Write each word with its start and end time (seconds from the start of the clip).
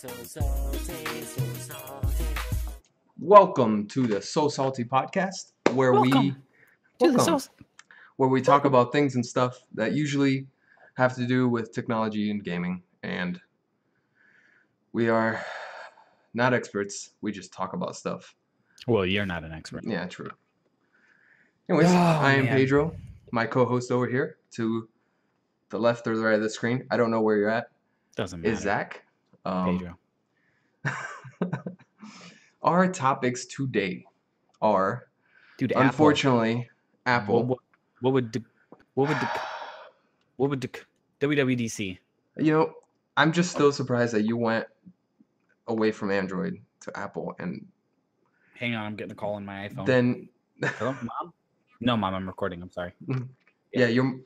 so 0.00 0.08
salty, 0.24 1.20
so 1.24 1.42
salty. 1.58 2.24
Welcome 3.18 3.86
to 3.88 4.06
the 4.06 4.22
So 4.22 4.48
Salty 4.48 4.82
podcast, 4.82 5.52
where 5.74 5.92
we 5.92 6.08
Welcome 6.08 6.42
To 7.00 7.10
the 7.12 7.18
Welcome. 7.18 7.38
so 7.38 7.50
where 8.16 8.30
we 8.30 8.40
talk 8.40 8.64
about 8.64 8.92
things 8.92 9.16
and 9.16 9.26
stuff 9.26 9.62
that 9.74 9.92
usually 9.92 10.46
have 10.94 11.14
to 11.16 11.26
do 11.26 11.50
with 11.50 11.74
technology 11.74 12.30
and 12.30 12.42
gaming. 12.42 12.82
And 13.02 13.38
we 14.94 15.10
are 15.10 15.44
not 16.32 16.54
experts. 16.54 17.10
We 17.20 17.30
just 17.30 17.52
talk 17.52 17.74
about 17.74 17.94
stuff. 17.94 18.34
Well, 18.86 19.04
you're 19.04 19.26
not 19.26 19.44
an 19.44 19.52
expert. 19.52 19.84
Yeah, 19.86 20.06
true. 20.06 20.30
Anyways, 21.68 21.88
Oh, 21.90 21.94
I 21.94 22.32
am 22.32 22.46
man. 22.46 22.56
Pedro, 22.56 22.96
my 23.32 23.44
co-host 23.44 23.92
over 23.92 24.06
here 24.06 24.38
to 24.52 24.88
the 25.68 25.78
left 25.78 26.06
or 26.06 26.16
the 26.16 26.22
right 26.22 26.36
of 26.36 26.42
the 26.42 26.48
screen. 26.48 26.86
I 26.90 26.96
don't 26.96 27.10
know 27.10 27.20
where 27.20 27.36
you're 27.36 27.50
at. 27.50 27.66
Doesn't 28.16 28.40
matter. 28.40 28.54
Is 28.54 28.60
Zach? 28.60 29.04
Um, 29.44 29.78
Pedro? 29.78 29.98
our 32.62 32.90
topics 32.92 33.46
today 33.46 34.04
are 34.60 35.06
Dude, 35.58 35.72
unfortunately 35.76 36.68
Apple. 37.06 37.44
What, 37.44 37.46
what, 37.46 37.58
what 38.00 38.12
would 38.14 38.44
what 38.94 39.08
would 39.08 39.18
the, 39.18 39.28
what 40.36 40.50
would 40.50 40.60
the 40.60 40.70
WWDC? 41.20 41.98
You 42.36 42.52
know, 42.52 42.72
I'm 43.16 43.32
just 43.32 43.50
still 43.50 43.72
surprised 43.72 44.14
that 44.14 44.24
you 44.24 44.36
went 44.36 44.66
away 45.68 45.92
from 45.92 46.10
Android 46.10 46.58
to 46.80 46.98
Apple, 46.98 47.34
and 47.38 47.66
Hang 48.54 48.74
on, 48.74 48.84
I'm 48.84 48.96
getting 48.96 49.12
a 49.12 49.14
call 49.14 49.34
on 49.34 49.44
my 49.44 49.68
iPhone. 49.68 49.86
then 49.86 50.28
Hello, 50.62 50.92
mom? 50.92 51.32
No, 51.82 51.96
mom, 51.96 52.12
I'm 52.14 52.26
recording. 52.26 52.60
I'm 52.60 52.70
sorry. 52.70 52.92
yeah, 53.72 53.86
you're. 53.86 54.20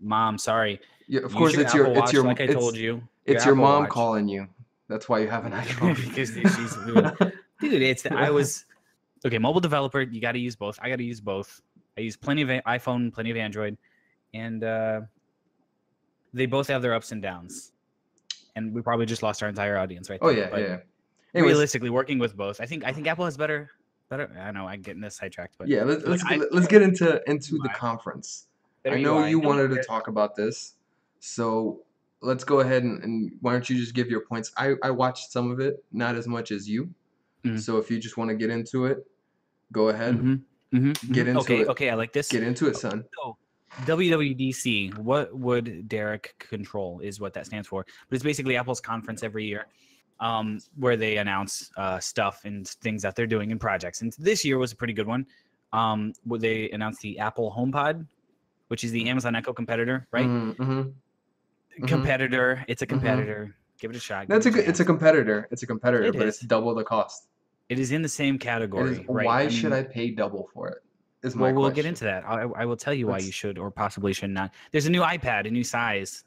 Mom, 0.00 0.38
sorry. 0.38 0.80
Yeah, 1.08 1.20
of 1.20 1.30
Use 1.30 1.34
course, 1.34 1.52
your 1.54 1.62
it's 1.62 1.74
your, 1.74 1.86
it's 1.86 2.12
your, 2.12 2.24
like 2.24 2.40
I 2.40 2.44
it's, 2.44 2.54
told 2.54 2.76
you. 2.76 3.02
it's 3.24 3.44
your 3.44 3.54
Apple 3.54 3.64
mom 3.64 3.82
Watch. 3.84 3.90
calling 3.90 4.28
you. 4.28 4.48
That's 4.88 5.08
why 5.08 5.20
you 5.20 5.28
have 5.28 5.44
an 5.46 5.52
iPhone. 5.62 5.94
because 5.96 6.30
she's 6.30 6.76
dude. 7.60 7.82
It's 7.82 8.06
I 8.06 8.30
was 8.30 8.64
okay. 9.24 9.38
Mobile 9.38 9.60
developer, 9.60 10.00
you 10.02 10.20
got 10.20 10.32
to 10.32 10.38
use 10.38 10.56
both. 10.56 10.78
I 10.82 10.88
got 10.88 10.96
to 10.96 11.04
use 11.04 11.20
both. 11.20 11.60
I 11.96 12.02
use 12.02 12.16
plenty 12.16 12.42
of 12.42 12.48
iPhone, 12.48 13.12
plenty 13.12 13.30
of 13.30 13.36
Android, 13.36 13.78
and 14.34 14.62
uh, 14.62 15.00
they 16.34 16.46
both 16.46 16.68
have 16.68 16.82
their 16.82 16.94
ups 16.94 17.12
and 17.12 17.22
downs. 17.22 17.72
And 18.54 18.72
we 18.74 18.82
probably 18.82 19.06
just 19.06 19.22
lost 19.22 19.42
our 19.42 19.48
entire 19.48 19.76
audience 19.78 20.08
right 20.10 20.18
oh 20.22 20.28
there, 20.32 20.44
yeah, 20.44 20.48
but 20.50 20.60
yeah. 20.60 20.76
Anyways, 21.34 21.52
realistically, 21.52 21.90
working 21.90 22.18
with 22.18 22.36
both, 22.36 22.60
I 22.60 22.66
think 22.66 22.84
I 22.84 22.92
think 22.92 23.06
Apple 23.06 23.24
has 23.26 23.36
better. 23.36 23.70
Better. 24.08 24.30
I 24.40 24.50
know 24.52 24.66
I'm 24.68 24.82
getting 24.82 25.00
this 25.02 25.16
sidetracked, 25.16 25.56
but 25.58 25.68
yeah. 25.68 25.82
Let's 25.84 26.04
let's 26.04 26.24
I- 26.24 26.38
get, 26.38 26.52
let's 26.54 26.66
get 26.66 26.82
into 26.82 27.20
into 27.30 27.58
the 27.58 27.70
I- 27.70 27.74
conference. 27.74 28.46
Better 28.86 28.96
I 28.96 29.02
know 29.02 29.20
UI. 29.20 29.30
you 29.30 29.40
wanted 29.40 29.70
to 29.70 29.82
talk 29.82 30.08
about 30.08 30.36
this, 30.36 30.74
so 31.20 31.82
let's 32.20 32.44
go 32.44 32.60
ahead 32.60 32.82
and, 32.82 33.02
and 33.02 33.32
why 33.40 33.52
don't 33.52 33.68
you 33.68 33.76
just 33.76 33.94
give 33.94 34.08
your 34.08 34.20
points? 34.20 34.52
I 34.56 34.74
I 34.82 34.90
watched 34.90 35.30
some 35.32 35.50
of 35.50 35.60
it, 35.60 35.84
not 35.92 36.14
as 36.14 36.26
much 36.26 36.50
as 36.50 36.68
you. 36.68 36.92
Mhm. 37.44 37.60
So 37.60 37.78
if 37.78 37.90
you 37.90 37.98
just 37.98 38.16
want 38.16 38.30
to 38.30 38.36
get 38.36 38.50
into 38.50 38.86
it, 38.86 39.06
go 39.72 39.88
ahead. 39.88 40.16
Mhm, 40.16 40.42
mhm, 40.72 41.12
Get 41.12 41.26
mhm. 41.26 41.30
into 41.30 41.40
okay, 41.40 41.60
it. 41.60 41.68
Okay, 41.68 41.90
I 41.90 41.94
like 41.94 42.12
this. 42.12 42.28
Get 42.28 42.42
into 42.42 42.68
it, 42.68 42.76
son. 42.76 43.04
So, 43.16 43.36
WWDC, 43.84 44.96
what 44.98 45.36
would 45.36 45.88
Derek 45.88 46.34
control 46.38 47.00
is 47.00 47.20
what 47.20 47.34
that 47.34 47.46
stands 47.46 47.68
for. 47.68 47.84
But 48.08 48.14
it's 48.14 48.24
basically 48.24 48.56
Apple's 48.56 48.80
conference 48.80 49.22
every 49.22 49.44
year 49.44 49.66
um, 50.20 50.60
where 50.76 50.96
they 50.96 51.18
announce 51.18 51.70
uh, 51.76 51.98
stuff 51.98 52.44
and 52.44 52.66
things 52.66 53.02
that 53.02 53.16
they're 53.16 53.26
doing 53.26 53.50
in 53.50 53.58
projects. 53.58 54.00
And 54.00 54.12
this 54.18 54.44
year 54.44 54.58
was 54.58 54.72
a 54.72 54.76
pretty 54.76 54.94
good 54.94 55.06
one. 55.06 55.26
Um, 55.72 56.14
where 56.24 56.40
they 56.40 56.70
announced 56.70 57.02
the 57.02 57.18
Apple 57.18 57.52
HomePod, 57.54 58.06
which 58.68 58.84
is 58.84 58.90
the 58.92 59.08
Amazon 59.08 59.34
Echo 59.36 59.52
competitor, 59.52 60.06
right? 60.12 60.26
Mm-hmm. 60.26 60.62
mhm. 60.62 60.92
Mhm. 61.80 61.88
Competitor. 61.88 62.64
It's 62.68 62.82
a 62.82 62.86
competitor. 62.86 63.54
Give 63.78 63.90
it 63.90 63.96
a 63.96 64.00
shot. 64.00 64.28
That's 64.28 64.46
a 64.46 64.50
good. 64.50 64.66
It's 64.66 64.80
a 64.80 64.84
competitor. 64.84 65.46
It's 65.50 65.62
a 65.62 65.66
competitor, 65.66 66.04
It 66.04 66.16
but 66.16 66.26
it's 66.26 66.40
double 66.40 66.74
the 66.74 66.84
cost. 66.84 67.28
It 67.68 67.78
is 67.78 67.92
in 67.92 68.00
the 68.00 68.08
same 68.08 68.38
category. 68.38 68.92
is, 68.92 68.98
right? 69.08 69.26
Why 69.26 69.48
should 69.48 69.72
mean, 69.72 69.80
I 69.80 69.82
pay 69.82 70.10
double 70.10 70.48
for 70.54 70.68
it? 70.70 70.78
Is 71.22 71.34
my 71.34 71.46
Well, 71.46 71.54
we'll 71.54 71.62
question. 71.64 71.74
get 71.82 71.88
into 71.88 72.04
that. 72.04 72.24
I, 72.26 72.42
I 72.42 72.64
will 72.64 72.76
tell 72.76 72.94
you 72.94 73.08
why 73.08 73.18
you 73.18 73.32
should 73.32 73.58
or 73.58 73.70
possibly 73.70 74.12
should 74.12 74.30
not. 74.30 74.52
There's 74.70 74.86
a 74.86 74.90
new 74.90 75.00
iPad, 75.02 75.46
a 75.46 75.50
new 75.50 75.64
size, 75.64 76.24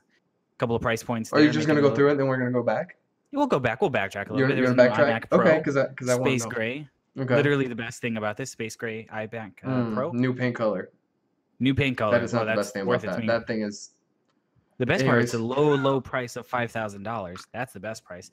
a 0.53 0.57
couple 0.59 0.75
of 0.75 0.81
price 0.81 1.01
points. 1.01 1.31
Are 1.33 1.39
you 1.39 1.49
just 1.49 1.65
gonna 1.67 1.79
go 1.79 1.83
little- 1.87 1.95
through 1.95 2.09
it, 2.11 2.15
then 2.15 2.27
we're 2.27 2.37
gonna 2.37 2.51
go 2.51 2.61
back? 2.63 2.97
We'll 3.31 3.47
go 3.47 3.59
back. 3.59 3.81
We'll 3.81 3.91
backtrack 3.91 4.29
a 4.29 4.33
little 4.33 4.39
You're, 4.39 4.47
bit. 4.49 4.57
you're 4.57 4.67
There's 4.73 4.77
a 4.77 4.89
new 4.89 4.95
backtrack? 4.95 5.21
iMac 5.23 5.29
Pro, 5.29 5.39
Okay, 5.41 5.57
because 5.59 5.77
I 5.77 5.87
because 5.87 6.09
I 6.09 6.15
want 6.15 6.25
Space. 6.27 6.45
Gray. 6.45 6.89
Okay. 7.17 7.35
Literally 7.35 7.67
the 7.67 7.75
best 7.75 8.01
thing 8.01 8.17
about 8.17 8.37
this 8.37 8.51
Space 8.51 8.75
Gray 8.75 9.07
iMac 9.11 9.51
uh, 9.63 9.67
Mm, 9.69 9.93
Pro. 9.95 10.11
New 10.11 10.33
paint 10.35 10.55
color. 10.55 10.89
New 11.59 11.73
paint 11.75 11.97
color. 11.97 12.11
That 12.11 12.23
is 12.23 12.33
not 12.33 12.45
the 12.45 12.55
best 12.55 12.73
thing 12.73 12.85
worth 12.85 13.03
about 13.03 13.17
that. 13.17 13.27
That 13.27 13.47
thing 13.47 13.61
is. 13.63 13.91
The 14.77 14.85
best 14.85 15.05
part 15.05 15.21
is 15.23 15.33
a 15.33 15.39
low, 15.39 15.75
low 15.75 15.99
price 15.99 16.37
of 16.37 16.47
five 16.47 16.71
thousand 16.71 17.03
dollars. 17.03 17.45
That's 17.53 17.73
the 17.73 17.81
best 17.81 18.05
price. 18.05 18.31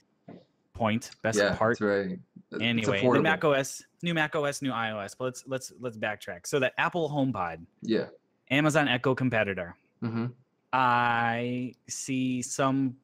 Point. 0.75 1.11
Best 1.23 1.39
yeah, 1.39 1.55
part. 1.57 1.73
it's 1.73 1.81
right. 1.81 2.19
It's 2.53 2.63
Anyway, 2.63 3.03
the. 3.03 3.21
Mac 3.21 3.45
OS, 3.45 3.83
new 4.03 4.15
Mac 4.15 4.37
OS, 4.37 4.63
new 4.63 4.71
iOS. 4.71 5.17
But 5.19 5.25
let's 5.25 5.45
let's 5.47 5.73
let's 5.81 5.97
backtrack. 5.97 6.47
So 6.47 6.61
that 6.61 6.75
Apple 6.79 7.09
HomePod, 7.11 7.65
Yeah. 7.83 8.07
Amazon 8.51 8.87
Echo 8.87 9.15
competitor. 9.15 9.75
Mm-hmm. 10.05 10.27
I 10.73 11.75
see 11.89 12.43
some 12.43 12.97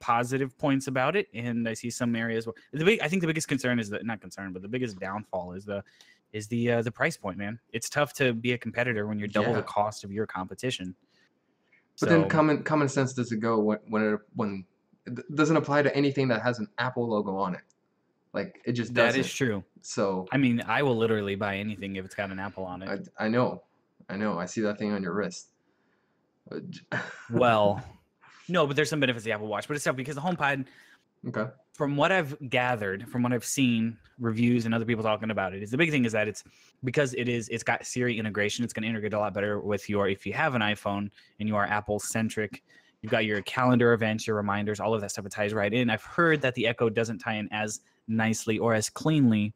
positive 0.00 0.58
points 0.58 0.88
about 0.88 1.14
it, 1.14 1.28
and 1.32 1.68
I 1.68 1.74
see 1.74 1.90
some 1.90 2.16
areas 2.16 2.46
where 2.46 2.54
the 2.72 2.84
big. 2.84 3.00
I 3.00 3.08
think 3.08 3.22
the 3.22 3.28
biggest 3.28 3.48
concern 3.48 3.78
is 3.78 3.88
that 3.90 4.04
not 4.04 4.20
concern, 4.20 4.52
but 4.52 4.60
the 4.60 4.68
biggest 4.68 4.98
downfall 4.98 5.52
is 5.52 5.64
the 5.64 5.84
is 6.32 6.46
the 6.48 6.70
uh, 6.72 6.82
the 6.82 6.92
price 6.92 7.16
point. 7.16 7.36
Man, 7.38 7.58
it's 7.72 7.88
tough 7.88 8.12
to 8.14 8.32
be 8.32 8.52
a 8.52 8.58
competitor 8.58 9.06
when 9.06 9.18
you're 9.18 9.28
double 9.28 9.50
Yeah. 9.50 9.56
the 9.56 9.62
cost 9.62 10.04
of 10.04 10.12
your 10.12 10.26
competition. 10.26 10.94
But 12.00 12.08
So, 12.08 12.18
then 12.18 12.28
common 12.28 12.62
common 12.62 12.88
sense 12.88 13.12
doesn't 13.14 13.40
go 13.40 13.58
when 13.60 13.78
when 13.88 14.02
it 14.14 14.20
when 14.34 14.64
it 15.06 15.34
doesn't 15.34 15.56
apply 15.56 15.82
to 15.82 15.94
anything 15.96 16.28
that 16.28 16.42
has 16.42 16.58
an 16.58 16.68
Apple 16.78 17.08
logo 17.08 17.36
on 17.36 17.54
it. 17.54 17.62
Like 18.32 18.60
it 18.64 18.72
just 18.72 18.94
that 18.94 19.06
doesn't. 19.06 19.20
is 19.20 19.32
true. 19.32 19.64
So 19.80 20.26
I 20.30 20.36
mean, 20.36 20.62
I 20.66 20.82
will 20.82 20.96
literally 20.96 21.34
buy 21.34 21.56
anything 21.56 21.96
if 21.96 22.04
it's 22.04 22.14
got 22.14 22.30
an 22.30 22.38
Apple 22.38 22.64
on 22.64 22.82
it. 22.82 23.08
I 23.18 23.24
I 23.24 23.28
know, 23.28 23.64
I 24.08 24.16
know. 24.16 24.38
I 24.38 24.46
see 24.46 24.60
that 24.60 24.78
thing 24.78 24.92
on 24.92 25.02
your 25.02 25.12
wrist. 25.14 25.48
Well, 27.30 27.82
no, 28.48 28.66
but 28.66 28.76
there's 28.76 28.88
some 28.90 29.00
benefits 29.00 29.24
to 29.24 29.28
the 29.28 29.32
Apple 29.34 29.46
Watch, 29.46 29.68
but 29.68 29.74
it's 29.76 29.84
tough 29.84 29.96
because 29.96 30.14
the 30.16 30.20
HomePod. 30.20 30.66
okay. 31.28 31.50
From 31.80 31.96
what 31.96 32.12
I've 32.12 32.36
gathered, 32.50 33.08
from 33.08 33.22
what 33.22 33.32
I've 33.32 33.42
seen, 33.42 33.96
reviews 34.18 34.66
and 34.66 34.74
other 34.74 34.84
people 34.84 35.02
talking 35.02 35.30
about 35.30 35.54
it, 35.54 35.62
is 35.62 35.70
the 35.70 35.78
big 35.78 35.90
thing 35.90 36.04
is 36.04 36.12
that 36.12 36.28
it's 36.28 36.44
because 36.84 37.14
it 37.14 37.26
is 37.26 37.48
it's 37.48 37.62
got 37.62 37.86
Siri 37.86 38.18
integration. 38.18 38.62
It's 38.64 38.74
going 38.74 38.82
to 38.82 38.88
integrate 38.90 39.14
a 39.14 39.18
lot 39.18 39.32
better 39.32 39.60
with 39.60 39.88
your 39.88 40.06
if 40.06 40.26
you 40.26 40.34
have 40.34 40.54
an 40.54 40.60
iPhone 40.60 41.08
and 41.38 41.48
you 41.48 41.56
are 41.56 41.64
Apple 41.64 41.98
centric. 41.98 42.62
You've 43.00 43.10
got 43.10 43.24
your 43.24 43.40
calendar 43.44 43.94
events, 43.94 44.26
your 44.26 44.36
reminders, 44.36 44.78
all 44.78 44.92
of 44.92 45.00
that 45.00 45.10
stuff. 45.10 45.24
It 45.24 45.32
ties 45.32 45.54
right 45.54 45.72
in. 45.72 45.88
I've 45.88 46.04
heard 46.04 46.42
that 46.42 46.54
the 46.54 46.66
Echo 46.66 46.90
doesn't 46.90 47.16
tie 47.16 47.36
in 47.36 47.48
as 47.50 47.80
nicely 48.08 48.58
or 48.58 48.74
as 48.74 48.90
cleanly 48.90 49.54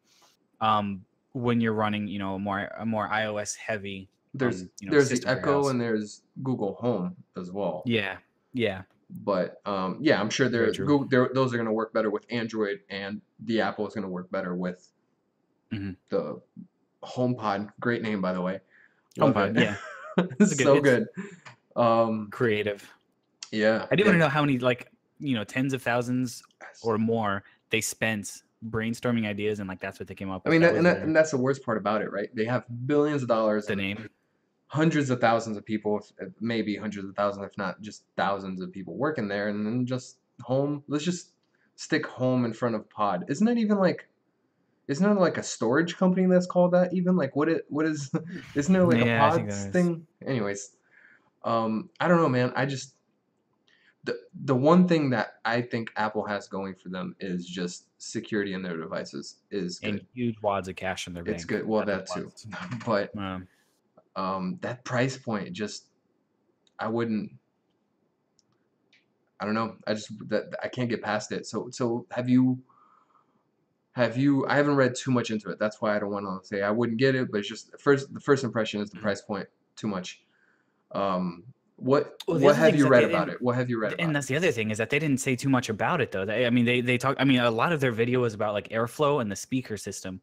um, 0.63 1.05
when 1.35 1.61
you're 1.61 1.75
running, 1.75 2.09
you 2.09 2.19
know, 2.19 2.37
a 2.37 2.39
more 2.39 2.71
a 2.79 2.87
more 2.87 3.07
iOS 3.11 3.55
heavy. 3.55 4.09
There's 4.33 4.63
um, 4.63 4.71
you 4.81 4.87
know, 4.87 4.93
there's 4.93 5.11
the 5.11 5.17
system 5.17 5.29
for 5.29 5.47
your 5.47 5.57
Echo 5.57 5.69
and 5.69 5.79
there's 5.79 6.23
Google 6.43 6.73
Home 6.81 7.15
as 7.37 7.53
well. 7.53 7.83
Yeah, 7.85 8.17
yeah, 8.55 8.81
But 9.23 9.61
um, 9.65 9.99
yeah, 10.01 10.21
I'm 10.21 10.29
sure 10.31 10.49
they're. 10.49 10.73
Google, 10.73 11.07
they're 11.09 11.31
those 11.33 11.55
are 11.55 11.57
going 11.57 11.67
to 11.69 11.73
work 11.73 11.93
better 11.93 12.11
with 12.11 12.27
Android, 12.31 12.81
and 12.91 13.21
the 13.45 13.61
Apple 13.61 13.87
is 13.87 13.95
going 13.95 14.03
to 14.03 14.09
work 14.09 14.31
better 14.31 14.55
with 14.57 14.91
Mhm. 15.73 15.97
the 16.09 16.41
HomePod. 17.05 17.71
Great 17.81 18.03
name, 18.03 18.21
by 18.21 18.33
the 18.33 18.41
way. 18.41 18.61
HomePod. 19.19 19.59
Yeah, 19.61 19.77
good- 20.39 20.51
so 20.59 20.81
good. 20.81 21.07
Um, 21.77 22.29
creative. 22.31 22.89
yeah. 23.53 23.87
I 23.91 23.97
didn't 23.97 24.01
yeah. 24.01 24.05
want 24.07 24.15
to 24.15 24.19
know 24.19 24.29
how 24.29 24.41
many 24.43 24.59
like 24.59 24.91
you 25.21 25.35
know 25.37 25.45
tens 25.45 25.73
of 25.75 25.83
thousands 25.83 26.43
or 26.83 26.99
more 26.99 27.45
they 27.71 27.81
spent 27.81 28.43
brainstorming 28.69 29.27
ideas 29.27 29.59
and 29.61 29.69
like 29.69 29.81
that's 29.81 29.99
what 30.01 30.09
they 30.09 30.15
came 30.15 30.31
up 30.31 30.45
with. 30.45 30.51
I 30.51 30.53
mean, 30.53 30.63
That 30.63 30.73
that, 30.73 30.77
and, 30.79 30.87
that, 30.87 30.99
and 31.03 31.15
that's 31.17 31.31
the 31.31 31.37
worst 31.37 31.65
part 31.65 31.79
about 31.79 32.03
it, 32.03 32.11
right? 32.11 32.29
They 32.35 32.45
have 32.47 32.65
billions 32.87 33.23
of 33.23 33.29
dollars, 33.29 33.67
the 33.67 33.77
name. 33.77 34.09
Hundreds 34.75 35.09
of 35.09 35.21
thousands 35.21 35.57
of 35.57 35.65
people, 35.65 36.05
if, 36.19 36.33
maybe 36.41 36.77
hundreds 36.77 37.09
of 37.09 37.15
thousands, 37.15 37.47
if 37.47 37.57
not 37.57 37.81
just 37.81 38.03
thousands 38.17 38.61
of 38.61 38.73
people 38.73 38.97
working 38.97 39.29
there, 39.29 39.49
and 39.49 39.65
then 39.65 39.87
just 39.87 40.19
home. 40.43 40.83
Let's 40.89 41.05
just 41.05 41.31
stick 41.77 42.05
home 42.05 42.45
in 42.45 42.53
front 42.53 42.75
of 42.75 42.91
pod. 42.91 43.25
Isn't 43.29 43.47
that 43.47 43.57
even 43.57 43.79
like? 43.79 44.09
Isn't 44.89 45.09
it 45.09 45.21
like 45.21 45.39
a 45.39 45.45
storage 45.45 45.97
company 45.97 46.27
that's 46.27 46.47
called 46.47 46.73
that? 46.73 46.93
Even 46.93 47.17
like 47.17 47.37
what 47.37 47.49
it 47.49 47.65
what 47.69 47.87
is? 47.87 48.11
Isn't 48.57 48.73
there 48.73 48.85
like 48.85 49.05
Yeah, 49.05 49.25
a 49.25 49.31
pods 49.31 49.67
thing? 49.67 50.07
Anyways, 50.27 50.71
um, 51.45 51.91
I 52.01 52.09
don't 52.09 52.21
know, 52.21 52.29
man. 52.29 52.53
I 52.57 52.67
just 52.67 52.97
the 54.03 54.19
the 54.45 54.57
one 54.57 54.89
thing 54.89 55.11
that 55.11 55.35
I 55.45 55.63
think 55.63 55.93
Apple 55.95 56.27
has 56.27 56.49
going 56.49 56.75
for 56.75 56.89
them 56.89 57.15
is 57.21 57.47
just 57.47 57.87
security 57.99 58.55
in 58.55 58.63
their 58.63 58.77
devices 58.77 59.37
is 59.53 59.79
good. 59.79 59.91
And 59.91 60.01
huge 60.13 60.37
wads 60.43 60.67
of 60.67 60.75
cash 60.75 61.07
in 61.07 61.15
their 61.15 61.23
bank. 61.23 61.37
It's 61.37 61.45
good. 61.45 61.65
Well, 61.65 61.87
that 61.87 62.09
That's 62.09 62.15
too. 62.15 62.33
But 62.85 63.17
Um, 63.17 63.47
um, 64.17 64.59
that 64.63 64.85
price 64.85 65.17
point 65.17 65.53
just 65.53 65.87
I 66.79 66.89
wouldn't. 66.89 67.33
I 69.41 69.45
don't 69.45 69.55
know. 69.55 69.77
I 69.87 69.95
just 69.95 70.13
that 70.29 70.45
I 70.63 70.69
can't 70.69 70.89
get 70.89 71.03
past 71.03 71.33
it. 71.33 71.47
So 71.47 71.69
so 71.71 72.07
have 72.11 72.29
you? 72.29 72.59
Have 73.93 74.17
you? 74.17 74.47
I 74.49 74.57
haven't 74.57 74.77
read 74.77 74.95
too 74.95 75.11
much 75.13 75.31
into 75.31 75.51
it. 75.51 75.59
That's 75.59 75.81
why 75.81 75.95
I 75.95 75.99
don't 75.99 76.11
want 76.11 76.43
to 76.43 76.47
say 76.47 76.63
I 76.63 76.71
wouldn't 76.71 76.99
get 76.99 77.15
it. 77.15 77.31
But 77.31 77.39
it's 77.39 77.49
just 77.49 77.79
first 77.81 78.13
the 78.13 78.21
first 78.21 78.43
impression 78.45 78.81
is 78.81 78.91
the 78.91 78.99
Mhm. 78.99 79.03
price 79.03 79.21
point 79.23 79.49
too 79.77 79.89
much. 79.89 80.23
Um, 80.93 81.45
What 81.77 82.23
Well, 82.29 82.39
what 82.39 82.55
have 82.57 82.77
you 82.77 82.87
read 82.87 83.03
about 83.03 83.29
it? 83.29 83.43
What 83.43 83.57
have 83.57 83.69
you 83.69 83.81
read 83.81 83.93
about 83.95 84.01
and 84.03 84.11
it? 84.11 84.15
that's 84.15 84.27
the 84.29 84.37
other 84.37 84.53
thing 84.53 84.71
is 84.71 84.79
that 84.79 84.91
they 84.91 85.01
didn't 85.01 85.19
say 85.19 85.35
too 85.35 85.49
much 85.49 85.69
about 85.69 86.01
it 86.01 86.13
though. 86.13 86.25
They, 86.25 86.47
I 86.47 86.51
mean, 86.51 86.65
they 86.65 86.81
they 86.81 86.99
talk. 86.99 87.17
I 87.19 87.25
mean, 87.25 87.41
a 87.41 87.51
lot 87.51 87.73
of 87.73 87.81
their 87.81 87.91
video 87.91 88.21
was 88.21 88.33
about 88.33 88.53
like 88.55 88.69
airflow 88.69 89.21
and 89.21 89.31
the 89.31 89.37
speaker 89.37 89.77
system. 89.77 90.21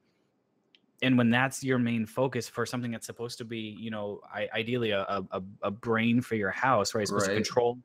And 1.02 1.18
when 1.18 1.30
that's 1.30 1.64
your 1.64 1.80
main 1.80 2.06
focus 2.06 2.48
for 2.48 2.66
something 2.66 2.92
that's 2.92 3.08
supposed 3.08 3.38
to 3.40 3.46
be, 3.46 3.76
you 3.80 3.90
know, 3.90 4.22
I, 4.32 4.48
ideally 4.54 4.92
a, 4.92 5.02
a 5.02 5.42
a- 5.64 5.72
brain 5.72 6.22
for 6.22 6.36
your 6.36 6.52
house, 6.52 6.94
right? 6.94 7.02
It's 7.02 7.10
supposed 7.10 7.28
to 7.28 7.34
control 7.34 7.80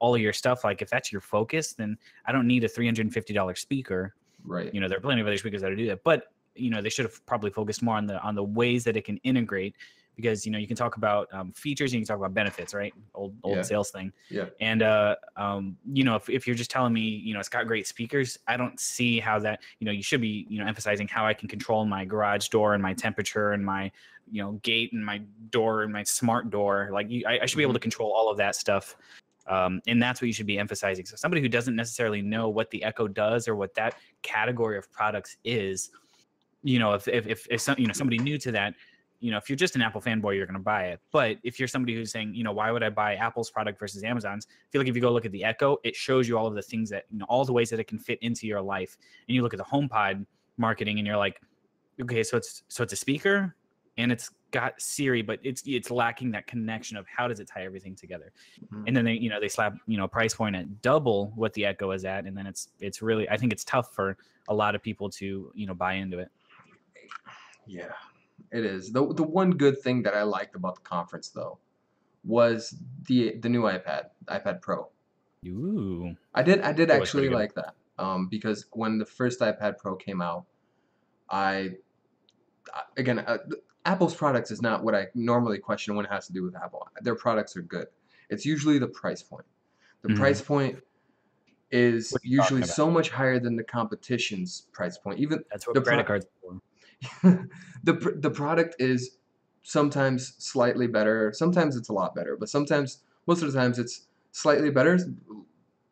all 0.00 0.14
of 0.14 0.20
your 0.20 0.32
stuff. 0.32 0.64
Like 0.64 0.82
if 0.82 0.90
that's 0.90 1.10
your 1.10 1.20
focus, 1.20 1.72
then 1.72 1.96
I 2.26 2.32
don't 2.32 2.46
need 2.46 2.64
a 2.64 2.68
three 2.68 2.86
hundred 2.86 3.06
and 3.06 3.12
fifty 3.12 3.32
dollars 3.32 3.60
speaker. 3.60 4.14
Right. 4.44 4.72
You 4.72 4.80
know, 4.80 4.88
there 4.88 4.98
are 4.98 5.00
plenty 5.00 5.20
of 5.20 5.26
other 5.26 5.38
speakers 5.38 5.62
that 5.62 5.74
do 5.76 5.86
that, 5.86 6.04
but 6.04 6.24
you 6.54 6.70
know, 6.70 6.82
they 6.82 6.88
should 6.88 7.04
have 7.04 7.24
probably 7.24 7.50
focused 7.50 7.82
more 7.82 7.96
on 7.96 8.06
the 8.06 8.20
on 8.20 8.34
the 8.34 8.44
ways 8.44 8.84
that 8.84 8.96
it 8.96 9.04
can 9.04 9.16
integrate 9.18 9.74
because 10.18 10.44
you 10.44 10.50
know 10.50 10.58
you 10.58 10.66
can 10.66 10.76
talk 10.76 10.96
about 10.96 11.32
um, 11.32 11.52
features 11.52 11.92
and 11.92 12.00
you 12.00 12.04
can 12.04 12.08
talk 12.08 12.18
about 12.18 12.34
benefits, 12.34 12.74
right? 12.74 12.92
Old 13.14 13.36
old 13.44 13.58
Yeah. 13.58 13.62
sales 13.62 13.92
thing. 13.92 14.12
Yeah. 14.30 14.46
And 14.60 14.82
uh, 14.82 15.14
um, 15.36 15.76
you 15.92 16.02
know, 16.02 16.16
if, 16.16 16.28
if 16.28 16.44
you're 16.44 16.56
just 16.56 16.72
telling 16.72 16.92
me, 16.92 17.02
you 17.02 17.32
know, 17.32 17.38
it's 17.38 17.48
got 17.48 17.68
great 17.68 17.86
speakers, 17.86 18.36
I 18.48 18.56
don't 18.56 18.78
see 18.80 19.20
how 19.20 19.38
that, 19.38 19.60
you 19.78 19.84
know, 19.84 19.92
you 19.92 20.02
should 20.02 20.20
be, 20.20 20.44
you 20.50 20.58
know, 20.58 20.66
emphasizing 20.66 21.06
how 21.06 21.24
I 21.24 21.34
can 21.34 21.48
control 21.48 21.84
my 21.84 22.04
garage 22.04 22.48
door 22.48 22.74
and 22.74 22.82
my 22.82 22.94
temperature 22.94 23.52
and 23.52 23.64
my, 23.64 23.92
you 24.28 24.42
know, 24.42 24.52
gate 24.64 24.92
and 24.92 25.06
my 25.06 25.22
door 25.50 25.84
and 25.84 25.92
my 25.92 26.02
smart 26.02 26.50
door. 26.50 26.88
Like, 26.92 27.08
you, 27.08 27.22
I, 27.24 27.38
I 27.42 27.46
should 27.46 27.58
be 27.58 27.62
able 27.62 27.74
to 27.74 27.78
control 27.78 28.12
all 28.12 28.28
of 28.28 28.36
that 28.38 28.56
stuff. 28.56 28.96
Um, 29.46 29.80
and 29.86 30.02
that's 30.02 30.20
what 30.20 30.26
you 30.26 30.32
should 30.32 30.46
be 30.48 30.58
emphasizing. 30.58 31.06
So 31.06 31.14
somebody 31.14 31.40
who 31.40 31.48
doesn't 31.48 31.76
necessarily 31.76 32.22
know 32.22 32.48
what 32.48 32.70
the 32.72 32.82
Echo 32.82 33.06
does 33.06 33.46
or 33.46 33.54
what 33.54 33.72
that 33.76 33.94
category 34.22 34.76
of 34.78 34.90
products 34.90 35.36
is, 35.44 35.90
you 36.64 36.80
know, 36.80 36.92
if 36.94 37.06
if 37.06 37.26
if, 37.28 37.46
if 37.48 37.60
some, 37.60 37.76
you 37.78 37.86
know 37.86 37.92
somebody 37.92 38.18
new 38.18 38.36
to 38.38 38.50
that, 38.50 38.74
you 39.20 39.30
know, 39.30 39.36
if 39.36 39.48
you're 39.48 39.56
just 39.56 39.74
an 39.74 39.82
Apple 39.82 40.00
fanboy, 40.00 40.36
you're 40.36 40.46
going 40.46 40.54
to 40.54 40.62
buy 40.62 40.84
it. 40.84 41.00
But 41.10 41.38
if 41.42 41.58
you're 41.58 41.68
somebody 41.68 41.94
who's 41.94 42.12
saying, 42.12 42.34
you 42.34 42.44
know, 42.44 42.52
why 42.52 42.70
would 42.70 42.82
I 42.82 42.90
buy 42.90 43.16
Apple's 43.16 43.50
product 43.50 43.78
versus 43.78 44.04
Amazon's? 44.04 44.46
I 44.48 44.70
feel 44.70 44.80
like 44.80 44.88
if 44.88 44.94
you 44.94 45.02
go 45.02 45.12
look 45.12 45.24
at 45.24 45.32
the 45.32 45.44
Echo, 45.44 45.78
it 45.82 45.96
shows 45.96 46.28
you 46.28 46.38
all 46.38 46.46
of 46.46 46.54
the 46.54 46.62
things 46.62 46.88
that, 46.90 47.04
you 47.10 47.18
know, 47.18 47.26
all 47.28 47.44
the 47.44 47.52
ways 47.52 47.70
that 47.70 47.80
it 47.80 47.84
can 47.84 47.98
fit 47.98 48.18
into 48.22 48.46
your 48.46 48.60
life. 48.60 48.96
And 49.26 49.34
you 49.34 49.42
look 49.42 49.54
at 49.54 49.58
the 49.58 49.64
HomePod 49.64 50.24
marketing, 50.56 50.98
and 50.98 51.06
you're 51.06 51.16
like, 51.16 51.40
okay, 52.00 52.22
so 52.22 52.36
it's 52.36 52.62
so 52.68 52.82
it's 52.82 52.92
a 52.92 52.96
speaker, 52.96 53.56
and 53.96 54.12
it's 54.12 54.30
got 54.50 54.80
Siri, 54.80 55.22
but 55.22 55.40
it's 55.42 55.62
it's 55.66 55.90
lacking 55.90 56.30
that 56.30 56.46
connection 56.46 56.96
of 56.96 57.06
how 57.08 57.28
does 57.28 57.40
it 57.40 57.48
tie 57.48 57.64
everything 57.64 57.94
together. 57.96 58.32
Mhm. 58.72 58.84
And 58.86 58.96
then 58.96 59.04
they, 59.04 59.14
you 59.14 59.28
know, 59.28 59.40
they 59.40 59.48
slap, 59.48 59.74
you 59.86 59.96
know, 59.96 60.06
price 60.06 60.34
point 60.34 60.56
at 60.56 60.80
double 60.80 61.32
what 61.34 61.52
the 61.54 61.66
Echo 61.66 61.90
is 61.90 62.04
at, 62.04 62.24
and 62.24 62.36
then 62.36 62.46
it's 62.46 62.68
it's 62.78 63.02
really, 63.02 63.28
I 63.28 63.36
think 63.36 63.52
it's 63.52 63.64
tough 63.64 63.94
for 63.94 64.16
a 64.48 64.54
lot 64.54 64.74
of 64.74 64.82
people 64.82 65.10
to, 65.10 65.52
you 65.54 65.66
know, 65.66 65.74
buy 65.74 65.94
into 65.94 66.18
it. 66.18 66.28
Yeah, 67.66 67.92
it 68.52 68.64
is. 68.64 68.92
The 68.92 69.12
the 69.14 69.22
one 69.22 69.52
good 69.52 69.80
thing 69.80 70.02
that 70.02 70.14
I 70.14 70.22
liked 70.22 70.54
about 70.56 70.76
the 70.76 70.80
conference 70.82 71.28
though 71.30 71.58
was 72.24 72.76
the 73.06 73.36
the 73.38 73.48
new 73.48 73.62
iPad, 73.62 74.06
iPad 74.26 74.60
Pro. 74.62 74.88
Ooh. 75.46 76.16
I 76.34 76.42
did 76.42 76.60
I 76.62 76.72
did 76.72 76.90
actually 76.90 77.28
like 77.28 77.54
that. 77.54 77.74
Um, 77.98 78.28
because 78.28 78.66
when 78.72 78.98
the 78.98 79.04
first 79.06 79.40
iPad 79.40 79.78
Pro 79.78 79.96
came 79.96 80.20
out, 80.20 80.44
I 81.30 81.76
again 82.96 83.20
uh, 83.20 83.38
Apple's 83.84 84.14
products 84.14 84.50
is 84.50 84.60
not 84.60 84.84
what 84.84 84.94
I 84.94 85.06
normally 85.14 85.58
question 85.58 85.94
when 85.96 86.04
it 86.04 86.10
has 86.12 86.26
to 86.26 86.32
do 86.32 86.42
with 86.42 86.54
Apple. 86.56 86.86
Their 87.00 87.14
products 87.14 87.56
are 87.56 87.62
good. 87.62 87.86
It's 88.30 88.44
usually 88.44 88.78
the 88.78 88.88
price 88.88 89.22
point. 89.22 89.46
The 90.02 90.10
Mhm. 90.10 90.16
price 90.16 90.40
point 90.42 90.78
is 91.70 92.12
What 92.12 92.22
are 92.22 92.26
you 92.26 92.38
talking 92.38 92.56
usually 92.58 92.68
so 92.68 92.90
much 92.90 93.10
higher 93.10 93.38
than 93.38 93.56
the 93.56 93.64
competition's 93.64 94.66
price 94.72 94.96
point. 94.98 95.18
Even 95.18 95.42
That's 95.50 95.66
what 95.66 95.74
The 95.74 95.82
credit 95.82 96.04
pro- 96.06 96.14
cards 96.14 96.26
are 96.26 96.28
for. 96.54 96.60
the 97.22 97.94
pr- 97.94 98.16
the 98.16 98.30
product 98.30 98.76
is 98.78 99.18
sometimes 99.62 100.34
slightly 100.38 100.86
better. 100.86 101.32
Sometimes 101.32 101.76
it's 101.76 101.88
a 101.88 101.92
lot 101.92 102.14
better, 102.14 102.36
but 102.36 102.48
sometimes 102.48 103.02
most 103.26 103.42
of 103.42 103.52
the 103.52 103.58
times 103.58 103.78
it's 103.78 104.06
slightly 104.32 104.70
better. 104.70 104.98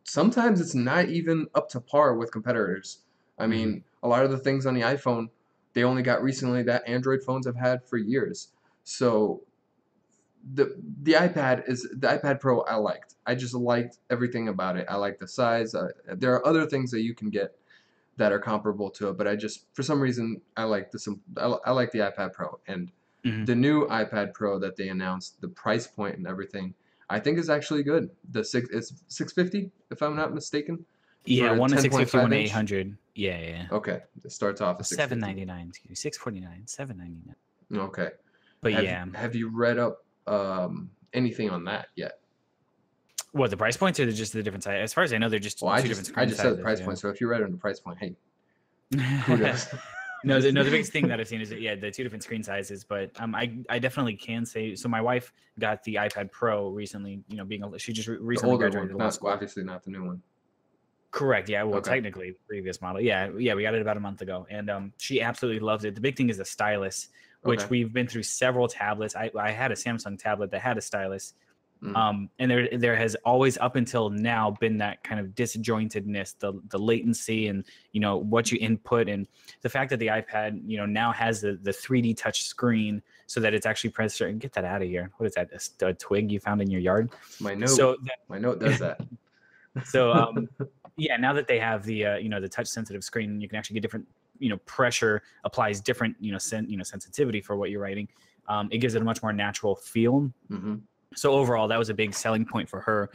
Sometimes 0.04 0.60
it's 0.60 0.74
not 0.74 1.06
even 1.08 1.46
up 1.54 1.68
to 1.70 1.80
par 1.80 2.14
with 2.14 2.32
competitors. 2.32 3.00
I 3.38 3.46
mean, 3.46 3.84
a 4.02 4.08
lot 4.08 4.24
of 4.24 4.30
the 4.30 4.38
things 4.38 4.66
on 4.66 4.74
the 4.74 4.80
iPhone 4.80 5.28
they 5.76 5.84
only 5.84 6.02
got 6.02 6.22
recently 6.22 6.62
that 6.62 6.88
Android 6.88 7.22
phones 7.22 7.44
have 7.46 7.54
had 7.54 7.84
for 7.84 7.98
years. 7.98 8.48
So 8.82 9.42
the 10.54 10.74
the 11.02 11.12
iPad 11.12 11.68
is 11.68 11.82
the 11.82 12.06
iPad 12.06 12.40
Pro 12.40 12.62
I 12.62 12.76
liked. 12.76 13.16
I 13.26 13.34
just 13.34 13.52
liked 13.52 13.98
everything 14.08 14.48
about 14.48 14.78
it. 14.78 14.86
I 14.88 14.96
like 14.96 15.18
the 15.18 15.28
size. 15.28 15.74
Uh, 15.74 15.88
there 16.06 16.32
are 16.32 16.46
other 16.46 16.64
things 16.64 16.90
that 16.92 17.02
you 17.02 17.14
can 17.14 17.28
get 17.28 17.58
that 18.16 18.32
are 18.32 18.38
comparable 18.38 18.90
to 18.90 19.08
it, 19.10 19.18
but 19.18 19.26
I 19.28 19.36
just 19.36 19.66
for 19.74 19.82
some 19.82 20.00
reason 20.00 20.40
I 20.56 20.64
like 20.64 20.90
the 20.90 20.98
sim- 20.98 21.20
I, 21.36 21.46
I 21.66 21.70
like 21.72 21.92
the 21.92 21.98
iPad 22.00 22.32
Pro 22.32 22.58
and 22.66 22.90
Mhm. 23.24 23.44
the 23.46 23.54
new 23.56 23.86
iPad 23.88 24.32
Pro 24.34 24.58
that 24.60 24.76
they 24.76 24.88
announced, 24.88 25.40
the 25.40 25.48
price 25.48 25.86
point 25.86 26.16
and 26.16 26.26
everything, 26.26 26.74
I 27.10 27.18
think 27.20 27.38
is 27.38 27.50
actually 27.50 27.82
good. 27.82 28.08
The 28.30 28.44
six 28.44 28.68
it's 28.70 28.94
six 29.08 29.32
fifty 29.32 29.70
if 29.90 30.02
I'm 30.02 30.16
not 30.16 30.32
mistaken. 30.34 30.84
Yeah, 31.24 31.52
one 31.52 31.70
to 31.70 31.76
10.5 31.76 31.80
six 31.82 31.96
fifty, 31.96 32.18
one 32.18 32.30
to 32.30 32.36
inch? 32.36 32.46
eight 32.46 32.52
hundred. 32.52 32.96
Yeah, 33.16 33.38
yeah. 33.40 33.66
Okay, 33.72 34.00
it 34.24 34.30
starts 34.32 34.60
off 34.60 34.78
at 34.78 34.86
Seven 34.86 35.18
650. 35.18 35.20
ninety 35.26 35.44
nine, 35.44 35.68
excuse 35.70 35.90
me, 35.90 35.94
six 35.96 36.16
forty 36.16 36.40
nine, 36.40 36.62
seven 36.66 36.98
ninety 36.98 37.20
nine. 37.26 37.80
Okay, 37.80 38.10
But 38.60 38.72
have, 38.74 38.84
yeah, 38.84 39.04
have 39.14 39.34
you 39.34 39.48
read 39.50 39.78
up 39.78 40.04
um, 40.28 40.90
anything 41.12 41.50
on 41.50 41.64
that 41.64 41.88
yet? 41.96 42.20
What 43.32 43.50
the 43.50 43.56
price 43.56 43.76
points 43.76 44.00
are 44.00 44.10
just 44.10 44.32
the 44.32 44.42
different 44.42 44.64
size? 44.64 44.80
As 44.82 44.92
far 44.94 45.04
as 45.04 45.12
I 45.12 45.18
know, 45.18 45.28
they're 45.28 45.38
just 45.38 45.60
Well, 45.62 45.72
I 45.72 45.82
two 45.82 45.88
just 45.88 46.04
different. 46.06 46.18
I 46.18 46.26
just 46.30 46.40
said 46.40 46.56
the 46.56 46.62
price 46.62 46.78
sizes, 46.78 46.86
point. 46.86 46.98
So 46.98 47.08
if 47.08 47.20
you 47.20 47.28
read 47.28 47.40
it 47.40 47.44
on 47.44 47.52
the 47.52 47.58
price 47.58 47.80
point, 47.80 47.98
hey, 47.98 48.14
kudos. 49.24 49.68
no, 50.24 50.40
the, 50.40 50.52
no, 50.52 50.62
the 50.64 50.70
biggest 50.76 50.92
thing 50.92 51.08
that 51.08 51.20
I've 51.20 51.28
seen 51.28 51.40
is 51.40 51.50
that, 51.50 51.60
yeah, 51.60 51.74
the 51.74 51.90
two 51.90 52.02
different 52.02 52.22
screen 52.22 52.42
sizes. 52.42 52.84
But 52.84 53.10
um, 53.20 53.34
I 53.34 53.58
I 53.68 53.78
definitely 53.78 54.14
can 54.14 54.46
say. 54.46 54.74
So 54.74 54.88
my 54.88 55.00
wife 55.00 55.32
got 55.58 55.82
the 55.84 55.96
iPad 55.96 56.30
Pro 56.30 56.68
recently. 56.70 57.22
You 57.28 57.36
know, 57.36 57.44
being 57.44 57.62
a, 57.62 57.78
she 57.78 57.92
just 57.92 58.08
re- 58.08 58.16
the 58.16 58.22
recently 58.22 58.52
older 58.52 58.70
graduated 58.70 58.96
one, 58.96 59.04
not, 59.06 59.18
well, 59.20 59.32
obviously 59.32 59.64
not 59.64 59.84
the 59.84 59.90
new 59.90 60.04
one. 60.04 60.22
Correct. 61.10 61.48
Yeah. 61.48 61.62
Well, 61.62 61.78
Okay. 61.78 61.94
technically, 61.94 62.36
previous 62.46 62.80
model. 62.82 63.00
Yeah. 63.00 63.30
Yeah. 63.38 63.54
We 63.54 63.62
got 63.62 63.74
it 63.74 63.80
about 63.82 63.96
a 63.96 64.00
month 64.00 64.20
ago, 64.22 64.46
and 64.50 64.68
um, 64.70 64.92
she 64.98 65.20
absolutely 65.20 65.60
loves 65.60 65.84
it. 65.84 65.94
The 65.94 66.00
big 66.00 66.16
thing 66.16 66.28
is 66.28 66.36
the 66.38 66.44
stylus, 66.44 67.08
which 67.42 67.60
Okay. 67.60 67.68
we've 67.70 67.92
been 67.92 68.06
through 68.06 68.24
several 68.24 68.68
tablets. 68.68 69.16
I, 69.16 69.30
I 69.38 69.50
had 69.50 69.72
a 69.72 69.74
Samsung 69.76 70.18
tablet 70.18 70.50
that 70.50 70.60
had 70.60 70.76
a 70.76 70.82
stylus, 70.82 71.32
Mhm. 71.82 71.96
um, 71.96 72.30
and 72.38 72.50
there 72.50 72.68
there 72.78 72.96
has 72.96 73.14
always 73.24 73.58
up 73.58 73.76
until 73.76 74.10
now 74.10 74.50
been 74.50 74.78
that 74.78 75.02
kind 75.04 75.20
of 75.20 75.28
disjointedness, 75.34 76.38
the 76.38 76.54
the 76.68 76.78
latency, 76.78 77.48
and 77.48 77.64
you 77.92 78.00
know 78.00 78.16
what 78.16 78.50
you 78.50 78.58
input, 78.60 79.08
and 79.08 79.26
the 79.62 79.68
fact 79.68 79.90
that 79.90 79.98
the 79.98 80.06
iPad 80.08 80.62
you 80.66 80.78
know 80.78 80.86
now 80.86 81.12
has 81.12 81.40
the 81.40 81.58
the 81.62 81.72
3D 81.72 82.16
touch 82.16 82.44
screen, 82.44 83.02
so 83.26 83.40
that 83.40 83.54
it's 83.54 83.66
actually 83.66 83.90
pressed. 83.90 84.20
And 84.20 84.40
get 84.40 84.52
that 84.54 84.64
out 84.64 84.82
of 84.82 84.88
here. 84.88 85.10
What 85.18 85.26
is 85.26 85.34
that? 85.34 85.50
A, 85.82 85.86
a 85.88 85.94
twig 85.94 86.32
you 86.32 86.40
found 86.40 86.62
in 86.62 86.70
your 86.70 86.80
yard? 86.80 87.10
My 87.40 87.54
note, 87.54 87.68
So 87.68 87.96
that 88.04 88.18
my 88.28 88.38
note 88.38 88.58
does 88.60 88.78
that. 88.78 89.00
so 89.84 90.12
um, 90.12 90.48
yeah, 90.96 91.16
now 91.16 91.32
that 91.32 91.46
they 91.46 91.58
have 91.58 91.84
the 91.84 92.06
uh, 92.06 92.16
you 92.16 92.28
know 92.28 92.40
the 92.40 92.48
touch 92.48 92.68
sensitive 92.68 93.04
screen, 93.04 93.40
you 93.40 93.48
can 93.48 93.58
actually 93.58 93.74
get 93.74 93.82
different 93.82 94.06
you 94.38 94.48
know 94.48 94.58
pressure 94.66 95.22
applies 95.44 95.80
different 95.80 96.16
you 96.20 96.32
know 96.32 96.38
sen- 96.38 96.68
you 96.68 96.76
know 96.76 96.84
sensitivity 96.84 97.40
for 97.40 97.56
what 97.56 97.70
you're 97.70 97.80
writing. 97.80 98.08
Um, 98.48 98.68
it 98.70 98.78
gives 98.78 98.94
it 98.94 99.02
a 99.02 99.04
much 99.04 99.22
more 99.22 99.32
natural 99.32 99.76
feel. 99.76 100.30
hmm 100.48 100.76
So 101.14 101.32
overall, 101.32 101.68
that 101.68 101.78
was 101.78 101.88
a 101.88 101.94
big 101.94 102.14
selling 102.14 102.44
point 102.44 102.68
for 102.68 102.80
her. 102.80 103.10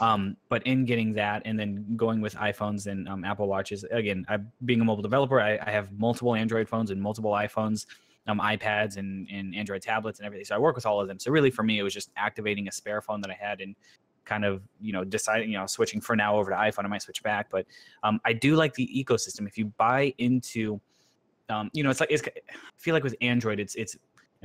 Um, 0.00 0.36
but 0.48 0.66
in 0.66 0.84
getting 0.84 1.14
that, 1.14 1.42
and 1.44 1.58
then 1.58 1.96
going 1.96 2.20
with 2.20 2.34
iPhones 2.34 2.86
and 2.86 3.08
um, 3.08 3.24
Apple 3.24 3.48
Watches, 3.48 3.84
again, 3.90 4.26
I, 4.28 4.38
being 4.64 4.80
a 4.80 4.84
mobile 4.84 5.02
developer, 5.02 5.40
I, 5.40 5.58
I 5.64 5.70
have 5.70 5.92
multiple 5.92 6.34
Android 6.34 6.68
phones 6.68 6.90
and 6.90 7.00
multiple 7.00 7.30
iPhones, 7.32 7.86
um, 8.26 8.40
iPads, 8.40 8.98
and, 8.98 9.28
and 9.30 9.54
Android 9.54 9.80
tablets 9.80 10.18
and 10.18 10.26
everything. 10.26 10.44
So 10.44 10.54
I 10.54 10.58
work 10.58 10.74
with 10.76 10.84
all 10.84 11.00
of 11.00 11.08
them. 11.08 11.18
So 11.18 11.30
really, 11.30 11.50
for 11.50 11.62
me, 11.62 11.78
it 11.78 11.82
was 11.82 11.94
just 11.94 12.10
activating 12.16 12.68
a 12.68 12.72
spare 12.72 13.00
phone 13.00 13.20
that 13.22 13.30
I 13.30 13.34
had 13.34 13.60
and 13.60 13.74
kind 14.26 14.44
of 14.44 14.60
you 14.80 14.92
know 14.92 15.04
deciding 15.04 15.50
you 15.50 15.56
know 15.56 15.66
switching 15.66 16.00
for 16.00 16.16
now 16.16 16.36
over 16.36 16.50
to 16.50 16.56
iphone 16.56 16.84
i 16.84 16.88
might 16.88 17.00
switch 17.00 17.22
back 17.22 17.48
but 17.48 17.64
um, 18.02 18.20
i 18.24 18.32
do 18.32 18.56
like 18.56 18.74
the 18.74 18.90
ecosystem 18.94 19.46
if 19.46 19.56
you 19.56 19.66
buy 19.78 20.12
into 20.18 20.80
um, 21.48 21.70
you 21.72 21.82
know 21.82 21.90
it's 21.90 22.00
like 22.00 22.10
it's 22.10 22.22
i 22.26 22.56
feel 22.76 22.92
like 22.92 23.04
with 23.04 23.14
android 23.20 23.60
it's 23.60 23.76
it's 23.76 23.96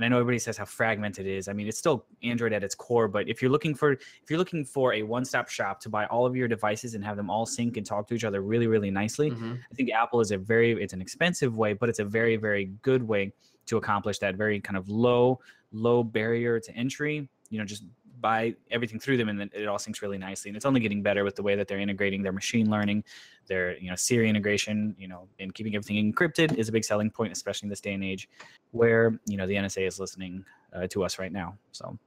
and 0.01 0.05
i 0.05 0.07
know 0.07 0.17
everybody 0.17 0.39
says 0.39 0.57
how 0.57 0.65
fragmented 0.65 1.25
it 1.25 1.35
is 1.35 1.47
i 1.47 1.53
mean 1.53 1.67
it's 1.67 1.77
still 1.77 2.05
android 2.23 2.53
at 2.53 2.63
its 2.63 2.75
core 2.75 3.07
but 3.07 3.27
if 3.29 3.41
you're 3.41 3.51
looking 3.51 3.75
for 3.75 3.91
if 3.91 4.25
you're 4.29 4.39
looking 4.39 4.65
for 4.65 4.93
a 4.93 5.03
one-stop 5.03 5.47
shop 5.47 5.79
to 5.79 5.89
buy 5.89 6.05
all 6.07 6.25
of 6.25 6.35
your 6.35 6.47
devices 6.47 6.95
and 6.95 7.05
have 7.05 7.17
them 7.17 7.29
all 7.29 7.45
sync 7.45 7.77
and 7.77 7.85
talk 7.85 8.07
to 8.07 8.13
each 8.13 8.23
other 8.23 8.41
really 8.41 8.67
really 8.67 8.91
nicely 8.91 9.29
hmm 9.29 9.51
I 9.71 9.75
think 9.75 9.91
Apple 9.91 10.19
is 10.19 10.31
a 10.31 10.37
very 10.37 10.71
it's 10.81 10.93
an 10.93 11.01
expensive 11.01 11.57
way, 11.57 11.73
but 11.73 11.89
it's 11.89 11.99
a 11.99 12.05
very 12.05 12.35
very 12.35 12.65
good 12.81 13.03
way 13.03 13.33
to 13.67 13.77
accomplish 13.77 14.19
that 14.19 14.35
very 14.35 14.59
kind 14.59 14.77
of 14.77 14.89
low 14.89 15.39
low 15.71 16.03
barrier 16.03 16.59
to 16.59 16.75
entry. 16.75 17.29
You 17.49 17.59
know, 17.59 17.65
just 17.65 17.83
buy 18.21 18.55
everything 18.69 18.99
through 18.99 19.17
them, 19.17 19.29
and 19.29 19.41
it 19.53 19.67
all 19.67 19.77
syncs 19.77 20.01
really 20.01 20.17
nicely. 20.17 20.49
And 20.49 20.55
it's 20.55 20.65
only 20.65 20.79
getting 20.79 21.01
better 21.01 21.23
with 21.23 21.35
the 21.35 21.43
way 21.43 21.55
that 21.55 21.67
they're 21.67 21.79
integrating 21.79 22.21
their 22.21 22.31
machine 22.31 22.69
learning, 22.69 23.03
their 23.47 23.77
you 23.77 23.89
know 23.89 23.95
Siri 23.95 24.29
integration. 24.29 24.95
You 24.97 25.07
know, 25.07 25.27
and 25.39 25.53
keeping 25.53 25.75
everything 25.75 26.13
encrypted 26.13 26.57
is 26.57 26.69
a 26.69 26.71
big 26.71 26.83
selling 26.83 27.09
point, 27.09 27.31
especially 27.31 27.67
in 27.67 27.69
this 27.69 27.81
day 27.81 27.93
and 27.93 28.03
age, 28.03 28.29
where 28.71 29.19
you 29.25 29.37
know 29.37 29.47
the 29.47 29.55
NSA 29.55 29.87
is 29.87 29.99
listening 29.99 30.45
uh, 30.73 30.87
to 30.87 31.03
us 31.03 31.19
right 31.19 31.31
now. 31.31 31.57
So 31.71 31.97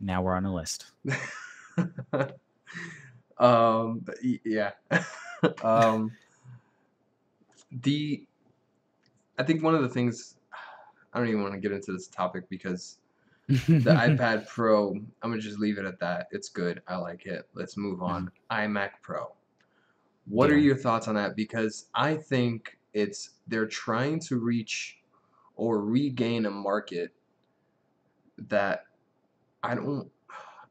now 0.00 0.22
we're 0.22 0.34
on 0.34 0.44
a 0.44 0.54
list. 0.54 0.86
um, 3.38 4.04
yeah. 4.44 4.72
um, 5.62 6.12
the 7.70 8.26
I 9.38 9.42
think 9.42 9.62
one 9.62 9.74
of 9.74 9.82
the 9.82 9.88
things 9.88 10.36
I 11.12 11.18
don't 11.18 11.28
even 11.28 11.42
want 11.42 11.54
to 11.54 11.60
get 11.60 11.72
into 11.72 11.92
this 11.92 12.08
topic 12.08 12.48
because 12.48 12.98
the 13.48 13.54
iPad 13.68 14.48
Pro, 14.48 14.90
I'm 14.90 15.30
gonna 15.30 15.40
just 15.40 15.58
leave 15.58 15.78
it 15.78 15.84
at 15.84 16.00
that. 16.00 16.28
It's 16.32 16.48
good. 16.48 16.82
I 16.88 16.96
like 16.96 17.26
it. 17.26 17.48
Let's 17.54 17.76
move 17.76 18.02
on. 18.02 18.30
iMac 18.50 18.90
Pro. 19.02 19.32
What 20.26 20.50
are 20.50 20.58
your 20.58 20.76
thoughts 20.76 21.06
on 21.06 21.14
that? 21.14 21.36
Because 21.36 21.86
I 21.94 22.16
think 22.16 22.78
it's 22.92 23.30
they're 23.46 23.66
trying 23.66 24.18
to 24.20 24.38
reach 24.38 24.98
or 25.54 25.80
regain 25.80 26.46
a 26.46 26.50
market 26.50 27.12
that 28.48 28.84
I 29.62 29.74
don't. 29.74 30.10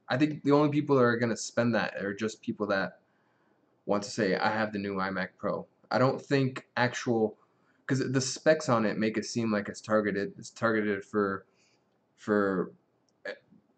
I 0.07 0.17
think 0.17 0.43
the 0.43 0.51
only 0.51 0.69
people 0.69 0.97
that 0.97 1.03
are 1.03 1.17
gonna 1.17 1.37
spend 1.37 1.73
that 1.75 1.95
are 2.03 2.13
just 2.13 2.41
people 2.41 2.67
that 2.67 2.99
want 3.85 4.03
to 4.03 4.09
say 4.09 4.35
I 4.35 4.51
have 4.51 4.73
the 4.73 4.79
new 4.79 4.95
iMac 4.95 5.29
Pro. 5.37 5.65
I 5.91 5.97
don't 5.97 6.21
think 6.21 6.67
actual 6.75 7.37
because 7.85 8.11
the 8.11 8.21
specs 8.21 8.67
on 8.67 8.85
it 8.85 8.97
make 8.97 9.17
it 9.17 9.25
seem 9.25 9.51
like 9.51 9.69
it's 9.69 9.81
targeted. 9.81 10.33
It's 10.37 10.49
targeted 10.49 11.05
for 11.05 11.45
for 12.17 12.73
e- 13.27 13.33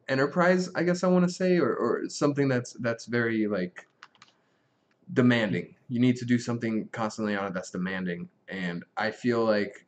enterprise, 0.08 0.74
I 0.75 0.84
guess 0.84 1.03
I 1.03 1.08
want 1.08 1.27
to 1.27 1.34
say, 1.34 1.58
or, 1.58 1.75
or 1.75 2.10
something 2.10 2.48
that's 2.48 2.74
that's 2.74 3.06
very 3.06 3.48
like 3.48 3.88
demanding. 5.13 5.75
You 5.89 6.00
need 6.00 6.17
to 6.17 6.25
do 6.25 6.38
something 6.38 6.89
constantly 6.89 7.36
on 7.36 7.46
it 7.48 7.53
that's 7.53 7.72
demanding, 7.72 8.29
and 8.48 8.84
I 8.98 9.12
feel 9.12 9.44
like 9.46 9.86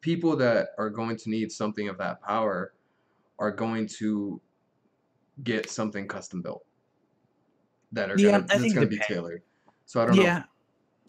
people 0.00 0.36
that 0.36 0.70
are 0.78 0.90
going 0.90 1.16
to 1.18 1.30
need 1.30 1.52
something 1.52 1.88
of 1.88 1.98
that 1.98 2.22
power 2.22 2.74
are 3.38 3.52
going 3.52 3.88
to 3.98 4.40
get 5.42 5.70
something 5.70 6.08
custom 6.08 6.42
built 6.42 6.64
that 7.92 8.10
are 8.10 8.18
Yeah, 8.18 8.30
gonna, 8.32 8.46
I 8.50 8.58
that's 8.58 8.72
going 8.74 8.86
to 8.88 8.90
be 8.90 8.98
tailored. 9.00 9.42
So 9.84 10.00
I 10.02 10.06
don't 10.06 10.16
know. 10.16 10.36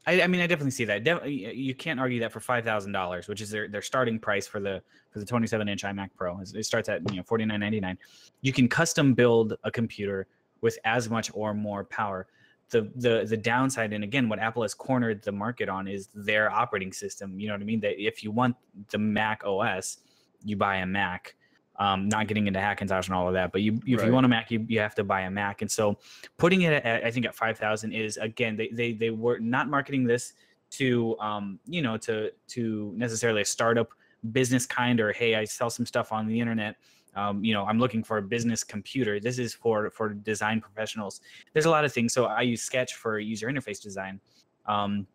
I, 0.08 0.22
I 0.22 0.28
mean, 0.28 0.40
I 0.40 0.48
definitely 0.48 0.72
see 0.72 0.86
that. 0.86 1.04
Y- 1.06 1.30
you 1.30 1.76
can't 1.76 2.00
argue 2.00 2.22
that 2.22 2.32
for 2.32 2.40
five 2.40 2.64
thousand 2.64 2.94
dollars, 2.94 3.28
which 3.28 3.42
is 3.42 3.50
their, 3.50 3.68
their 3.68 3.82
starting 3.82 4.18
price 4.18 4.48
for 4.48 4.60
the 4.60 4.82
for 5.12 5.20
the 5.20 5.26
twenty 5.26 5.48
seven 5.48 5.68
inch 5.68 5.84
iMac 5.84 6.10
Pro. 6.16 6.40
It 6.40 6.66
starts 6.66 6.88
at 6.88 7.02
you 7.12 7.18
know 7.18 7.24
forty 7.24 7.46
nine 7.46 7.60
ninety 7.60 7.82
nine. 7.82 7.98
You 8.42 8.54
can 8.54 8.70
custom 8.70 9.14
build 9.14 9.58
a 9.66 9.70
computer 9.70 10.28
with 10.62 10.80
as 10.86 11.10
much 11.10 11.30
or 11.34 11.54
more 11.54 11.84
power. 11.84 12.28
The 12.70 12.90
the 12.96 13.26
the 13.28 13.38
downside, 13.38 13.92
and 13.94 14.04
again, 14.04 14.30
what 14.30 14.40
Apple 14.40 14.62
has 14.62 14.74
cornered 14.74 15.22
the 15.24 15.32
market 15.32 15.68
on 15.68 15.88
is 15.88 16.10
their 16.16 16.50
operating 16.52 16.94
system. 16.94 17.38
You 17.40 17.48
know 17.48 17.54
what 17.54 17.62
I 17.62 17.66
mean? 17.66 17.82
That 17.82 18.02
if 18.02 18.24
you 18.24 18.32
want 18.32 18.56
the 18.90 18.98
Mac 18.98 19.44
OS, 19.46 20.00
you 20.44 20.56
buy 20.56 20.78
a 20.78 20.86
Mac. 20.86 21.36
Um, 21.79 22.10
not 22.10 22.27
getting 22.27 22.48
into 22.48 22.60
Hackintosh 22.60 23.05
and 23.05 23.13
all 23.13 23.27
of 23.27 23.34
that, 23.36 23.51
but 23.51 23.62
you 23.62 23.79
if 23.86 24.00
Right. 24.00 24.07
you 24.07 24.13
want 24.13 24.25
a 24.25 24.29
Mac, 24.29 24.50
you, 24.50 24.65
you 24.67 24.79
have 24.79 24.96
to 24.96 25.03
buy 25.03 25.22
a 25.22 25.29
Mac. 25.29 25.62
And 25.62 25.69
so 25.72 26.00
putting 26.38 26.62
it 26.63 26.74
at 26.74 27.05
I 27.05 27.12
think 27.12 27.25
at 27.27 27.36
five 27.36 27.57
thousand 27.60 27.91
is 27.91 28.17
again 28.17 28.57
they, 28.57 28.69
they 28.69 28.93
they 28.93 29.12
were 29.12 29.38
not 29.39 29.69
marketing 29.69 30.03
this 30.05 30.34
to 30.72 31.15
um 31.19 31.60
you 31.67 31.81
know 31.84 31.96
to 31.98 32.31
to 32.48 32.91
necessarily 32.96 33.43
a 33.43 33.46
startup 33.46 33.89
business 34.31 34.65
kind 34.65 35.00
or 35.00 35.13
hey 35.13 35.36
I 35.36 35.46
sell 35.46 35.69
some 35.69 35.86
stuff 35.86 36.12
on 36.12 36.27
the 36.27 36.39
internet. 36.39 36.77
Um, 37.15 37.43
you 37.43 37.53
know 37.53 37.63
I'm 37.65 37.77
looking 37.79 38.03
for 38.03 38.17
a 38.17 38.24
business 38.24 38.63
computer. 38.63 39.19
This 39.19 39.38
is 39.38 39.53
for 39.53 39.91
for 39.91 40.15
design 40.15 40.60
professionals. 40.62 41.22
There's 41.53 41.65
a 41.65 41.69
lot 41.69 41.86
of 41.86 41.93
things. 41.93 42.12
So 42.12 42.25
I 42.25 42.41
use 42.41 42.63
Sketch 42.63 42.96
for 42.96 43.19
user 43.19 43.48
interface 43.48 43.79
design 43.81 44.19
um, 44.65 45.05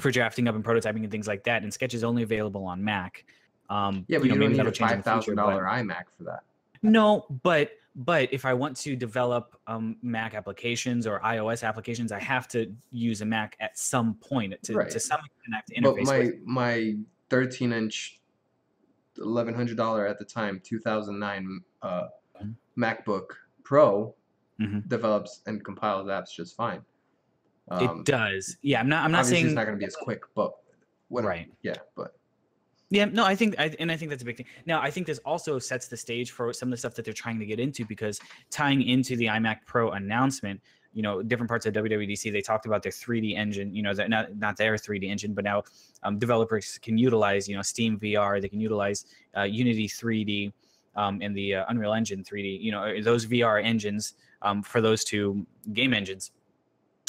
for 0.00 0.10
drafting 0.10 0.48
up 0.48 0.56
and 0.56 0.64
prototyping 0.64 1.02
and 1.04 1.10
things 1.10 1.28
like 1.28 1.44
that. 1.44 1.62
And 1.62 1.72
Sketch 1.72 1.94
is 1.94 2.02
only 2.02 2.24
available 2.24 2.64
on 2.64 2.82
Mac 2.82 3.24
um, 3.70 4.04
Yeah, 4.08 4.18
but 4.18 4.24
you, 4.26 4.34
know, 4.34 4.40
don't 4.40 4.52
need 4.52 4.66
a 4.66 4.72
five 4.72 5.02
thousand 5.04 5.36
dollar 5.36 5.64
iMac 5.64 6.04
for 6.18 6.24
that. 6.24 6.40
no, 6.82 7.26
but 7.42 7.70
but 7.96 8.32
if 8.32 8.44
I 8.44 8.54
want 8.54 8.76
to 8.78 8.94
develop 8.94 9.58
um, 9.66 9.96
Mac 10.02 10.34
applications 10.34 11.06
or 11.06 11.18
iOS 11.20 11.66
applications, 11.66 12.12
I 12.12 12.20
have 12.20 12.46
to 12.48 12.72
use 12.92 13.20
a 13.20 13.24
Mac 13.24 13.56
at 13.60 13.76
some 13.78 14.14
point 14.14 14.54
to, 14.64 14.74
Right. 14.74 14.90
to 14.90 15.00
some 15.00 15.18
extent 15.18 15.54
I 15.54 15.56
have 15.56 15.64
to 15.66 15.80
But 15.82 16.02
my 16.04 16.18
with. 16.18 16.34
my 16.44 16.96
13 17.30 17.72
inch, 17.72 18.20
eleven 19.18 19.54
hundred 19.54 19.76
dollar 19.76 20.06
at 20.06 20.18
the 20.18 20.24
time, 20.24 20.60
2009 20.64 21.60
uh, 21.82 22.08
Mhm. 22.42 22.54
MacBook 22.78 23.26
Pro 23.64 24.14
Mhm. 24.60 24.88
develops 24.88 25.42
and 25.46 25.64
compiles 25.64 26.06
apps 26.08 26.32
just 26.34 26.56
fine. 26.56 26.82
Um, 27.70 28.00
it 28.00 28.06
does. 28.06 28.56
Yeah, 28.62 28.80
I'm 28.80 28.88
not. 28.88 29.04
I'm 29.04 29.12
not 29.12 29.26
saying 29.26 29.46
it's 29.46 29.54
not 29.54 29.64
going 29.66 29.76
to 29.76 29.78
be 29.80 29.86
as 29.86 29.96
quick, 29.96 30.22
but 30.34 30.52
whatever. 31.08 31.28
right. 31.30 31.52
Yeah, 31.62 31.74
but 31.96 32.16
Yeah, 32.92 33.04
no, 33.04 33.24
I 33.24 33.36
think, 33.36 33.54
I, 33.56 33.74
and 33.78 33.90
I 33.90 33.96
think 33.96 34.10
that's 34.10 34.22
a 34.22 34.26
big 34.26 34.36
thing. 34.36 34.46
Now, 34.66 34.80
I 34.80 34.90
think 34.90 35.06
this 35.06 35.18
also 35.24 35.60
sets 35.60 35.86
the 35.86 35.96
stage 35.96 36.32
for 36.32 36.52
some 36.52 36.68
of 36.68 36.70
the 36.72 36.76
stuff 36.76 36.94
that 36.94 37.04
they're 37.04 37.14
trying 37.14 37.38
to 37.38 37.46
get 37.46 37.60
into 37.60 37.84
because 37.84 38.20
tying 38.50 38.82
into 38.82 39.16
the 39.16 39.26
iMac 39.26 39.58
Pro 39.64 39.92
announcement, 39.92 40.60
you 40.92 41.02
know, 41.02 41.22
different 41.22 41.48
parts 41.48 41.66
of 41.66 41.74
WWDC, 41.74 42.32
they 42.32 42.40
talked 42.40 42.66
about 42.66 42.82
their 42.82 42.90
3D 42.90 43.36
engine. 43.36 43.72
You 43.72 43.84
know, 43.84 43.94
that 43.94 44.10
not 44.10 44.36
not 44.36 44.56
their 44.56 44.74
3D 44.74 45.08
engine, 45.08 45.34
but 45.34 45.44
now 45.44 45.62
um, 46.02 46.18
developers 46.18 46.80
can 46.82 46.98
utilize, 46.98 47.48
you 47.48 47.54
know, 47.54 47.62
Steam 47.62 47.96
VR. 47.96 48.40
They 48.42 48.48
can 48.48 48.58
utilize 48.60 49.06
uh, 49.36 49.42
Unity 49.42 49.86
3D 49.86 50.52
um, 50.96 51.20
and 51.22 51.36
the 51.36 51.54
uh, 51.54 51.64
Unreal 51.68 51.94
Engine 51.94 52.24
3D. 52.24 52.60
You 52.60 52.72
know, 52.72 53.00
those 53.02 53.24
VR 53.24 53.62
engines 53.64 54.14
um, 54.42 54.64
for 54.64 54.80
those 54.80 55.04
two 55.04 55.46
game 55.72 55.94
engines 55.94 56.32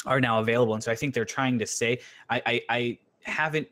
are 0.06 0.20
now 0.20 0.38
available. 0.38 0.74
And 0.74 0.82
so 0.82 0.92
I 0.92 0.94
think 0.94 1.12
they're 1.12 1.24
trying 1.24 1.58
to 1.58 1.66
say, 1.66 1.98
I 2.30 2.42
I, 2.46 2.60
I 2.68 2.98
haven't 3.24 3.66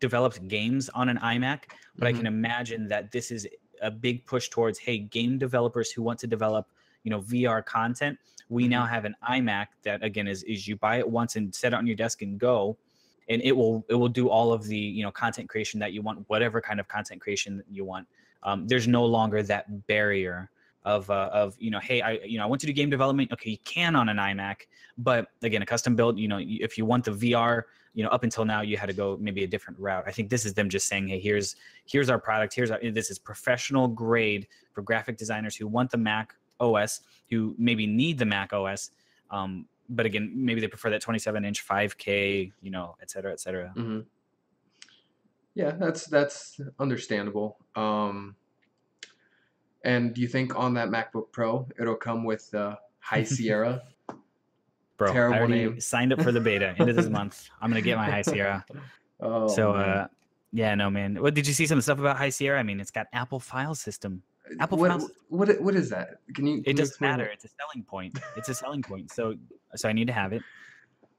developed 0.00 0.46
games 0.48 0.88
on 0.90 1.08
an 1.08 1.18
iMac, 1.18 1.64
but 1.96 2.06
I 2.08 2.12
Mhm. 2.12 2.16
can 2.16 2.26
imagine 2.26 2.88
that 2.88 3.10
this 3.10 3.30
is 3.30 3.46
a 3.82 3.90
big 3.90 4.26
push 4.26 4.48
towards 4.48 4.78
hey, 4.78 4.98
game 4.98 5.38
developers 5.38 5.90
who 5.90 6.02
want 6.02 6.18
to 6.20 6.26
develop, 6.26 6.68
you 7.04 7.10
know, 7.10 7.20
VR 7.20 7.62
content. 7.62 8.18
We 8.48 8.66
now 8.66 8.86
have 8.86 9.04
an 9.04 9.14
iMac 9.28 9.66
that 9.82 10.02
again 10.02 10.26
is 10.26 10.42
is 10.44 10.66
you 10.66 10.76
buy 10.76 10.98
it 10.98 11.08
once 11.08 11.36
and 11.36 11.54
set 11.54 11.72
it 11.72 11.76
on 11.76 11.86
your 11.86 11.96
desk 11.96 12.22
and 12.22 12.38
go, 12.38 12.76
and 13.28 13.42
it 13.42 13.52
will 13.52 13.84
it 13.88 13.94
will 13.94 14.08
do 14.08 14.28
all 14.28 14.52
of 14.52 14.64
the 14.64 14.78
you 14.78 15.02
know 15.02 15.10
content 15.10 15.48
creation 15.48 15.78
that 15.80 15.92
you 15.92 16.00
want, 16.02 16.24
whatever 16.28 16.60
kind 16.60 16.80
of 16.80 16.88
content 16.88 17.20
creation 17.20 17.62
you 17.70 17.84
want. 17.84 18.08
Um, 18.42 18.66
there's 18.66 18.88
no 18.88 19.04
longer 19.04 19.42
that 19.42 19.86
barrier 19.86 20.50
of 20.84 21.10
uh, 21.10 21.28
of 21.32 21.56
you 21.58 21.70
know 21.70 21.78
hey 21.80 22.00
I 22.00 22.12
you 22.12 22.38
know 22.38 22.44
I 22.44 22.46
want 22.46 22.60
to 22.62 22.66
do 22.66 22.72
game 22.72 22.88
development. 22.88 23.32
Okay, 23.32 23.50
you 23.50 23.58
can 23.64 23.94
on 23.94 24.08
an 24.08 24.16
iMac, 24.16 24.62
but 24.96 25.28
again 25.42 25.60
a 25.60 25.66
custom 25.66 25.94
build. 25.94 26.18
You 26.18 26.28
know 26.28 26.40
if 26.40 26.78
you 26.78 26.86
want 26.86 27.04
the 27.04 27.10
VR 27.10 27.64
you 27.94 28.02
know 28.02 28.10
up 28.10 28.22
until 28.22 28.44
now 28.44 28.60
you 28.60 28.76
had 28.76 28.86
to 28.86 28.92
go 28.92 29.16
maybe 29.20 29.44
a 29.44 29.46
different 29.46 29.78
route 29.78 30.04
i 30.06 30.12
think 30.12 30.28
this 30.28 30.44
is 30.44 30.54
them 30.54 30.68
just 30.68 30.88
saying 30.88 31.08
hey 31.08 31.18
here's 31.18 31.56
here's 31.86 32.10
our 32.10 32.18
product 32.18 32.54
here's 32.54 32.70
our, 32.70 32.80
this 32.90 33.10
is 33.10 33.18
professional 33.18 33.88
grade 33.88 34.46
for 34.72 34.82
graphic 34.82 35.16
designers 35.16 35.56
who 35.56 35.66
want 35.66 35.90
the 35.90 35.98
mac 35.98 36.34
os 36.60 37.00
who 37.30 37.54
maybe 37.58 37.86
need 37.86 38.18
the 38.18 38.26
mac 38.26 38.52
os 38.52 38.90
um, 39.30 39.66
but 39.90 40.06
again 40.06 40.32
maybe 40.34 40.60
they 40.60 40.68
prefer 40.68 40.90
that 40.90 41.00
27 41.00 41.44
inch 41.44 41.66
5k 41.66 42.52
you 42.62 42.70
know 42.70 42.96
et 43.02 43.10
cetera 43.10 43.32
et 43.32 43.40
cetera 43.40 43.72
hmm 43.74 44.00
yeah, 45.58 45.72
that's 45.72 46.06
that's 46.06 46.60
understandable. 46.78 47.58
Um, 47.74 48.36
and 49.84 50.14
do 50.14 50.20
you 50.20 50.28
think 50.28 50.56
on 50.56 50.74
that 50.74 50.88
MacBook 50.88 51.32
Pro 51.32 51.66
it'll 51.80 51.96
come 51.96 52.22
with 52.22 52.54
uh, 52.54 52.76
High 53.00 53.24
Sierra? 53.34 53.82
Bro 54.98 55.12
Terrible 55.12 55.34
i 55.36 55.38
already 55.38 55.54
name. 55.66 55.80
signed 55.80 56.12
up 56.12 56.20
for 56.20 56.30
the 56.32 56.40
beta 56.40 56.74
end 56.78 56.90
of 56.90 56.96
this 56.96 57.08
month 57.18 57.48
i'm 57.62 57.70
gonna 57.70 57.80
get 57.80 57.96
my 57.96 58.10
high 58.10 58.22
sierra 58.22 58.64
Oh, 59.20 59.48
so 59.48 59.72
uh 59.72 60.06
yeah 60.52 60.74
no 60.74 60.90
man 60.90 61.20
what 61.20 61.34
did 61.34 61.46
you 61.46 61.52
see 61.54 61.66
some 61.66 61.80
stuff 61.80 61.98
about 61.98 62.16
high 62.16 62.28
sierra 62.28 62.58
i 62.60 62.62
mean 62.62 62.78
it's 62.80 62.90
got 62.90 63.06
apple 63.12 63.40
file 63.40 63.74
system 63.74 64.22
Apple 64.60 64.78
what, 64.78 64.90
Files- 64.90 65.10
what 65.28 65.60
what 65.60 65.74
is 65.74 65.90
that? 65.90 66.20
Can 66.34 66.46
you? 66.46 66.62
can 66.62 66.70
it 66.70 66.76
doesn't 66.76 66.98
matter 67.02 67.24
it's 67.26 67.44
a 67.44 67.48
selling 67.48 67.84
point 67.84 68.18
it's 68.36 68.48
a 68.48 68.54
selling 68.54 68.80
point 68.82 69.10
so 69.12 69.34
so 69.76 69.88
i 69.88 69.92
need 69.92 70.06
to 70.06 70.12
have 70.14 70.32
it 70.32 70.42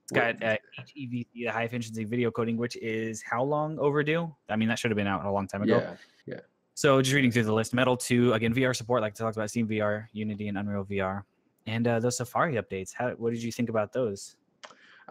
It's 0.04 0.12
got 0.12 0.42
uh, 0.44 0.58
HEVC, 0.80 1.28
the 1.36 1.46
high 1.46 1.64
efficiency 1.70 2.04
video 2.06 2.32
coding, 2.32 2.58
which 2.58 2.76
is 2.78 3.22
how 3.22 3.44
long 3.44 3.78
overdue? 3.78 4.34
I 4.50 4.56
mean, 4.56 4.68
that 4.70 4.80
should 4.80 4.90
have 4.90 4.96
been 4.98 5.06
out 5.06 5.24
a 5.24 5.30
long 5.32 5.46
time 5.48 5.62
ago. 5.62 5.78
Yeah. 5.78 5.96
Yeah, 6.26 6.40
So 6.74 7.00
just 7.04 7.14
reading 7.14 7.30
through 7.32 7.44
the 7.44 7.54
list, 7.54 7.76
Metal 7.76 7.96
2, 7.96 8.34
again, 8.34 8.52
VR 8.56 8.76
support, 8.76 9.04
like 9.04 9.14
I 9.14 9.16
talked 9.24 9.38
about, 9.38 9.52
Steam 9.52 9.68
VR, 9.68 10.08
Unity, 10.12 10.48
and 10.48 10.58
Unreal 10.58 10.84
VR. 10.86 11.22
And 11.70 11.88
uh, 11.88 12.00
those 12.00 12.18
Safari 12.18 12.56
updates, 12.56 12.94
how, 12.94 13.12
what 13.12 13.32
did 13.32 13.44
you 13.44 13.52
think 13.52 13.70
about 13.70 13.94
those? 13.94 14.36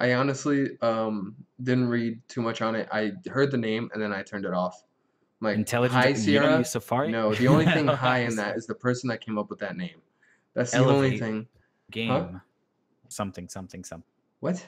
I 0.01 0.15
honestly 0.15 0.79
um 0.81 1.35
didn't 1.63 1.89
read 1.89 2.21
too 2.29 2.41
much 2.41 2.63
on 2.63 2.75
it. 2.77 2.89
I 2.93 3.13
heard 3.29 3.51
the 3.51 3.59
name 3.59 3.91
and 3.93 4.03
then 4.03 4.13
I 4.13 4.23
turned 4.23 4.45
it 4.45 4.55
off. 4.55 4.85
Like 5.41 5.57
Intelligent, 5.57 6.03
High 6.03 6.13
Sierra. 6.15 6.65
Safari? 6.65 7.11
No, 7.11 7.35
the 7.35 7.49
only 7.49 7.65
thing 7.65 7.87
high 8.07 8.21
in 8.21 8.35
that 8.37 8.57
is 8.57 8.67
the 8.67 8.75
person 8.75 9.09
that 9.09 9.21
came 9.21 9.39
up 9.39 9.51
with 9.51 9.59
that 9.61 9.77
name. 9.77 10.01
That's 10.55 10.73
the 10.73 10.79
only 10.79 11.19
thing. 11.19 11.47
Game, 11.91 12.41
something, 13.09 13.49
something, 13.49 13.85
something. 13.85 14.11
What? 14.41 14.67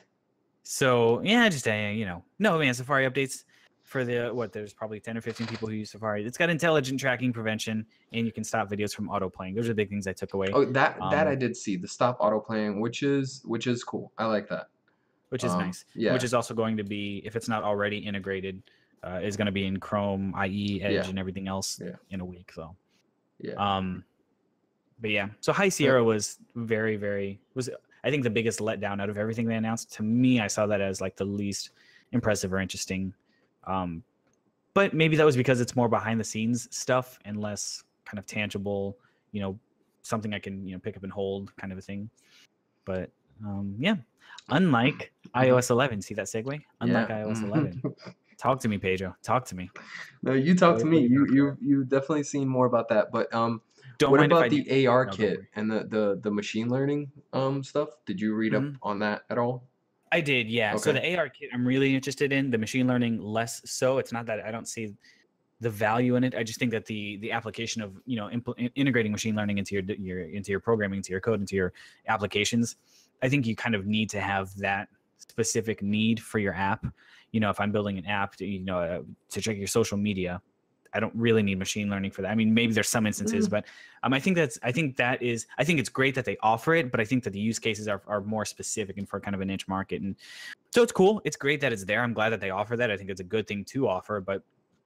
So 0.62 1.20
yeah, 1.22 1.48
just 1.48 1.66
uh, 1.66 1.72
you 1.72 2.04
know, 2.04 2.22
no 2.38 2.58
man, 2.58 2.74
Safari 2.74 3.08
updates 3.08 3.44
for 3.90 4.04
the 4.04 4.28
what? 4.32 4.52
There's 4.52 4.72
probably 4.72 5.00
ten 5.00 5.18
or 5.18 5.20
fifteen 5.20 5.48
people 5.48 5.66
who 5.68 5.74
use 5.74 5.90
Safari. 5.90 6.24
It's 6.24 6.38
got 6.38 6.48
intelligent 6.48 7.00
tracking 7.00 7.32
prevention, 7.32 7.84
and 8.12 8.24
you 8.24 8.30
can 8.30 8.44
stop 8.44 8.70
videos 8.70 8.94
from 8.94 9.08
auto 9.08 9.28
playing. 9.28 9.56
Those 9.56 9.64
are 9.66 9.70
the 9.70 9.74
big 9.74 9.88
things 9.90 10.06
I 10.06 10.12
took 10.12 10.32
away, 10.34 10.46
Oh, 10.52 10.64
that 10.66 10.96
that 11.10 11.26
I 11.26 11.32
Um, 11.32 11.38
did 11.40 11.56
see 11.56 11.74
the 11.76 11.88
stop 11.88 12.16
auto 12.20 12.38
playing, 12.38 12.80
which 12.80 13.02
is 13.02 13.42
which 13.44 13.66
is 13.66 13.82
cool. 13.82 14.12
I 14.16 14.26
like 14.26 14.48
that. 14.48 14.68
which 15.30 15.42
is 15.44 15.52
um, 15.52 15.60
nice. 15.60 15.84
yeah. 15.94 16.12
Which 16.12 16.24
is 16.24 16.34
also 16.34 16.54
going 16.54 16.76
to 16.76 16.82
be, 16.84 17.20
if 17.24 17.34
it's 17.36 17.48
not 17.48 17.62
already 17.62 17.98
integrated, 17.98 18.62
uh, 19.04 19.20
is 19.22 19.36
going 19.36 19.46
to 19.46 19.52
be 19.52 19.64
in 19.64 19.78
Chrome, 19.78 20.34
IE, 20.44 20.82
Edge, 20.82 20.92
Yeah. 20.92 21.08
and 21.08 21.18
everything 21.20 21.46
else 21.48 21.80
Yeah. 21.84 21.96
in 22.10 22.20
a 22.20 22.24
week. 22.24 22.50
So, 22.52 22.74
Yeah. 23.38 23.54
um, 23.54 24.04
but 25.00 25.10
yeah, 25.10 25.28
so 25.40 25.52
High 25.52 25.68
Sierra 25.68 26.02
was 26.02 26.38
very, 26.56 26.96
very 26.96 27.40
was 27.54 27.70
I 28.04 28.10
think 28.10 28.22
the 28.24 28.30
biggest 28.30 28.58
letdown 28.60 29.00
out 29.00 29.08
of 29.10 29.18
everything 29.18 29.46
they 29.46 29.54
announced. 29.56 29.92
To 29.94 30.02
me, 30.02 30.40
I 30.40 30.46
saw 30.48 30.66
that 30.66 30.80
as 30.80 31.00
like 31.00 31.16
the 31.16 31.24
least 31.24 31.70
impressive 32.12 32.52
or 32.52 32.58
interesting. 32.58 33.14
Um, 33.64 34.02
but 34.74 34.94
maybe 34.94 35.16
that 35.16 35.24
was 35.26 35.36
because 35.36 35.60
it's 35.60 35.74
more 35.76 35.88
behind 35.88 36.20
the 36.20 36.24
scenes 36.24 36.68
stuff 36.74 37.18
and 37.24 37.36
less 37.40 37.82
kind 38.04 38.18
of 38.18 38.26
tangible, 38.26 38.96
you 39.32 39.40
know 39.40 39.58
something 40.02 40.32
I 40.32 40.38
can 40.38 40.66
you 40.66 40.74
know 40.74 40.78
pick 40.80 40.96
up 40.96 41.02
and 41.02 41.12
hold 41.12 41.54
kind 41.56 41.72
of 41.72 41.78
a 41.78 41.82
thing. 41.82 42.08
But 42.84 43.10
um, 43.44 43.74
yeah, 43.78 43.96
unlike 44.48 45.12
iOS 45.34 45.70
11, 45.70 46.02
see 46.02 46.14
that 46.14 46.26
segue? 46.26 46.60
Unlike 46.80 47.08
Yeah. 47.08 47.22
iOS 47.24 47.38
Mhm. 47.42 47.44
11. 47.44 47.82
Talk 48.38 48.60
to 48.60 48.68
me, 48.68 48.78
Pedro. 48.78 49.14
Talk 49.22 49.44
to 49.46 49.54
me. 49.56 49.70
no, 50.22 50.32
you 50.32 50.54
talk 50.54 50.78
to 50.78 50.86
me. 50.86 51.00
you 51.02 51.26
You 51.30 51.50
think 51.50 51.58
you 51.60 51.84
definitely 51.84 52.22
seen 52.24 52.48
more 52.48 52.66
about 52.66 52.88
that. 52.88 53.12
But 53.12 53.32
um, 53.34 53.60
Don't 53.98 54.10
what 54.12 54.24
about 54.24 54.46
if 54.46 54.50
do- 54.52 54.64
the 54.64 54.86
AR 54.86 55.04
No, 55.06 55.12
kit 55.12 55.40
and 55.56 55.70
the, 55.70 55.84
the 55.84 56.20
the 56.22 56.30
machine 56.30 56.68
learning 56.70 57.10
um 57.34 57.62
stuff? 57.62 57.90
Did 58.06 58.18
you 58.20 58.34
read 58.34 58.52
Mhm. 58.54 58.74
up 58.74 58.78
on 58.82 58.98
that 59.00 59.22
at 59.28 59.36
all? 59.38 59.68
I 60.12 60.20
did, 60.20 60.48
yeah. 60.48 60.76
So 60.76 60.92
the 60.92 61.16
AR 61.16 61.28
kit 61.28 61.50
I'm 61.52 61.64
really 61.64 61.94
interested 61.94 62.32
in. 62.32 62.50
The 62.50 62.58
machine 62.58 62.86
learning 62.86 63.20
less 63.22 63.62
so. 63.64 63.98
It's 63.98 64.12
not 64.12 64.26
that 64.26 64.40
I 64.44 64.50
don't 64.50 64.66
see 64.66 64.94
the 65.60 65.70
value 65.70 66.16
in 66.16 66.24
it. 66.24 66.34
I 66.34 66.42
just 66.42 66.58
think 66.58 66.72
that 66.72 66.86
the 66.86 67.18
the 67.18 67.30
application 67.30 67.80
of 67.80 67.92
you 68.06 68.16
know 68.16 68.28
impl- 68.28 68.70
integrating 68.74 69.12
machine 69.12 69.36
learning 69.36 69.58
into 69.58 69.74
your 69.74 69.84
your 69.84 70.20
into 70.20 70.50
your 70.50 70.60
programming, 70.60 70.98
into 70.98 71.10
your 71.12 71.20
code, 71.20 71.40
into 71.40 71.54
your 71.54 71.72
applications. 72.08 72.76
I 73.22 73.28
think 73.28 73.46
you 73.46 73.54
kind 73.54 73.74
of 73.74 73.86
need 73.86 74.10
to 74.10 74.20
have 74.20 74.54
that 74.56 74.88
specific 75.18 75.82
need 75.82 76.20
for 76.20 76.38
your 76.38 76.54
app. 76.54 76.86
You 77.32 77.40
know, 77.40 77.50
if 77.50 77.60
I'm 77.60 77.70
building 77.70 77.98
an 77.98 78.06
app, 78.06 78.34
to, 78.36 78.46
you 78.46 78.60
know, 78.60 78.78
uh, 78.78 79.02
to 79.30 79.40
check 79.40 79.56
your 79.56 79.68
social 79.68 79.96
media, 79.96 80.40
I 80.92 81.00
don't 81.00 81.14
really 81.14 81.42
need 81.42 81.58
machine 81.58 81.88
learning 81.88 82.10
for 82.10 82.22
that. 82.22 82.30
I 82.30 82.34
mean, 82.34 82.52
maybe 82.52 82.72
there's 82.72 82.88
some 82.88 83.06
instances, 83.06 83.46
Mm. 83.46 83.50
but 83.50 83.64
um, 84.02 84.12
I 84.12 84.20
think 84.20 84.36
that's 84.36 84.58
I 84.62 84.72
think 84.72 84.96
that 84.96 85.22
is 85.22 85.46
I 85.58 85.64
think 85.64 85.78
it's 85.78 85.88
great 85.88 86.14
that 86.14 86.24
they 86.24 86.36
offer 86.42 86.74
it, 86.74 86.90
but 86.90 87.00
I 87.00 87.04
think 87.04 87.24
that 87.24 87.30
the 87.30 87.40
use 87.40 87.58
cases 87.58 87.88
are, 87.88 88.02
are 88.06 88.20
more 88.20 88.44
specific 88.44 88.98
and 88.98 89.08
for 89.08 89.20
kind 89.20 89.34
of 89.34 89.40
a 89.40 89.44
niche 89.44 89.68
market. 89.68 90.02
And 90.02 90.16
so 90.74 90.82
it's 90.82 90.92
cool. 90.92 91.20
It's 91.24 91.36
great 91.36 91.60
that 91.60 91.72
it's 91.72 91.84
there. 91.84 92.02
I'm 92.02 92.12
glad 92.14 92.30
that 92.30 92.40
they 92.40 92.50
offer 92.50 92.76
that. 92.76 92.90
I 92.90 92.96
think 92.96 93.10
it's 93.10 93.20
a 93.20 93.24
good 93.24 93.46
thing 93.46 93.64
to 93.66 93.88
offer, 93.88 94.20
but 94.20 94.42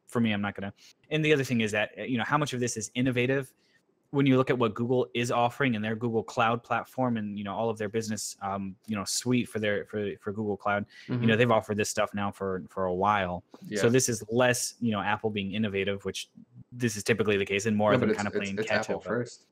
for 0.08 0.20
me, 0.20 0.32
I'm 0.32 0.42
not 0.42 0.54
gonna. 0.54 0.72
And 1.10 1.24
the 1.24 1.32
other 1.32 1.44
thing 1.44 1.60
is 1.60 1.72
that 1.72 2.08
you 2.08 2.18
know 2.18 2.24
how 2.24 2.38
much 2.38 2.52
of 2.52 2.60
this 2.60 2.76
is 2.76 2.90
innovative 2.94 3.52
when 4.14 4.26
you 4.26 4.36
look 4.36 4.48
at 4.48 4.56
what 4.58 4.74
Google 4.74 5.08
is 5.12 5.30
offering 5.32 5.74
in 5.74 5.82
their 5.82 5.96
Google 5.96 6.22
Cloud 6.22 6.62
platform 6.62 7.16
and 7.16 7.36
you 7.36 7.44
know 7.44 7.52
all 7.54 7.68
of 7.68 7.76
their 7.76 7.88
business 7.88 8.36
um, 8.42 8.76
you 8.86 8.94
know 8.96 9.04
suite 9.04 9.48
for 9.48 9.58
their 9.58 9.84
for 9.86 10.10
for 10.20 10.32
Google 10.32 10.56
Cloud. 10.56 10.86
You 11.08 11.16
know 11.26 11.36
they've 11.36 11.50
offered 11.50 11.76
this 11.76 11.90
stuff 11.90 12.14
now 12.14 12.30
for 12.30 12.62
for 12.70 12.84
a 12.86 12.94
while. 12.94 13.42
Mm-hmm. 13.56 13.74
yeah. 13.74 13.80
So 13.80 13.90
this 13.90 14.08
is 14.08 14.22
less, 14.30 14.74
you 14.80 14.92
know, 14.92 15.00
Apple 15.00 15.30
being 15.30 15.52
innovative, 15.52 16.04
which 16.04 16.30
this 16.72 16.96
is 16.96 17.02
typically 17.02 17.36
the 17.36 17.44
case, 17.44 17.66
and 17.66 17.76
more 17.76 17.90
No, 17.90 17.96
of 17.96 18.00
them 18.02 18.14
kind 18.14 18.26
of 18.28 18.34
playing 18.34 18.56
it's 18.58 18.68
catch 18.68 18.80
Apple 18.88 18.96
up. 18.96 19.04
first. 19.04 19.46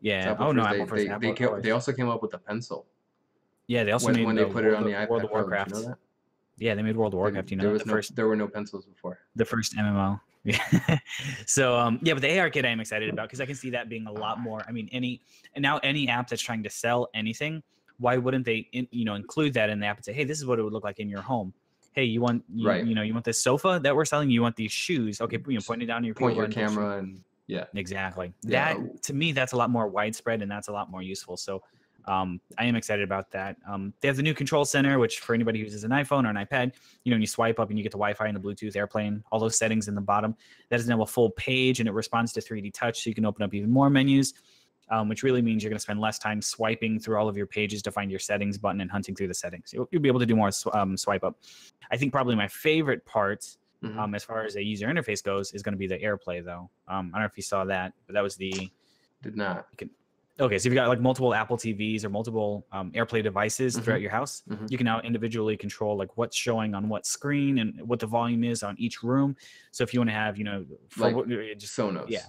Yeah. 0.00 0.30
Apple 0.30 0.46
Oh 0.46 0.52
no, 0.52 0.62
first. 0.62 0.74
Apple 0.74 0.84
they, 0.86 0.90
first. 0.90 1.04
They, 1.04 1.08
Apple, 1.10 1.20
they, 1.20 1.28
of 1.30 1.36
ca- 1.38 1.48
course. 1.48 1.62
they 1.64 1.70
also 1.72 1.92
came 1.92 2.08
up 2.08 2.22
with 2.22 2.30
the 2.30 2.38
pencil 2.38 2.86
yeah, 3.66 3.84
they 3.84 3.92
also 3.92 4.06
when, 4.06 4.16
made 4.16 4.24
when 4.26 4.36
the 4.36 4.44
they 4.46 4.50
put 4.50 4.64
it 4.64 4.68
World 4.68 4.84
on 4.84 4.90
the 4.90 4.96
iPad 4.96 5.08
World 5.10 5.24
of 5.24 5.30
Warcraft. 5.30 5.70
You 5.72 5.76
know 5.76 5.88
that? 5.88 5.98
Yeah, 6.56 6.74
they 6.74 6.80
made 6.82 6.96
World 6.96 7.12
of 7.12 7.18
There- 7.18 7.20
Warcraft. 7.24 7.50
You 7.50 7.56
there 7.58 7.66
know, 7.66 7.72
was 7.74 7.82
the 7.82 7.88
no, 7.88 7.92
first 7.92 8.16
there 8.16 8.26
were 8.26 8.34
no 8.36 8.48
pencils 8.48 8.86
before. 8.86 9.18
the 9.36 9.44
first 9.44 9.76
MMO. 9.76 10.18
Yeah. 10.44 10.98
so 11.46 11.76
um 11.76 11.98
yeah, 12.02 12.14
but 12.14 12.22
the 12.22 12.38
AR 12.38 12.50
kit 12.50 12.64
I 12.64 12.68
am 12.68 12.80
excited 12.80 13.10
about 13.10 13.28
because 13.28 13.40
I 13.40 13.46
can 13.46 13.54
see 13.54 13.70
that 13.70 13.88
being 13.88 14.06
a 14.06 14.12
lot 14.12 14.40
more. 14.40 14.62
I 14.66 14.72
mean, 14.72 14.88
any 14.92 15.20
and 15.54 15.62
now 15.62 15.78
any 15.78 16.08
app 16.08 16.28
that's 16.28 16.42
trying 16.42 16.62
to 16.62 16.70
sell 16.70 17.08
anything, 17.14 17.62
why 17.98 18.16
wouldn't 18.16 18.44
they 18.44 18.68
in, 18.72 18.88
you 18.90 19.04
know 19.04 19.14
include 19.14 19.54
that 19.54 19.70
in 19.70 19.80
the 19.80 19.86
app 19.86 19.96
and 19.96 20.04
say, 20.04 20.12
hey, 20.12 20.24
this 20.24 20.38
is 20.38 20.46
what 20.46 20.58
it 20.58 20.62
would 20.62 20.72
look 20.72 20.84
like 20.84 21.00
in 21.00 21.08
your 21.08 21.22
home. 21.22 21.52
Hey, 21.92 22.04
you 22.04 22.20
want 22.20 22.44
you, 22.54 22.68
Right. 22.68 22.86
you 22.86 22.94
know 22.94 23.02
you 23.02 23.12
want 23.12 23.24
this 23.24 23.42
sofa 23.42 23.80
that 23.82 23.94
we're 23.94 24.04
selling? 24.04 24.30
You 24.30 24.42
want 24.42 24.56
these 24.56 24.72
shoes? 24.72 25.20
Okay, 25.20 25.38
you 25.46 25.54
know, 25.54 25.60
point 25.60 25.82
it 25.82 25.86
down 25.86 26.02
to 26.02 26.06
your 26.06 26.14
Point 26.14 26.36
your 26.36 26.48
camera 26.48 26.98
and 26.98 27.22
yeah. 27.48 27.64
Exactly. 27.74 28.32
Yeah. 28.42 28.74
That 28.74 29.02
to 29.04 29.14
me, 29.14 29.32
that's 29.32 29.52
a 29.52 29.56
lot 29.56 29.70
more 29.70 29.88
widespread 29.88 30.42
and 30.42 30.50
that's 30.50 30.68
a 30.68 30.72
lot 30.72 30.90
more 30.90 31.02
useful. 31.02 31.36
So 31.36 31.62
um, 32.06 32.40
I 32.56 32.64
am 32.64 32.76
excited 32.76 33.02
about 33.04 33.30
that. 33.32 33.56
Um, 33.68 33.92
they 34.00 34.08
have 34.08 34.16
the 34.16 34.22
new 34.22 34.34
control 34.34 34.64
center, 34.64 34.98
which 34.98 35.20
for 35.20 35.34
anybody 35.34 35.58
who 35.58 35.64
uses 35.64 35.84
an 35.84 35.90
iPhone 35.90 36.24
or 36.24 36.30
an 36.30 36.36
iPad, 36.46 36.72
you 37.04 37.10
know, 37.10 37.14
when 37.16 37.20
you 37.20 37.26
swipe 37.26 37.58
up 37.60 37.68
and 37.68 37.78
you 37.78 37.82
get 37.82 37.92
the 37.92 37.98
Wi-Fi 37.98 38.26
and 38.26 38.36
the 38.36 38.40
Bluetooth 38.40 38.76
airplane, 38.76 39.22
all 39.30 39.38
those 39.40 39.56
settings 39.58 39.88
in 39.88 39.94
the 39.94 40.00
bottom. 40.00 40.34
That 40.70 40.80
is 40.80 40.88
now 40.88 41.02
a 41.02 41.06
full 41.06 41.30
page 41.30 41.80
and 41.80 41.88
it 41.88 41.92
responds 41.92 42.32
to 42.34 42.40
3D 42.40 42.72
touch, 42.72 43.02
so 43.02 43.10
you 43.10 43.14
can 43.14 43.26
open 43.26 43.42
up 43.42 43.52
even 43.52 43.70
more 43.70 43.90
menus. 43.90 44.34
Um, 44.90 45.06
which 45.10 45.22
really 45.22 45.42
means 45.42 45.62
you're 45.62 45.68
going 45.68 45.76
to 45.76 45.82
spend 45.82 46.00
less 46.00 46.18
time 46.18 46.40
swiping 46.40 46.98
through 46.98 47.18
all 47.18 47.28
of 47.28 47.36
your 47.36 47.46
pages 47.46 47.82
to 47.82 47.92
find 47.92 48.10
your 48.10 48.18
settings 48.20 48.56
button 48.56 48.80
and 48.80 48.90
hunting 48.90 49.14
through 49.14 49.28
the 49.28 49.34
settings. 49.34 49.70
You'll, 49.70 49.86
you'll 49.90 50.00
be 50.00 50.08
able 50.08 50.20
to 50.20 50.24
do 50.24 50.34
more 50.34 50.50
um, 50.72 50.96
swipe 50.96 51.24
up. 51.24 51.36
I 51.90 51.98
think 51.98 52.10
probably 52.10 52.36
my 52.36 52.48
favorite 52.48 53.04
part 53.04 53.44
Mhm. 53.84 53.98
um, 53.98 54.14
as 54.14 54.24
far 54.24 54.44
as 54.44 54.56
a 54.56 54.62
user 54.64 54.88
interface 54.88 55.22
goes, 55.22 55.52
is 55.52 55.62
going 55.62 55.74
to 55.74 55.78
be 55.78 55.86
the 55.86 55.98
AirPlay, 55.98 56.42
though. 56.42 56.70
Um, 56.88 57.10
I 57.12 57.18
don't 57.18 57.20
know 57.20 57.24
if 57.26 57.36
you 57.36 57.42
saw 57.42 57.64
that, 57.66 57.92
but 58.06 58.14
that 58.14 58.22
was 58.22 58.34
the 58.34 58.70
Did 59.22 59.36
not. 59.36 59.66
Okay. 60.40 60.58
So 60.58 60.68
if 60.68 60.72
you 60.72 60.74
got 60.74 60.88
like 60.88 61.00
multiple 61.00 61.34
Apple 61.34 61.56
TVs 61.56 62.04
or 62.04 62.08
multiple 62.10 62.66
um, 62.72 62.90
AirPlay 62.92 63.22
devices 63.22 63.76
Mhm. 63.76 63.82
throughout 63.82 64.00
your 64.00 64.10
house, 64.10 64.42
Mhm. 64.48 64.70
you 64.70 64.76
can 64.78 64.84
now 64.84 65.00
individually 65.00 65.56
control 65.56 65.96
like 65.96 66.16
what's 66.16 66.36
showing 66.36 66.74
on 66.74 66.88
what 66.88 67.06
screen 67.06 67.58
and 67.58 67.80
what 67.88 67.98
the 68.00 68.06
volume 68.06 68.44
is 68.44 68.62
on 68.62 68.76
each 68.78 69.02
room. 69.02 69.36
So 69.70 69.84
if 69.84 69.92
you 69.94 70.00
want 70.00 70.10
to 70.10 70.14
have, 70.14 70.38
you 70.38 70.44
know, 70.44 70.64
for, 70.88 71.00
Like 71.04 71.16
what- 71.16 71.26
uh, 71.30 71.54
just 71.56 71.76
Sonos. 71.76 72.08
yeah. 72.08 72.22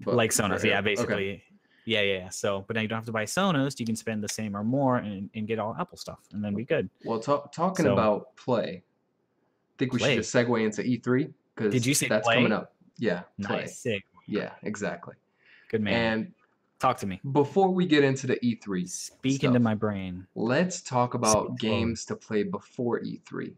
but 0.00 0.14
like 0.14 0.30
Sonos, 0.30 0.62
yeah, 0.62 0.78
okay. 0.78 0.84
basically. 0.84 1.42
Yeah, 1.84 2.02
yeah, 2.02 2.18
yeah. 2.18 2.28
So, 2.28 2.64
but 2.68 2.76
now 2.76 2.82
you 2.82 2.88
don't 2.88 2.98
have 2.98 3.06
to 3.06 3.12
buy 3.12 3.24
Sonos. 3.24 3.80
You 3.80 3.86
can 3.86 3.96
spend 3.96 4.22
the 4.22 4.28
same 4.28 4.54
or 4.56 4.62
more 4.62 4.98
and, 4.98 5.28
and 5.34 5.46
get 5.48 5.58
all 5.58 5.74
Apple 5.80 5.96
stuff, 5.98 6.20
and 6.32 6.44
then 6.44 6.54
be 6.54 6.64
good. 6.64 6.88
Well, 7.04 7.18
talk, 7.18 7.50
talking 7.52 7.84
So- 7.86 7.94
about 7.94 8.36
play, 8.36 8.82
I 8.84 9.74
think 9.78 9.92
we 9.92 9.98
Play. 9.98 10.10
should 10.14 10.22
just 10.22 10.34
segue 10.34 10.64
into 10.64 10.82
E3 10.82 11.32
because 11.56 11.72
Did 11.72 11.84
you 11.86 11.94
say 11.94 12.06
that's 12.08 12.26
play? 12.26 12.36
coming 12.36 12.52
up. 12.52 12.74
Yeah, 12.98 13.22
play. 13.42 13.60
Nice, 13.62 13.78
sick, 13.78 14.04
Yeah, 14.26 14.52
exactly. 14.62 15.14
good 15.70 15.80
man. 15.80 15.94
And 16.18 16.32
Talk 16.78 16.96
to 16.98 17.06
me. 17.06 17.20
before 17.32 17.70
we 17.70 17.86
get 17.86 18.04
into 18.04 18.26
the 18.28 18.36
E3, 18.36 18.88
Speak 18.88 19.42
into 19.42 19.54
stuff, 19.54 19.62
my 19.62 19.74
brain. 19.74 20.26
let's 20.36 20.80
talk 20.80 21.14
about 21.14 21.46
Speak 21.48 21.58
games 21.58 22.04
to 22.04 22.14
play 22.16 22.44
before 22.44 23.00
E 23.02 23.20
E3. 23.26 23.52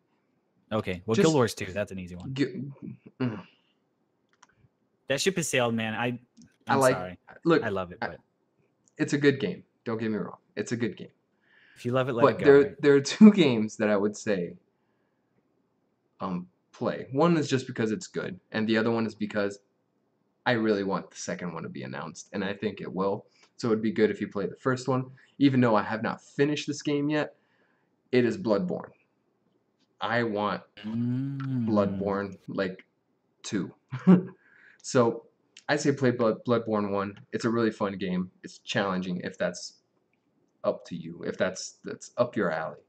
Okay. 0.73 1.03
Well, 1.05 1.15
Just- 1.17 1.25
Guild 1.27 1.35
Wars 1.35 1.55
2, 1.55 1.67
that's 1.67 1.93
an 1.93 1.99
easy 1.99 2.15
one. 2.17 2.33
G- 2.33 2.63
mm, 3.21 3.43
That 5.09 5.21
ship 5.21 5.37
has 5.37 5.49
sailed, 5.49 5.75
man. 5.75 5.95
I 5.95 6.19
I 6.69 6.75
I'm 6.75 6.81
like- 6.81 6.95
sorry. 6.97 7.19
Look, 7.45 7.63
I 7.63 7.69
love 7.69 7.93
it, 7.93 7.99
I- 8.01 8.07
but 8.09 8.19
it's 8.97 9.13
a 9.13 9.19
good 9.19 9.39
game. 9.41 9.65
Don't 9.85 9.99
get 9.99 10.11
me 10.11 10.17
wrong. 10.19 10.37
It's 10.57 10.73
a 10.73 10.77
good 10.77 10.97
game. 10.97 11.11
if 11.77 11.85
you 11.85 11.93
love 11.93 12.09
it, 12.09 12.13
let 12.15 12.23
but 12.23 12.35
it 12.35 12.39
go. 12.39 12.45
there 12.45 12.61
right? 12.63 12.83
there 12.83 12.95
are 12.95 13.01
two 13.17 13.33
games 13.33 13.77
that 13.77 13.89
I 13.91 13.97
would 13.97 14.17
say 14.17 14.55
um 16.21 16.47
play. 16.73 17.07
One 17.13 17.37
is 17.37 17.49
just 17.49 17.67
because 17.67 17.91
it's 17.93 18.07
good, 18.07 18.39
and 18.53 18.67
the 18.69 18.77
other 18.79 18.91
one 18.91 19.05
is 19.07 19.15
because 19.15 19.59
I 20.51 20.55
really 20.55 20.83
want 20.83 21.13
the 21.13 21.17
second 21.17 21.55
one 21.55 21.63
to 21.63 21.69
be 21.69 21.85
announced, 21.85 22.29
and 22.33 22.45
I 22.45 22.55
think 22.55 22.81
it 22.81 22.93
will. 22.93 23.27
So 23.57 23.69
it'd 23.69 23.81
be 23.83 23.93
good 23.93 24.11
if 24.11 24.21
you 24.21 24.27
play 24.27 24.47
the 24.47 24.57
first 24.57 24.89
one, 24.89 25.05
even 25.39 25.61
though 25.61 25.77
I 25.77 25.83
have 25.85 26.03
not 26.03 26.21
finished 26.21 26.67
this 26.67 26.83
game 26.83 27.09
yet. 27.09 27.37
It 28.11 28.25
is 28.25 28.37
Bloodborne. 28.37 28.91
I 30.01 30.25
want 30.25 30.63
Mm. 30.85 31.69
Bloodborne 31.69 32.37
like 32.49 32.85
two. 33.45 33.73
so 34.83 35.27
I 35.69 35.77
say 35.77 35.93
play 35.93 36.11
Blood 36.11 36.39
Bloodborne 36.45 36.91
one. 36.91 37.21
It's 37.33 37.45
a 37.45 37.51
really 37.51 37.71
fun 37.71 37.97
game. 37.99 38.33
It's 38.43 38.59
challenging 38.59 39.21
if 39.23 39.39
that's 39.39 39.75
up 40.65 40.85
to 40.87 40.97
you. 40.97 41.23
If 41.25 41.37
that's 41.39 41.79
that's 41.85 42.11
up 42.17 42.35
your 42.35 42.51
alley, 42.51 42.83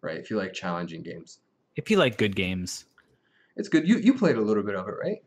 right? 0.00 0.16
If 0.16 0.30
you 0.30 0.38
like 0.38 0.54
challenging 0.54 1.02
games, 1.02 1.40
If 1.76 1.90
you 1.90 1.98
like 1.98 2.16
good 2.16 2.34
games, 2.36 2.86
it's 3.56 3.68
good. 3.68 3.86
You 3.86 3.98
you 3.98 4.14
played 4.14 4.36
a 4.36 4.40
little 4.40 4.62
bit 4.62 4.76
of 4.76 4.88
it, 4.88 4.94
right? 5.04 5.18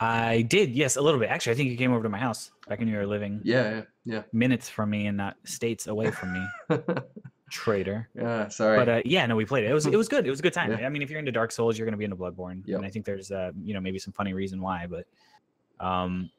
I 0.00 0.42
did. 0.42 0.70
Yes, 0.70 0.96
a 0.96 1.02
little 1.02 1.20
bit. 1.20 1.28
Actually, 1.28 1.52
I 1.52 1.56
think 1.56 1.70
you 1.70 1.76
came 1.76 1.92
over 1.92 2.02
to 2.02 2.08
my 2.08 2.18
house 2.18 2.50
back 2.68 2.78
when 2.78 2.88
you 2.88 2.96
were 2.96 3.06
living 3.06 3.40
Yeah, 3.44 3.82
yeah, 4.06 4.22
minutes 4.32 4.68
from 4.68 4.90
me 4.90 5.06
and 5.06 5.16
not 5.16 5.36
states 5.44 5.86
away 5.86 6.10
from 6.10 6.32
me. 6.32 6.46
Traitor. 7.50 8.08
yeah, 8.14 8.48
sorry. 8.48 8.78
But 8.78 8.88
uh, 8.88 9.02
yeah, 9.04 9.26
no, 9.26 9.34
we 9.36 9.44
played 9.44 9.64
it. 9.64 9.70
It 9.70 9.74
was 9.74 9.84
it 9.86 9.96
was 9.96 10.08
good. 10.08 10.26
It 10.26 10.30
was 10.30 10.38
a 10.38 10.42
good 10.42 10.52
time. 10.54 10.70
Yeah. 10.70 10.86
I 10.86 10.88
mean, 10.88 11.02
if 11.02 11.10
you're 11.10 11.18
into 11.18 11.32
Dark 11.32 11.50
Souls, 11.52 11.76
you're 11.76 11.84
gonna 11.86 11.96
be 11.96 12.04
into 12.04 12.16
Bloodborne, 12.16 12.62
Yep. 12.64 12.78
and 12.78 12.86
I 12.86 12.90
think 12.90 13.04
there's 13.04 13.30
uh, 13.30 13.50
you 13.62 13.74
know 13.74 13.80
maybe 13.80 13.98
some 13.98 14.12
funny 14.12 14.32
reason 14.32 14.60
why, 14.62 14.86
but 14.86 15.06
um, 15.84 16.30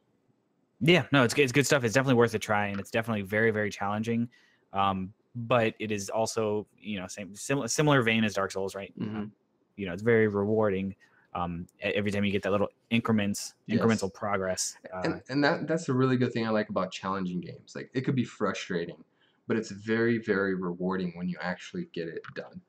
yeah, 0.80 1.04
no, 1.12 1.24
it's 1.24 1.34
good. 1.34 1.44
It's 1.44 1.52
good 1.52 1.66
stuff. 1.66 1.84
It's 1.84 1.94
definitely 1.94 2.16
worth 2.16 2.34
a 2.34 2.40
try, 2.40 2.68
and 2.68 2.80
it's 2.80 2.92
definitely 2.92 3.24
very 3.24 3.52
very 3.52 3.70
challenging. 3.70 4.30
Um, 4.74 5.14
but 5.36 5.76
it 5.80 5.92
is 5.92 6.10
also 6.10 6.66
you 6.80 7.00
know 7.00 7.08
same 7.08 7.36
similar 7.36 7.68
similar 7.68 8.02
vein 8.02 8.24
as 8.24 8.34
Dark 8.34 8.52
Souls, 8.52 8.74
right? 8.74 8.94
Mhm. 8.98 9.16
Um, 9.16 9.32
you 9.76 9.86
know, 9.86 9.94
it's 9.94 10.02
very 10.04 10.28
rewarding. 10.30 10.96
Um, 11.34 11.68
every 11.80 12.12
time 12.12 12.26
you 12.26 12.32
get 12.32 12.44
that 12.44 12.52
little 12.52 12.70
increments, 12.90 13.54
Yes. 13.68 13.80
incremental 13.80 14.14
progress. 14.14 14.76
Uh, 14.94 15.02
and, 15.06 15.22
and 15.30 15.44
that 15.44 15.68
that's 15.68 15.88
a 15.90 15.94
really 15.94 16.18
good 16.18 16.34
thing 16.34 16.46
I 16.46 16.50
like 16.50 16.70
about 16.70 16.92
challenging 16.92 17.40
games. 17.42 17.74
Like 17.76 17.90
it 17.94 18.02
could 18.02 18.16
be 18.16 18.26
frustrating, 18.26 19.04
but 19.48 19.58
it's 19.58 19.72
very 19.72 20.18
very 20.18 20.56
rewarding 20.56 21.14
when 21.16 21.30
you 21.30 21.38
actually 21.42 21.86
get 21.94 22.08
it 22.08 22.22
done. 22.36 22.62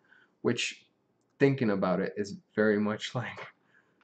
Which 0.43 0.87
thinking 1.39 1.71
about 1.71 2.01
it 2.01 2.13
is 2.17 2.37
very 2.55 2.79
much 2.79 3.15
like 3.17 3.49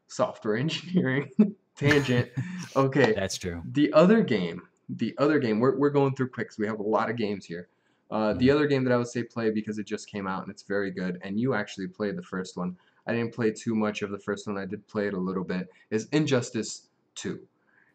software 0.09 0.57
engineering 0.57 1.31
tangent. 1.77 2.31
Okay. 2.77 3.15
that's 3.15 3.37
true. 3.39 3.63
The 3.73 3.93
other 3.93 4.23
game, 4.23 4.63
the 4.89 5.15
other 5.19 5.39
game, 5.39 5.59
we're, 5.59 5.77
we're 5.79 5.91
going 5.91 6.15
through 6.15 6.31
quick 6.31 6.49
'cause 6.49 6.59
we 6.59 6.67
have 6.67 6.79
a 6.79 6.83
lot 6.83 7.11
of 7.11 7.17
games 7.17 7.45
here. 7.47 7.69
Uh, 8.11 8.31
Mm-hmm. 8.31 8.39
The 8.39 8.51
other 8.51 8.67
game 8.67 8.85
that 8.85 8.93
I 8.93 8.97
would 8.97 9.09
say 9.09 9.23
play 9.25 9.51
because 9.51 9.79
it 9.79 9.87
just 9.87 10.09
came 10.09 10.27
out 10.27 10.43
and 10.43 10.51
it's 10.51 10.63
very 10.63 10.91
good, 10.91 11.19
and 11.23 11.41
you 11.41 11.55
actually 11.55 11.89
played 11.89 12.17
the 12.17 12.23
first 12.23 12.57
one. 12.57 12.77
I 13.09 13.13
didn't 13.13 13.35
play 13.35 13.51
too 13.51 13.75
much 13.75 14.03
of 14.03 14.11
the 14.11 14.19
first 14.19 14.47
one. 14.47 14.59
I 14.59 14.67
did 14.67 14.87
play 14.87 15.09
it 15.09 15.15
a 15.15 15.19
little 15.19 15.43
bit. 15.45 15.69
Is 15.91 16.09
Injustice 16.13 16.89
2. 17.17 17.41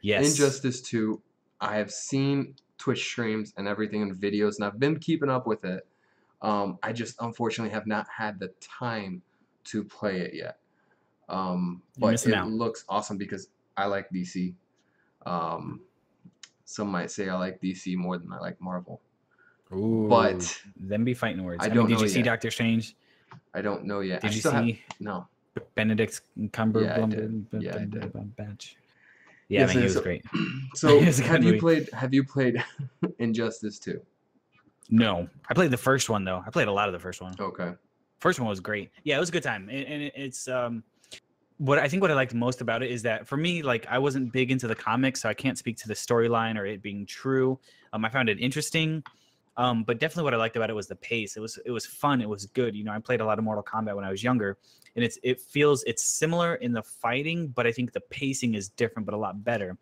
Yes. 0.01 0.31
Injustice 0.31 0.81
2, 0.81 1.21
I 1.61 1.77
have 1.77 1.91
seen 1.91 2.55
Twitch 2.77 3.05
streams 3.05 3.53
and 3.55 3.67
everything 3.67 4.01
and 4.01 4.13
videos, 4.15 4.55
and 4.57 4.65
I've 4.65 4.79
been 4.79 4.99
keeping 4.99 5.29
up 5.29 5.47
with 5.47 5.63
it. 5.63 5.85
Um, 6.41 6.77
I 6.83 6.91
just 6.91 7.15
unfortunately 7.21 7.71
have 7.73 7.87
not 7.87 8.07
had 8.09 8.39
the 8.39 8.49
time 8.59 9.21
to 9.65 9.83
play 9.83 10.19
it 10.19 10.33
yet. 10.33 10.57
Um, 11.29 11.81
but 11.97 12.25
it 12.25 12.33
out. 12.33 12.49
looks 12.49 12.83
awesome 12.89 13.17
because 13.17 13.47
I 13.77 13.85
like 13.85 14.09
DC. 14.09 14.53
Um, 15.25 15.81
some 16.65 16.89
might 16.89 17.11
say 17.11 17.29
I 17.29 17.35
like 17.35 17.61
DC 17.61 17.95
more 17.95 18.17
than 18.17 18.33
I 18.33 18.39
like 18.39 18.59
Marvel. 18.59 18.99
Ooh, 19.73 20.07
But 20.09 20.61
them 20.75 21.03
be 21.05 21.13
fighting 21.13 21.43
words. 21.43 21.63
I 21.63 21.65
I, 21.65 21.69
don't 21.69 21.77
mean, 21.77 21.87
did 21.87 21.93
know 21.95 22.01
you 22.01 22.09
see 22.09 22.19
yet. 22.19 22.25
Doctor 22.25 22.51
Strange? 22.51 22.95
I 23.53 23.61
don't 23.61 23.85
know 23.85 23.99
yet. 24.01 24.21
Did 24.21 24.31
I 24.31 24.33
you 24.33 24.39
still 24.39 24.51
have- 24.51 24.65
see 24.65 24.81
no. 24.99 25.27
Benedict 25.75 26.21
Cumberbatch? 26.51 27.51
Yeah. 27.53 27.59
Yeah, 27.59 27.75
I 27.75 27.85
did. 27.85 28.13
Yeah, 29.49 29.59
Yes, 29.61 29.71
he 29.71 29.79
was 29.83 29.93
so- 29.93 30.01
great. 30.01 30.23
So 30.75 30.99
good 30.99 31.15
have 31.19 31.43
you 31.43 31.49
movie. 31.51 31.59
played 31.59 31.89
have 31.93 32.13
you 32.13 32.23
played 32.23 32.63
Injustice 33.19 33.77
2? 33.79 34.01
No, 34.89 35.27
I 35.49 35.53
played 35.53 35.71
the 35.71 35.77
first 35.77 36.09
one 36.09 36.23
though. 36.23 36.43
I 36.45 36.49
played 36.49 36.67
a 36.67 36.71
lot 36.71 36.87
of 36.89 36.93
the 36.93 36.99
first 36.99 37.21
one. 37.21 37.35
Okay. 37.39 37.73
First 38.19 38.39
one 38.39 38.49
was 38.49 38.59
great. 38.59 38.89
Yeah, 39.03 39.17
it 39.17 39.19
was 39.19 39.29
a 39.29 39.31
good 39.33 39.43
time, 39.43 39.69
and, 39.69 39.85
and 39.85 40.01
it- 40.03 40.13
it's 40.15 40.47
um, 40.47 40.83
what 41.57 41.77
I 41.77 41.87
think 41.87 42.01
what 42.01 42.09
I 42.11 42.15
liked 42.15 42.33
most 42.33 42.61
about 42.61 42.81
it 42.81 42.89
is 42.91 43.03
that 43.03 43.27
for 43.27 43.37
me, 43.37 43.61
like 43.61 43.85
I 43.89 43.99
wasn't 43.99 44.31
big 44.33 44.49
into 44.51 44.67
the 44.67 44.75
comics, 44.75 45.21
so 45.21 45.29
I 45.29 45.33
can't 45.33 45.57
speak 45.57 45.77
to 45.77 45.87
the 45.87 45.93
storyline 45.93 46.57
or 46.57 46.65
it 46.65 46.81
being 46.81 47.05
true. 47.05 47.59
Um, 47.93 48.03
I 48.05 48.09
found 48.09 48.27
it 48.29 48.39
interesting, 48.39 49.03
um, 49.57 49.83
but 49.83 49.99
definitely 49.99 50.23
what 50.23 50.33
I 50.33 50.37
liked 50.37 50.55
about 50.55 50.69
it 50.69 50.73
was 50.73 50.87
the 50.87 50.95
pace. 50.95 51.37
It 51.37 51.39
was 51.39 51.59
it 51.65 51.71
was 51.71 51.85
fun. 51.85 52.21
It 52.21 52.29
was 52.29 52.45
good. 52.47 52.75
You 52.75 52.83
know, 52.83 52.91
I 52.91 52.99
played 52.99 53.21
a 53.21 53.25
lot 53.25 53.37
of 53.37 53.45
Mortal 53.45 53.63
Kombat 53.63 53.95
when 53.95 54.05
I 54.05 54.09
was 54.09 54.23
younger, 54.23 54.57
and 54.95 55.03
it's 55.03 55.19
it 55.23 55.41
feels 55.41 55.83
it's 55.83 56.03
similar 56.03 56.55
in 56.55 56.73
the 56.73 56.83
fighting, 56.83 57.47
but 57.49 57.67
I 57.67 57.71
think 57.71 57.91
the 57.91 58.01
pacing 58.01 58.55
is 58.55 58.69
different, 58.69 59.05
but 59.05 59.13
a 59.13 59.17
lot 59.17 59.43
better. 59.43 59.77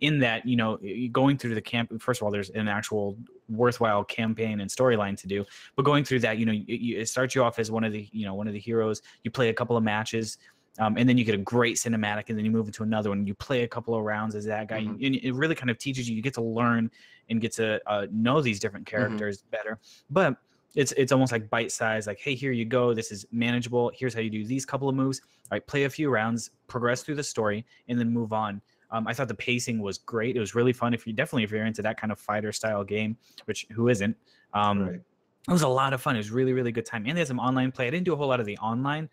In 0.00 0.18
that, 0.20 0.46
you 0.46 0.56
know, 0.56 0.78
going 1.12 1.36
through 1.36 1.54
the 1.54 1.60
camp. 1.60 1.92
First 2.00 2.22
of 2.22 2.24
all, 2.24 2.30
there's 2.30 2.48
an 2.48 2.68
actual 2.68 3.18
worthwhile 3.50 4.04
campaign 4.04 4.60
and 4.60 4.70
storyline 4.70 5.16
to 5.16 5.26
do 5.26 5.44
but 5.74 5.82
going 5.84 6.04
through 6.04 6.20
that 6.20 6.38
you 6.38 6.46
know 6.46 6.52
you, 6.52 6.98
it 6.98 7.08
starts 7.08 7.34
you 7.34 7.42
off 7.42 7.58
as 7.58 7.68
one 7.68 7.82
of 7.82 7.92
the 7.92 8.08
you 8.12 8.24
know 8.24 8.32
one 8.32 8.46
of 8.46 8.52
the 8.52 8.60
heroes 8.60 9.02
you 9.24 9.30
play 9.30 9.48
a 9.48 9.52
couple 9.52 9.76
of 9.76 9.82
matches 9.82 10.38
um, 10.80 10.96
and 10.96 11.08
then 11.08 11.16
you 11.16 11.24
get 11.24 11.34
a 11.34 11.38
great 11.38 11.76
cinematic 11.76 12.24
and 12.28 12.36
then 12.36 12.44
you 12.44 12.50
move 12.50 12.66
into 12.66 12.82
another 12.82 13.10
one 13.10 13.26
you 13.26 13.34
play 13.34 13.62
a 13.62 13.68
couple 13.68 13.94
of 13.94 14.02
rounds 14.02 14.34
as 14.34 14.44
that 14.44 14.68
guy 14.68 14.80
Mhm. 14.80 15.06
and 15.06 15.16
it 15.16 15.34
really 15.34 15.54
kind 15.54 15.70
of 15.70 15.78
teaches 15.78 16.08
you 16.08 16.16
you 16.16 16.22
get 16.22 16.34
to 16.34 16.42
learn 16.42 16.90
and 17.28 17.40
get 17.40 17.52
to 17.52 17.80
uh, 17.86 18.06
know 18.10 18.40
these 18.40 18.58
different 18.58 18.86
characters 18.86 19.42
better 19.50 19.78
but 20.10 20.36
it's 20.74 20.92
it's 20.92 21.12
almost 21.12 21.32
like 21.32 21.48
bite 21.50 21.70
size 21.70 22.06
like 22.06 22.18
hey 22.18 22.34
here 22.34 22.52
you 22.52 22.64
go 22.64 22.94
this 22.94 23.12
is 23.12 23.26
manageable 23.32 23.90
here's 23.94 24.14
how 24.14 24.20
you 24.20 24.30
do 24.30 24.44
these 24.44 24.66
couple 24.66 24.88
of 24.88 24.94
moves 24.94 25.20
all 25.50 25.56
right 25.56 25.66
play 25.66 25.84
a 25.84 25.90
few 25.90 26.10
rounds 26.10 26.50
progress 26.66 27.02
through 27.02 27.16
the 27.16 27.22
story 27.22 27.64
and 27.88 27.98
then 27.98 28.10
move 28.10 28.32
on 28.32 28.60
um, 28.92 29.06
I 29.06 29.14
thought 29.14 29.28
the 29.28 29.34
pacing 29.34 29.78
was 29.78 29.98
great. 29.98 30.36
It 30.36 30.40
was 30.40 30.54
really 30.54 30.72
fun. 30.72 30.94
If 30.94 31.06
you 31.06 31.12
definitely 31.12 31.44
if 31.44 31.50
you're 31.50 31.64
into 31.64 31.82
that 31.82 32.00
kind 32.00 32.10
of 32.10 32.18
fighter 32.18 32.52
style 32.52 32.82
game, 32.82 33.16
which 33.44 33.66
who 33.70 33.88
isn't, 33.88 34.16
um, 34.52 34.82
right. 34.82 35.00
it 35.48 35.52
was 35.52 35.62
a 35.62 35.68
lot 35.68 35.92
of 35.92 36.02
fun. 36.02 36.16
It 36.16 36.18
was 36.18 36.30
really, 36.30 36.52
really 36.52 36.72
good 36.72 36.86
time. 36.86 37.04
And 37.06 37.16
they 37.16 37.20
had 37.20 37.28
some 37.28 37.38
online 37.38 37.70
play. 37.70 37.86
I 37.86 37.90
didn't 37.90 38.04
do 38.04 38.12
a 38.12 38.16
whole 38.16 38.26
lot 38.28 38.40
of 38.40 38.46
the 38.46 38.58
online, 38.58 39.08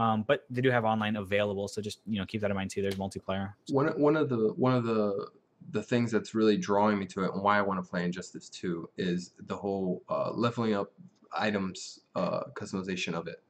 um, 0.00 0.24
but 0.26 0.46
they 0.48 0.62
do 0.62 0.70
have 0.70 0.84
online 0.86 1.16
available. 1.16 1.68
So 1.68 1.82
just 1.82 2.00
you 2.06 2.18
know 2.18 2.24
keep 2.24 2.40
that 2.40 2.50
in 2.50 2.56
mind 2.56 2.70
too. 2.70 2.80
There's 2.80 2.94
multiplayer. 2.96 3.52
One 3.68 3.88
one 4.00 4.16
of 4.16 4.30
the 4.30 4.54
one 4.56 4.74
of 4.74 4.84
the 4.84 5.28
the 5.72 5.82
things 5.82 6.10
that's 6.10 6.34
really 6.34 6.56
drawing 6.56 6.98
me 6.98 7.04
to 7.06 7.24
it 7.24 7.34
and 7.34 7.42
why 7.42 7.58
I 7.58 7.62
want 7.62 7.84
to 7.84 7.88
play 7.88 8.04
Injustice 8.04 8.48
2 8.48 8.88
is 8.96 9.34
the 9.46 9.54
whole 9.54 10.02
uh, 10.08 10.32
leveling 10.32 10.74
up 10.74 10.90
items 11.36 12.00
uh, 12.16 12.40
customization 12.54 13.12
of 13.12 13.28
it. 13.28 13.40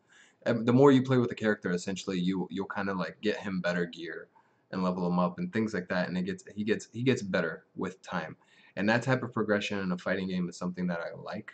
And 0.45 0.67
the 0.67 0.73
more 0.73 0.91
you 0.91 1.03
play 1.03 1.17
with 1.19 1.31
the 1.31 1.37
character, 1.37 1.71
essentially 1.71 2.19
you 2.19 2.49
you'll 2.51 2.67
kind 2.67 2.91
of 2.91 2.97
like 2.97 3.21
get 3.21 3.37
him 3.37 3.61
better 3.61 3.87
gear 3.87 4.29
and 4.73 4.83
level 4.83 5.07
him 5.07 5.19
up 5.19 5.39
and 5.39 5.53
things 5.53 5.73
like 5.73 5.89
that, 5.89 6.09
and 6.09 6.19
it 6.19 6.23
gets 6.23 6.43
he 6.55 6.65
gets 6.65 6.89
he 6.93 7.05
gets 7.05 7.23
better 7.23 7.65
with 7.77 8.03
time. 8.03 8.37
And 8.75 8.89
that 8.89 9.03
type 9.03 9.23
of 9.23 9.33
progression 9.33 9.79
in 9.79 9.93
a 9.93 9.99
fighting 9.99 10.29
game 10.29 10.49
is 10.49 10.57
something 10.57 10.89
that 10.89 11.01
I 11.01 11.17
like. 11.17 11.53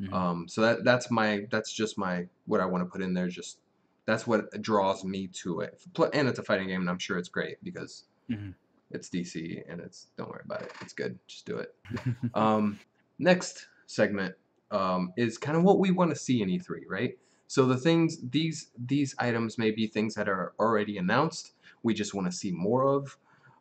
Mhm. 0.00 0.12
Um, 0.12 0.48
so 0.48 0.60
that 0.62 0.84
that's 0.84 1.10
my 1.10 1.46
that's 1.50 1.72
just 1.72 1.98
my 1.98 2.26
what 2.46 2.60
I 2.60 2.66
want 2.66 2.82
to 2.82 2.90
put 2.90 3.00
in 3.00 3.14
there. 3.14 3.28
Just 3.28 3.58
that's 4.06 4.26
what 4.26 4.50
draws 4.60 5.04
me 5.04 5.28
to 5.28 5.60
it. 5.60 5.80
And 6.12 6.28
it's 6.28 6.38
a 6.38 6.42
fighting 6.42 6.68
game, 6.68 6.80
and 6.80 6.90
I'm 6.90 6.98
sure 6.98 7.18
it's 7.18 7.28
great 7.28 7.62
because 7.62 8.04
Mhm. 8.30 8.54
it's 8.90 9.08
DC 9.08 9.62
and 9.68 9.80
it's 9.80 10.08
don't 10.16 10.30
worry 10.30 10.42
about 10.44 10.62
it. 10.62 10.72
It's 10.80 10.92
good. 10.92 11.18
Just 11.26 11.46
do 11.46 11.58
it. 11.58 11.74
um, 12.34 12.78
next 13.18 13.68
segment 13.86 14.34
um, 14.70 15.12
is 15.16 15.38
kind 15.38 15.56
of 15.56 15.62
what 15.62 15.78
we 15.78 15.90
want 15.90 16.10
to 16.10 16.16
see 16.16 16.42
in 16.42 16.48
E3, 16.48 16.82
right? 16.88 17.18
So 17.46 17.66
the 17.66 17.76
things 17.76 18.18
these 18.30 18.70
these 18.78 19.14
items 19.18 19.58
may 19.58 19.70
be 19.70 19.86
things 19.86 20.14
that 20.14 20.28
are 20.28 20.54
already 20.58 20.98
announced. 20.98 21.52
We 21.82 21.94
just 21.94 22.14
want 22.14 22.26
to 22.30 22.32
see 22.36 22.50
more 22.50 22.82
of, 22.84 23.18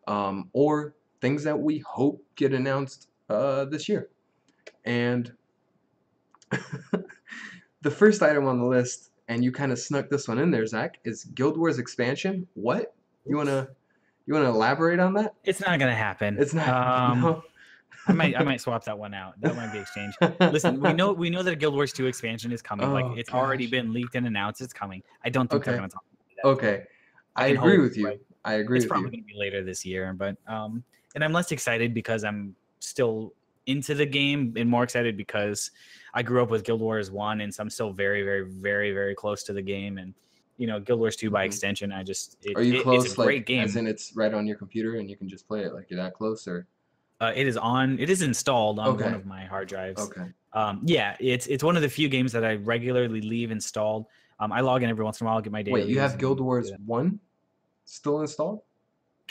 um, 0.08 0.49
or 0.53 0.95
things 1.19 1.43
that 1.43 1.60
we 1.60 1.79
hope 1.79 2.25
get 2.36 2.53
announced 2.53 3.10
uh, 3.29 3.65
this 3.65 3.88
year. 3.89 4.10
And 4.86 5.36
the 7.82 7.91
first 7.91 8.21
item 8.21 8.45
on 8.47 8.60
the 8.60 8.65
list, 8.65 9.12
and 9.27 9.43
you 9.43 9.51
kind 9.51 9.71
of 9.71 9.79
snuck 9.79 10.09
this 10.09 10.27
one 10.27 10.39
in 10.39 10.51
there, 10.51 10.65
Zach, 10.65 10.97
is 11.05 11.25
Guild 11.25 11.57
Wars 11.57 11.79
expansion. 11.79 12.47
What 12.53 12.93
you 13.25 13.38
wanna 13.38 13.69
you 14.25 14.33
wanna 14.33 14.49
elaborate 14.49 14.99
on 14.99 15.13
that? 15.15 15.33
It's 15.43 15.62
not 15.62 15.79
gonna 15.79 15.95
happen. 15.95 16.38
It's 16.39 16.53
not. 16.53 16.67
Um, 16.69 17.21
no. 17.21 17.43
I 18.07 18.12
might 18.13 18.38
I 18.38 18.43
might 18.43 18.59
swap 18.59 18.83
that 18.86 18.97
one 18.97 19.13
out. 19.13 19.39
That 19.39 19.55
might 19.55 19.71
be 19.71 19.79
exchange. 19.79 20.13
Listen, 20.41 20.81
we 20.81 20.91
know 20.93 21.13
we 21.13 21.29
know 21.29 21.41
that 21.43 21.57
Guild 21.59 21.73
Wars 21.73 21.93
2 21.93 22.05
expansion 22.07 22.51
is 22.51 22.62
coming. 22.62 22.91
like 22.91 23.05
Oh, 23.05 23.13
it's 23.15 23.29
already 23.29 23.65
been 23.67 23.93
leaked 23.93 24.15
and 24.15 24.27
announced. 24.27 24.59
It's 24.62 24.73
coming. 24.73 25.01
I 25.23 25.29
don't 25.29 25.49
think 25.49 25.63
they're 25.63 25.75
gonna 25.77 25.88
talk. 25.88 26.03
about 26.03 26.43
that. 26.43 26.49
Okay, 26.67 26.83
I, 27.36 27.49
can 27.49 27.57
agree 27.57 27.75
hope, 27.77 27.83
with 27.83 27.97
you. 27.97 28.03
but 28.05 28.19
I 28.43 28.55
agree 28.55 28.77
it's 28.79 28.86
with 28.86 28.89
probably 28.89 29.05
you. 29.07 29.12
going 29.12 29.23
to 29.23 29.33
be 29.33 29.39
later 29.39 29.63
this 29.63 29.86
year 29.86 30.12
but 30.13 30.36
um 30.47 30.83
and 31.15 31.23
i'm 31.23 31.31
less 31.31 31.53
excited 31.53 31.93
because 31.93 32.25
i'm 32.25 32.53
still 32.79 33.31
into 33.65 33.93
the 33.95 34.06
game 34.06 34.54
and 34.58 34.69
more 34.69 34.84
excited 34.84 35.15
because 35.15 35.71
i 36.13 36.21
grew 36.21 36.43
up 36.43 36.49
with 36.49 36.63
guild 36.63 36.82
wars 36.82 37.10
1 37.12 37.41
and 37.41 37.54
so 37.54 37.63
i'm 37.63 37.69
still 37.69 37.91
very 37.93 38.23
very 38.23 38.43
very 38.49 38.91
very 38.91 39.15
close 39.15 39.43
to 39.43 39.54
the 39.54 39.62
game 39.62 39.97
and 39.97 40.13
you 40.58 40.67
know 40.67 40.80
guild 40.80 40.99
wars 40.99 41.15
2 41.15 41.30
by 41.30 41.43
Mhm. 41.43 41.47
extension 41.47 41.91
i 41.91 42.04
just 42.04 42.38
it, 42.43 42.58
Are 42.58 42.62
you 42.63 42.76
it- 42.76 42.84
close? 42.84 43.06
it's 43.06 43.13
a 43.13 43.15
great 43.15 43.39
like, 43.41 43.45
game 43.45 43.63
as 43.63 43.76
in 43.76 43.88
it's 43.88 44.15
right 44.15 44.34
on 44.34 44.45
your 44.45 44.58
computer 44.58 44.95
and 44.95 45.10
you 45.10 45.15
can 45.17 45.30
just 45.30 45.47
play 45.47 45.63
it. 45.63 45.73
Like 45.73 45.89
you're 45.89 46.02
that 46.02 46.13
close, 46.13 46.47
or 46.47 46.67
uh, 47.21 47.32
it 47.36 47.47
is 47.47 47.56
on 47.58 47.97
it 47.99 48.10
is 48.10 48.21
installed 48.21 48.80
on 48.80 48.89
Okay. 48.89 49.06
one 49.06 49.13
of 49.13 49.26
my 49.26 49.45
hard 49.45 49.69
drives 49.69 50.02
okay, 50.02 50.28
um 50.52 50.82
yeah 50.84 51.15
it's 51.21 51.47
it's 51.47 51.63
one 51.63 51.76
of 51.78 51.82
the 51.82 51.89
few 51.89 52.10
games 52.10 52.32
that 52.34 52.43
i 52.43 52.56
regularly 52.56 53.21
leave 53.21 53.49
installed 53.52 54.08
um 54.39 54.52
i 54.52 54.60
log 54.60 54.84
in 54.84 54.89
every 54.89 55.06
once 55.06 55.21
in 55.21 55.28
a 55.28 55.30
while 55.30 55.39
get 55.39 55.52
my 55.54 55.62
daily 55.62 55.82
wait, 55.82 55.89
you 55.89 55.99
have 55.99 56.17
Guild 56.17 56.41
Wars 56.41 56.71
one 56.86 57.19
still 57.86 58.19
installed? 58.21 58.62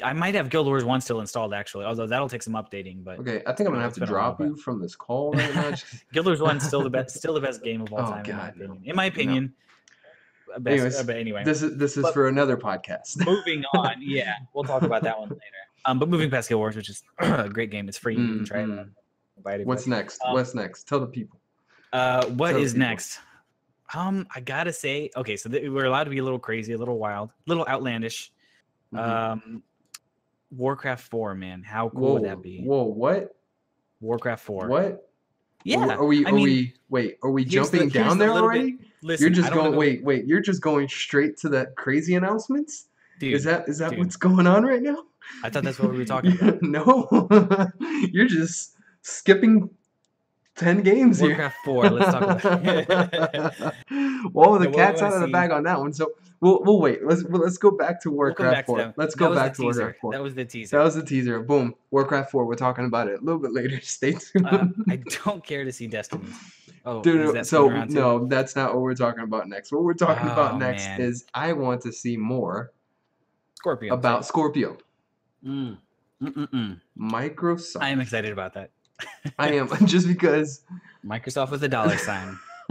I 0.04 0.12
might 0.12 0.34
have 0.34 0.48
guild 0.50 0.66
wars 0.66 0.84
1 0.84 1.00
still 1.00 1.20
installed 1.20 1.52
actually 1.54 1.84
although 1.84 2.06
that'll 2.06 2.28
take 2.28 2.42
some 2.42 2.54
updating 2.54 3.02
but 3.04 3.18
Okay, 3.20 3.42
I 3.46 3.52
think 3.52 3.68
I'm 3.68 3.74
gonna 3.74 3.82
have 3.84 3.94
to 3.94 4.00
been 4.00 4.08
a 4.08 4.12
while, 4.12 4.34
drop 4.34 4.40
you 4.40 4.56
from 4.56 4.80
this 4.80 4.94
call 4.96 5.32
right 5.32 5.54
now. 5.54 5.72
Guild 6.12 6.26
Wars 6.26 6.40
One 6.40 6.60
still 6.60 6.82
the 6.82 6.90
best, 6.98 7.16
still 7.16 7.34
the 7.34 7.40
best 7.40 7.62
game 7.62 7.82
of 7.82 7.92
all 7.92 8.00
Oh, 8.00 8.10
time. 8.10 8.24
in 8.24 8.36
my 8.36 8.42
God, 8.42 8.56
no. 8.56 8.64
opinion. 8.64 8.82
In 8.90 8.96
my 8.96 9.04
opinion. 9.06 9.54
uh, 10.54 10.58
Best, 10.58 10.72
Anyways, 10.74 10.96
uh, 11.00 11.02
but 11.04 11.16
anyway, 11.16 11.44
this 11.44 11.62
is 11.62 11.76
this 11.78 11.96
is 11.96 12.02
But- 12.02 12.14
for 12.14 12.28
another 12.28 12.56
podcast. 12.56 13.24
moving 13.26 13.64
on. 13.74 13.94
Yeah, 14.00 14.34
we'll 14.54 14.64
talk 14.64 14.82
about 14.82 15.02
that 15.04 15.18
one 15.18 15.28
later. 15.30 15.40
Um, 15.84 15.98
but 15.98 16.08
moving 16.08 16.30
past 16.30 16.48
Guild 16.48 16.58
Wars, 16.60 16.76
which 16.76 16.88
is 16.90 17.02
a 17.18 17.48
great 17.48 17.70
game. 17.70 17.88
It's 17.88 17.98
free. 17.98 18.16
You 18.16 18.26
can 18.36 18.44
try 18.44 18.60
it. 18.62 18.66
Mhm. 18.68 18.90
It, 19.46 19.66
What's 19.66 19.84
but- 19.84 19.90
next? 19.90 20.20
Um, 20.24 20.34
What's 20.34 20.54
next? 20.54 20.86
Tell 20.88 21.00
the 21.00 21.06
people. 21.06 21.40
Uh, 21.92 22.26
what 22.26 22.52
Tell 22.52 22.60
is 22.62 22.74
next? 22.74 23.18
Um, 23.94 24.26
I 24.34 24.40
gotta 24.40 24.72
say, 24.72 25.10
okay, 25.16 25.36
so 25.36 25.50
th- 25.50 25.68
we're 25.68 25.84
allowed 25.84 26.04
to 26.04 26.10
be 26.10 26.18
a 26.18 26.22
little 26.24 26.38
crazy, 26.38 26.72
a 26.72 26.78
little 26.78 26.98
wild, 26.98 27.30
a 27.30 27.34
little 27.46 27.66
outlandish. 27.66 28.32
Mhm. 28.94 28.98
Um, 28.98 29.62
Warcraft 30.56 31.08
Four, 31.08 31.34
man, 31.34 31.62
how 31.62 31.88
cool 31.88 32.00
whoa, 32.00 32.12
would 32.14 32.24
that 32.24 32.42
be? 32.42 32.62
whoa, 32.62 32.84
what? 32.84 33.34
Warcraft 34.00 34.44
Four. 34.44 34.68
What? 34.68 35.08
Yeah. 35.64 35.88
Are 35.94 36.04
we? 36.04 36.24
I 36.26 36.30
Are 36.30 36.32
mean, 36.32 36.44
we? 36.44 36.74
Wait. 36.88 37.18
Are 37.22 37.30
we 37.30 37.44
here's 37.44 37.70
the- 37.70 37.78
jumping 37.78 37.88
down 37.90 38.18
there 38.18 38.28
bit- 38.32 38.36
already? 38.42 38.78
Listen, 39.02 39.24
You're 39.24 39.34
just 39.34 39.52
going. 39.52 39.74
Wait, 39.76 40.04
wait. 40.04 40.26
You're 40.26 40.40
just 40.40 40.60
going 40.60 40.88
straight 40.88 41.36
to 41.38 41.48
that 41.50 41.74
crazy 41.76 42.14
announcements. 42.14 42.86
dude. 43.18 43.34
is 43.34 43.44
that 43.44 43.68
is 43.68 43.78
that 43.78 43.90
dude. 43.90 43.98
what's 44.00 44.16
going 44.16 44.46
on 44.46 44.64
right 44.64 44.82
now? 44.82 44.96
I 45.44 45.50
thought 45.50 45.64
that's 45.64 45.78
what 45.78 45.90
we 45.92 45.98
were 45.98 46.04
talking 46.04 46.32
about. 46.40 46.62
no, 46.62 47.08
you're 48.12 48.26
just 48.26 48.74
skipping 49.02 49.70
ten 50.62 50.82
games 50.82 51.18
here. 51.18 51.28
Warcraft 51.30 51.56
Four. 51.64 51.90
Let's 51.90 52.12
talk 52.12 52.44
about. 52.44 53.14
it. 53.14 53.74
well, 54.32 54.58
the 54.58 54.64
So 54.66 54.72
cat's 54.72 55.02
out 55.02 55.12
of 55.12 55.20
the 55.20 55.28
bag 55.28 55.50
on 55.50 55.62
that 55.64 55.78
one. 55.78 55.92
So 55.92 56.12
we'll 56.40 56.62
we'll 56.62 56.80
wait. 56.80 57.04
Let's 57.04 57.24
well, 57.24 57.42
let's 57.42 57.58
go 57.58 57.70
back 57.70 58.00
to 58.02 58.10
We'll 58.10 58.16
Warcraft 58.18 58.54
back 58.54 58.66
Four. 58.66 58.78
that. 58.78 58.94
Let's 58.96 59.14
go 59.14 59.34
back 59.34 59.54
to 59.54 59.62
teaser. 59.62 59.80
Warcraft 59.82 60.00
Four. 60.00 60.12
That 60.12 60.22
was 60.22 60.34
the 60.34 60.44
teaser. 60.44 60.76
That 60.78 60.84
was 60.84 60.94
the 60.94 61.04
teaser. 61.04 61.40
Boom. 61.40 61.74
Warcraft 61.90 62.30
4. 62.30 62.44
We're 62.46 62.54
talking 62.54 62.84
about 62.86 63.08
it 63.08 63.20
a 63.20 63.24
little 63.24 63.40
bit 63.40 63.52
later. 63.52 63.80
Stay 63.82 64.12
tuned. 64.12 64.46
uh, 64.46 64.66
I 64.88 64.96
don't 65.24 65.44
care 65.44 65.64
to 65.64 65.72
see 65.72 65.86
Destiny. 65.86 66.24
Oh, 66.84 67.00
Dude, 67.02 67.20
is 67.20 67.26
no, 67.26 67.32
that 67.32 67.46
so 67.46 67.58
coming 67.64 67.76
around 67.78 67.88
too? 67.88 67.94
no, 67.94 68.26
that's 68.26 68.56
not 68.56 68.74
what 68.74 68.82
we're 68.82 68.94
talking 68.94 69.22
about 69.22 69.48
next. 69.48 69.70
What 69.72 69.82
we're 69.84 69.94
talking 69.94 70.26
about 70.26 70.54
Oh, 70.54 70.58
next 70.58 70.84
man. 70.84 71.00
is 71.00 71.24
I 71.32 71.52
want 71.52 71.80
to 71.82 71.92
see 71.92 72.16
more 72.16 72.72
Scorpio. 73.54 73.94
about 73.94 74.26
Scorpio. 74.26 74.76
Mm. 75.46 75.78
Mm-mm-mm. 76.20 76.80
Microsoft. 76.98 77.82
I 77.82 77.90
am 77.90 78.00
excited 78.00 78.32
about 78.32 78.54
that. 78.54 78.70
I 79.38 79.52
am 79.52 79.68
just 79.86 80.06
because 80.06 80.62
Microsoft 81.04 81.50
with 81.50 81.62
a 81.64 81.68
dollar 81.68 81.96
sign. 81.98 82.38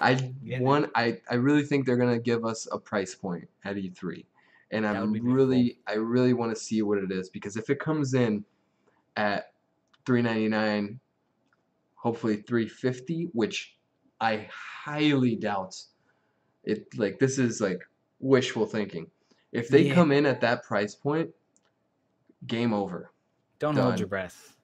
I 0.00 0.32
one 0.58 0.90
I 0.94 1.20
I 1.30 1.34
really 1.34 1.62
think 1.64 1.86
they're 1.86 1.96
gonna 1.96 2.18
give 2.18 2.44
us 2.44 2.66
a 2.72 2.78
price 2.78 3.14
point 3.14 3.48
at 3.64 3.76
E3, 3.76 4.24
and 4.70 4.84
That 4.84 4.96
I'm 4.96 5.12
really 5.12 5.78
I 5.86 5.94
really 5.94 6.32
want 6.32 6.54
to 6.54 6.60
see 6.60 6.82
what 6.82 6.98
it 6.98 7.12
is 7.12 7.28
because 7.28 7.56
if 7.56 7.70
it 7.70 7.78
comes 7.80 8.14
in 8.14 8.44
at 9.16 9.52
399, 10.06 11.00
hopefully 11.96 12.36
350, 12.36 13.28
which 13.32 13.76
I 14.20 14.48
highly 14.52 15.36
doubt. 15.36 15.76
It 16.64 16.86
like 16.96 17.18
this 17.18 17.38
is 17.38 17.60
like 17.60 17.80
wishful 18.20 18.66
thinking. 18.66 19.10
If 19.52 19.68
they 19.68 19.82
Yeah. 19.82 19.94
come 19.94 20.12
in 20.12 20.26
at 20.26 20.40
that 20.42 20.62
price 20.64 20.94
point, 20.94 21.30
game 22.46 22.72
over. 22.74 23.12
Don't 23.58 23.76
hold 23.76 23.98
your 23.98 24.08
breath. 24.08 24.56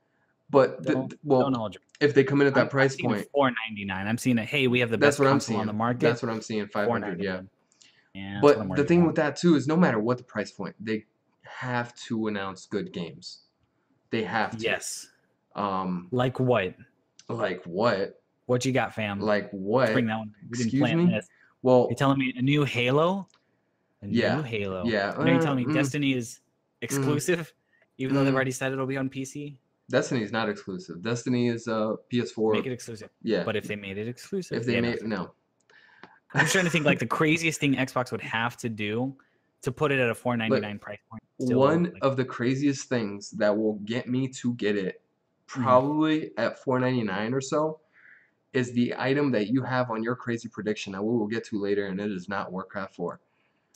But 0.54 0.84
the, 0.84 0.92
Don't- 0.92 1.14
well, 1.24 1.50
Don't 1.50 1.76
if 2.00 2.14
they 2.14 2.22
come 2.22 2.40
in 2.40 2.46
at 2.46 2.54
that 2.54 2.70
price 2.70 2.94
point, 2.96 3.26
Four 3.32 3.50
ninety 3.66 3.84
nine. 3.84 4.06
I'm 4.06 4.16
seeing 4.18 4.38
it. 4.38 4.46
Hey, 4.46 4.68
we 4.68 4.78
have 4.80 4.88
the 4.90 4.96
that's 4.96 5.16
best 5.16 5.18
what 5.20 5.26
I'm 5.26 5.32
console 5.34 5.46
seeing. 5.48 5.60
on 5.62 5.66
the 5.66 5.72
market. 5.72 6.00
That's 6.00 6.22
what 6.22 6.30
I'm 6.30 6.40
seeing. 6.40 6.66
Five 6.68 6.88
hundred, 6.88 7.20
yeah. 7.20 7.40
Yeah. 8.14 8.36
I'm 8.36 8.40
But 8.40 8.76
the 8.76 8.84
thing 8.84 9.00
about. 9.00 9.06
with 9.08 9.16
that 9.16 9.36
too 9.36 9.56
is 9.56 9.66
no 9.66 9.76
matter 9.76 9.98
what 9.98 10.16
the 10.18 10.22
price 10.24 10.52
point, 10.52 10.76
they 10.78 11.06
have 11.42 11.92
to 12.06 12.28
announce 12.28 12.66
good 12.66 12.92
games. 12.92 13.40
They 14.10 14.22
have 14.22 14.56
to. 14.56 14.62
yes, 14.62 15.08
Um, 15.56 16.06
like 16.12 16.38
what? 16.38 16.74
like 17.28 17.64
what? 17.64 18.20
What 18.46 18.64
you 18.64 18.70
got, 18.72 18.94
fam? 18.94 19.18
Like 19.18 19.50
what? 19.50 19.92
Bring 19.92 20.06
that 20.06 20.18
one. 20.18 20.32
We 20.48 20.58
didn't 20.58 20.66
Excuse 20.68 20.80
plan 20.82 21.06
me? 21.06 21.12
this. 21.12 21.26
Well, 21.62 21.86
You're 21.90 21.96
telling 21.96 22.18
me 22.18 22.32
a 22.36 22.42
new 22.42 22.62
Halo? 22.64 23.26
A 24.02 24.06
Yeah, 24.06 24.36
new 24.36 24.42
Halo. 24.42 24.84
yeah, 24.86 25.14
you're 25.24 25.38
uh, 25.38 25.42
telling 25.42 25.58
me 25.58 25.64
mm. 25.64 25.74
Destiny 25.74 26.12
is 26.12 26.38
exclusive, 26.82 27.52
even 27.98 28.14
though 28.14 28.22
they've 28.22 28.32
Mm. 28.32 28.36
already 28.36 28.50
said 28.52 28.72
it'll 28.72 28.86
be 28.86 28.98
on 28.98 29.08
PC. 29.08 29.56
Destiny 29.90 30.22
is 30.22 30.32
not 30.32 30.48
exclusive. 30.48 31.02
Destiny 31.02 31.48
is 31.48 31.68
uh 31.68 31.94
PS4. 32.12 32.52
Make 32.54 32.66
it 32.66 32.72
exclusive. 32.72 33.10
yeah. 33.22 33.44
But 33.44 33.56
if 33.56 33.66
they 33.68 33.76
made 33.76 33.98
it 33.98 34.08
exclusive, 34.08 34.58
if 34.58 34.66
they 34.66 34.74
yeah, 34.74 34.80
no. 34.80 34.90
made 34.90 35.02
no. 35.02 35.30
I'm 36.32 36.46
trying 36.46 36.64
to 36.64 36.70
think 36.70 36.84
like 36.84 36.98
the 36.98 37.06
craziest 37.06 37.60
thing 37.60 37.74
Xbox 37.76 38.10
would 38.10 38.20
have 38.22 38.56
to 38.58 38.68
do 38.68 39.14
to 39.62 39.70
put 39.70 39.92
it 39.92 40.00
at 40.00 40.10
a 40.10 40.14
4.99 40.14 40.80
price 40.80 40.98
point. 41.08 41.22
one 41.38 41.84
like- 41.84 41.92
of 42.02 42.16
the 42.16 42.24
craziest 42.24 42.88
things 42.88 43.30
that 43.32 43.56
will 43.56 43.74
get 43.84 44.08
me 44.08 44.28
to 44.28 44.54
get 44.54 44.76
it 44.76 45.00
Mm-hmm. 45.50 45.62
probably 45.62 46.30
at 46.38 46.64
4.99 46.64 47.34
or 47.34 47.40
so 47.42 47.78
is 48.54 48.72
the 48.72 48.94
item 48.96 49.30
that 49.32 49.48
you 49.48 49.62
have 49.62 49.90
on 49.90 50.02
your 50.02 50.16
crazy 50.16 50.48
prediction 50.48 50.94
that 50.94 51.02
we 51.02 51.14
will 51.16 51.26
get 51.26 51.44
to 51.44 51.60
later 51.60 51.86
and 51.88 52.00
it 52.00 52.10
is 52.10 52.30
not 52.30 52.50
warcraft 52.50 52.96
4 52.96 53.20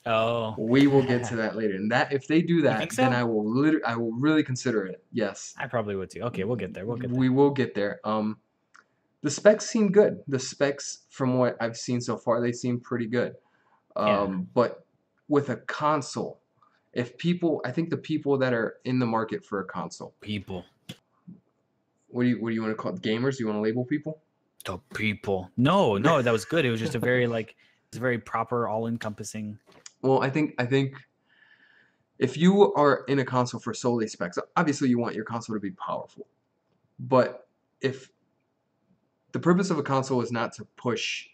Oh, 0.09 0.55
we 0.59 0.87
will 0.87 1.03
get 1.03 1.25
to 1.25 1.37
that 1.37 1.55
later 1.57 1.75
and 1.75 1.92
that 1.92 2.12
if 2.12 2.27
they 2.27 2.40
do 2.40 2.62
that 2.62 2.79
think 2.79 2.94
then 2.94 3.12
i 3.12 3.23
will 3.23 3.44
liter- 3.49 3.83
i 3.87 3.94
will 3.94 4.12
really 4.12 4.42
consider 4.42 4.87
it 4.87 5.03
yes 5.12 5.55
I 5.59 5.66
probably 5.66 5.97
would 5.97 6.09
too. 6.11 6.23
Okay, 6.23 6.44
we'll 6.44 6.57
get 6.57 6.73
there. 6.73 6.87
We'll 6.87 6.97
get 6.97 7.11
there. 7.11 7.18
we 7.18 7.29
will 7.29 7.51
get 7.51 7.75
there 7.75 8.01
um 8.05 8.38
the 9.23 9.31
specs 9.31 9.66
seem 9.66 9.92
good 9.92 10.21
the 10.27 10.38
specs 10.38 11.01
from 11.11 11.37
what 11.38 11.57
i've 11.61 11.77
seen 11.77 12.01
so 12.01 12.16
far 12.16 12.40
they 12.40 12.53
seem 12.53 12.81
pretty 12.81 13.07
good 13.07 13.35
um 13.97 14.07
Yeah. 14.07 14.38
but 14.55 14.85
with 15.29 15.51
a 15.51 15.57
console 15.57 16.40
if 16.94 17.18
people 17.18 17.61
i 17.64 17.71
think 17.71 17.90
the 17.90 17.97
people 17.99 18.38
that 18.38 18.53
are 18.55 18.77
in 18.85 18.99
the 18.99 19.07
market 19.07 19.44
for 19.44 19.61
a 19.61 19.64
console 19.64 20.14
People. 20.21 20.64
what 22.09 22.23
do 22.23 22.29
you 22.31 22.40
what 22.40 22.49
do 22.51 22.55
you 22.55 22.62
want 22.62 22.73
to 22.73 22.77
call 22.83 22.94
it? 22.94 23.03
gamers 23.03 23.37
do 23.37 23.44
you 23.44 23.47
want 23.49 23.59
to 23.59 23.62
label 23.62 23.85
people 23.85 24.21
The 24.64 24.79
people. 24.94 25.51
No, 25.57 25.99
no, 25.99 26.21
that 26.23 26.33
was 26.33 26.44
good. 26.44 26.64
It 26.64 26.71
was 26.71 26.81
just 26.81 26.94
a 26.94 26.99
very 26.99 27.27
like 27.27 27.55
it's 27.88 27.97
a 27.97 28.01
very 28.01 28.18
proper, 28.18 28.68
all 28.68 28.87
encompassing. 28.87 29.59
Well 30.03 30.23
i 30.23 30.31
think 30.31 30.55
i 30.59 30.65
think 30.65 30.95
if 32.19 32.37
you 32.37 32.75
are 32.75 33.05
in 33.09 33.21
a 33.21 33.25
console 33.25 33.61
for 33.61 33.73
solely 33.73 34.07
specs 34.07 34.39
obviously 34.57 34.89
you 34.89 34.99
want 34.99 35.15
your 35.15 35.25
console 35.25 35.55
to 35.55 35.61
be 35.61 35.71
powerful. 35.73 36.27
But 36.99 37.47
if 37.81 38.11
the 39.31 39.39
purpose 39.39 39.71
of 39.71 39.79
a 39.79 39.85
console 39.85 40.21
is 40.21 40.33
not 40.33 40.53
to 40.55 40.65
push 40.77 41.29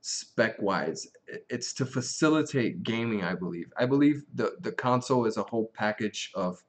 spec 0.00 0.60
wise 0.62 1.08
it's 1.50 1.74
to 1.74 1.84
facilitate 1.84 2.82
gaming 2.82 3.22
i 3.22 3.34
believe. 3.34 3.70
I 3.76 3.84
believe 3.84 4.24
the 4.34 4.56
the 4.60 4.72
console 4.72 5.26
is 5.26 5.36
a 5.36 5.42
whole 5.42 5.70
package 5.74 6.30
of 6.34 6.62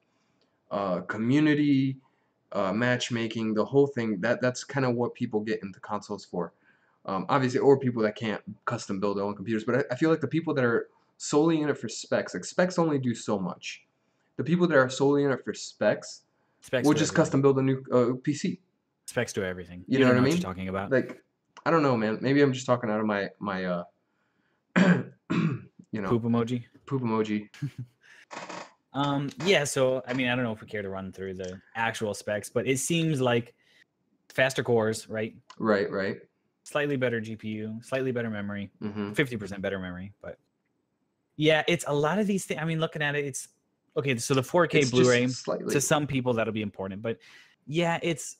uh, 0.70 1.00
community 1.02 1.98
uh, 2.52 2.72
matchmaking 2.72 3.54
the 3.54 3.64
whole 3.64 3.86
thing. 3.86 4.20
That 4.20 4.40
that's 4.40 4.64
kind 4.64 4.84
of 4.84 4.94
what 4.94 5.14
people 5.14 5.40
get 5.40 5.62
into 5.62 5.80
consoles 5.80 6.24
for 6.24 6.52
um, 7.06 7.26
obviously 7.28 7.58
or 7.60 7.78
people 7.78 8.02
that 8.02 8.14
can't 8.16 8.40
custom 8.64 9.00
build 9.00 9.16
their 9.16 9.24
own 9.24 9.34
computers 9.34 9.64
but 9.64 9.74
I, 9.76 9.82
I 9.92 9.96
feel 9.96 10.10
like 10.10 10.20
the 10.20 10.28
people 10.28 10.54
that 10.54 10.64
are 10.64 10.88
solely 11.16 11.60
in 11.60 11.68
it 11.68 11.78
for 11.78 11.88
specs 11.88 12.34
like 12.34 12.44
specs 12.44 12.78
only 12.78 12.98
do 12.98 13.14
so 13.14 13.38
much 13.38 13.82
the 14.36 14.44
people 14.44 14.66
that 14.68 14.76
are 14.76 14.88
solely 14.88 15.24
in 15.24 15.30
it 15.30 15.44
for 15.44 15.54
specs 15.54 16.22
Specs 16.60 16.86
will 16.86 16.94
just 16.94 17.10
everything. 17.12 17.16
custom 17.16 17.42
build 17.42 17.58
a 17.58 17.62
new 17.62 17.78
uh, 17.92 18.14
pc 18.22 18.58
specs 19.06 19.32
do 19.32 19.42
everything. 19.44 19.84
You 19.88 19.98
You, 19.98 20.04
know 20.04 20.06
don't 20.12 20.16
what 20.16 20.20
I 20.22 20.24
mean? 20.24 20.36
you're 20.36 20.42
talking 20.42 20.68
about. 20.68 20.90
like 20.92 21.22
I 21.66 21.70
don't 21.70 21.82
know, 21.82 21.96
man. 21.96 22.18
Maybe 22.20 22.40
I'm 22.40 22.52
just 22.52 22.66
talking 22.66 22.88
out 22.90 22.98
of 23.00 23.06
my 23.06 23.28
my 23.40 23.64
uh 23.64 23.84
you 24.76 26.00
know 26.00 26.08
Poop 26.08 26.22
emoji. 26.22 26.64
poop 26.86 27.02
emoji. 27.02 27.48
Um, 28.94 29.30
yeah, 29.46 29.64
so 29.64 30.02
I 30.06 30.12
mean, 30.12 30.28
I 30.28 30.34
don't 30.34 30.44
know 30.44 30.52
if 30.52 30.60
we 30.60 30.66
care 30.66 30.82
to 30.82 30.90
run 30.90 31.12
through 31.12 31.34
the 31.34 31.58
actual 31.74 32.12
specs, 32.12 32.50
but 32.50 32.66
it 32.66 32.78
seems 32.78 33.22
like 33.22 33.54
faster 34.28 34.62
cores, 34.62 35.08
right? 35.08 35.34
Right, 35.58 35.90
right. 35.90 36.18
Slightly 36.64 36.96
better 36.96 37.20
GPU, 37.20 37.84
slightly 37.84 38.12
better 38.12 38.30
memory, 38.30 38.70
Mm-hmm. 38.82 39.12
50% 39.12 39.60
better 39.60 39.78
memory, 39.78 40.12
but 40.22 40.38
yeah, 41.36 41.62
it's 41.66 41.84
a 41.88 41.92
lot 41.94 42.18
of 42.18 42.26
these 42.26 42.44
things. 42.44 42.60
I 42.60 42.64
mean, 42.64 42.78
looking 42.78 43.02
at 43.02 43.14
it, 43.16 43.24
it's 43.24 43.48
okay. 43.96 44.16
So 44.18 44.34
the 44.34 44.42
4K 44.42 44.90
Blu-ray 44.90 45.26
to 45.72 45.80
some 45.80 46.06
people 46.06 46.34
that'll 46.34 46.52
be 46.52 46.62
important, 46.62 47.02
but 47.02 47.18
yeah, 47.66 47.98
it's. 48.02 48.36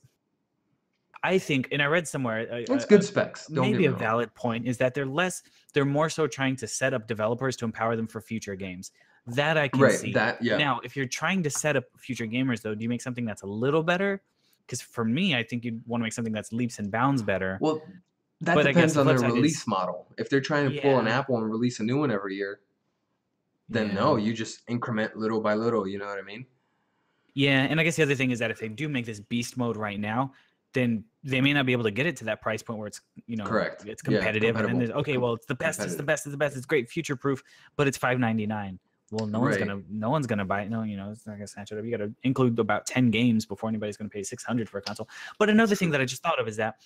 I 1.24 1.38
think, 1.38 1.68
and 1.70 1.80
I 1.80 1.86
read 1.86 2.08
somewhere, 2.08 2.48
uh, 2.50 2.54
uh, 2.56 2.74
it's 2.74 2.84
a- 2.84 2.88
good 2.88 3.00
a- 3.00 3.04
specs. 3.04 3.46
Don't 3.46 3.70
maybe 3.70 3.86
a 3.86 3.92
valid 3.92 4.34
point 4.34 4.66
is 4.66 4.78
that 4.78 4.92
they're 4.92 5.06
less, 5.06 5.42
they're 5.72 5.84
more 5.84 6.10
so 6.10 6.26
trying 6.26 6.56
to 6.56 6.66
set 6.66 6.92
up 6.94 7.06
developers 7.06 7.56
to 7.58 7.64
empower 7.64 7.94
them 7.94 8.08
for 8.08 8.20
future 8.20 8.56
games. 8.56 8.90
That 9.28 9.56
I 9.56 9.68
can 9.68 9.80
Right, 9.80 9.92
see. 9.98 10.12
that 10.14 10.42
yeah. 10.42 10.56
Now, 10.56 10.80
if 10.82 10.96
you're 10.96 11.06
trying 11.06 11.44
to 11.44 11.50
set 11.50 11.76
up 11.76 11.84
future 11.96 12.26
gamers, 12.26 12.60
though, 12.62 12.74
do 12.74 12.82
you 12.82 12.88
make 12.88 13.02
something 13.02 13.24
that's 13.24 13.42
a 13.42 13.46
little 13.46 13.84
better? 13.84 14.20
Because 14.66 14.80
for 14.82 15.04
me, 15.04 15.36
I 15.36 15.44
think 15.44 15.64
you'd 15.64 15.80
want 15.86 16.00
to 16.00 16.04
make 16.04 16.12
something 16.12 16.32
that's 16.32 16.52
leaps 16.52 16.80
and 16.80 16.90
bounds 16.90 17.22
better. 17.22 17.56
well, 17.60 17.80
that 18.42 18.54
but 18.54 18.64
depends 18.66 18.94
the 18.94 19.00
on 19.00 19.06
their 19.06 19.16
flip 19.16 19.30
side 19.30 19.36
is- 19.36 19.42
release 19.42 19.66
model. 19.66 20.06
If 20.18 20.28
they're 20.30 20.40
trying 20.40 20.70
to 20.70 20.80
pull 20.80 20.98
an 20.98 21.08
Apple 21.08 21.36
and 21.38 21.50
release 21.50 21.80
a 21.80 21.82
new 21.82 21.98
one 21.98 22.10
every 22.10 22.34
year, 22.36 22.60
then 23.68 23.94
no, 23.94 24.16
you 24.16 24.34
just 24.34 24.60
increment 24.68 25.16
little 25.16 25.40
by 25.40 25.54
little. 25.54 25.86
You 25.86 25.98
know 25.98 26.06
what 26.06 26.18
I 26.18 26.22
mean? 26.22 26.44
Yeah, 27.34 27.62
and 27.62 27.80
I 27.80 27.84
guess 27.84 27.96
the 27.96 28.02
other 28.02 28.14
thing 28.14 28.30
is 28.30 28.38
that 28.40 28.50
if 28.50 28.58
they 28.60 28.68
do 28.68 28.88
make 28.88 29.06
this 29.06 29.20
beast 29.20 29.56
mode 29.56 29.76
right 29.76 29.98
now, 29.98 30.32
then 30.74 31.04
they 31.24 31.40
may 31.40 31.52
not 31.52 31.64
be 31.66 31.72
able 31.72 31.84
to 31.84 31.90
get 31.90 32.04
it 32.06 32.16
to 32.16 32.24
that 32.24 32.42
price 32.42 32.62
point 32.62 32.78
where 32.78 32.88
it's 32.88 33.00
you 33.26 33.36
know 33.36 33.44
Correct. 33.44 33.84
it's 33.86 34.02
Yeah, 34.06 34.18
competitive 34.18 34.56
and 34.56 34.80
then 34.80 34.92
okay 34.92 35.16
well 35.18 35.34
it's 35.34 35.46
the 35.46 35.54
best 35.54 35.80
it's 35.80 35.94
the 35.96 36.02
best 36.02 36.26
it's 36.26 36.32
the 36.32 36.36
best 36.38 36.56
it's 36.56 36.66
great 36.66 36.90
future 36.90 37.14
proof 37.14 37.42
but 37.76 37.86
it's 37.86 37.96
599 37.98 38.78
well 39.12 39.26
no 39.26 39.38
one's 39.38 39.56
Right. 39.56 39.66
gonna 39.68 39.82
no 39.90 40.08
one's 40.10 40.26
gonna 40.26 40.44
buy 40.46 40.62
it 40.62 40.70
no 40.70 40.82
you 40.82 40.96
know 40.96 41.10
it's 41.10 41.26
not 41.26 41.34
gonna 41.34 41.46
snatch 41.46 41.70
it 41.72 41.78
up 41.78 41.84
you 41.84 41.90
gotta 41.90 42.10
include 42.24 42.58
about 42.58 42.86
10 42.86 43.10
games 43.10 43.44
before 43.46 43.68
anybody's 43.68 43.96
gonna 43.98 44.08
pay 44.10 44.22
600 44.24 44.68
for 44.68 44.78
a 44.78 44.82
console 44.82 45.08
but 45.38 45.48
another 45.50 45.74
thing 45.76 45.90
that 45.90 46.00
i 46.00 46.04
just 46.06 46.22
thought 46.22 46.40
of 46.40 46.48
is 46.48 46.56
that 46.56 46.76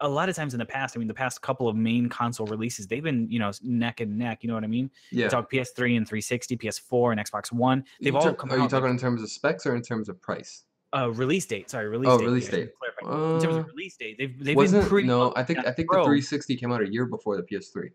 a 0.00 0.08
lot 0.08 0.28
of 0.28 0.36
times 0.36 0.52
in 0.54 0.58
the 0.58 0.66
past 0.66 0.96
i 0.96 0.98
mean 0.98 1.08
the 1.08 1.14
past 1.14 1.40
couple 1.40 1.68
of 1.68 1.76
main 1.76 2.08
console 2.08 2.46
releases 2.46 2.86
they've 2.86 3.02
been 3.02 3.26
you 3.30 3.38
know 3.38 3.50
neck 3.62 4.00
and 4.00 4.16
neck 4.16 4.42
you 4.42 4.48
know 4.48 4.54
what 4.54 4.64
i 4.64 4.66
mean 4.66 4.90
Yeah. 5.10 5.28
talk 5.28 5.50
ps3 5.50 5.96
and 5.96 6.06
360 6.06 6.56
ps4 6.56 7.12
and 7.12 7.20
xbox 7.26 7.50
one 7.52 7.84
they've 8.00 8.12
You 8.12 8.18
all 8.18 8.24
talk- 8.24 8.38
come 8.38 8.50
are 8.50 8.56
you 8.56 8.62
like- 8.62 8.70
talking 8.70 8.90
in 8.90 8.98
terms 8.98 9.22
of 9.22 9.30
specs 9.30 9.64
or 9.66 9.74
in 9.74 9.82
terms 9.82 10.08
of 10.08 10.20
price? 10.20 10.64
uh 10.92 11.10
release 11.12 11.46
date 11.46 11.70
sorry 11.70 11.88
release 11.88 12.08
Oh, 12.10 12.18
date 12.18 12.24
release 12.26 12.44
yeah, 12.44 12.48
I 12.48 12.52
should 12.52 12.66
date. 12.66 12.72
clarify. 13.00 13.34
in 13.36 13.40
terms 13.42 13.54
Uh, 13.56 13.58
of 13.60 13.66
release 13.68 13.96
date 13.96 14.16
they've 14.18 14.44
they've 14.44 14.56
been 14.56 14.86
pretty 14.86 15.06
no? 15.08 15.32
I 15.34 15.42
think 15.42 15.60
I 15.66 15.72
think 15.72 15.88
Pro. 15.88 16.00
the 16.00 16.04
360 16.04 16.56
came 16.56 16.72
out 16.72 16.82
a 16.82 16.90
year 16.92 17.06
before 17.06 17.36
the 17.36 17.42
PS3. 17.42 17.88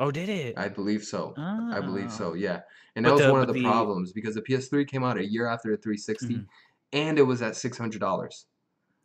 oh 0.00 0.10
did 0.10 0.28
it 0.28 0.56
I 0.56 0.68
believe 0.68 1.02
so. 1.04 1.34
I 1.36 1.80
believe 1.80 2.06
Oh. 2.06 2.16
so. 2.18 2.34
Yeah, 2.34 2.60
and 2.96 3.04
But 3.04 3.10
that 3.10 3.14
was 3.14 3.22
the- 3.26 3.32
one 3.32 3.40
of 3.42 3.46
the, 3.48 3.52
the- 3.54 3.62
problems 3.64 4.12
because 4.12 4.34
the 4.34 4.42
PS3 4.42 4.84
came 4.86 5.02
out 5.04 5.18
a 5.18 5.26
year 5.26 5.46
after 5.46 5.70
the 5.70 5.76
360, 5.76 6.34
Mhm. 6.36 6.46
and 6.94 7.18
it 7.18 7.22
was 7.22 7.42
at 7.42 7.56
six 7.56 7.76
hundred 7.76 8.00
dollars. 8.00 8.46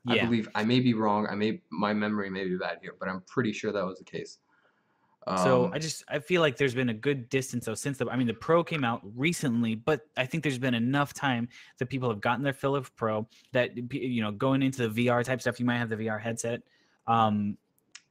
I 0.08 0.26
believe 0.26 0.50
I 0.56 0.64
may 0.64 0.80
be 0.80 0.94
wrong. 0.94 1.28
I 1.30 1.36
may 1.36 1.62
my 1.70 1.94
memory 1.94 2.30
may 2.30 2.46
be 2.46 2.58
bad 2.58 2.80
here, 2.82 2.96
but 3.00 3.10
I'm 3.10 3.22
pretty 3.28 3.54
sure 3.54 3.72
that 3.72 3.86
was 3.86 4.00
the 4.00 4.06
case. 4.06 4.40
so 5.44 5.66
Um, 5.66 5.74
I 5.74 5.80
just 5.80 6.04
I 6.08 6.20
feel 6.20 6.42
like 6.42 6.56
there's 6.58 6.76
been 6.76 6.90
a 6.90 6.94
good 6.94 7.30
distance 7.30 7.66
though 7.66 7.76
since 7.76 7.98
the 7.98 8.08
I 8.10 8.16
mean 8.16 8.28
the 8.28 8.34
Pro 8.34 8.64
came 8.64 8.84
out 8.84 9.02
recently, 9.16 9.76
but 9.76 10.02
I 10.16 10.26
think 10.26 10.44
there's 10.44 10.58
been 10.58 10.74
enough 10.74 11.14
time 11.14 11.50
that 11.80 11.88
people 11.88 12.10
have 12.10 12.22
gotten 12.22 12.44
their 12.44 12.54
fill 12.54 12.76
of 12.76 12.96
Pro 12.96 13.28
that 13.52 13.76
you 13.94 14.22
know 14.22 14.32
going 14.32 14.62
into 14.62 14.88
the 14.88 15.08
VR 15.08 15.24
type 15.24 15.42
stuff 15.42 15.60
you 15.60 15.66
might 15.66 15.78
have 15.78 15.90
the 15.90 15.98
VR 15.98 16.22
headset, 16.22 16.62
um, 17.08 17.58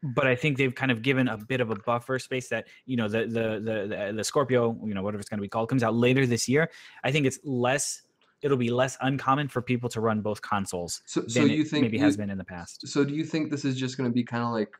but 0.03 0.27
I 0.27 0.37
think 0.37 0.59
they've 0.59 0.75
kind 0.75 0.91
of 0.91 1.03
given 1.03 1.29
a 1.29 1.37
bit 1.37 1.61
of 1.61 1.71
a 1.71 1.77
buffer 1.77 2.19
space 2.19 2.49
that 2.49 2.67
you 2.85 2.97
know 2.97 3.09
the 3.09 3.21
the 3.21 3.61
the 3.61 3.87
the, 3.89 4.13
the 4.17 4.25
Scorpio 4.25 4.79
you 4.85 4.95
know 4.95 5.03
whatever 5.03 5.21
it's 5.21 5.31
going 5.31 5.39
to 5.39 5.43
be 5.43 5.49
called 5.49 5.69
comes 5.69 5.83
out 5.83 5.95
later 5.95 6.27
this 6.27 6.49
year. 6.49 6.71
I 7.03 7.13
think 7.13 7.27
it's 7.27 7.39
less 7.45 8.03
it'll 8.43 8.57
be 8.57 8.71
less 8.71 8.97
uncommon 9.01 9.49
for 9.49 9.63
people 9.63 9.89
to 9.91 10.01
run 10.01 10.21
both 10.21 10.43
consoles 10.43 11.03
so 11.07 11.27
so 11.27 11.41
than 11.41 11.51
you 11.51 11.65
think 11.65 11.83
maybe 11.83 11.97
you- 11.97 12.03
has 12.05 12.17
been 12.17 12.31
in 12.31 12.39
the 12.39 12.45
past. 12.45 12.87
So 12.89 13.05
do 13.05 13.15
you 13.15 13.25
think 13.25 13.51
this 13.51 13.65
is 13.65 13.77
just 13.77 13.97
going 13.97 14.09
to 14.11 14.15
be 14.15 14.23
kind 14.25 14.43
of 14.45 14.51
like 14.51 14.73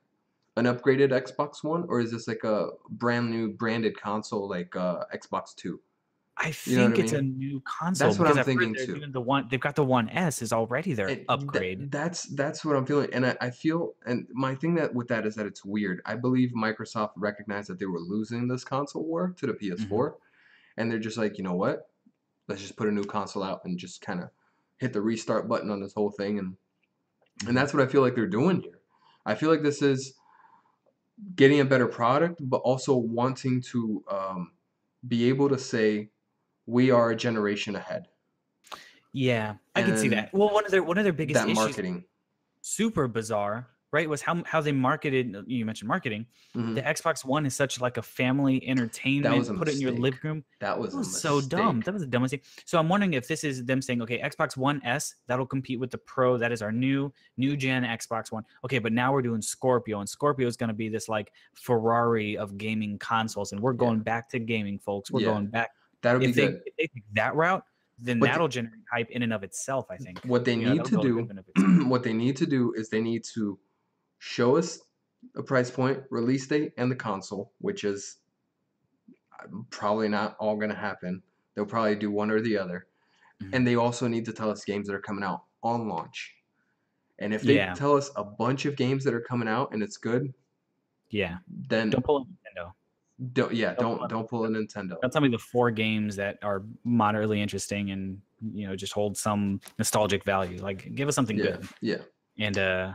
an 0.57 0.65
upgraded 0.65 1.11
Xbox 1.11 1.63
One, 1.63 1.85
or 1.89 2.01
is 2.01 2.11
this 2.13 2.27
like 2.29 2.45
a 2.45 2.69
brand 2.91 3.31
new 3.31 3.51
branded 3.53 4.01
console 4.01 4.49
like 4.49 4.75
uh, 4.77 5.05
Xbox 5.15 5.55
Two? 5.55 5.81
I 6.39 6.51
think 6.51 6.67
You 6.67 6.77
know 6.77 6.89
what 6.91 6.99
I 6.99 7.03
it's 7.03 7.13
a 7.13 7.23
new 7.23 7.63
console. 7.65 8.09
That's 8.09 8.19
what 8.19 8.29
I'm 8.29 8.39
I've 8.39 8.45
thinking 8.45 8.75
too. 8.75 9.05
The 9.11 9.21
one 9.21 9.49
they've 9.51 9.61
got 9.61 9.75
the 9.75 9.85
one 9.85 10.09
S 10.11 10.43
is 10.43 10.53
already 10.53 10.93
their 10.93 11.07
tha- 11.09 11.25
upgrade. 11.31 11.91
that's 11.91 12.25
that's 12.25 12.63
what 12.65 12.77
I'm 12.77 12.85
feeling, 12.85 13.09
and 13.15 13.25
I, 13.27 13.37
I 13.41 13.51
feel, 13.51 13.95
and 14.05 14.27
my 14.33 14.55
thing 14.55 14.75
that 14.75 14.95
with 14.95 15.09
that 15.09 15.25
is 15.27 15.35
that 15.37 15.47
it's 15.47 15.65
weird. 15.65 16.03
I 16.05 16.15
believe 16.15 16.51
Microsoft 16.57 17.13
recognized 17.17 17.69
that 17.71 17.79
they 17.79 17.87
were 17.87 18.01
losing 18.01 18.49
this 18.49 18.65
console 18.65 19.05
war 19.07 19.35
to 19.39 19.47
the 19.47 19.55
PS4, 19.55 19.89
Mm-hmm. 19.89 20.17
and 20.77 20.91
they're 20.91 20.99
just 20.99 21.17
like, 21.17 21.39
you 21.39 21.45
know 21.45 21.55
what? 21.55 21.89
Let's 22.49 22.61
just 22.61 22.77
put 22.77 22.89
a 22.89 22.93
new 22.93 23.05
console 23.05 23.43
out 23.43 23.63
and 23.65 23.79
just 23.79 24.01
kind 24.01 24.21
of 24.21 24.31
hit 24.79 24.93
the 24.93 25.01
restart 25.01 25.49
button 25.49 25.71
on 25.71 25.81
this 25.81 25.93
whole 25.95 26.11
thing, 26.11 26.39
and 26.39 26.57
and 27.47 27.57
that's 27.57 27.75
what 27.75 27.83
I 27.83 27.87
feel 27.87 28.03
like 28.03 28.15
they're 28.15 28.27
doing 28.27 28.61
here. 28.61 28.81
I 29.25 29.35
feel 29.35 29.51
like 29.51 29.63
this 29.63 29.83
is 29.83 30.15
getting 31.35 31.61
a 31.61 31.65
better 31.65 31.87
product, 31.87 32.41
but 32.41 32.59
also 32.59 32.97
wanting 32.97 33.61
to 33.63 34.05
um, 34.11 34.53
be 35.09 35.29
able 35.29 35.49
to 35.49 35.59
say 35.59 36.11
we 36.67 36.91
are 36.91 37.11
a 37.11 37.17
generation 37.17 37.77
ahead. 37.77 38.09
Yeah, 39.13 39.55
I 39.75 39.83
can 39.83 39.97
see 39.97 40.09
that. 40.09 40.33
Well, 40.35 40.53
one 40.53 40.67
of 40.67 40.71
their 40.71 40.83
one 40.83 40.99
of 40.99 41.05
their 41.05 41.13
biggest 41.13 41.41
that 41.41 41.49
issues, 41.49 41.57
marketing. 41.57 42.05
super 42.61 43.09
bizarre, 43.09 43.69
right, 43.93 44.09
was 44.09 44.21
how 44.23 44.43
how 44.45 44.61
they 44.61 44.73
marketed. 44.73 45.37
You 45.47 45.65
mentioned 45.65 45.89
marketing. 45.89 46.27
Mhm. 46.55 46.75
The 46.75 46.83
Xbox 46.83 47.25
One 47.25 47.47
is 47.47 47.55
such 47.55 47.81
like 47.81 47.97
a 47.97 48.03
family 48.03 48.67
entertainment. 48.69 49.49
a 49.49 49.55
Put 49.55 49.69
it 49.69 49.75
in 49.77 49.81
your 49.81 49.93
living 49.93 50.19
room. 50.23 50.45
That 50.61 50.79
was, 50.79 50.93
That 50.93 50.99
was 50.99 51.21
so 51.21 51.41
dumb. 51.41 51.81
That 51.81 51.95
was 51.95 52.03
the 52.03 52.09
dumbest 52.09 52.33
thing. 52.33 52.41
So 52.65 52.79
I'm 52.79 52.89
wondering 52.89 53.15
if 53.15 53.29
this 53.29 53.45
is 53.45 53.65
them 53.65 53.81
saying, 53.81 54.03
okay, 54.03 54.21
Xbox 54.21 54.57
One 54.57 54.81
S 54.85 55.15
that'll 55.27 55.47
compete 55.47 55.79
with 55.81 55.91
the 55.91 55.99
Pro. 55.99 56.37
That 56.37 56.53
is 56.53 56.63
our 56.63 56.73
new 56.73 57.13
new 57.37 57.57
gen 57.57 57.85
Xbox 57.85 58.33
One. 58.33 58.45
Okay, 58.65 58.79
but 58.79 58.93
now 58.93 59.13
we're 59.13 59.23
doing 59.23 59.41
Scorpio, 59.43 60.01
and 60.01 60.09
Scorpio 60.09 60.47
is 60.47 60.57
going 60.57 60.69
to 60.69 60.75
be 60.75 60.89
this 60.89 61.09
like 61.09 61.33
Ferrari 61.55 62.37
of 62.37 62.57
gaming 62.59 62.99
consoles, 62.99 63.53
and 63.53 63.61
we're 63.61 63.73
Yeah. 63.73 63.79
going 63.79 64.01
back 64.01 64.29
to 64.31 64.39
gaming, 64.39 64.79
folks. 64.79 65.11
We're 65.11 65.21
Yeah. 65.21 65.27
going 65.27 65.47
back. 65.49 65.71
That'll 66.03 66.21
be 66.21 66.31
they, 66.33 66.47
good. 66.47 66.63
if 66.67 66.77
they 66.77 66.87
take 66.89 67.05
that 67.15 67.35
route, 67.35 67.65
then 67.99 68.21
What 68.21 68.27
the- 68.27 68.33
that'll 68.33 68.49
generate 68.49 68.81
hype 68.93 69.11
in 69.11 69.23
and 69.23 69.33
of 69.33 69.43
itself. 69.43 69.87
I 69.91 69.97
think. 69.97 70.21
What 70.25 70.45
they 70.45 70.53
You 70.55 70.71
need 70.71 70.85
that'll 70.85 71.03
to 71.03 71.27
do, 71.55 71.85
what 71.89 72.03
they 72.03 72.13
need 72.13 72.37
to 72.37 72.47
do 72.47 72.73
is 72.75 72.89
they 72.91 73.01
need 73.01 73.25
to 73.35 73.59
show 74.19 74.57
us 74.57 74.81
a 75.35 75.43
price 75.43 75.71
point, 75.71 76.03
release 76.11 76.47
date, 76.47 76.73
and 76.77 76.91
the 76.91 76.97
console, 76.97 77.53
which 77.61 77.85
is 77.85 78.19
uh, 79.33 79.47
probably 79.71 80.09
not 80.09 80.37
all 80.39 80.57
going 80.57 80.71
to 80.71 80.77
happen. 80.77 81.23
They'll 81.55 81.67
probably 81.67 81.97
do 81.97 82.11
one 82.11 82.31
or 82.31 82.41
the 82.41 82.57
other. 82.59 82.87
Mhm. 83.43 83.51
And 83.53 83.67
they 83.67 83.75
also 83.75 84.09
need 84.09 84.25
to 84.27 84.33
tell 84.33 84.51
us 84.51 84.65
games 84.65 84.87
that 84.89 84.95
are 84.95 85.01
coming 85.01 85.25
out 85.25 85.45
on 85.63 85.89
launch. 85.89 86.35
And 87.19 87.33
if 87.35 87.43
they 87.43 87.57
Yeah. 87.57 87.75
tell 87.75 87.97
us 87.97 88.11
a 88.17 88.25
bunch 88.25 88.67
of 88.67 88.77
games 88.77 89.05
that 89.05 89.15
are 89.15 89.21
coming 89.21 89.49
out 89.49 89.73
and 89.73 89.83
it's 89.83 89.97
good, 89.97 90.33
Yeah. 91.11 91.39
then 91.49 91.91
Don't 91.91 92.05
pull 92.05 92.19
a 92.19 92.25
Nintendo. 92.25 92.73
don't 93.33 93.55
yeah, 93.55 93.73
don't 93.75 93.99
don't 93.99 93.99
pull 93.99 94.09
don't 94.09 94.29
pull 94.29 94.45
a 94.45 94.49
Nintendo. 94.49 95.01
Don't 95.01 95.11
tell 95.11 95.23
me 95.23 95.29
the 95.29 95.39
four 95.39 95.71
games 95.71 96.17
that 96.17 96.39
are 96.43 96.63
moderately 96.85 97.41
interesting 97.41 97.91
and 97.91 98.21
you 98.53 98.67
know 98.67 98.77
just 98.77 98.93
hold 98.93 99.17
some 99.17 99.61
nostalgic 99.79 100.23
value. 100.25 100.59
Like 100.61 100.95
give 100.95 101.09
us 101.09 101.15
something 101.15 101.39
Yeah, 101.39 101.43
good 101.45 101.69
yeah. 101.81 102.03
and 102.39 102.59
uh 102.59 102.93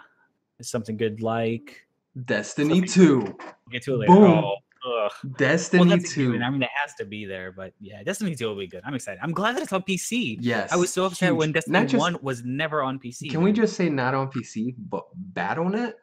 something 0.64 0.98
good 0.98 1.22
like 1.22 1.86
Destiny 2.26 2.82
2. 2.82 3.20
we'll 3.20 3.36
get 3.72 3.84
to 3.84 3.96
it 3.96 3.98
later. 3.98 4.14
Boom. 4.14 4.44
Oh. 4.44 4.56
Well, 4.84 5.10
Destiny 5.38 5.90
that's 5.90 6.14
2. 6.14 6.26
given. 6.32 6.44
I 6.44 6.50
mean, 6.50 6.64
it 6.64 6.70
has 6.74 6.96
to 6.96 7.06
be 7.06 7.26
there, 7.26 7.52
but 7.52 7.74
yeah, 7.80 8.02
Destiny 8.04 8.36
2 8.36 8.48
will 8.48 8.56
be 8.56 8.66
good. 8.66 8.82
I'm 8.84 8.96
excited. 8.96 9.20
I'm 9.22 9.32
glad 9.32 9.56
that 9.56 9.62
it's 9.62 9.74
on 9.74 9.84
PC. 9.84 10.38
Yes. 10.42 10.72
I 10.72 10.76
was 10.76 10.92
so 10.92 11.06
upset 11.06 11.36
when. 11.36 11.52
Destiny 11.52 11.86
just- 11.86 12.00
1 12.00 12.18
was 12.24 12.44
never 12.44 12.82
on 12.82 12.98
PC. 13.00 13.30
Can 13.30 13.44
we 13.44 13.52
just 13.52 13.76
say 13.76 13.90
not 13.90 14.16
on 14.16 14.32
PC, 14.32 14.74
but 14.90 15.06
BattleNet? 15.34 15.94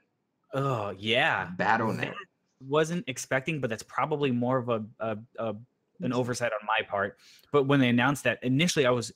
Oh, 0.54 0.94
yeah. 0.96 1.48
BattleNet. 1.56 2.00
That 2.02 2.14
wasn't 2.60 3.04
expecting, 3.08 3.60
but 3.60 3.68
that's 3.68 3.82
probably 3.82 4.30
more 4.30 4.58
of 4.58 4.68
a, 4.68 4.84
a, 5.00 5.18
a 5.38 5.54
an 6.00 6.12
oversight 6.12 6.52
on 6.52 6.66
my 6.66 6.86
part. 6.88 7.18
But 7.52 7.64
when 7.64 7.80
they 7.80 7.88
announced 7.88 8.24
that 8.24 8.38
initially, 8.42 8.86
I 8.86 8.90
was 8.90 9.12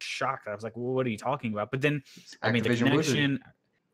shocked. 0.00 0.48
I 0.48 0.54
was 0.54 0.64
like, 0.64 0.76
well, 0.76 0.94
"What 0.94 1.06
are 1.06 1.10
you 1.10 1.18
talking 1.18 1.52
about?" 1.52 1.70
But 1.70 1.82
then, 1.82 2.02
I 2.42 2.50
mean, 2.50 2.62
the 2.62 2.70
connection, 2.70 2.88
Blizzard. 2.94 3.40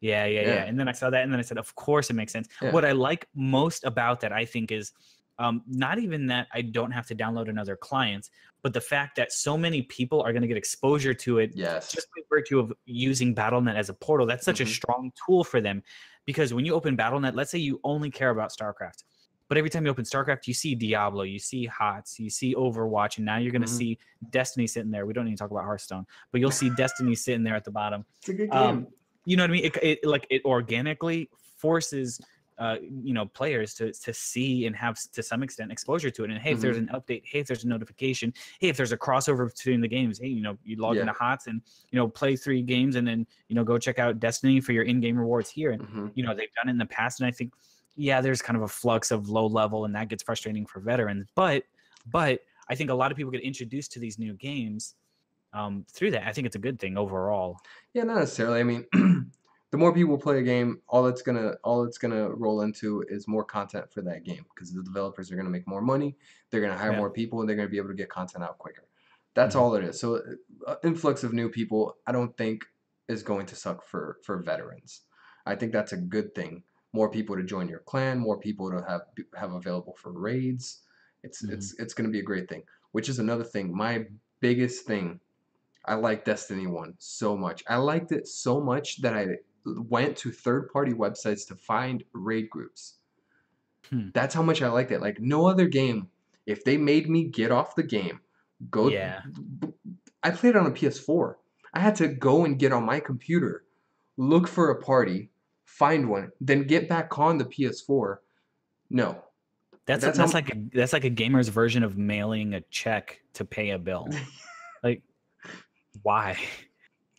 Yeah, 0.01 0.25
yeah, 0.27 0.41
yeah, 0.43 0.47
Yeah. 0.55 0.65
And 0.65 0.79
then 0.79 0.89
I 0.89 0.93
saw 0.93 1.11
that, 1.11 1.23
and 1.23 1.33
then 1.33 1.39
I 1.39 1.43
said, 1.43 1.59
"Of 1.59 1.75
course, 1.75 2.11
it 2.11 2.15
makes 2.15 2.33
sense." 2.33 2.49
Yeah. 2.63 2.71
What 2.73 2.85
I 2.85 2.93
like 2.93 3.29
most 3.35 3.85
about 3.85 4.21
that, 4.21 4.33
I 4.33 4.45
think, 4.45 4.71
is 4.73 4.93
um, 5.41 5.63
not 5.69 6.01
even 6.01 6.27
that 6.27 6.49
I 6.53 6.63
don't 6.63 6.91
have 6.91 7.07
to 7.07 7.15
download 7.15 7.49
another 7.49 7.77
client, 7.77 8.29
but 8.63 8.73
the 8.75 8.81
fact 8.81 9.15
that 9.17 9.31
so 9.33 9.57
many 9.57 9.83
people 9.83 10.21
are 10.21 10.33
going 10.33 10.43
to 10.43 10.49
get 10.49 10.57
exposure 10.57 11.15
to 11.15 11.39
it 11.39 11.53
Yes. 11.55 11.93
just 11.93 12.09
by 12.17 12.23
virtue 12.29 12.59
of 12.59 12.73
using 12.87 13.37
BattleNet 13.37 13.77
as 13.77 13.89
a 13.89 13.95
portal, 13.95 14.27
that's 14.27 14.45
such 14.45 14.59
Mhm. 14.59 14.65
a 14.65 14.67
strong 14.67 15.13
tool 15.25 15.45
for 15.45 15.61
them. 15.61 15.85
Because 16.27 16.53
when 16.53 16.65
you 16.65 16.75
open 16.75 16.97
BattleNet, 16.97 17.37
let's 17.37 17.53
say 17.53 17.59
you 17.59 17.79
only 17.85 18.11
care 18.11 18.31
about 18.31 18.51
StarCraft, 18.51 19.05
but 19.47 19.57
every 19.57 19.71
time 19.71 19.85
you 19.85 19.93
open 19.93 20.05
StarCraft, 20.05 20.49
you 20.49 20.55
see 20.55 20.75
Diablo, 20.75 21.23
you 21.23 21.39
see 21.39 21.67
HOTS, 21.67 22.19
you 22.19 22.31
see 22.31 22.57
Overwatch, 22.57 23.19
and 23.19 23.25
now 23.25 23.37
you're 23.37 23.53
going 23.53 23.63
to 23.63 23.69
Mhm. 23.69 23.79
see 23.79 23.99
Destiny 24.31 24.67
sitting 24.67 24.91
there. 24.91 25.07
We 25.07 25.13
don't 25.13 25.25
need 25.25 25.37
to 25.37 25.37
talk 25.37 25.53
about 25.53 25.63
Hearthstone, 25.65 26.05
but 26.33 26.41
you'll 26.41 26.51
see 26.51 26.69
Destiny 26.71 27.15
sitting 27.15 27.45
there 27.45 27.55
at 27.55 27.65
the 27.65 27.71
bottom. 27.71 28.05
It's 28.19 28.29
a 28.29 28.35
good 28.35 28.51
game. 28.51 28.59
Um, 28.61 28.87
you 29.29 29.37
know 29.37 29.45
what 29.45 29.51
I 29.51 29.53
mean? 29.53 29.64
It, 29.64 29.77
it 29.83 29.99
like 30.05 30.27
it 30.31 30.43
organically 30.45 31.31
forces. 31.57 32.21
Uh, 32.59 32.77
you 32.83 33.14
know, 33.14 33.25
players 33.25 33.73
to 33.73 33.93
to 33.93 34.12
see 34.12 34.67
and 34.67 34.75
have 34.75 34.99
to 35.12 35.23
some 35.23 35.45
extent 35.45 35.71
exposure 35.71 36.11
to 36.11 36.25
it. 36.25 36.31
And 36.33 36.41
hey, 36.41 36.51
if 36.51 36.61
there's 36.61 36.77
Mm-hmm. 36.77 36.93
an 36.93 37.01
update, 37.01 37.23
hey, 37.25 37.38
if 37.38 37.47
there's 37.47 37.62
a 37.62 37.69
notification, 37.69 38.35
hey, 38.61 38.69
if 38.69 38.77
there's 38.77 38.91
a 38.91 38.97
crossover 38.99 39.47
between 39.47 39.81
the 39.81 39.87
games, 39.87 40.19
hey, 40.19 40.27
you 40.27 40.43
know, 40.43 40.59
you 40.64 40.75
log 40.77 40.97
Yeah. 40.97 41.03
into 41.03 41.12
HOTS 41.12 41.47
and 41.47 41.62
you 41.93 41.97
know 41.97 42.09
play 42.09 42.35
three 42.35 42.62
games, 42.62 42.97
and 42.97 43.07
then 43.07 43.29
you 43.49 43.55
know 43.55 43.62
go 43.62 43.79
check 43.79 44.01
out 44.01 44.19
Destiny 44.19 44.61
for 44.61 44.73
your 44.73 44.83
in-game 44.83 45.17
rewards 45.17 45.49
here. 45.51 45.71
And 45.71 45.85
Mhm. 45.85 46.11
you 46.17 46.25
know 46.25 46.35
they've 46.35 46.53
done 46.57 46.69
it 46.69 46.73
in 46.73 46.79
the 46.79 46.87
past, 46.87 47.21
and 47.21 47.29
I 47.29 47.31
think 47.31 47.53
yeah, 47.95 48.21
there's 48.21 48.43
kind 48.43 48.57
of 48.57 48.64
a 48.64 48.69
flux 48.69 49.12
of 49.12 49.29
low 49.29 49.47
level, 49.47 49.85
and 49.85 49.95
that 49.95 50.09
gets 50.09 50.25
frustrating 50.25 50.67
for 50.67 50.81
veterans. 50.81 51.29
But 51.37 51.62
but 52.07 52.41
I 52.69 52.75
think 52.75 52.91
a 52.91 52.95
lot 52.95 53.12
of 53.12 53.17
people 53.17 53.31
get 53.31 53.43
introduced 53.43 53.93
to 53.93 54.01
these 54.01 54.19
new 54.19 54.35
games 54.35 54.97
um, 55.53 55.85
through 55.91 56.13
that. 56.13 56.27
I 56.27 56.33
think 56.33 56.47
it's 56.47 56.57
a 56.57 56.61
good 56.61 56.79
thing 56.79 56.97
overall. 56.97 57.59
Yeah, 57.95 58.05
not 58.05 58.17
necessarily. 58.19 58.61
I 58.61 58.65
mean, 58.65 58.87
the 59.71 59.79
more 59.79 59.93
people 59.95 60.19
play 60.19 60.39
a 60.39 60.43
game, 60.43 60.83
all 60.89 61.07
it's 61.07 61.23
gonna 61.23 61.53
all 61.65 61.85
it's 61.85 61.99
gonna 61.99 62.31
roll 62.31 62.63
into 62.63 63.03
is 63.09 63.27
more 63.29 63.45
content 63.45 63.91
for 63.93 64.03
that 64.03 64.25
game 64.25 64.45
because 64.55 64.73
the 64.73 64.83
developers 64.83 65.31
are 65.33 65.37
gonna 65.37 65.51
make 65.51 65.67
more 65.67 65.83
money. 65.83 66.17
They're 66.51 66.61
gonna 66.61 66.77
hire 66.79 66.93
Yeah. 66.93 66.99
more 66.99 67.11
people, 67.11 67.41
and 67.41 67.49
they're 67.49 67.57
gonna 67.57 67.69
be 67.69 67.79
able 67.79 67.89
to 67.89 67.95
get 67.95 68.09
content 68.09 68.45
out 68.45 68.59
quicker. 68.59 68.85
That's 69.35 69.55
Mhm. 69.55 69.61
all 69.61 69.75
it 69.75 69.85
is. 69.85 70.01
So, 70.01 70.23
uh, 70.67 70.77
influx 70.83 71.23
of 71.25 71.33
new 71.33 71.49
people, 71.49 71.99
I 72.07 72.13
don't 72.13 72.37
think 72.37 72.65
is 73.09 73.23
going 73.23 73.47
to 73.47 73.57
suck 73.57 73.85
for 73.85 74.19
for 74.23 74.39
veterans. 74.43 75.03
I 75.47 75.55
think 75.57 75.73
that's 75.73 75.93
a 75.93 75.97
good 75.97 76.35
thing. 76.35 76.65
More 76.93 77.11
people 77.11 77.37
to 77.37 77.43
join 77.43 77.69
your 77.69 77.81
clan, 77.81 78.19
more 78.19 78.39
people 78.39 78.71
to 78.71 78.83
have 78.83 79.03
have 79.35 79.53
available 79.53 79.95
for 79.97 80.13
raids. 80.13 80.85
It's 81.23 81.43
Mhm. 81.43 81.53
it's 81.53 81.79
it's 81.79 81.95
gonna 81.95 82.11
be 82.11 82.21
a 82.21 82.23
great 82.23 82.49
thing. 82.49 82.65
Which 82.93 83.09
is 83.09 83.19
another 83.19 83.45
thing. 83.45 83.75
My 83.75 84.09
biggest 84.41 84.87
thing 84.87 85.21
I 85.88 85.94
like 85.94 86.24
Destiny 86.24 86.66
1 86.66 86.94
so 86.98 87.37
much. 87.37 87.64
I 87.68 87.77
liked 87.77 88.12
it 88.12 88.29
so 88.29 88.61
much 88.61 89.01
that 89.03 89.14
I 89.14 89.27
went 89.64 90.16
to 90.18 90.31
third 90.31 90.70
party 90.72 90.92
websites 90.92 91.46
to 91.48 91.55
find 91.55 92.05
raid 92.12 92.48
groups. 92.51 92.94
Hmm. 93.90 94.09
That's 94.12 94.35
how 94.35 94.42
much 94.42 94.62
I 94.62 94.68
liked 94.68 94.92
it. 94.92 95.01
Like 95.01 95.20
no 95.20 95.46
other 95.46 95.66
game, 95.66 96.09
if 96.46 96.64
they 96.64 96.77
made 96.77 97.09
me 97.09 97.24
get 97.24 97.51
off 97.51 97.74
the 97.74 97.83
game, 97.83 98.20
go 98.70 98.88
Yeah. 98.88 99.22
I 100.22 100.31
played 100.31 100.57
on 100.57 100.66
a 100.66 100.70
PS4. 100.70 101.35
I 101.74 101.81
had 101.81 101.96
to 101.96 102.09
go 102.09 102.44
and 102.44 102.59
get 102.59 102.72
on 102.72 102.85
my 102.85 103.01
computer, 103.01 103.64
look 104.16 104.48
for 104.48 104.70
a 104.70 104.83
party, 104.83 105.31
find 105.64 106.09
one, 106.09 106.33
then 106.40 106.64
get 106.64 106.88
back 106.88 107.18
on 107.18 107.38
the 107.38 107.44
PS4. 107.44 108.16
No. 108.90 109.22
That's 109.87 110.05
That's 110.05 110.18
that's, 110.18 110.33
how- 110.33 110.38
like 110.38 110.51
a 110.51 110.59
that's 110.72 110.92
like 110.92 111.05
a 111.05 111.11
gamer's 111.11 111.48
version 111.48 111.83
of 111.83 111.96
mailing 111.96 112.55
a 112.55 112.61
check 112.62 113.20
to 113.35 113.44
pay 113.44 113.70
a 113.70 113.79
bill. 113.79 114.09
like, 114.83 115.03
why? 116.03 116.39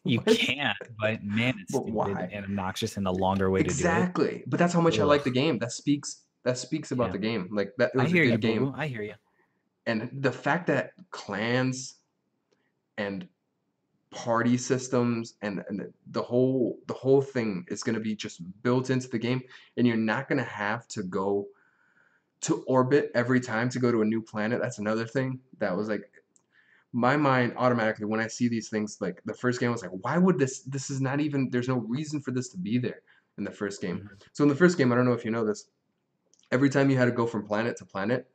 You 0.06 0.20
What? 0.22 0.38
can't, 0.38 0.78
but 1.00 1.24
man, 1.24 1.56
it's 1.62 1.74
But 1.74 1.88
why? 1.90 2.30
and 2.32 2.46
obnoxious 2.46 2.96
and 2.98 3.06
a 3.08 3.12
longer 3.12 3.50
way 3.50 3.60
to 3.60 3.66
do 3.66 3.70
it. 3.70 3.76
Exactly. 3.76 4.44
But 4.48 4.58
that's 4.58 4.74
how 4.74 4.82
much 4.82 4.98
I 5.00 5.04
like 5.04 5.24
the 5.24 5.32
game. 5.32 5.60
That 5.60 5.72
speaks 5.72 6.24
that 6.44 6.58
speaks 6.58 6.92
about 6.92 7.08
Yeah. 7.08 7.12
the 7.14 7.18
game. 7.20 7.50
Like 7.52 7.74
that. 7.78 7.92
I 7.98 8.04
was 8.04 8.12
hear 8.12 8.24
a 8.24 8.28
you, 8.28 8.32
good 8.34 8.42
game. 8.42 8.66
boo. 8.66 8.74
I 8.76 8.88
hear 8.88 9.02
you. 9.04 9.16
and 9.86 10.10
the 10.22 10.32
fact 10.32 10.68
that 10.68 10.92
clans 11.12 11.96
and 12.98 13.28
party 14.12 14.58
systems 14.58 15.36
and, 15.42 15.64
and 15.70 15.80
the- 15.82 15.94
the 16.12 16.22
whole 16.22 16.80
the 16.88 16.94
whole 16.94 17.22
thing 17.22 17.66
is 17.70 17.84
going 17.84 17.94
to 17.96 18.02
be 18.02 18.16
just 18.16 18.42
built 18.64 18.90
into 18.90 19.08
the 19.10 19.20
game 19.20 19.42
and 19.78 19.86
you're 19.86 19.98
not 19.98 20.28
going 20.28 20.38
to 20.38 20.44
have 20.50 20.88
to 20.88 21.04
go 21.04 21.46
to 22.42 22.64
orbit 22.68 23.12
every 23.16 23.40
time 23.40 23.68
to 23.70 23.80
go 23.80 23.92
to 23.92 24.02
a 24.02 24.06
new 24.06 24.22
planet 24.22 24.60
that's 24.62 24.80
another 24.80 25.06
thing 25.06 25.40
that 25.60 25.76
was 25.76 25.90
like 25.90 26.10
my 26.94 27.16
mind 27.16 27.54
automatically 27.58 28.06
when 28.06 28.20
i 28.20 28.28
see 28.28 28.48
these 28.48 28.70
things 28.70 28.98
like 29.00 29.22
the 29.26 29.34
first 29.34 29.60
game 29.60 29.72
was 29.72 29.82
like 29.82 29.92
why 30.02 30.18
would 30.18 30.40
this 30.40 30.62
this 30.62 30.90
is 30.90 31.00
not 31.00 31.20
even 31.20 31.50
there's 31.52 31.68
no 31.68 31.78
reason 31.78 32.20
for 32.20 32.32
this 32.32 32.50
to 32.50 32.58
be 32.58 32.78
there 32.78 33.02
in 33.38 33.44
the 33.44 33.52
first 33.52 33.82
game. 33.82 34.00
Mhm. 34.00 34.22
so 34.34 34.44
in 34.44 34.50
the 34.50 34.56
first 34.56 34.78
game 34.78 34.92
i 34.92 34.96
don't 34.96 35.06
know 35.06 35.14
if 35.14 35.24
you 35.24 35.32
know 35.32 35.46
this 35.46 35.70
every 36.52 36.70
time 36.70 36.90
you 36.90 36.98
had 36.98 37.06
to 37.06 37.12
go 37.12 37.28
from 37.28 37.46
planet 37.46 37.78
to 37.78 37.86
planet 37.86 38.28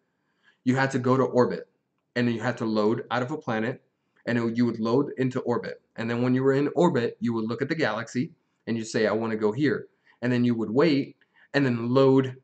you 0.64 0.76
had 0.76 0.90
to 0.92 0.98
go 0.98 1.16
to 1.16 1.24
orbit 1.24 1.68
and 2.16 2.28
then 2.28 2.34
you 2.34 2.40
had 2.40 2.56
to 2.58 2.64
load 2.64 3.04
out 3.10 3.22
of 3.22 3.30
a 3.32 3.36
planet 3.36 3.82
and 4.26 4.38
it, 4.38 4.56
you 4.56 4.64
would 4.64 4.78
load 4.78 5.10
into 5.18 5.40
orbit 5.40 5.82
and 5.96 6.08
then 6.08 6.22
when 6.22 6.32
you 6.34 6.42
were 6.42 6.52
in 6.54 6.68
orbit 6.76 7.16
you 7.20 7.32
would 7.32 7.44
look 7.44 7.60
at 7.60 7.68
the 7.68 7.74
galaxy 7.74 8.30
and 8.66 8.76
you 8.76 8.84
say 8.84 9.06
i 9.06 9.12
want 9.12 9.32
to 9.32 9.36
go 9.36 9.50
here 9.50 9.88
and 10.22 10.32
then 10.32 10.44
you 10.44 10.54
would 10.54 10.70
wait 10.70 11.16
and 11.54 11.66
then 11.66 11.88
load 11.90 12.36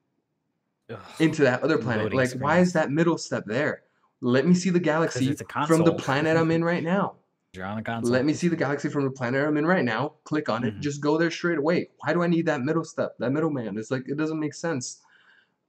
Ugh, 0.90 0.98
into 1.20 1.42
that 1.42 1.62
other 1.62 1.78
planet. 1.78 2.12
Like 2.12 2.32
why 2.32 2.58
is 2.58 2.72
that 2.72 2.90
middle 2.90 3.16
step 3.16 3.44
there 3.46 3.82
let 4.20 4.46
me 4.46 4.54
see 4.54 4.70
the 4.70 4.80
galaxy 4.80 5.34
from 5.66 5.84
the 5.84 5.94
planet 5.94 6.36
i'm 6.36 6.50
in 6.50 6.62
right 6.64 6.82
now. 6.82 7.14
You're 7.52 7.64
on 7.66 7.78
a 7.78 7.82
console. 7.82 8.12
let 8.12 8.24
me 8.24 8.32
see 8.32 8.46
the 8.46 8.54
galaxy 8.56 8.88
from 8.88 9.04
the 9.04 9.10
planet 9.10 9.46
i'm 9.46 9.56
in 9.56 9.66
right 9.66 9.84
now. 9.84 10.14
Click 10.24 10.48
on 10.48 10.64
it. 10.64 10.74
Mhm. 10.76 10.80
just 10.80 11.00
go 11.00 11.18
there 11.18 11.30
straight 11.30 11.58
away. 11.58 11.90
Why 11.98 12.12
do 12.12 12.22
i 12.22 12.26
need 12.26 12.46
that 12.46 12.60
middle 12.62 12.84
step 12.84 13.16
that 13.18 13.30
middleman 13.32 13.76
it's 13.78 13.90
like 13.90 14.08
it 14.08 14.16
doesn't 14.16 14.38
make 14.38 14.54
sense. 14.54 15.00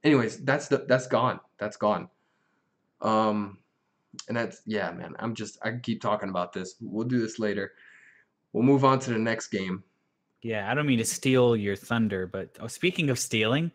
Anyways 0.04 0.38
that's 0.44 0.68
the 0.68 0.84
that's 0.88 1.06
gone. 1.06 1.40
That's 1.58 1.76
gone. 1.76 2.08
Um 3.00 3.58
and 4.28 4.36
that's 4.36 4.60
yeah 4.66 4.90
man 4.92 5.14
i'm 5.18 5.34
just 5.34 5.58
i 5.62 5.72
keep 5.72 6.00
talking 6.02 6.28
about 6.28 6.52
this. 6.52 6.76
We'll 6.80 7.08
do 7.08 7.18
this 7.20 7.38
later. 7.38 7.72
We'll 8.52 8.62
move 8.64 8.84
on 8.84 8.98
to 9.00 9.10
the 9.12 9.18
next 9.18 9.48
game. 9.48 9.82
Yeah, 10.42 10.70
I 10.70 10.74
don't 10.74 10.86
mean 10.86 10.98
to 10.98 11.04
steal 11.04 11.56
your 11.56 11.76
thunder, 11.76 12.26
but 12.26 12.50
oh, 12.60 12.66
speaking 12.66 13.08
of 13.10 13.18
stealing, 13.18 13.70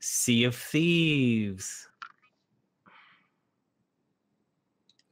Sea 0.00 0.44
of 0.44 0.54
Thieves. 0.54 1.87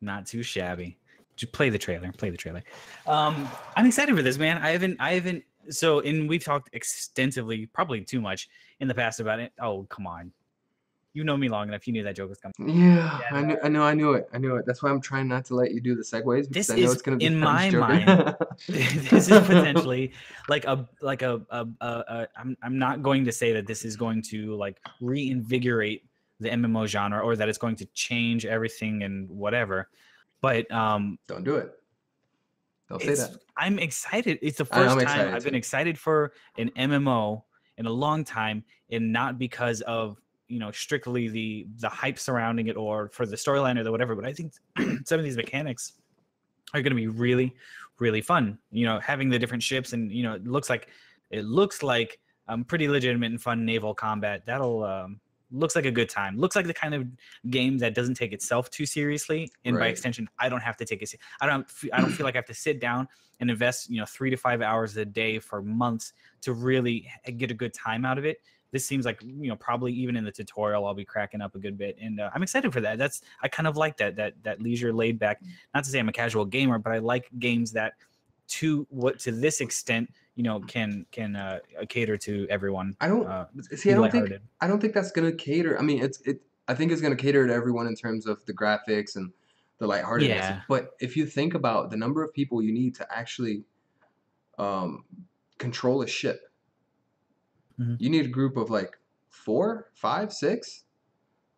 Not 0.01 0.26
too 0.26 0.42
shabby. 0.42 0.99
just 1.36 1.53
play 1.53 1.70
the 1.70 1.78
trailer. 1.78 2.12
Play 2.12 2.30
the 2.30 2.36
trailer. 2.36 2.62
Um, 3.07 3.49
I'm 3.76 3.86
excited 3.86 4.14
for 4.16 4.22
this, 4.22 4.38
man. 4.38 4.59
I 4.59 4.70
haven't, 4.70 4.97
I 5.01 5.12
haven't. 5.14 5.44
So, 5.68 6.01
and 6.01 6.28
we've 6.28 6.44
talked 6.44 6.70
extensively, 6.72 7.66
probably 7.66 8.03
too 8.03 8.20
much 8.20 8.49
in 8.80 8.88
the 8.88 8.94
past 8.94 9.20
about 9.20 9.40
it. 9.40 9.53
Oh, 9.61 9.84
come 9.88 10.07
on. 10.07 10.32
You 11.12 11.24
know 11.24 11.36
me 11.36 11.49
long 11.49 11.68
enough. 11.68 11.86
You 11.86 11.94
knew 11.94 12.03
that 12.05 12.14
joke 12.14 12.28
was 12.28 12.38
coming. 12.38 12.78
Yeah, 12.78 13.18
Yeah, 13.18 13.38
I 13.38 13.40
knew, 13.42 13.59
I 13.64 13.68
know, 13.68 13.82
I 13.82 13.94
knew 13.94 14.12
it, 14.12 14.28
I 14.34 14.38
knew 14.38 14.57
it. 14.57 14.66
That's 14.66 14.82
why 14.82 14.90
I'm 14.90 15.01
trying 15.01 15.28
not 15.28 15.47
to 15.47 15.55
let 15.55 15.72
you 15.72 15.80
do 15.80 15.94
the 15.94 16.03
segues 16.03 16.42
because 16.42 16.49
This 16.49 16.70
I 16.70 16.76
know 16.76 16.82
is, 16.82 16.92
it's 16.92 17.03
gonna 17.03 17.16
be 17.16 17.24
in 17.24 17.40
my 17.40 17.70
mind. 17.70 18.07
this 18.68 19.30
is 19.30 19.47
potentially 19.47 20.12
like 20.51 20.66
a 20.66 20.86
like 21.01 21.22
a, 21.22 21.40
a, 21.49 21.66
a, 21.80 21.86
a 21.86 22.28
I'm 22.36 22.55
I'm 22.62 22.78
not 22.78 23.03
going 23.03 23.24
to 23.24 23.32
say 23.32 23.55
that 23.55 23.66
this 23.66 23.86
is 23.86 23.97
going 23.97 24.20
to 24.24 24.57
like 24.57 24.78
reinvigorate 25.01 26.05
the 26.41 26.51
MMO 26.51 26.87
genre 26.87 27.20
or 27.20 27.37
that 27.37 27.49
it's 27.49 27.59
going 27.59 27.76
to 27.76 27.87
change 27.87 28.47
everything 28.47 29.03
and 29.03 29.28
whatever. 29.28 29.89
But 30.41 30.70
um 30.70 31.18
Don't 31.26 31.45
do 31.45 31.57
it. 31.57 31.72
Don't 32.89 33.03
say 33.03 33.14
that. 33.14 33.37
I'm 33.57 33.78
excited. 33.78 34.39
It's 34.43 34.59
the 34.59 34.64
1st 34.64 35.05
time 35.05 35.34
I've 35.34 35.45
been 35.45 35.55
excited 35.55 35.99
for 35.99 36.32
an 36.57 36.70
MMO 36.76 37.43
in 37.78 37.87
a 37.87 37.91
long 37.91 38.24
time, 38.24 38.64
and 38.91 39.12
not 39.12 39.39
because 39.39 39.80
of 39.82 40.18
you 40.49 40.61
know 40.61 40.70
strictly 40.70 41.28
the 41.28 41.66
the 41.78 41.89
hype 41.89 42.18
surrounding 42.18 42.68
it 42.68 42.76
or 42.76 43.09
for 43.12 43.26
the 43.26 43.37
storyline 43.37 43.78
or 43.78 43.82
the 43.82 43.91
whatever. 43.91 44.14
But 44.14 44.24
I 44.24 44.32
think 44.32 44.53
some 45.05 45.18
of 45.18 45.24
these 45.24 45.37
mechanics 45.37 45.95
are 46.74 46.82
going 46.82 46.91
to 46.91 46.97
be 46.97 47.09
really, 47.09 47.55
really 47.99 48.20
fun. 48.20 48.59
You 48.70 48.87
know, 48.87 49.01
having 49.01 49.28
the 49.28 49.39
different 49.39 49.62
ships 49.62 49.93
and 49.93 50.12
you 50.12 50.22
know, 50.22 50.34
it 50.34 50.47
looks 50.47 50.70
like 50.70 50.89
it 51.30 51.45
looks 51.45 51.82
like 51.82 52.20
um 52.49 52.64
pretty 52.64 52.89
legitimate 52.89 53.32
and 53.32 53.43
fun 53.43 53.64
naval 53.64 53.95
combat. 53.95 54.47
That'll 54.47 54.84
um 54.84 55.20
looks 55.51 55.76
like 55.76 55.86
a 55.86 55.90
good 55.90 56.09
time. 56.09 56.38
Looks 56.38 56.57
like 56.57 56.66
the 56.66 56.74
kind 56.74 56.94
of 56.94 57.07
game 57.51 57.78
that 57.78 57.94
doesn't 57.94 58.14
take 58.14 58.32
itself 58.32 58.70
too 58.70 58.86
seriously, 58.86 59.51
and 59.64 59.78
by 59.78 59.88
extension, 59.88 60.28
I 60.38 60.49
don't 60.49 60.62
have 60.62 60.76
to 60.78 60.84
take 60.84 61.03
it. 61.03 61.14
I 61.40 61.47
don't. 61.47 61.66
I 61.92 62.01
don't 62.01 62.11
feel 62.11 62.24
like 62.26 62.34
I 62.34 62.38
have 62.38 62.47
to 62.47 62.55
sit 62.55 62.80
down 62.80 63.09
and 63.40 63.51
invest 63.51 63.90
you 63.90 63.99
know 64.01 64.07
three 64.07 64.30
to 64.30 64.36
five 64.36 64.62
hours 64.62 64.97
a 64.97 65.05
day 65.05 65.38
for 65.38 65.62
months 65.62 66.12
to 66.42 66.53
really 66.53 67.09
get 67.36 67.51
a 67.51 67.55
good 67.55 67.74
time 67.74 68.05
out 68.05 68.18
of 68.18 68.24
it. 68.24 68.38
This 68.72 68.84
seems 68.84 69.05
like 69.05 69.22
you 69.22 69.49
know 69.49 69.57
probably 69.57 69.92
even 69.92 70.16
in 70.16 70.24
the 70.24 70.32
tutorial 70.32 70.84
I'll 70.84 70.94
be 70.94 71.05
cracking 71.05 71.40
up 71.40 71.55
a 71.55 71.59
good 71.59 71.78
bit, 71.78 71.97
and 72.01 72.20
uh, 72.20 72.30
I'm 72.34 72.42
excited 72.42 72.72
for 72.72 72.80
that. 72.80 72.99
That's 72.99 73.22
I 73.42 73.49
kind 73.49 73.66
of 73.66 73.76
like 73.76 73.97
that 73.99 74.16
that 74.16 74.34
that 74.42 74.61
leisure 74.61 74.92
laid 74.92 75.18
back. 75.18 75.40
Not 75.74 75.84
to 75.84 75.90
say 75.90 75.99
I'm 75.99 76.09
a 76.09 76.12
casual 76.12 76.44
gamer, 76.44 76.78
but 76.78 76.92
I 76.92 76.99
like 76.99 77.30
games 77.38 77.72
that 77.72 77.94
to 78.49 78.86
what 78.90 79.18
to 79.20 79.32
this 79.32 79.61
extent 79.61 80.11
you 80.37 80.43
know 80.43 80.61
can 80.61 81.07
can 81.11 81.34
uh, 81.34 81.59
cater 81.89 82.16
to 82.18 82.47
everyone. 82.49 82.97
I 83.01 83.09
don't 83.09 83.26
Uh, 83.26 83.47
see. 83.74 83.91
I 83.91 83.95
don't 83.95 84.11
think. 84.12 84.30
I 84.61 84.66
don't 84.68 84.80
think 84.80 84.95
that's 84.95 85.11
gonna 85.11 85.32
cater. 85.32 85.78
I 85.78 85.82
mean, 85.82 86.03
it's 86.03 86.20
it. 86.20 86.43
I 86.68 86.74
think 86.74 86.93
it's 86.93 87.01
gonna 87.01 87.16
cater 87.16 87.47
to 87.47 87.53
everyone 87.53 87.87
in 87.87 87.95
terms 87.97 88.26
of 88.26 88.45
the 88.47 88.53
graphics 88.53 89.16
and 89.16 89.32
the 89.78 89.87
lightheartedness. 89.87 90.37
Yeah. 90.37 90.62
But 90.68 90.95
if 91.01 91.16
you 91.16 91.26
think 91.26 91.55
about 91.55 91.91
the 91.91 91.97
number 91.97 92.22
of 92.22 92.32
people 92.32 92.62
you 92.62 92.72
need 92.72 92.95
to 92.97 93.07
actually 93.12 93.64
um, 94.59 95.05
control 95.59 96.01
a 96.03 96.07
ship, 96.07 96.51
Mhm. 97.78 97.97
you 98.01 98.09
need 98.11 98.24
a 98.26 98.28
group 98.28 98.57
of 98.57 98.70
like 98.70 98.99
four, 99.28 99.91
five, 99.95 100.32
six. 100.32 100.84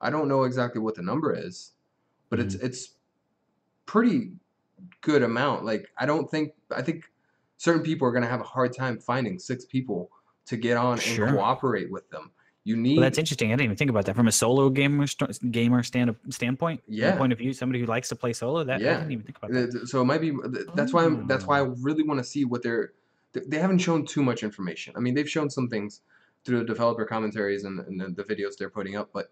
I 0.00 0.10
don't 0.10 0.28
know 0.28 0.44
exactly 0.44 0.80
what 0.80 0.94
the 0.96 1.02
number 1.02 1.32
is, 1.34 1.72
but 2.28 2.40
it's 2.40 2.54
it's 2.56 2.94
pretty 3.86 4.32
good 5.00 5.22
amount. 5.22 5.64
Like 5.64 5.90
I 5.96 6.06
don't 6.06 6.30
think 6.30 6.54
I 6.70 6.82
think 6.82 7.10
certain 7.58 7.82
people 7.82 8.08
are 8.08 8.12
gonna 8.12 8.26
have 8.26 8.40
a 8.40 8.44
hard 8.44 8.74
time 8.74 8.98
finding 8.98 9.38
six 9.38 9.64
people 9.66 10.10
to 10.46 10.56
get 10.56 10.76
on 10.78 10.98
Sure. 10.98 11.26
and 11.26 11.36
cooperate 11.36 11.90
with 11.90 12.08
them. 12.10 12.30
You 12.64 12.76
need 12.76 12.96
Well, 12.98 13.02
that's 13.02 13.18
interesting. 13.18 13.48
I 13.50 13.52
didn't 13.52 13.64
even 13.64 13.76
think 13.76 13.90
about 13.90 14.04
that 14.06 14.16
from 14.16 14.26
a 14.28 14.32
solo 14.32 14.68
gamer 14.70 15.06
st- 15.06 15.50
gamer 15.52 15.82
stand 15.82 16.14
standpoint. 16.30 16.82
Yeah. 16.88 17.16
point 17.16 17.32
of 17.32 17.38
view, 17.38 17.52
somebody 17.52 17.80
who 17.80 17.86
likes 17.86 18.08
to 18.10 18.16
play 18.16 18.32
solo. 18.32 18.64
That 18.64 18.76
I 18.76 18.78
didn't 18.78 19.12
even 19.12 19.24
think 19.24 19.38
about 19.38 19.52
that. 19.52 19.88
So 19.88 20.00
it 20.00 20.04
might 20.04 20.20
be. 20.20 20.32
That's 20.74 20.92
why. 20.92 21.04
I'm, 21.04 21.26
that's 21.26 21.46
why 21.46 21.58
I 21.58 21.60
Oh. 21.62 21.74
really 21.80 22.02
want 22.02 22.18
to 22.18 22.24
see 22.24 22.44
what 22.44 22.62
they're. 22.62 22.92
They 23.32 23.58
haven't 23.58 23.78
shown 23.78 24.04
too 24.06 24.22
much 24.22 24.42
information. 24.42 24.94
I 24.96 25.00
mean, 25.00 25.14
they've 25.14 25.28
shown 25.28 25.48
some 25.50 25.68
things 25.68 26.00
through 26.44 26.60
the 26.60 26.64
developer 26.64 27.04
commentaries 27.04 27.64
and, 27.64 27.80
and 27.80 28.00
the, 28.00 28.22
the 28.22 28.24
videos 28.24 28.56
they're 28.58 28.70
putting 28.70 28.96
up, 28.96 29.10
but 29.12 29.30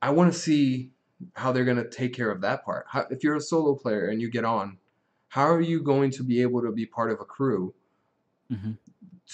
I 0.00 0.10
want 0.10 0.32
to 0.32 0.38
see 0.38 0.90
how 1.34 1.52
they're 1.52 1.64
gonna 1.64 1.88
take 1.88 2.12
care 2.12 2.30
of 2.30 2.40
that 2.40 2.64
part. 2.64 2.86
How, 2.88 3.06
if 3.10 3.22
you're 3.22 3.36
a 3.36 3.40
solo 3.40 3.74
player 3.74 4.06
and 4.08 4.20
you 4.20 4.28
get 4.30 4.44
on, 4.44 4.78
how 5.32 5.48
are 5.48 5.62
you 5.62 5.80
going 5.80 6.10
to 6.10 6.22
be 6.22 6.42
able 6.42 6.60
to 6.60 6.70
be 6.70 6.84
part 6.84 7.10
of 7.10 7.18
a 7.18 7.24
crew 7.24 7.72
Mhm. 8.50 8.76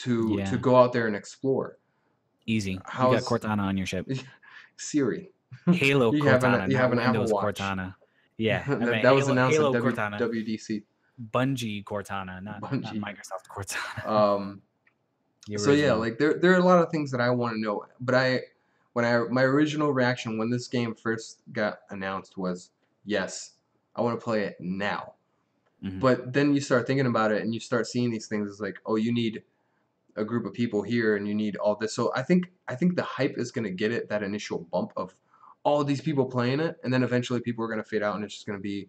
to 0.03 0.37
Yeah. 0.39 0.45
to 0.51 0.57
go 0.57 0.77
out 0.77 0.93
there 0.93 1.09
and 1.09 1.17
explore? 1.17 1.77
Easy. 2.47 2.81
How 2.85 3.11
you 3.13 3.19
got 3.19 3.25
Cortana 3.25 3.63
on 3.63 3.77
your 3.77 3.85
ship. 3.87 4.07
Siri. 4.77 5.33
Halo 5.67 6.13
You 6.15 6.23
have 6.25 6.45
an- 6.45 6.53
Cortana. 6.53 6.71
you 6.71 6.77
have 6.77 6.93
an 6.93 7.01
Apple 7.01 7.27
Watch. 7.27 7.59
Cortana. 7.59 7.97
Yeah, 8.37 8.63
I 8.69 8.75
that, 8.77 8.81
mean, 8.81 9.03
that 9.03 9.13
was 9.13 9.25
Halo, 9.25 9.33
announced 9.33 9.57
Halo 9.57 9.75
at 9.75 9.83
w, 9.83 9.93
Cortana. 9.93 10.19
WDC. 10.21 10.85
Bungie 11.33 11.83
Cortana, 11.83 12.41
not, 12.41 12.63
not 12.63 12.95
Microsoft 12.95 13.49
Cortana. 13.51 14.07
Um, 14.09 14.63
so 15.57 15.73
yeah, 15.73 15.95
like 15.95 16.17
there 16.19 16.35
there 16.35 16.53
are 16.53 16.59
a 16.59 16.65
lot 16.65 16.79
of 16.81 16.93
things 16.93 17.11
that 17.11 17.21
I 17.21 17.31
want 17.31 17.55
to 17.57 17.61
know, 17.61 17.85
but 17.99 18.15
I 18.15 18.43
when 18.93 19.05
I 19.05 19.19
my 19.31 19.43
original 19.43 19.93
reaction 19.93 20.39
when 20.39 20.49
this 20.49 20.69
game 20.69 20.95
first 20.95 21.41
got 21.53 21.81
announced 21.91 22.37
was 22.39 22.71
yes, 23.05 23.55
I 23.97 24.03
want 24.03 24.17
to 24.21 24.23
play 24.23 24.45
it 24.45 24.57
now. 24.61 25.15
Mhm. 25.83 26.01
But 26.01 26.33
then 26.33 26.55
you 26.55 26.61
start 26.61 26.87
thinking 26.87 27.07
about 27.07 27.33
it 27.33 27.43
and 27.43 27.55
you 27.55 27.61
start 27.61 27.87
seeing 27.87 28.11
these 28.11 28.27
things 28.27 28.51
it's 28.51 28.61
like, 28.61 28.79
oh, 28.87 28.97
you 28.97 29.13
need 29.13 29.45
a 30.17 30.25
group 30.25 30.47
of 30.47 30.53
people 30.53 30.83
here 30.83 31.17
and 31.17 31.29
you 31.29 31.35
need 31.35 31.57
all 31.57 31.77
this. 31.77 31.95
So 31.95 32.13
I 32.15 32.23
think 32.23 32.53
I 32.69 32.75
think 32.75 32.97
the 32.97 33.03
hype 33.05 33.39
is 33.39 33.53
gonna 33.53 33.71
get 33.71 33.93
it 33.93 34.09
that 34.09 34.23
initial 34.23 34.61
bump 34.73 34.93
of 34.97 35.15
all 35.65 35.85
these 35.85 36.01
people 36.01 36.27
playing 36.27 36.61
it, 36.61 36.79
and 36.83 36.93
then 36.93 37.03
eventually 37.03 37.41
people 37.41 37.65
are 37.65 37.69
gonna 37.69 37.85
fade 37.85 38.03
out 38.03 38.17
and 38.17 38.25
it's 38.25 38.35
just 38.35 38.47
gonna 38.47 38.59
be 38.61 38.89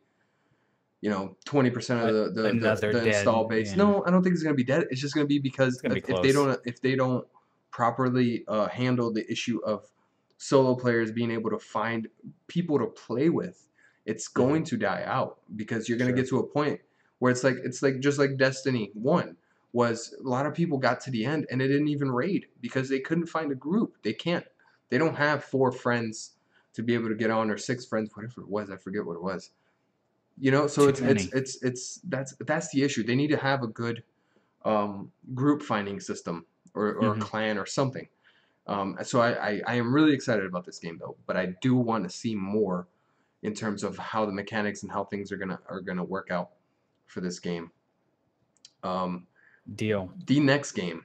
you 1.02 1.10
know, 1.10 1.38
twenty 1.46 1.70
percent 1.70 2.02
of 2.02 2.14
the 2.14 2.42
the, 2.42 2.50
the, 2.54 2.76
the 2.92 3.06
install 3.08 3.48
base. 3.48 3.70
yeah. 3.70 3.84
No, 3.84 4.04
I 4.06 4.12
don't 4.12 4.22
think 4.22 4.34
it's 4.34 4.44
gonna 4.44 4.56
be 4.56 4.66
dead. 4.66 4.86
It's 4.90 5.00
just 5.00 5.14
gonna 5.16 5.28
be 5.28 5.40
because 5.40 5.78
gonna 5.82 5.96
be 5.96 6.02
if, 6.02 6.10
if 6.10 6.22
they 6.22 6.32
don't 6.34 6.60
if 6.66 6.82
they 6.82 6.96
don't 6.96 7.26
properly 7.72 8.44
uh, 8.48 8.68
handle 8.68 9.12
the 9.12 9.30
issue 9.32 9.60
of 9.64 9.90
solo 10.38 10.76
players 10.76 11.12
being 11.12 11.32
able 11.32 11.50
to 11.52 11.60
find 11.60 12.08
people 12.48 12.80
to 12.80 12.88
play 12.88 13.30
with, 13.30 13.69
it's 14.10 14.28
going 14.28 14.64
to 14.66 14.78
die 14.78 15.04
out 15.06 15.40
because 15.56 15.88
you're 15.88 15.98
gonna 15.98 16.12
Mm-hmm. 16.12 16.18
Sure. 16.18 16.24
get 16.24 16.30
to 16.30 16.40
a 16.40 16.48
point 16.48 16.82
where 17.20 17.32
it's 17.32 17.44
like 17.44 17.58
it's 17.64 17.82
like 17.84 18.00
just 18.00 18.20
like 18.20 18.38
Destiny 18.38 18.92
One 18.94 19.38
was 19.74 20.14
a 20.26 20.28
lot 20.28 20.46
of 20.48 20.54
people 20.56 20.78
got 20.80 21.00
to 21.02 21.12
the 21.12 21.26
end 21.26 21.48
and 21.52 21.62
they 21.62 21.68
didn't 21.68 21.90
even 21.90 22.12
raid 22.12 22.48
because 22.62 22.90
they 22.90 23.00
couldn't 23.00 23.28
find 23.28 23.52
a 23.52 23.56
group. 23.56 23.98
They 24.04 24.14
can't. 24.14 24.46
They 24.90 24.98
don't 24.98 25.16
have 25.16 25.44
four 25.44 25.72
friends 25.72 26.38
to 26.74 26.84
be 26.84 26.94
able 26.96 27.10
to 27.10 27.16
get 27.16 27.30
on 27.30 27.52
or 27.52 27.58
six 27.58 27.86
friends, 27.86 28.10
whatever 28.16 28.42
it 28.42 28.50
was. 28.50 28.72
I 28.72 28.78
forget 28.78 29.06
what 29.06 29.16
it 29.16 29.24
was. 29.24 29.52
You 30.38 30.52
know, 30.52 30.68
so 30.68 30.88
it's 30.88 31.02
it's 31.02 31.28
it's 31.34 31.62
it's 31.64 31.96
that's 32.06 32.36
that's 32.40 32.70
the 32.72 32.84
issue. 32.84 33.04
They 33.04 33.16
need 33.16 33.30
to 33.30 33.38
have 33.38 33.62
a 33.64 33.68
good 33.68 34.04
um, 34.66 35.12
group 35.36 35.62
finding 35.64 36.00
system 36.00 36.46
or, 36.76 36.94
or 36.94 37.16
Mhm. 37.16 37.18
a 37.18 37.20
clan 37.20 37.58
or 37.58 37.66
something. 37.66 38.08
Um, 38.68 38.98
so 39.04 39.22
I, 39.22 39.32
I, 39.50 39.62
I 39.68 39.76
am 39.76 39.94
really 39.94 40.14
excited 40.14 40.46
about 40.46 40.66
this 40.66 40.80
game 40.80 40.98
though, 41.00 41.18
but 41.28 41.38
I 41.38 41.48
do 41.62 41.76
want 41.76 42.04
to 42.06 42.10
see 42.12 42.36
more 42.36 42.88
in 43.44 43.54
terms 43.54 43.84
of 43.84 43.98
how 43.98 44.26
the 44.26 44.32
mechanics 44.32 44.84
and 44.84 44.92
how 44.92 45.04
things 45.06 45.32
are 45.32 45.38
gonna 45.38 45.60
are 45.68 45.82
gonna 45.82 46.04
work 46.04 46.30
out 46.32 46.50
for 47.08 47.22
this 47.22 47.40
game. 47.40 47.72
Um, 48.84 49.28
Deal. 49.76 50.12
the 50.26 50.40
next 50.40 50.72
game, 50.72 51.04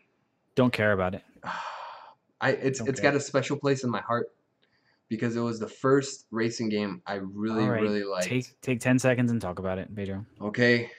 Don't 0.54 0.72
care 0.72 0.92
about 0.92 1.14
it. 1.14 1.22
I 2.40 2.50
it's 2.50 2.78
Don't 2.78 2.88
it's 2.88 3.00
care. 3.00 3.12
got 3.12 3.16
a 3.16 3.20
special 3.20 3.56
place 3.56 3.84
in 3.84 3.90
my 3.90 4.00
heart 4.00 4.32
because 5.08 5.36
it 5.36 5.40
was 5.40 5.58
the 5.60 5.68
first 5.68 6.26
racing 6.30 6.68
game 6.68 7.00
I 7.06 7.14
really 7.14 7.62
All 7.64 7.70
right, 7.70 7.80
really 7.82 8.04
liked. 8.04 8.26
Take 8.26 8.60
take 8.60 8.80
ten 8.80 8.98
seconds 8.98 9.30
and 9.30 9.40
talk 9.40 9.58
about 9.58 9.78
it, 9.78 9.94
Pedro. 9.94 10.24
Okay, 10.40 10.90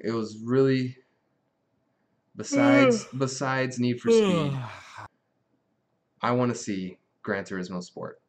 it 0.00 0.10
was 0.12 0.38
really 0.44 0.96
besides 2.36 3.04
besides 3.18 3.78
Need 3.78 4.00
for 4.00 4.10
Speed. 4.12 4.58
I 6.20 6.30
want 6.32 6.52
to 6.52 6.58
see 6.58 6.98
Gran 7.22 7.44
Turismo 7.44 7.82
Sport. 7.82 8.20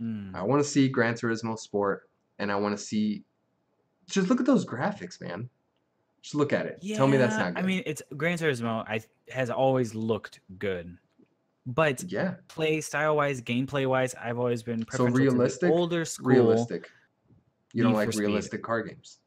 Mm. 0.00 0.34
I 0.34 0.42
want 0.42 0.62
to 0.62 0.68
see 0.68 0.88
Gran 0.88 1.14
Turismo 1.14 1.58
Sport, 1.58 2.08
and 2.38 2.50
I 2.50 2.56
want 2.56 2.76
to 2.76 2.82
see. 2.82 3.24
Just 4.08 4.28
look 4.28 4.40
at 4.40 4.46
those 4.46 4.66
graphics, 4.66 5.20
man. 5.20 5.48
Just 6.22 6.34
look 6.34 6.52
at 6.52 6.66
it. 6.66 6.82
Tell 6.96 7.06
me 7.06 7.16
that's 7.16 7.36
not 7.38 7.54
good. 7.54 7.64
I 7.64 7.66
mean, 7.66 7.82
it's 7.86 8.02
Gran 8.16 8.38
Turismo. 8.38 8.84
I 8.88 9.00
has 9.30 9.50
always 9.50 9.94
looked 9.94 10.40
good, 10.58 10.96
but 11.66 12.02
yeah, 12.04 12.34
play 12.48 12.80
style 12.80 13.16
wise, 13.16 13.40
gameplay 13.40 13.86
wise, 13.88 14.14
I've 14.14 14.38
always 14.38 14.62
been 14.62 14.80
So 14.80 14.84
preferential 15.06 15.18
to 15.18 15.24
the 15.24 15.30
realistic? 15.38 15.70
older 15.70 16.04
school. 16.04 16.26
realistic. 16.28 16.90
You 17.72 17.82
don't 17.82 17.94
like 17.94 18.06
for 18.08 18.12
Speed. 18.12 18.22
realistic 18.26 18.62
car 18.62 18.82
games. 18.82 19.18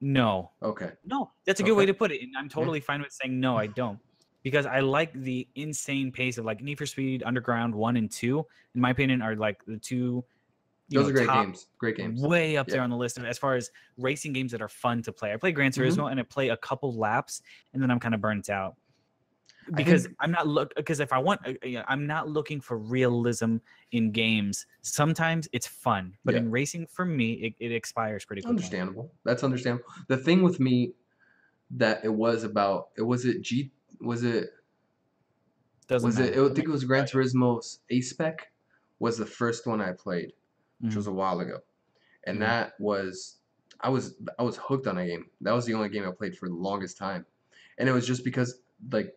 No, 0.00 0.52
Okay. 0.62 0.92
no, 1.04 1.32
that's 1.44 1.58
a 1.58 1.64
good 1.64 1.72
way 1.74 1.84
to 1.84 1.92
put 1.94 2.12
it, 2.12 2.22
and 2.22 2.32
I'm 2.38 2.48
totally 2.48 2.78
fine 2.80 3.02
with 3.02 3.12
saying 3.12 3.40
no. 3.40 3.56
I 3.56 3.66
don't 3.66 3.98
because 4.44 4.64
I 4.64 4.78
like 4.80 5.12
the 5.12 5.48
insane 5.56 6.12
pace 6.12 6.38
of 6.38 6.44
like 6.44 6.60
Need 6.62 6.78
for 6.78 6.86
Speed 6.86 7.24
Underground 7.26 7.74
one 7.74 7.96
and 7.96 8.08
two. 8.10 8.46
In 8.76 8.80
my 8.80 8.90
opinion, 8.90 9.20
are 9.22 9.34
like 9.34 9.64
the 9.66 9.76
two. 9.78 10.24
Those 10.90 11.04
know, 11.04 11.08
are 11.10 11.12
great 11.12 11.28
games. 11.28 11.66
Great 11.78 11.96
games. 11.96 12.20
way 12.22 12.56
up 12.56 12.66
there 12.66 12.80
on 12.80 12.88
the 12.90 12.96
list 12.96 13.18
of 13.18 13.24
as 13.24 13.36
far 13.38 13.54
as 13.56 13.70
racing 13.98 14.32
games 14.32 14.52
that 14.52 14.62
are 14.62 14.68
fun 14.68 15.02
to 15.02 15.12
play. 15.12 15.32
I 15.32 15.36
play 15.36 15.52
Gran 15.52 15.70
Mhm. 15.70 15.82
Turismo 15.86 16.10
and 16.10 16.18
I 16.18 16.22
play 16.22 16.48
a 16.48 16.56
couple 16.56 16.94
laps 16.96 17.42
and 17.74 17.82
then 17.82 17.90
I'm 17.90 18.00
kind 18.00 18.14
of 18.14 18.20
burnt 18.20 18.48
out. 18.48 18.76
because 19.76 20.04
think- 20.04 20.16
I'm 20.20 20.30
not 20.30 20.46
look 20.46 20.74
because 20.76 20.98
if 20.98 21.12
I 21.12 21.18
want, 21.18 21.46
uh, 21.46 21.52
I'm 21.86 22.06
not 22.06 22.26
looking 22.26 22.58
for 22.58 22.78
realism 22.78 23.58
in 23.92 24.10
games. 24.12 24.64
Sometimes 24.80 25.46
it's 25.52 25.66
fun, 25.66 26.16
but 26.24 26.32
Yeah. 26.34 26.40
in 26.40 26.50
racing, 26.50 26.86
for 26.86 27.04
me, 27.04 27.32
it, 27.34 27.54
it 27.58 27.72
expires 27.72 28.24
pretty 28.24 28.40
quickly. 28.40 28.48
Understandable. 28.56 29.12
That's 29.24 29.44
understandable. 29.44 29.84
The 30.06 30.16
thing 30.16 30.40
with 30.42 30.58
me 30.58 30.94
that 31.72 32.02
it 32.02 32.08
was 32.08 32.44
about 32.44 32.88
it 32.96 33.02
was 33.02 33.26
it 33.26 33.42
G 33.42 33.70
was 34.00 34.22
it 34.24 34.54
Doesn't 35.86 36.06
was 36.06 36.18
it. 36.18 36.30
I 36.38 36.46
think 36.54 36.60
it 36.66 36.68
was 36.68 36.84
Gran 36.84 37.04
Turismo 37.04 37.60
A 37.90 38.00
Spec 38.00 38.50
was 39.00 39.18
the 39.18 39.26
first 39.26 39.66
one 39.66 39.82
I 39.82 39.92
played, 39.92 40.32
which 40.80 40.92
Mhm. 40.92 40.96
was 40.96 41.06
a 41.06 41.12
while 41.12 41.40
ago, 41.40 41.58
and 42.24 42.40
that 42.42 42.74
was 42.78 43.36
I 43.80 43.88
was 43.88 44.16
I 44.38 44.42
was 44.42 44.56
hooked 44.56 44.86
on 44.86 44.98
a 44.98 45.06
game. 45.06 45.30
That 45.40 45.52
was 45.52 45.64
the 45.66 45.74
only 45.74 45.88
game 45.88 46.04
I 46.06 46.10
played 46.10 46.36
for 46.36 46.48
the 46.48 46.54
longest 46.54 46.96
time, 46.96 47.24
and 47.78 47.88
it 47.88 47.92
was 47.92 48.06
just 48.06 48.24
because 48.24 48.60
like 48.92 49.14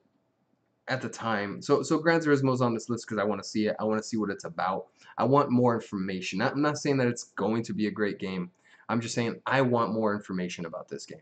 at 0.87 1.01
the 1.01 1.09
time. 1.09 1.61
So 1.61 1.81
so 1.83 1.97
Gran 1.99 2.19
Turismo's 2.19 2.61
on 2.61 2.73
this 2.73 2.89
list 2.89 3.05
because 3.07 3.19
I 3.19 3.23
want 3.23 3.41
to 3.41 3.47
see 3.47 3.67
it. 3.67 3.75
I 3.79 3.83
want 3.85 3.99
to 4.01 4.07
see 4.07 4.17
what 4.17 4.29
it's 4.29 4.43
about. 4.45 4.87
I 5.17 5.23
want 5.23 5.49
more 5.51 5.73
information. 5.75 6.41
I'm 6.41 6.61
not 6.61 6.77
saying 6.77 6.97
that 6.97 7.07
it's 7.07 7.25
going 7.35 7.63
to 7.63 7.73
be 7.73 7.87
a 7.87 7.91
great 7.91 8.19
game. 8.19 8.51
I'm 8.89 8.99
just 9.01 9.15
saying 9.15 9.41
I 9.45 9.61
want 9.61 9.93
more 9.93 10.13
information 10.13 10.65
about 10.65 10.89
this 10.89 11.05
game. 11.05 11.21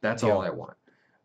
That's 0.00 0.22
all 0.22 0.40
I 0.42 0.50
want. 0.50 0.76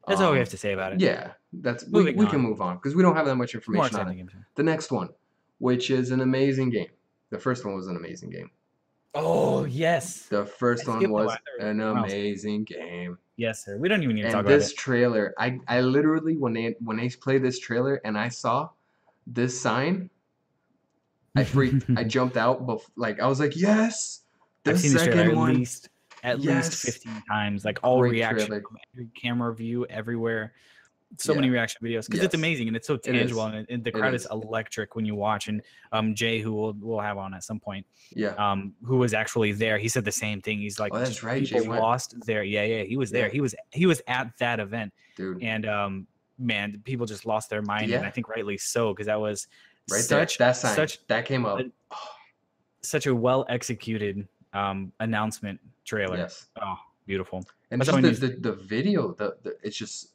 That's 0.07 0.21
all 0.21 0.31
we 0.31 0.37
Um, 0.37 0.43
have 0.43 0.49
to 0.49 0.57
say 0.57 0.73
about 0.73 0.93
it. 0.93 1.01
Yeah, 1.01 1.33
that's 1.51 1.85
we, 1.85 1.91
Moving 1.91 2.17
we 2.17 2.25
can 2.25 2.35
on. 2.35 2.41
move 2.41 2.61
on 2.61 2.75
because 2.77 2.95
we 2.95 3.03
don't 3.03 3.15
have 3.15 3.25
that 3.25 3.35
much 3.35 3.53
information 3.55 3.95
on 3.99 4.07
it. 4.09 4.27
The 4.55 4.63
next 4.63 4.91
one, 4.91 5.09
which 5.57 5.89
is 5.91 6.11
an 6.11 6.21
amazing 6.21 6.69
game. 6.69 6.89
The 7.29 7.39
first 7.39 7.65
one 7.65 7.75
was 7.75 7.87
an 7.87 7.95
amazing 7.95 8.29
game. 8.31 8.51
Oh 9.13 9.65
yes, 9.65 10.27
The 10.29 10.45
first 10.45 10.87
I 10.87 10.87
one 10.87 11.09
was 11.09 11.27
one. 11.27 11.37
An 11.59 11.81
amazing 11.81 12.63
game. 12.63 13.17
yes, 13.37 13.65
sir. 13.65 13.77
We 13.77 13.87
don't 13.89 14.03
even 14.03 14.15
need 14.15 14.23
to 14.23 14.29
talk 14.29 14.39
And 14.39 14.47
about 14.47 14.59
this 14.59 14.73
trailer, 14.73 15.33
I 15.37 15.59
I 15.67 15.81
literally 15.81 16.37
when 16.37 16.53
they 16.53 16.75
when 16.79 16.97
they 16.97 17.09
played 17.09 17.43
this 17.43 17.59
trailer 17.59 18.01
and 18.05 18.17
I 18.17 18.29
saw 18.29 18.69
this 19.27 19.59
sign, 19.59 20.09
I 21.35 21.43
freaked. 21.43 21.85
I 21.95 22.03
jumped 22.15 22.37
out, 22.37 22.65
but 22.65 22.81
like 22.95 23.19
I 23.19 23.27
was 23.27 23.39
like, 23.39 23.55
yes, 23.55 24.21
the 24.63 24.71
I've 24.71 24.79
seen 24.79 24.93
this 24.93 25.03
trailer 25.03 25.21
second 25.21 25.31
at 25.31 25.37
one. 25.37 25.55
least 25.55 25.89
at 26.23 26.39
Yes. 26.41 26.69
least 26.69 26.81
15 27.03 27.23
times, 27.29 27.65
like 27.65 27.79
all 27.83 27.99
Great 27.99 28.11
reaction, 28.11 28.63
camera 29.15 29.53
view, 29.55 29.85
everywhere. 29.87 30.53
So 31.17 31.33
many 31.33 31.49
reaction 31.49 31.79
videos 31.85 32.05
because 32.07 32.23
it's 32.23 32.35
amazing 32.35 32.67
and 32.67 32.77
it's 32.77 32.85
so 32.87 32.95
tangible 32.95 33.47
is. 33.47 33.53
and, 33.55 33.65
and 33.69 33.83
the 33.83 33.91
crowd 33.91 34.13
is. 34.13 34.25
is. 34.25 34.31
electric 34.31 34.95
when 34.95 35.05
you 35.05 35.15
watch. 35.15 35.47
And 35.47 35.61
um, 35.91 36.13
Jay, 36.13 36.39
who 36.39 36.53
we'll, 36.53 36.75
we'll 36.79 36.99
have 36.99 37.17
on 37.17 37.33
at 37.33 37.43
some 37.43 37.59
point, 37.59 37.85
Yeah, 38.15 38.29
um, 38.37 38.73
who 38.83 38.97
was 38.97 39.13
actually 39.15 39.51
there, 39.53 39.77
he 39.79 39.87
said 39.87 40.05
the 40.05 40.11
same 40.11 40.39
thing. 40.41 40.59
He's 40.59 40.79
like, 40.79 40.93
Oh, 40.93 40.99
that's 40.99 41.23
right, 41.23 41.43
Jay 41.43 41.55
People 41.57 41.71
went. 41.71 41.81
lost 41.81 42.15
their 42.25 42.43
yeah, 42.43 42.63
yeah. 42.63 42.83
He 42.83 42.95
was 42.95 43.09
there. 43.09 43.25
Yeah. 43.25 43.31
He 43.33 43.41
was 43.41 43.55
he 43.71 43.85
was 43.87 44.01
at 44.07 44.31
that 44.37 44.59
event, 44.59 44.93
dude, 45.15 45.41
and 45.43 45.65
um, 45.65 46.07
man, 46.37 46.79
people 46.85 47.05
just 47.05 47.25
lost 47.25 47.49
their 47.49 47.61
mind, 47.63 47.83
and 47.91 48.03
Yeah. 48.03 48.07
I 48.07 48.11
think 48.11 48.29
rightly 48.29 48.57
so 48.57 48.93
because 48.93 49.07
that 49.07 49.19
was 49.19 49.47
right 49.91 50.01
such 50.01 50.37
there. 50.37 50.47
That 50.49 50.57
sign 50.57 50.75
such 50.75 51.05
that 51.07 51.25
came 51.25 51.45
up. 51.45 51.59
a- 51.59 51.71
such 52.81 53.07
a 53.07 53.15
well 53.15 53.45
executed 53.49 54.27
um 54.53 54.91
announcement 54.99 55.59
trailer. 55.85 56.17
yes, 56.17 56.47
Oh, 56.61 56.75
beautiful. 57.05 57.43
and 57.71 57.83
just 57.83 58.21
the, 58.21 58.27
the 58.27 58.35
the 58.39 58.53
video, 58.53 59.13
the, 59.13 59.35
the 59.43 59.57
it's 59.63 59.75
just 59.75 60.13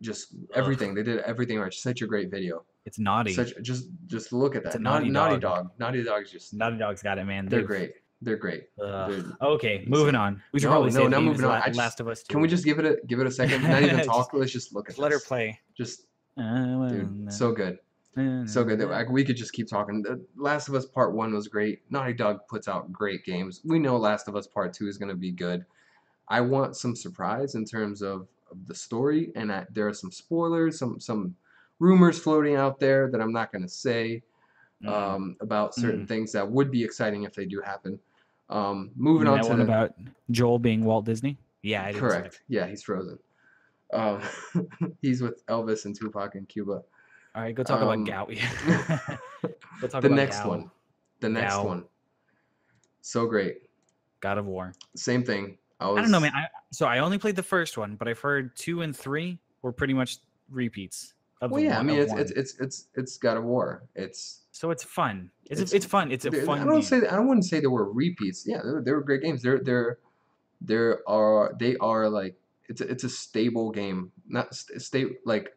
just 0.00 0.34
everything 0.54 0.94
they 0.94 1.02
did 1.02 1.20
everything 1.20 1.58
right. 1.58 1.72
Such 1.72 2.02
a 2.02 2.06
great 2.06 2.30
video. 2.30 2.64
It's 2.84 2.98
naughty. 2.98 3.32
Such 3.32 3.52
just 3.62 3.88
just 4.06 4.32
look 4.32 4.56
at 4.56 4.64
that. 4.64 4.80
Naughty, 4.80 5.08
Naughty 5.08 5.10
Naughty 5.10 5.40
Dog. 5.40 5.56
Dog. 5.56 5.70
Naughty 5.78 6.02
Dog's 6.02 6.30
just 6.30 6.52
Naughty 6.54 6.76
Dog's 6.78 7.02
got 7.02 7.18
it, 7.18 7.24
man. 7.24 7.46
they're 7.46 7.62
great. 7.62 7.92
They're 8.22 8.36
great. 8.36 8.68
Ugh. 8.82 9.10
They're- 9.10 9.32
Okay, 9.42 9.84
moving 9.86 10.14
on. 10.14 10.42
We 10.52 10.60
should 10.60 10.66
No, 10.66 10.72
probably 10.72 10.92
no, 10.92 11.08
the 11.08 11.20
moving 11.20 11.44
on. 11.44 11.62
Just- 11.66 11.78
Last 11.78 12.00
of 12.00 12.08
Us. 12.08 12.22
Can 12.24 12.40
we 12.40 12.48
just 12.48 12.64
give 12.64 12.78
it 12.78 12.84
a 12.86 12.98
give 13.06 13.20
it 13.20 13.26
a 13.26 13.30
second? 13.30 13.62
Not 13.62 13.82
even 13.82 13.96
Just 13.98 14.08
talk. 14.08 14.30
Let's 14.32 14.52
just 14.52 14.74
look 14.74 14.88
at 14.88 14.96
it. 14.96 15.00
let 15.00 15.12
her 15.12 15.20
play? 15.20 15.58
Just 15.76 16.06
Uh, 16.38 16.88
dude, 16.88 17.32
so 17.32 17.52
good, 17.52 17.78
so 18.46 18.64
good. 18.64 18.78
that, 18.80 19.06
we 19.10 19.24
could 19.24 19.36
just 19.36 19.52
keep 19.52 19.68
talking. 19.68 20.02
The 20.02 20.24
Last 20.36 20.68
of 20.68 20.74
Us 20.74 20.86
Part 20.86 21.12
One 21.14 21.32
was 21.34 21.48
great. 21.48 21.82
Naughty 21.90 22.12
Dog 22.14 22.40
puts 22.48 22.66
out 22.68 22.90
great 22.92 23.24
games. 23.24 23.60
We 23.64 23.78
know 23.78 23.96
Last 23.96 24.26
of 24.28 24.36
Us 24.36 24.46
Part 24.46 24.72
Two 24.74 24.88
is 24.88 24.96
going 24.98 25.10
to 25.10 25.14
be 25.16 25.30
good. 25.30 25.64
I 26.28 26.40
want 26.40 26.76
some 26.76 26.96
surprise 26.96 27.54
in 27.54 27.64
terms 27.66 28.00
of, 28.02 28.26
of 28.54 28.66
the 28.66 28.74
story, 28.74 29.30
and 29.36 29.52
I, 29.52 29.66
there 29.70 29.86
are 29.88 29.94
some 29.94 30.10
spoilers, 30.10 30.78
some 30.78 30.98
some 31.00 31.34
rumors 31.78 32.18
floating 32.18 32.56
out 32.56 32.78
there 32.80 33.10
that 33.10 33.20
I'm 33.20 33.32
not 33.32 33.52
going 33.52 33.62
to 33.62 33.68
say 33.68 34.22
Mm. 34.82 34.88
um, 34.92 35.36
about 35.40 35.74
certain 35.74 36.06
things 36.06 36.32
that 36.32 36.50
would 36.50 36.70
be 36.70 36.82
exciting 36.82 37.22
if 37.22 37.32
they 37.32 37.46
do 37.46 37.60
happen. 37.62 37.98
Um, 38.50 38.90
moving 38.96 39.28
on 39.28 39.40
to 39.40 39.48
one 39.48 39.58
the, 39.58 39.64
about 39.64 39.94
Joel 40.30 40.58
being 40.58 40.84
Walt 40.84 41.06
Disney. 41.06 41.38
Yeah, 41.62 41.90
correct. 41.92 42.42
Yeah, 42.48 42.66
he's 42.66 42.82
frozen. 42.82 43.18
Um, 43.94 44.20
he's 45.00 45.22
with 45.22 45.46
Elvis 45.46 45.86
and 45.86 45.96
Tupac 45.98 46.34
in 46.34 46.44
Cuba. 46.46 46.82
All 47.34 47.42
right, 47.42 47.54
go 47.54 47.62
talk 47.62 47.80
Um, 47.80 47.88
about 47.88 48.06
Gout. 48.06 48.28
go 49.80 49.88
talk 49.88 50.02
the 50.02 50.08
about 50.08 50.10
next 50.10 50.38
Gal, 50.40 50.48
one. 50.48 50.70
The 51.20 51.28
next 51.30 51.54
Gal. 51.54 51.66
one. 51.66 51.84
So 53.00 53.26
great. 53.26 53.62
God 54.20 54.38
of 54.38 54.46
War. 54.46 54.72
Same 54.96 55.22
thing. 55.22 55.56
I, 55.80 55.88
was, 55.90 55.98
I 55.98 56.02
don't 56.02 56.10
know, 56.10 56.20
man. 56.20 56.32
I, 56.34 56.46
so 56.72 56.86
I 56.86 56.98
only 57.00 57.18
played 57.18 57.36
the 57.36 57.42
first 57.42 57.76
one, 57.76 57.96
but 57.96 58.08
I've 58.08 58.18
heard 58.20 58.54
two 58.56 58.82
and 58.82 58.96
three 58.96 59.38
were 59.62 59.72
pretty 59.72 59.94
much 59.94 60.18
repeats. 60.50 61.14
Of 61.40 61.50
Well, 61.50 61.60
yeah. 61.60 61.78
I 61.78 61.82
mean, 61.82 61.98
it's 61.98 62.12
it's 62.12 62.30
it's 62.30 62.60
it's 62.60 62.86
it's 62.94 63.16
God 63.18 63.36
of 63.36 63.44
War. 63.44 63.82
It's. 63.94 64.42
so 64.52 64.70
it's 64.70 64.84
fun. 64.84 65.30
It's 65.46 65.60
it's- 65.60 65.72
it's, 65.74 65.84
fun. 65.84 66.10
It's 66.12 66.24
a 66.24 66.32
fun. 66.32 66.60
I 66.60 66.64
don't 66.64 66.74
game. 66.74 66.82
say 66.82 66.96
I 67.08 67.16
don't 67.16 67.26
want 67.26 67.42
to 67.42 67.48
say 67.48 67.60
they 67.60 67.66
were 67.66 67.92
repeats. 67.92 68.44
Yeah, 68.46 68.60
they 68.62 68.70
were, 68.70 68.82
were 68.82 69.02
great 69.02 69.22
games. 69.22 69.42
They're 69.42 69.58
they're 69.60 69.98
there 70.60 71.00
are 71.08 71.54
they 71.58 71.76
are 71.78 72.08
like 72.08 72.36
it's 72.68 72.80
a, 72.80 72.88
it's 72.88 73.04
a 73.04 73.08
stable 73.10 73.70
game. 73.70 74.10
Not 74.28 74.54
st- 74.54 74.80
stay 74.80 75.06
like. 75.26 75.54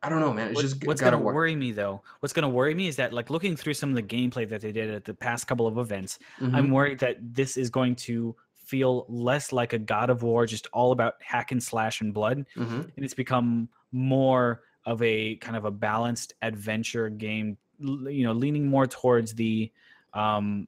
I 0.00 0.08
don't 0.08 0.20
know, 0.20 0.32
man. 0.32 0.48
It's 0.50 0.54
What- 0.56 0.62
just 0.62 0.86
what's 0.86 1.00
gonna 1.00 1.18
War. 1.18 1.34
worry 1.34 1.56
me 1.56 1.72
though? 1.72 2.02
What's 2.20 2.32
gonna 2.32 2.48
worry 2.48 2.72
me 2.74 2.86
is 2.86 2.96
that 2.96 3.12
like 3.12 3.30
looking 3.30 3.56
through 3.56 3.74
some 3.74 3.90
of 3.90 3.96
the 3.96 4.02
gameplay 4.02 4.48
that 4.48 4.60
they 4.60 4.70
did 4.70 4.88
at 4.90 5.04
the 5.04 5.12
past 5.14 5.48
couple 5.48 5.66
of 5.66 5.76
events, 5.78 6.20
Mhm. 6.40 6.54
I'm 6.54 6.70
worried 6.70 7.00
that 7.00 7.16
this 7.34 7.56
is 7.56 7.68
going 7.68 7.96
to 7.96 8.34
feel 8.68 9.06
less 9.08 9.50
like 9.50 9.72
a 9.72 9.78
God 9.78 10.10
of 10.10 10.22
War, 10.22 10.44
just 10.46 10.66
all 10.74 10.92
about 10.92 11.14
hack 11.22 11.52
and 11.52 11.62
slash 11.62 12.02
and 12.02 12.12
blood, 12.12 12.44
Mhm. 12.56 12.84
and 12.94 13.04
it's 13.04 13.14
become 13.14 13.68
more 13.92 14.62
of 14.84 15.00
a 15.02 15.36
kind 15.36 15.56
of 15.56 15.64
a 15.64 15.70
balanced 15.70 16.34
adventure 16.42 17.08
game. 17.08 17.56
You 17.78 18.24
know, 18.24 18.32
leaning 18.32 18.66
more 18.66 18.86
towards 18.86 19.34
the, 19.34 19.72
um, 20.12 20.66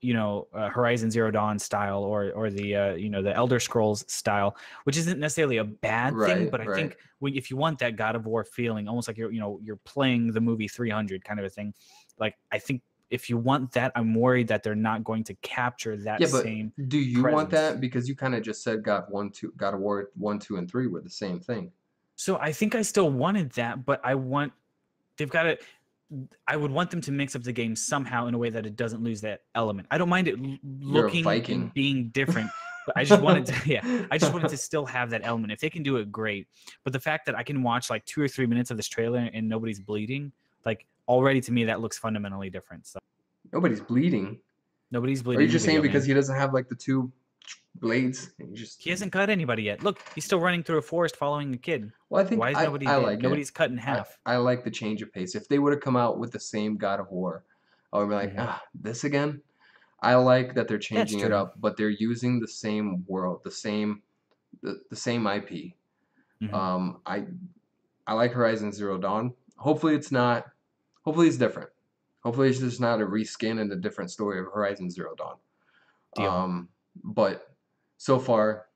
you 0.00 0.14
know, 0.14 0.46
uh, 0.54 0.68
Horizon 0.70 1.10
Zero 1.10 1.30
Dawn 1.30 1.58
style 1.58 2.02
or 2.02 2.30
or 2.32 2.50
the 2.50 2.74
uh, 2.76 2.94
you 2.94 3.10
know 3.10 3.20
the 3.22 3.34
Elder 3.34 3.60
Scrolls 3.60 4.04
style, 4.10 4.56
which 4.84 4.96
isn't 4.96 5.18
necessarily 5.18 5.58
a 5.58 5.64
bad 5.64 6.14
thing, 6.14 6.48
but 6.50 6.60
I 6.60 6.66
right. 6.66 6.76
think 6.76 6.96
when 7.18 7.34
if 7.34 7.50
you 7.50 7.56
want 7.58 7.78
that 7.80 7.96
God 7.96 8.14
of 8.16 8.24
War 8.24 8.44
feeling, 8.44 8.88
almost 8.88 9.08
like 9.08 9.18
you're 9.18 9.32
you 9.32 9.40
know 9.40 9.58
you're 9.62 9.76
playing 9.84 10.32
the 10.32 10.40
movie 10.40 10.68
300 10.68 11.22
kind 11.24 11.38
of 11.40 11.44
a 11.46 11.50
thing, 11.50 11.74
like 12.18 12.36
I 12.52 12.58
think 12.58 12.82
if 13.10 13.30
you 13.30 13.36
want 13.36 13.72
that, 13.72 13.92
I'm 13.94 14.14
worried 14.14 14.48
that 14.48 14.62
they're 14.62 14.74
not 14.74 15.04
going 15.04 15.24
to 15.24 15.34
capture 15.36 15.96
that 15.98 16.20
Yeah, 16.20 16.28
but 16.30 16.42
same. 16.42 16.72
Do 16.88 16.98
you 16.98 17.22
want 17.22 17.50
that? 17.50 17.80
Because 17.80 18.08
you 18.08 18.16
kind 18.16 18.34
of 18.34 18.42
just 18.42 18.62
said 18.62 18.82
God 18.82 19.04
one, 19.08 19.30
two, 19.30 19.52
God 19.56 19.78
War 19.78 20.10
one, 20.16 20.38
two, 20.38 20.56
and 20.56 20.68
three 20.70 20.86
were 20.86 21.00
the 21.00 21.10
same 21.10 21.38
thing. 21.40 21.70
So 22.16 22.38
I 22.38 22.52
think 22.52 22.74
I 22.74 22.82
still 22.82 23.10
wanted 23.10 23.50
that, 23.52 23.84
but 23.84 24.00
I 24.02 24.14
want 24.14 24.52
they've 25.16 25.30
got 25.30 25.44
to. 25.44 25.58
I 26.46 26.56
would 26.56 26.70
want 26.70 26.92
them 26.92 27.00
to 27.00 27.10
mix 27.12 27.34
up 27.34 27.42
the 27.42 27.52
game 27.52 27.74
somehow 27.74 28.28
in 28.28 28.34
a 28.34 28.38
way 28.38 28.48
that 28.48 28.64
it 28.64 28.76
doesn't 28.76 29.02
lose 29.02 29.20
that 29.22 29.42
element. 29.56 29.88
I 29.90 29.98
don't 29.98 30.08
mind 30.08 30.28
it 30.28 30.38
l- 30.38 30.56
looking 30.80 31.26
and 31.26 31.74
being 31.74 32.10
different, 32.10 32.48
but 32.86 32.96
I 32.96 33.02
just 33.02 33.20
wanted 33.20 33.46
to. 33.46 33.54
Yeah, 33.66 34.06
I 34.10 34.16
just 34.16 34.32
wanted 34.32 34.50
to 34.50 34.56
still 34.56 34.86
have 34.86 35.10
that 35.10 35.22
element. 35.24 35.52
If 35.52 35.58
they 35.60 35.68
can 35.68 35.82
do 35.82 35.96
it, 35.96 36.12
great. 36.12 36.46
But 36.84 36.92
the 36.92 37.00
fact 37.00 37.26
that 37.26 37.34
I 37.34 37.42
can 37.42 37.62
watch 37.62 37.90
like 37.90 38.04
two 38.04 38.22
or 38.22 38.28
three 38.28 38.46
minutes 38.46 38.70
of 38.70 38.76
this 38.76 38.86
trailer 38.86 39.28
and 39.32 39.48
nobody's 39.48 39.80
bleeding, 39.80 40.30
like 40.64 40.86
already 41.08 41.40
to 41.42 41.52
me 41.52 41.64
that 41.64 41.80
looks 41.80 41.98
fundamentally 41.98 42.50
different. 42.50 42.86
So 42.86 42.98
Nobody's 43.52 43.80
bleeding. 43.80 44.38
nobody's 44.90 45.22
bleeding. 45.22 45.40
Are 45.40 45.44
you 45.46 45.50
just 45.50 45.64
saying 45.64 45.82
because 45.82 46.04
game. 46.04 46.10
he 46.10 46.14
doesn't 46.14 46.36
have 46.36 46.52
like 46.52 46.68
the 46.68 46.74
two 46.74 47.10
blades? 47.76 48.30
You 48.38 48.54
just 48.54 48.82
he 48.82 48.90
hasn't 48.90 49.12
cut 49.12 49.30
anybody 49.30 49.62
yet? 49.62 49.82
Look, 49.82 50.00
he's 50.14 50.24
still 50.24 50.40
running 50.40 50.62
through 50.62 50.78
a 50.78 50.82
forest 50.82 51.16
following 51.16 51.54
a 51.54 51.58
kid. 51.58 51.92
well, 52.10 52.24
I 52.24 52.26
think 52.28 52.40
Why 52.40 52.50
is 52.50 52.56
I, 52.56 52.64
nobody? 52.64 52.86
I 52.86 52.96
like 52.96 53.18
it. 53.20 53.22
nobody's 53.22 53.50
cut 53.50 53.70
in 53.70 53.78
half. 53.78 54.18
I 54.26 54.36
like 54.36 54.64
the 54.64 54.70
change 54.70 55.02
of 55.02 55.12
pace. 55.12 55.34
If 55.34 55.48
they 55.48 55.58
would 55.58 55.72
have 55.72 55.82
come 55.82 55.96
out 55.96 56.18
with 56.18 56.32
the 56.32 56.40
same 56.40 56.76
God 56.76 57.00
of 57.00 57.10
War, 57.10 57.44
I 57.92 57.98
would 57.98 58.08
be 58.08 58.14
like, 58.14 58.32
Mhm. 58.34 58.40
ah, 58.40 58.62
this 58.74 59.04
again. 59.04 59.40
I 60.02 60.14
like 60.16 60.54
that 60.54 60.68
they're 60.68 60.78
changing 60.78 61.20
it 61.20 61.32
up, 61.32 61.54
but 61.60 61.76
they're 61.76 61.88
using 61.88 62.38
the 62.38 62.48
same 62.48 63.04
world, 63.08 63.40
the 63.44 63.50
same, 63.50 64.02
the, 64.62 64.80
the 64.90 64.96
same 64.96 65.26
IP. 65.26 65.74
Mhm. 66.42 66.52
Um, 66.52 67.00
I, 67.06 67.24
I 68.06 68.12
like 68.12 68.32
Horizon 68.32 68.72
Zero 68.72 68.98
Dawn. 68.98 69.32
Hopefully, 69.56 69.94
it's 69.94 70.12
not. 70.12 70.46
Hopefully, 71.06 71.28
it's 71.28 71.36
different. 71.36 71.70
Hopefully, 72.24 72.48
it's 72.48 72.58
just 72.58 72.80
not 72.80 73.00
a 73.00 73.06
reskin 73.06 73.60
and 73.60 73.72
a 73.72 73.76
different 73.76 74.10
story 74.10 74.40
of 74.40 74.46
Horizon 74.46 74.90
Zero 74.90 75.14
Dawn. 75.16 75.36
Deal. 76.16 76.28
Um, 76.28 76.68
but 77.04 77.54
so 77.96 78.18
far, 78.18 78.66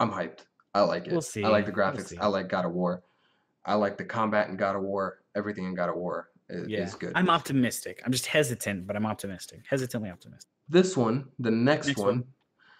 I'm 0.00 0.10
hyped. 0.10 0.40
I 0.74 0.80
like 0.80 1.06
it. 1.06 1.12
We'll 1.12 1.22
see. 1.22 1.44
I 1.44 1.48
like 1.48 1.64
the 1.64 1.72
We'll 1.72 1.92
graphics. 1.92 2.18
I 2.20 2.26
like 2.26 2.48
God 2.48 2.64
of 2.64 2.72
War. 2.72 3.04
I 3.64 3.74
like 3.74 3.96
the 3.96 4.04
combat 4.04 4.48
in 4.48 4.56
God 4.56 4.74
of 4.74 4.82
War. 4.82 5.22
Everything 5.36 5.64
in 5.64 5.74
God 5.74 5.90
of 5.90 5.94
War 5.94 6.30
is, 6.48 6.66
yeah, 6.66 6.80
is 6.80 6.94
good. 6.96 7.12
I'm 7.14 7.30
optimistic. 7.30 8.02
I'm 8.04 8.10
just 8.10 8.26
hesitant, 8.26 8.88
but 8.88 8.96
I'm 8.96 9.06
optimistic. 9.06 9.60
Hesitantly 9.70 10.10
optimistic. 10.10 10.50
this 10.68 10.96
one, 10.96 11.28
the 11.38 11.52
next, 11.52 11.86
Next 11.86 11.98
one, 11.98 12.06
one. 12.06 12.24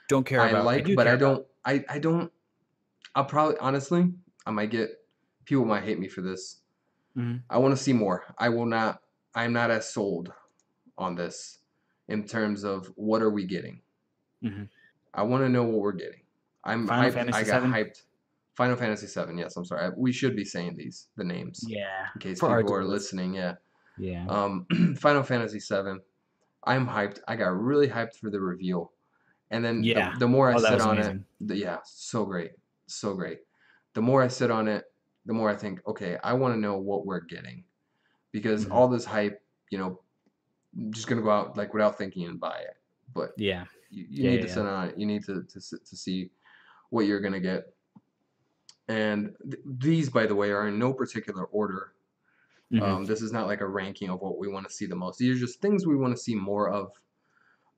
Don't 0.09 0.27
care 0.27 0.41
I 0.41 0.49
about. 0.49 0.65
like, 0.65 0.85
do 0.85 0.97
but 0.97 1.07
I 1.07 1.15
don't. 1.15 1.47
I 1.65 1.85
I 1.89 2.01
don't. 2.01 2.33
I'll 3.15 3.25
probably 3.25 3.57
honestly, 3.59 4.11
I 4.47 4.51
might 4.51 4.71
get 4.71 4.99
people 5.45 5.65
might 5.65 5.85
hate 5.85 6.01
me 6.01 6.09
for 6.09 6.23
this. 6.23 6.62
Mhm. 7.17 7.43
I 7.51 7.59
want 7.59 7.77
to 7.77 7.83
see 7.83 7.93
more. 7.93 8.25
I 8.39 8.49
will 8.49 8.67
not. 8.67 9.03
I'm 9.35 9.53
not 9.53 9.71
as 9.71 9.93
sold 9.93 10.33
on 10.99 11.15
this 11.15 11.59
in 12.09 12.25
terms 12.25 12.65
of 12.65 12.87
what 12.97 13.23
are 13.23 13.31
we 13.31 13.45
getting. 13.47 13.81
Mhm. 14.43 14.69
I 15.15 15.23
want 15.23 15.43
to 15.45 15.49
know 15.49 15.63
what 15.65 15.81
we're 15.81 15.93
getting. 15.93 16.21
I'm 16.65 16.87
Final 16.87 17.11
hyped. 17.11 17.15
Fantasy 17.15 17.39
I 17.39 17.45
got 17.45 17.63
VII? 17.63 17.69
hyped. 17.69 18.03
Final 18.55 18.77
Fantasy 18.77 19.07
Seven. 19.07 19.39
Yes, 19.39 19.57
I'm 19.57 19.65
sorry. 19.65 19.87
I- 19.87 19.91
we 19.97 20.13
should 20.13 20.37
be 20.37 20.45
saying 20.45 20.77
these 20.77 21.09
the 21.17 21.25
names 21.25 21.65
Yeah. 21.67 22.09
in 22.15 22.21
case 22.21 22.41
people 22.41 22.73
are 22.75 22.85
listening. 22.85 23.35
Yeah. 23.35 23.57
Yeah. 23.99 24.27
Um, 24.29 24.67
Final 24.99 25.23
Fantasy 25.23 25.61
Seven. 25.61 26.01
I'm 26.65 26.87
hyped. 26.87 27.21
I 27.27 27.37
got 27.37 27.49
really 27.59 27.89
hyped 27.89 28.17
for 28.17 28.31
the 28.31 28.41
reveal, 28.41 28.93
and 29.51 29.65
then 29.65 29.81
the- 29.81 29.89
Yeah. 29.89 30.15
the, 30.19 30.29
more 30.29 30.51
I 30.51 30.55
Oh, 30.55 30.59
sit 30.59 30.81
on 30.81 30.97
amazing. 30.99 31.25
it, 31.41 31.49
the, 31.49 31.57
yeah, 31.57 31.79
so 31.85 32.25
great, 32.25 32.53
so 32.87 33.15
great. 33.15 33.41
The 33.95 34.03
more 34.03 34.23
I 34.23 34.29
sit 34.29 34.51
on 34.51 34.69
it, 34.69 34.92
the 35.27 35.33
more 35.33 35.49
I 35.51 35.57
think, 35.57 35.81
okay, 35.87 36.19
I 36.23 36.33
want 36.33 36.55
to 36.55 36.61
know 36.61 36.79
what 36.79 37.07
we're 37.07 37.21
getting, 37.21 37.65
because 38.33 38.67
Mhm. 38.67 38.73
all 38.73 38.89
this 38.89 39.05
hype, 39.05 39.43
you 39.71 39.79
know, 39.79 40.03
I'm 40.77 40.93
just 40.93 41.07
gonna 41.07 41.23
go 41.23 41.31
out 41.31 41.57
like 41.57 41.73
without 41.75 41.99
thinking 41.99 42.25
and 42.27 42.41
buy 42.41 42.59
it. 42.61 42.77
But 43.15 43.33
Yeah. 43.37 43.67
you, 43.91 44.05
you 44.09 44.25
Yeah, 44.25 44.31
need 44.31 44.37
yeah, 44.37 44.41
to 44.43 44.47
yeah. 44.49 44.55
sit 44.55 44.67
on 44.67 44.89
it. 44.89 44.99
You 44.99 45.07
need 45.07 45.25
to 45.25 45.43
to 45.45 45.61
to 45.79 45.97
see 45.97 46.31
what 46.91 47.07
you're 47.07 47.21
gonna 47.21 47.41
get. 47.41 47.75
And 48.89 49.35
th- 49.45 49.63
these, 49.65 50.11
by 50.11 50.27
the 50.27 50.35
way, 50.35 50.51
are 50.51 50.67
in 50.69 50.79
no 50.79 50.93
particular 50.93 51.45
order. 51.47 51.95
Mhm. 52.73 52.83
Um, 52.83 53.05
this 53.05 53.23
is 53.23 53.33
not 53.33 53.47
like 53.47 53.61
a 53.61 53.67
ranking 53.69 54.09
of 54.11 54.21
what 54.21 54.39
we 54.39 54.49
want 54.49 54.67
to 54.67 54.73
see 54.73 54.87
the 54.87 54.97
most. 54.97 55.19
These 55.19 55.37
are 55.37 55.41
just 55.41 55.61
things 55.61 55.87
we 55.87 55.97
want 55.97 56.15
to 56.17 56.21
see 56.23 56.35
more 56.35 56.71
of. 56.71 56.93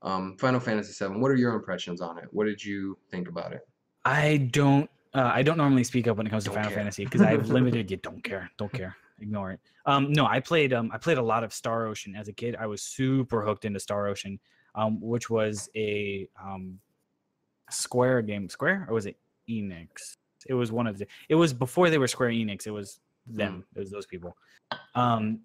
Um, 0.02 0.36
Final 0.38 0.60
Fantasy 0.60 0.92
VII. 0.92 1.18
What 1.18 1.30
are 1.30 1.36
your 1.36 1.54
impressions 1.54 2.00
on 2.00 2.18
it? 2.18 2.26
What 2.32 2.44
did 2.44 2.62
you 2.62 2.98
think 3.10 3.26
about 3.28 3.52
it? 3.54 3.66
I 4.04 4.36
don't. 4.52 4.90
Uh, 5.14 5.30
I 5.32 5.42
don't 5.42 5.56
normally 5.56 5.84
speak 5.84 6.08
up 6.08 6.16
when 6.16 6.26
it 6.26 6.30
comes 6.30 6.44
to 6.44 6.50
Don't 6.50 6.56
Final 6.56 6.70
care. 6.70 6.78
Fantasy 6.78 7.04
because 7.04 7.20
I 7.22 7.30
have 7.30 7.48
limited. 7.58 7.90
You 7.90 7.96
don't 7.98 8.22
care. 8.22 8.50
Don't 8.58 8.72
care. 8.72 8.96
Ignore 9.20 9.52
it. 9.52 9.60
Um, 9.86 10.12
no, 10.12 10.26
I 10.26 10.40
played. 10.40 10.72
Um, 10.72 10.90
I 10.92 10.98
played 10.98 11.18
a 11.18 11.22
lot 11.22 11.44
of 11.44 11.52
Star 11.52 11.86
Ocean 11.86 12.16
as 12.16 12.26
a 12.28 12.32
kid. 12.32 12.56
I 12.56 12.66
was 12.66 12.82
super 12.82 13.42
hooked 13.42 13.64
into 13.64 13.78
Star 13.78 14.08
Ocean, 14.08 14.40
um, 14.74 15.00
which 15.00 15.30
was 15.30 15.68
a 15.76 16.28
um, 16.42 16.80
Square 17.70 18.22
game. 18.22 18.48
Square 18.48 18.86
or 18.88 18.94
was 18.94 19.06
it 19.06 19.16
Enix? 19.48 20.16
It 20.48 20.54
was 20.54 20.72
one 20.72 20.88
of 20.88 20.98
the. 20.98 21.06
It 21.28 21.36
was 21.36 21.52
before 21.52 21.90
they 21.90 21.98
were 21.98 22.08
Square 22.08 22.30
Enix. 22.30 22.66
It 22.66 22.72
was 22.72 22.98
them. 23.26 23.64
It 23.76 23.78
was 23.78 23.90
those 23.90 24.06
people. 24.06 24.36
Um, 24.96 25.40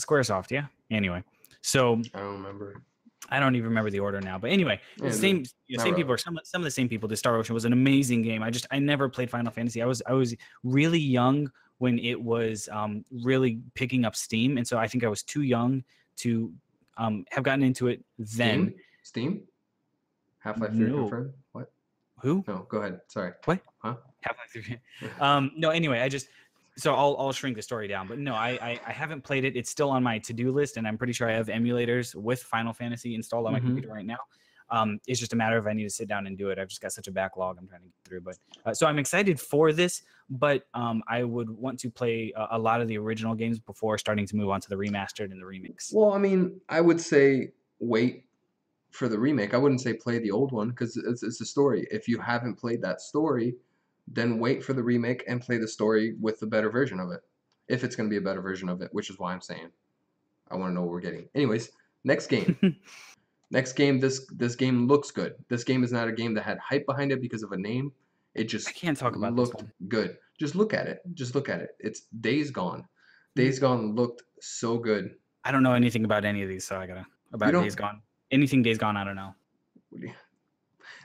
SquareSoft. 0.00 0.50
Yeah. 0.50 0.66
Anyway, 0.90 1.22
so 1.60 2.00
I 2.14 2.20
don't 2.20 2.32
remember. 2.32 2.82
I 3.30 3.40
don't 3.40 3.56
even 3.56 3.68
remember 3.68 3.90
the 3.90 4.00
order 4.00 4.20
now, 4.20 4.38
but 4.38 4.50
anyway, 4.50 4.80
Yeah, 4.96 5.08
the 5.08 5.12
same 5.12 5.42
the 5.68 5.76
not 5.76 5.82
same 5.84 5.94
people 5.94 6.12
are 6.12 6.18
some 6.18 6.38
some 6.44 6.60
of 6.62 6.64
the 6.64 6.70
same 6.70 6.88
people. 6.88 7.08
The 7.08 7.16
Star 7.16 7.36
Ocean 7.36 7.54
was 7.54 7.64
an 7.64 7.72
amazing 7.72 8.22
game. 8.22 8.42
I 8.42 8.50
just 8.50 8.66
I 8.70 8.78
never 8.78 9.08
played 9.08 9.30
Final 9.30 9.52
Fantasy. 9.52 9.82
I 9.82 9.86
was 9.86 10.02
I 10.06 10.12
was 10.12 10.34
really 10.62 10.98
young 11.00 11.50
when 11.78 11.98
it 11.98 12.20
was 12.20 12.68
um, 12.72 13.04
really 13.10 13.60
picking 13.74 14.04
up 14.04 14.16
steam, 14.16 14.56
and 14.56 14.66
so 14.66 14.78
I 14.78 14.88
think 14.88 15.04
I 15.04 15.08
was 15.08 15.22
too 15.22 15.42
young 15.42 15.84
to 16.18 16.52
um, 16.96 17.24
have 17.30 17.44
gotten 17.44 17.62
into 17.62 17.88
it 17.88 18.04
then. 18.18 18.74
Steam? 19.02 19.34
Steam? 19.36 19.42
Half 20.40 20.60
Life 20.60 20.72
3 20.72 20.86
No. 20.86 20.96
confirmed? 21.02 21.32
What? 21.52 21.70
Who? 22.22 22.44
No, 22.48 22.66
go 22.68 22.78
ahead. 22.78 23.00
Sorry. 23.08 23.32
What? 23.44 23.60
Huh? 23.78 23.94
Half-Life 24.22 24.80
3. 25.00 25.10
um, 25.20 25.52
no, 25.56 25.70
anyway, 25.70 26.00
I 26.00 26.08
just 26.08 26.28
so 26.78 26.94
I'll 26.94 27.16
I'll 27.18 27.32
shrink 27.32 27.56
the 27.56 27.62
story 27.62 27.88
down, 27.88 28.06
but 28.06 28.18
no, 28.18 28.34
I, 28.34 28.50
I 28.50 28.80
I 28.86 28.92
haven't 28.92 29.22
played 29.22 29.44
it. 29.44 29.56
It's 29.56 29.70
still 29.70 29.90
on 29.90 30.02
my 30.02 30.18
to 30.20 30.32
do 30.32 30.50
list, 30.52 30.76
and 30.76 30.86
I'm 30.88 30.96
pretty 30.96 31.12
sure 31.12 31.28
I 31.28 31.32
have 31.34 31.48
emulators 31.48 32.14
with 32.14 32.42
Final 32.42 32.72
Fantasy 32.72 33.14
installed 33.14 33.46
on 33.46 33.52
my 33.52 33.60
Mhm. 33.60 33.64
computer 33.66 33.88
right 33.88 34.06
now. 34.06 34.18
Um, 34.70 35.00
it's 35.06 35.18
just 35.18 35.32
a 35.32 35.36
matter 35.36 35.56
of 35.56 35.66
I 35.66 35.72
need 35.72 35.84
to 35.84 35.90
sit 35.90 36.08
down 36.08 36.26
and 36.26 36.36
do 36.36 36.50
it. 36.50 36.58
I've 36.58 36.68
just 36.68 36.82
got 36.82 36.92
such 36.92 37.08
a 37.08 37.10
backlog 37.10 37.56
I'm 37.58 37.66
trying 37.66 37.80
to 37.80 37.86
get 37.86 37.94
through, 38.04 38.20
but 38.20 38.36
uh, 38.66 38.74
so 38.74 38.86
I'm 38.86 38.98
excited 38.98 39.40
for 39.40 39.72
this. 39.72 40.02
But 40.30 40.68
um, 40.74 41.02
I 41.08 41.24
would 41.24 41.48
want 41.48 41.80
to 41.80 41.90
play 41.90 42.32
a, 42.36 42.48
a 42.52 42.58
lot 42.58 42.82
of 42.82 42.88
the 42.88 42.98
original 42.98 43.34
games 43.34 43.58
before 43.58 43.96
starting 43.96 44.26
to 44.26 44.36
move 44.36 44.50
on 44.50 44.60
to 44.60 44.68
the 44.68 44.76
remastered 44.76 45.30
and 45.32 45.40
the 45.40 45.46
remix. 45.46 45.90
Well, 45.94 46.12
I 46.12 46.18
mean, 46.18 46.60
I 46.68 46.82
would 46.82 47.00
say 47.00 47.52
wait 47.80 48.26
for 48.90 49.08
the 49.08 49.18
remake. 49.18 49.54
I 49.54 49.56
wouldn't 49.56 49.80
say 49.80 49.94
play 49.94 50.18
the 50.18 50.30
old 50.30 50.52
one 50.52 50.68
because 50.68 50.98
it's, 50.98 51.22
it's 51.22 51.40
a 51.40 51.46
story. 51.46 51.86
If 51.90 52.06
you 52.06 52.18
haven't 52.20 52.56
played 52.56 52.82
that 52.82 53.00
story, 53.00 53.54
then 54.12 54.38
wait 54.38 54.64
for 54.64 54.72
the 54.72 54.82
remake 54.82 55.24
and 55.28 55.40
play 55.40 55.58
the 55.58 55.68
story 55.68 56.14
with 56.20 56.40
the 56.40 56.46
better 56.46 56.70
version 56.70 57.00
of 57.00 57.10
it. 57.10 57.20
If 57.68 57.84
it's 57.84 57.96
going 57.96 58.08
to 58.08 58.12
be 58.12 58.18
a 58.18 58.26
better 58.26 58.40
version 58.40 58.68
of 58.68 58.80
it, 58.80 58.88
which 58.92 59.10
is 59.10 59.18
why 59.18 59.32
I'm 59.32 59.40
saying 59.40 59.70
I 60.50 60.56
want 60.56 60.70
to 60.70 60.74
know 60.74 60.82
what 60.82 60.90
we're 60.90 61.00
getting. 61.00 61.28
Anyways, 61.34 61.70
next 62.04 62.28
game. 62.28 62.56
next 63.50 63.74
game. 63.74 64.00
This 64.00 64.26
this 64.36 64.56
game 64.56 64.86
looks 64.86 65.10
good. 65.10 65.34
This 65.48 65.64
game 65.64 65.84
is 65.84 65.92
not 65.92 66.08
a 66.08 66.12
game 66.12 66.34
that 66.34 66.44
had 66.44 66.58
hype 66.58 66.86
behind 66.86 67.12
it 67.12 67.20
because 67.20 67.42
of 67.42 67.52
a 67.52 67.56
name. 67.56 67.92
It 68.34 68.44
just 68.44 68.68
I 68.68 68.72
can't 68.72 68.96
talk 68.96 69.16
about 69.16 69.34
looked 69.34 69.64
good. 69.88 70.16
Just 70.38 70.54
look 70.54 70.72
at 70.72 70.86
it. 70.86 71.00
Just 71.14 71.34
look 71.34 71.48
at 71.48 71.60
it. 71.60 71.70
It's 71.80 72.02
Days 72.20 72.50
Gone. 72.50 72.80
Mm-hmm. 72.80 73.42
Days 73.42 73.58
Gone 73.58 73.94
looked 73.94 74.22
so 74.40 74.78
good. 74.78 75.14
I 75.44 75.52
don't 75.52 75.62
know 75.62 75.72
anything 75.74 76.04
about 76.04 76.24
any 76.24 76.42
of 76.42 76.48
these, 76.48 76.66
so 76.66 76.78
I 76.78 76.86
gotta 76.86 77.06
about 77.32 77.52
Days 77.52 77.74
Gone. 77.74 78.00
Anything 78.30 78.62
Days 78.62 78.78
Gone, 78.78 78.96
I 78.96 79.04
don't 79.04 79.16
know. 79.16 79.34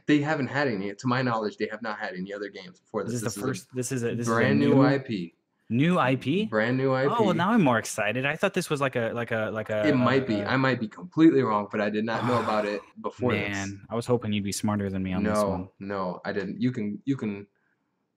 They 0.05 0.19
haven't 0.19 0.47
had 0.47 0.67
any. 0.67 0.93
To 0.93 1.07
my 1.07 1.21
knowledge, 1.21 1.57
they 1.57 1.67
have 1.71 1.81
not 1.81 1.99
had 1.99 2.13
any 2.15 2.33
other 2.33 2.49
games 2.49 2.79
before 2.79 3.03
This 3.03 3.21
this. 3.21 3.23
is 3.23 3.35
the 3.35 3.41
first. 3.41 3.67
This 3.73 3.91
is 3.91 4.03
a 4.03 4.09
a 4.09 4.15
this 4.15 4.27
brand 4.27 4.61
is 4.61 4.69
a 4.69 4.73
new, 4.73 4.85
IP. 4.85 5.33
New 5.69 5.99
IP. 5.99 6.49
Brand 6.49 6.77
new 6.77 6.95
IP. 6.95 7.11
Oh, 7.11 7.23
well, 7.23 7.33
now 7.33 7.51
I'm 7.51 7.61
more 7.61 7.79
excited. 7.79 8.25
I 8.25 8.35
thought 8.35 8.53
this 8.53 8.69
was 8.69 8.81
like 8.81 8.95
a 8.95 9.11
like 9.13 9.31
a 9.31 9.49
like 9.51 9.69
a. 9.69 9.87
it 9.87 9.95
might 9.95 10.27
be. 10.27 10.35
a- 10.35 10.47
I 10.47 10.57
might 10.57 10.79
be 10.79 10.87
completely 10.87 11.41
wrong, 11.41 11.67
but 11.71 11.79
I 11.81 11.89
did 11.89 12.05
not 12.05 12.25
know 12.25 12.39
about 12.39 12.65
it 12.65 12.81
before 13.01 13.31
man, 13.31 13.81
I 13.89 13.95
was 13.95 14.05
hoping 14.05 14.33
you'd 14.33 14.43
be 14.43 14.51
smarter 14.51 14.89
than 14.89 15.03
me 15.03 15.11
this. 15.11 15.17
on 15.17 15.23
this 15.23 15.37
one. 15.43 15.69
No, 15.79 15.95
no, 15.95 16.21
I 16.25 16.33
didn't. 16.33 16.61
You 16.61 16.71
can 16.71 17.01
you 17.05 17.15
can 17.15 17.47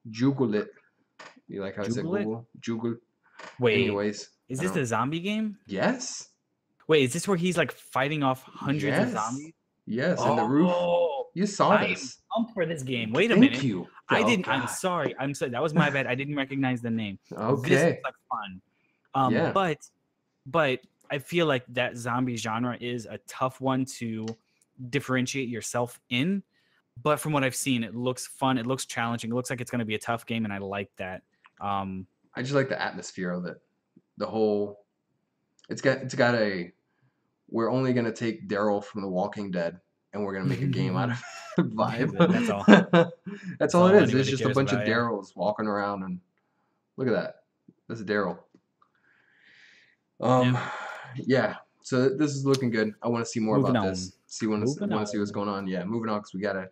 juggle 0.09 0.55
it. 0.55 0.69
You 1.47 1.61
like 1.61 1.77
how 1.77 1.83
I 1.83 1.89
said? 1.89 2.03
Google? 2.03 2.47
Juggle. 2.59 2.95
Wait, 3.59 3.85
Anyways. 3.85 4.29
is 4.49 4.59
this 4.59 4.71
the 4.71 4.85
zombie 4.85 5.19
game? 5.19 5.57
Yes. 5.67 6.29
Wait, 6.87 7.03
is 7.03 7.13
this 7.13 7.27
where 7.27 7.37
he's 7.37 7.57
like 7.57 7.71
fighting 7.71 8.23
off 8.23 8.43
hundreds 8.43 8.83
yes. 8.83 9.07
of 9.07 9.13
zombies? 9.13 9.53
Yes, 9.85 10.21
in 10.21 10.35
the 10.35 10.43
roof. 10.43 10.69
Oh, 10.73 11.06
You 11.37 11.45
saw 11.45 11.69
I 11.69 11.89
this. 11.89 12.17
pumped 12.33 12.55
for 12.55 12.65
this 12.65 12.81
game. 12.81 13.11
Wait 13.11 13.29
a 13.29 13.35
Thank 13.35 13.51
minute. 13.51 13.63
you. 13.63 13.87
I 14.09 14.23
Oh, 14.23 14.27
didn't. 14.27 14.47
I'm 14.47 14.67
sorry. 14.67 15.13
I'm 15.19 15.35
sorry. 15.35 15.51
That 15.51 15.61
was 15.61 15.75
my 15.75 15.91
bad. 15.91 16.07
I 16.07 16.15
didn't 16.15 16.35
recognize 16.35 16.81
the 16.81 16.89
name. 16.89 17.19
This 17.29 17.37
Okay. 17.37 17.89
looks 17.89 18.01
like 18.03 18.13
fun. 18.27 18.61
Um, 19.13 19.33
Yeah. 19.35 19.51
But, 19.51 19.87
but 20.47 20.79
I 21.11 21.19
feel 21.19 21.45
like 21.45 21.63
that 21.69 21.95
zombie 21.95 22.37
genre 22.37 22.75
is 22.81 23.05
a 23.05 23.19
tough 23.27 23.61
one 23.61 23.85
to 23.99 24.25
differentiate 24.89 25.47
yourself 25.47 25.99
in. 26.09 26.41
But 27.03 27.19
from 27.19 27.33
what 27.33 27.43
I've 27.43 27.55
seen, 27.55 27.83
it 27.83 27.93
looks 27.93 28.25
fun. 28.25 28.57
It 28.57 28.65
looks 28.65 28.85
challenging. 28.87 29.29
It 29.29 29.35
looks 29.35 29.51
like 29.51 29.61
it's 29.61 29.69
going 29.69 29.77
to 29.79 29.85
be 29.85 29.93
a 29.93 29.99
tough 29.99 30.25
game, 30.25 30.43
and 30.43 30.51
I 30.51 30.57
like 30.57 30.89
that. 30.97 31.21
Um, 31.61 32.07
I 32.35 32.41
just 32.41 32.55
like 32.55 32.67
the 32.69 32.81
atmosphere 32.81 33.29
of 33.29 33.45
it. 33.45 33.61
The 34.17 34.25
whole 34.25 34.79
it's 35.69 35.81
got 35.81 35.97
it's 35.99 36.15
got 36.15 36.33
a 36.33 36.71
we're 37.47 37.69
only 37.69 37.93
gonna 37.93 38.11
take 38.11 38.47
Daryl 38.49 38.83
from 38.83 39.01
The 39.01 39.07
Walking 39.07 39.51
Dead 39.51 39.79
and 40.17 40.25
we're 40.25 40.33
gonna 40.33 40.45
make 40.45 40.61
a 40.61 40.65
game 40.81 40.95
out 40.97 41.11
of 41.11 41.23
it 41.57 41.69
vibe. 41.75 42.17
That's 42.31 42.49
all. 42.49 42.63
That's 43.59 43.73
all 43.75 43.83
all 43.83 43.87
it 43.95 44.03
is. 44.03 44.13
It's 44.13 44.29
just 44.29 44.43
a 44.43 44.49
bunch 44.49 44.73
of 44.73 44.79
yeah. 44.79 44.93
Daryls 44.93 45.35
walking 45.35 45.65
around 45.67 46.03
and 46.03 46.19
look 46.97 47.07
at 47.07 47.13
that. 47.13 47.35
That's 47.87 48.01
Daryl. 48.03 48.37
Um 50.19 50.57
yeah. 51.15 51.55
So 51.81 52.09
this 52.09 52.31
is 52.35 52.45
looking 52.45 52.69
good. 52.69 52.93
I 53.01 53.07
want 53.07 53.23
to 53.23 53.29
see 53.29 53.39
more 53.39 53.57
Moving 53.57 53.71
about 53.71 53.83
on. 53.85 53.89
this. 53.91 54.17
See 54.27 54.45
Moving 54.45 54.89
want 54.89 55.07
to 55.07 55.11
see 55.11 55.17
what's 55.19 55.31
going 55.31 55.47
on. 55.47 55.67
Yeah, 55.67 55.85
moving 55.85 56.09
on 56.09 56.19
because 56.19 56.33
we 56.33 56.41
gotta 56.41 56.69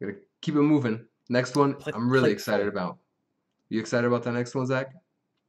gotta 0.00 0.14
keep 0.40 0.54
it 0.54 0.62
moving. 0.62 1.04
Next 1.28 1.54
one, 1.54 1.74
Play- 1.74 1.92
I'm 1.94 2.08
really 2.08 2.24
play 2.24 2.32
excited 2.32 2.62
forward. 2.62 2.72
about. 2.76 2.98
You 3.68 3.78
excited 3.78 4.06
about 4.06 4.22
the 4.22 4.32
next 4.32 4.54
one, 4.54 4.66
Zach? 4.66 4.92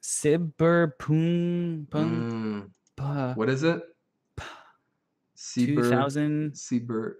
Cyberpunk 0.01 1.87
Mm, 1.89 3.35
what 3.37 3.49
is 3.49 3.63
it? 3.63 3.81
Seabird. 5.53 5.85
2077. 5.85 6.53
Seabird. 6.55 7.15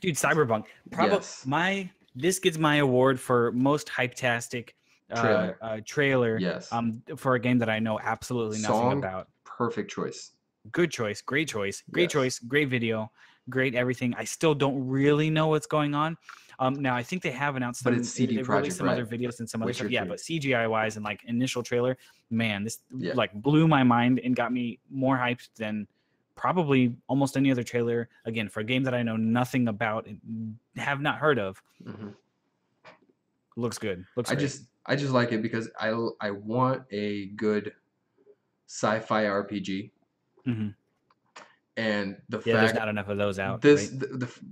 Dude, 0.00 0.14
Cyberpunk. 0.16 0.64
Probably 0.90 1.16
Yes. 1.16 1.44
my 1.46 1.90
this 2.16 2.38
gets 2.38 2.58
my 2.58 2.76
award 2.76 3.18
for 3.18 3.50
most 3.52 3.88
hype-tastic 3.88 4.76
uh, 5.10 5.20
Trailer. 5.20 5.58
uh, 5.60 5.80
trailer 5.84 6.38
Yes. 6.38 6.72
um 6.72 7.02
for 7.16 7.34
a 7.34 7.40
game 7.40 7.58
that 7.58 7.68
I 7.68 7.78
know 7.80 7.98
absolutely 8.00 8.58
nothing 8.58 8.74
Song? 8.76 8.98
about. 8.98 9.28
Perfect 9.44 9.90
choice. 9.90 10.30
Good 10.72 10.90
choice, 10.90 11.20
great 11.20 11.48
choice, 11.48 11.82
great 11.90 12.04
Yes. 12.04 12.12
choice, 12.12 12.38
great 12.38 12.68
video, 12.68 13.10
great 13.50 13.74
everything. 13.74 14.14
I 14.16 14.24
still 14.24 14.54
don't 14.54 14.86
really 14.86 15.28
know 15.28 15.48
what's 15.48 15.66
going 15.66 15.94
on. 15.94 16.16
Um, 16.60 16.74
now 16.74 16.94
I 16.94 17.02
think 17.02 17.22
they 17.22 17.32
have 17.32 17.56
announced 17.56 17.82
But 17.84 17.90
some, 17.94 18.00
it's 18.00 18.10
CD 18.10 18.36
they've 18.36 18.48
released 18.48 18.76
some 18.78 18.88
other 18.88 19.04
videos 19.04 19.40
and 19.40 19.50
some 19.50 19.60
other 19.60 19.68
Witcher 19.70 19.84
stuff. 19.84 19.90
Yeah, 19.90 20.04
but 20.04 20.20
CGI 20.20 20.68
wise 20.70 20.94
and 20.96 21.04
like 21.04 21.22
initial 21.24 21.62
trailer, 21.64 21.96
man, 22.30 22.62
this 22.64 22.78
Yeah. 22.96 23.12
like 23.14 23.32
blew 23.34 23.66
my 23.68 23.82
mind 23.82 24.20
and 24.24 24.34
got 24.36 24.52
me 24.52 24.78
more 24.88 25.16
hyped 25.18 25.48
than 25.56 25.86
probably 26.36 26.96
almost 27.08 27.36
any 27.36 27.50
other 27.50 27.62
trailer. 27.62 28.08
Again, 28.24 28.48
for 28.48 28.60
a 28.60 28.64
game 28.64 28.82
that 28.84 28.94
I 28.94 29.02
know 29.02 29.16
nothing 29.16 29.68
about 29.68 30.06
and 30.06 30.56
have 30.76 31.00
not 31.00 31.18
heard 31.18 31.38
of, 31.38 31.62
hmm 31.84 32.08
looks 33.56 33.78
good. 33.78 34.04
Looks. 34.16 34.30
I 34.30 34.34
great. 34.34 34.42
just 34.42 34.62
I 34.86 34.96
just 34.96 35.12
like 35.12 35.30
it 35.32 35.40
because 35.42 35.70
I 35.78 35.90
I 36.20 36.30
want 36.32 36.82
a 36.90 37.26
good 37.36 37.72
sci-fi 38.66 39.24
RPG, 39.24 39.90
Mhm. 40.46 40.74
and 41.76 42.16
the 42.28 42.42
yeah. 42.44 42.60
There's 42.60 42.74
not 42.74 42.88
enough 42.88 43.08
of 43.08 43.16
those 43.18 43.38
out. 43.38 43.60
this 43.60 43.90
right? 43.92 44.00
the, 44.00 44.06
the 44.18 44.26
f- 44.26 44.42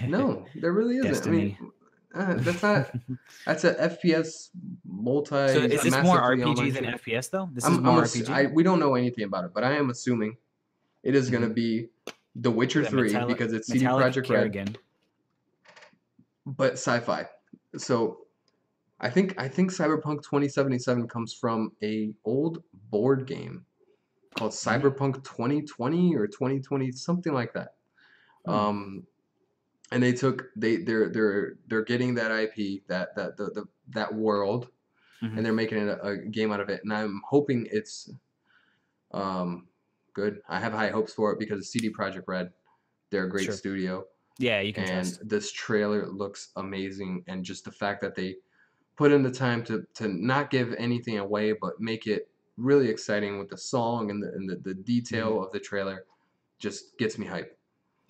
no, 0.06 0.46
there 0.54 0.72
really 0.72 0.96
isn't. 0.98 1.26
I 1.26 1.30
mean, 1.30 1.56
uh, 2.14 2.34
that's 2.38 2.62
not. 2.62 2.90
That's 3.46 3.64
a 3.64 3.74
FPS 3.74 4.50
multi. 4.86 5.30
so 5.30 5.44
is 5.60 5.82
this 5.82 5.92
more 6.02 6.20
RPG 6.20 6.72
than 6.74 6.84
shooter. 6.84 6.98
FPS 6.98 7.30
though? 7.30 7.48
This 7.52 7.64
I'm- 7.64 7.72
is 7.72 7.78
I'm 7.78 7.84
more 7.84 8.02
RPG. 8.02 8.28
I, 8.30 8.46
we 8.46 8.62
don't 8.62 8.78
know 8.78 8.94
anything 8.94 9.24
about 9.24 9.44
it, 9.44 9.50
but 9.54 9.64
I 9.64 9.72
am 9.76 9.90
assuming 9.90 10.36
it 11.02 11.14
is 11.14 11.28
going 11.30 11.42
to 11.42 11.48
be 11.48 11.88
The 12.36 12.50
Witcher 12.50 12.82
That 12.82 12.90
Three 12.90 13.08
Metallic- 13.12 13.28
because 13.36 13.52
it's 13.52 13.66
CD 13.68 13.84
Metallic 13.84 14.06
Projekt 14.14 14.16
Red, 14.30 14.52
Kerrigan. 14.52 14.76
but 16.46 16.72
sci-fi. 16.74 17.26
So 17.76 18.18
I 19.00 19.10
think 19.10 19.34
I 19.38 19.48
think 19.48 19.72
Cyberpunk 19.72 20.22
2077 20.22 21.08
comes 21.08 21.32
from 21.34 21.72
a 21.82 22.12
old 22.24 22.62
board 22.90 23.26
game 23.26 23.64
called 24.36 24.52
Mm-hmm. 24.52 24.86
Cyberpunk 24.86 25.14
2020 25.24 26.14
or 26.16 26.26
2020 26.26 26.92
something 26.92 27.32
like 27.34 27.52
that. 27.54 27.74
Hmm. 28.46 28.50
Um, 28.52 29.02
and 29.92 30.02
they 30.02 30.12
took 30.14 30.50
they 30.56 30.78
they're 30.78 31.10
they're 31.10 31.56
they're 31.68 31.84
getting 31.84 32.14
that 32.16 32.32
IP 32.32 32.84
that 32.88 33.16
that 33.16 33.36
the, 33.38 33.46
the 33.52 33.66
that 33.90 34.14
world 34.14 34.70
Mhm. 35.22 35.36
and 35.36 35.46
they're 35.46 35.52
making 35.54 35.78
it 35.78 35.88
a, 35.88 36.02
a 36.04 36.18
game 36.18 36.52
out 36.52 36.60
of 36.60 36.70
it 36.70 36.82
and 36.84 36.92
I'm 36.92 37.22
hoping 37.28 37.68
it's 37.72 38.10
um 39.12 39.68
good. 40.14 40.42
I 40.48 40.60
have 40.60 40.72
high 40.72 40.90
hopes 40.90 41.14
for 41.14 41.32
it 41.32 41.38
because 41.38 41.70
CD 41.70 41.90
Projekt 41.90 42.24
Red. 42.26 42.52
They're 43.10 43.24
a 43.26 43.30
great 43.30 43.52
Sure. 43.52 43.54
studio 43.54 44.06
Yeah, 44.38 44.60
you 44.60 44.72
can 44.72 44.84
and 44.84 44.84
trust. 44.84 45.22
this 45.22 45.52
trailer 45.52 46.06
looks 46.08 46.50
amazing 46.56 47.24
and 47.28 47.44
just 47.44 47.64
the 47.64 47.72
fact 47.72 48.00
that 48.02 48.14
they 48.14 48.36
put 48.96 49.12
in 49.12 49.22
the 49.22 49.32
time 49.32 49.64
to 49.64 49.86
to 49.94 50.08
not 50.08 50.50
give 50.50 50.74
anything 50.74 51.18
away 51.18 51.52
but 51.52 51.80
make 51.80 52.06
it 52.06 52.30
really 52.58 52.88
exciting 52.90 53.38
with 53.38 53.48
the 53.50 53.58
song 53.58 54.10
and 54.10 54.22
the 54.22 54.28
and 54.34 54.48
the, 54.50 54.56
the 54.56 54.74
detail 54.74 55.30
Mm-hmm. 55.30 55.44
of 55.44 55.52
the 55.52 55.60
trailer 55.60 56.06
just 56.60 56.98
gets 56.98 57.18
me 57.18 57.26
hype. 57.26 57.58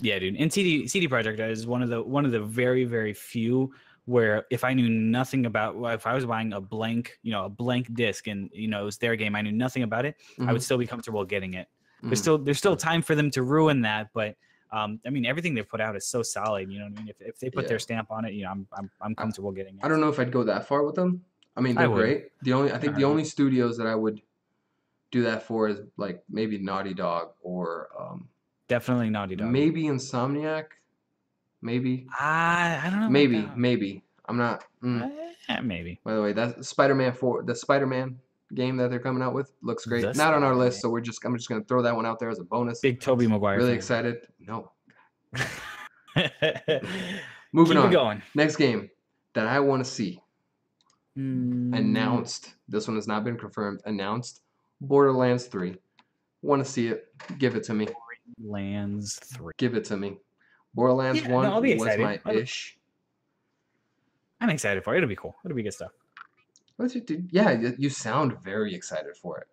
Yeah, 0.02 0.18
dude. 0.18 0.36
And 0.36 0.52
CD 0.52 0.86
CD 0.88 1.08
Projekt 1.08 1.38
is 1.48 1.66
one 1.66 1.82
of 1.82 1.88
the 1.88 2.02
one 2.02 2.24
of 2.24 2.32
the 2.32 2.40
very 2.40 2.84
very 2.84 3.14
few 3.14 3.72
where 4.04 4.44
if 4.50 4.64
I 4.64 4.74
knew 4.74 4.88
nothing 4.88 5.46
about 5.46 5.76
if 5.94 6.06
I 6.08 6.14
was 6.14 6.26
buying 6.26 6.52
a 6.54 6.60
blank 6.60 7.18
you 7.22 7.30
know 7.30 7.44
a 7.44 7.48
blank 7.48 7.94
disc 7.94 8.26
and 8.26 8.50
you 8.52 8.66
know 8.66 8.82
it 8.82 8.84
was 8.84 8.98
their 8.98 9.14
game 9.14 9.36
I 9.36 9.42
knew 9.42 9.52
nothing 9.52 9.84
about 9.84 10.04
it 10.04 10.16
I 10.40 10.52
would 10.52 10.62
still 10.62 10.76
be 10.78 10.86
comfortable 10.86 11.24
getting 11.24 11.54
it. 11.54 11.68
There's 12.02 12.18
Mhm. 12.18 12.22
still 12.22 12.38
there's 12.38 12.58
still 12.58 12.76
time 12.76 13.00
for 13.00 13.14
them 13.14 13.30
to 13.30 13.44
ruin 13.44 13.80
that, 13.82 14.10
but 14.12 14.36
um, 14.72 14.98
I 15.06 15.10
mean 15.10 15.24
everything 15.24 15.54
they've 15.54 15.68
put 15.68 15.80
out 15.80 15.94
is 15.94 16.04
so 16.06 16.22
solid. 16.22 16.68
You 16.70 16.80
know 16.80 16.86
what 16.86 16.98
I 16.98 17.02
mean? 17.02 17.08
If, 17.08 17.20
if 17.20 17.38
they 17.38 17.48
put 17.48 17.64
Yeah. 17.64 17.68
their 17.68 17.78
stamp 17.78 18.10
on 18.10 18.24
it, 18.24 18.32
you 18.34 18.42
know 18.44 18.50
I'm 18.50 18.66
I'm, 18.76 18.90
I'm 19.00 19.14
comfortable 19.14 19.52
getting 19.52 19.76
it. 19.76 19.84
I 19.84 19.88
don't 19.88 20.00
know 20.00 20.08
if 20.08 20.18
I'd 20.18 20.32
go 20.32 20.42
that 20.44 20.66
far 20.66 20.82
with 20.82 20.96
them. 20.96 21.24
I 21.56 21.60
mean, 21.60 21.78
I 21.78 21.82
they're 21.82 21.90
would. 21.90 21.98
great. 21.98 22.28
The 22.42 22.54
only 22.54 22.72
I 22.72 22.78
think 22.78 22.96
the 22.96 23.04
Alright. 23.04 23.10
only 23.12 23.24
studios 23.24 23.76
that 23.78 23.86
I 23.86 23.94
would 23.94 24.20
do 25.12 25.22
that 25.22 25.42
for 25.44 25.68
is 25.68 25.80
like 25.96 26.24
maybe 26.28 26.58
Naughty 26.58 26.94
Dog 26.94 27.34
or 27.42 27.88
um, 28.00 28.28
Definitely 28.72 29.10
Naughty 29.10 29.36
Dog. 29.36 29.48
maybe 29.48 29.82
Insomniac. 29.84 30.64
Maybe, 31.60 32.06
I 32.18 32.80
I 32.82 32.88
don't 32.90 33.00
know. 33.00 33.10
maybe, 33.10 33.46
maybe. 33.54 34.02
I'm 34.26 34.38
not. 34.38 34.64
mm. 34.82 35.10
Eh, 35.50 35.60
maybe. 35.60 36.00
By 36.04 36.14
the 36.14 36.22
way, 36.22 36.32
that 36.32 36.64
Spider-Man 36.64 37.12
for 37.12 37.42
the 37.42 37.54
Spider-Man 37.54 38.18
game 38.54 38.78
that 38.78 38.88
they're 38.88 38.98
coming 38.98 39.22
out 39.22 39.34
with 39.34 39.52
looks 39.62 39.84
great. 39.84 40.02
The 40.02 40.14
Not 40.14 40.32
on 40.32 40.42
our 40.42 40.56
list, 40.56 40.80
so 40.80 40.88
we're 40.88 41.02
just 41.02 41.22
I'm 41.24 41.36
just 41.36 41.50
gonna 41.50 41.64
throw 41.64 41.82
that 41.82 41.94
one 41.94 42.06
out 42.06 42.18
there 42.18 42.30
as 42.30 42.38
a 42.38 42.44
bonus. 42.44 42.80
Big 42.80 42.98
Tobey 43.00 43.26
Maguire. 43.26 43.58
really 43.58 43.72
fan. 43.72 43.76
excited. 43.76 44.26
No. 44.40 44.70
Moving 47.52 47.76
it 47.76 47.80
on. 47.80 47.90
going. 47.92 48.22
Next 48.34 48.56
game 48.56 48.88
that 49.34 49.46
I 49.46 49.60
want 49.60 49.84
to 49.84 49.90
see 49.90 50.18
Mm, 51.18 51.76
announced. 51.76 52.54
This 52.68 52.88
one 52.88 52.96
has 52.96 53.06
not 53.06 53.22
been 53.22 53.36
confirmed. 53.36 53.82
Announced. 53.84 54.40
Borderlands 54.80 55.44
3. 55.44 55.76
Want 56.40 56.64
to 56.64 56.70
see 56.70 56.88
it? 56.88 57.04
Give 57.38 57.54
it 57.54 57.64
to 57.64 57.74
me. 57.74 57.86
Lands 58.42 59.16
three. 59.16 59.52
Give 59.56 59.74
it 59.74 59.84
to 59.86 59.96
me. 59.96 60.18
Borderlands 60.74 61.20
Yeah, 61.20 61.28
no, 61.28 61.34
1 61.36 61.46
I'll 61.46 61.60
be 61.60 61.74
was 61.74 61.82
excited. 61.82 62.02
my 62.02 62.20
I'll- 62.24 62.38
ish. 62.38 62.78
I'm 64.40 64.50
excited 64.50 64.82
for 64.82 64.94
it. 64.94 64.98
It'll 64.98 65.08
be 65.08 65.16
cool. 65.16 65.36
It'll 65.44 65.54
be 65.56 65.62
good 65.62 65.74
stuff. 65.74 65.92
What's 66.76 66.96
it 66.96 67.06
do? 67.06 67.22
Yeah, 67.30 67.52
you 67.78 67.88
sound 67.90 68.40
very 68.42 68.74
excited 68.74 69.16
for 69.16 69.38
it. 69.38 69.46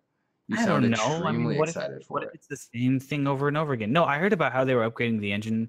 You 0.48 0.56
I 0.58 0.64
sound 0.64 0.82
don't 0.82 0.90
know. 0.90 1.04
I 1.04 1.08
mean, 1.30 1.42
extremely 1.42 1.58
what 1.58 1.68
if- 1.68 1.76
excited 1.76 2.04
for 2.04 2.14
What 2.14 2.22
it. 2.24 2.30
if 2.30 2.34
it's 2.34 2.46
the 2.48 2.56
same 2.56 2.98
thing 2.98 3.26
over 3.28 3.46
and 3.46 3.56
over 3.56 3.72
again? 3.72 3.92
No, 3.92 4.04
I 4.04 4.18
heard 4.18 4.32
about 4.32 4.52
how 4.52 4.64
they 4.64 4.74
were 4.74 4.88
upgrading 4.90 5.20
the 5.20 5.30
engine 5.32 5.68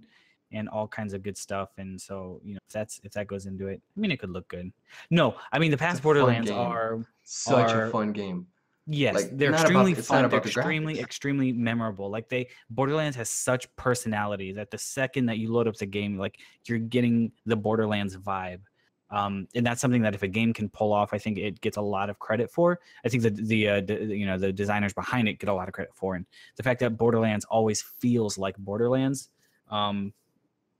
and 0.51 0.67
all 0.69 0.87
kinds 0.87 1.13
of 1.13 1.21
good 1.21 1.37
stuff. 1.37 1.69
And 1.77 2.01
so, 2.01 2.41
you 2.43 2.55
know, 2.55 2.59
if 2.65 2.73
that's 2.73 2.99
if 3.03 3.11
that 3.11 3.27
goes 3.27 3.45
into 3.45 3.67
it, 3.67 3.79
I 3.95 3.99
mean, 3.99 4.09
it 4.11 4.19
could 4.19 4.31
look 4.31 4.47
good. 4.47 4.71
No, 5.11 5.35
I 5.51 5.59
mean, 5.59 5.69
the 5.69 5.77
past 5.77 6.01
Borderlands 6.01 6.49
game. 6.49 6.57
are 6.57 7.05
Such 7.23 7.71
are- 7.71 7.85
a 7.85 7.91
fun 7.91 8.11
game. 8.11 8.47
Yes, 8.91 9.15
Like, 9.15 9.37
they're 9.37 9.49
about- 9.49 9.61
extremely 9.61 9.93
not 9.93 10.03
fun. 10.03 10.29
They're 10.29 10.39
extremely 10.39 10.95
graphics. 10.95 10.99
extremely 11.03 11.51
memorable. 11.53 12.09
Like 12.09 12.29
they 12.29 12.47
Borderlands 12.69 13.15
has 13.17 13.29
such 13.29 13.73
personality 13.75 14.51
that 14.53 14.69
the 14.71 14.77
second 14.77 15.25
that 15.27 15.37
you 15.37 15.51
load 15.51 15.67
up 15.67 15.75
the 15.77 15.85
game, 15.85 16.17
like 16.17 16.39
you're 16.67 16.77
getting 16.79 17.31
the 17.45 17.55
Borderlands 17.55 18.17
vibe. 18.17 18.61
Um, 19.09 19.47
and 19.55 19.65
that's 19.65 19.81
something 19.81 20.01
that 20.03 20.15
if 20.15 20.23
a 20.23 20.27
game 20.29 20.53
can 20.53 20.69
pull 20.69 20.93
off, 20.93 21.13
I 21.13 21.17
think 21.17 21.37
it 21.37 21.59
gets 21.59 21.75
a 21.75 21.81
lot 21.81 22.09
of 22.09 22.17
credit 22.17 22.49
for. 22.49 22.79
I 23.05 23.09
think 23.09 23.23
that 23.23 23.35
the 23.35 23.67
uh, 23.67 23.79
d- 23.81 24.15
you 24.15 24.25
know 24.25 24.37
the 24.37 24.53
designers 24.53 24.93
behind 24.93 25.27
it 25.27 25.33
get 25.39 25.49
a 25.49 25.53
lot 25.53 25.67
of 25.67 25.73
credit 25.73 25.91
for, 25.95 26.15
and 26.15 26.25
the 26.55 26.63
fact 26.63 26.79
that 26.79 26.95
Borderlands 26.97 27.43
always 27.45 27.81
feels 27.81 28.37
like 28.37 28.55
Borderlands 28.57 29.29
um, 29.69 30.13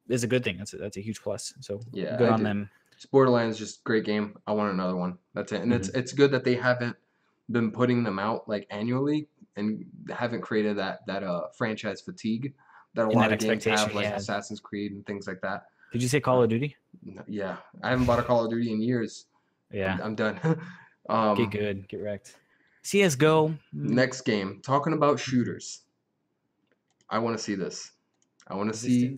is 0.07 0.23
a 0.23 0.27
good 0.27 0.45
thing. 0.45 0.57
That's 0.57 0.73
a, 0.73 0.77
that's 0.77 0.95
a 0.97 1.01
huge 1.01 1.21
plus. 1.21 1.53
So 1.59 1.81
Yeah, 1.91 2.15
good 2.17 2.29
I 2.29 2.33
on 2.33 2.39
do. 2.39 2.43
them. 2.45 2.69
It's 2.95 3.05
Borderlands 3.05 3.57
just 3.57 3.83
great 3.83 4.05
game. 4.05 4.37
I 4.47 4.53
want 4.53 4.71
another 4.71 4.95
one. 4.95 5.17
That's 5.33 5.51
it. 5.51 5.61
And 5.61 5.73
it's 5.73 5.89
Mm-hmm. 5.89 5.99
it's 5.99 6.13
good 6.13 6.31
that 6.31 6.45
they 6.45 6.55
haven't 6.55 6.95
been 7.51 7.71
putting 7.71 8.03
them 8.03 8.19
out 8.19 8.47
like 8.47 8.67
annually 8.69 9.27
and 9.55 9.85
haven't 10.09 10.41
created 10.41 10.77
that 10.77 11.05
that 11.07 11.23
uh 11.23 11.43
franchise 11.57 12.01
fatigue 12.01 12.53
that 12.93 13.03
a 13.03 13.05
And 13.05 13.15
lot 13.15 13.29
that 13.29 13.33
of 13.33 13.39
games 13.39 13.63
have, 13.65 13.93
like 13.93 14.03
yeah. 14.05 14.15
Assassin's 14.15 14.59
Creed 14.59 14.91
and 14.91 15.05
things 15.05 15.27
like 15.27 15.41
that. 15.41 15.65
Did 15.91 16.01
you 16.03 16.07
say 16.09 16.19
Call 16.19 16.43
of 16.43 16.49
Duty? 16.49 16.75
No- 17.03 17.23
Yeah, 17.27 17.57
I 17.83 17.89
haven't 17.89 18.05
bought 18.05 18.19
a 18.19 18.23
Call 18.23 18.43
of 18.45 18.49
Duty 18.51 18.71
in 18.71 18.81
years. 18.81 19.25
Yeah. 19.71 19.93
I'm, 19.95 20.01
I'm 20.01 20.15
done. 20.15 20.39
um, 21.09 21.35
Get 21.37 21.51
good. 21.51 21.87
Get 21.87 22.01
wrecked. 22.01 22.35
CS:GO. 22.83 23.49
mm, 23.49 23.55
Next 23.73 24.21
game, 24.21 24.59
talking 24.63 24.93
about 24.93 25.19
shooters. 25.19 25.81
I 27.09 27.19
want 27.19 27.37
to 27.37 27.43
see 27.43 27.55
this. 27.55 27.91
I 28.47 28.55
want 28.55 28.71
to 28.73 28.77
see. 28.77 29.17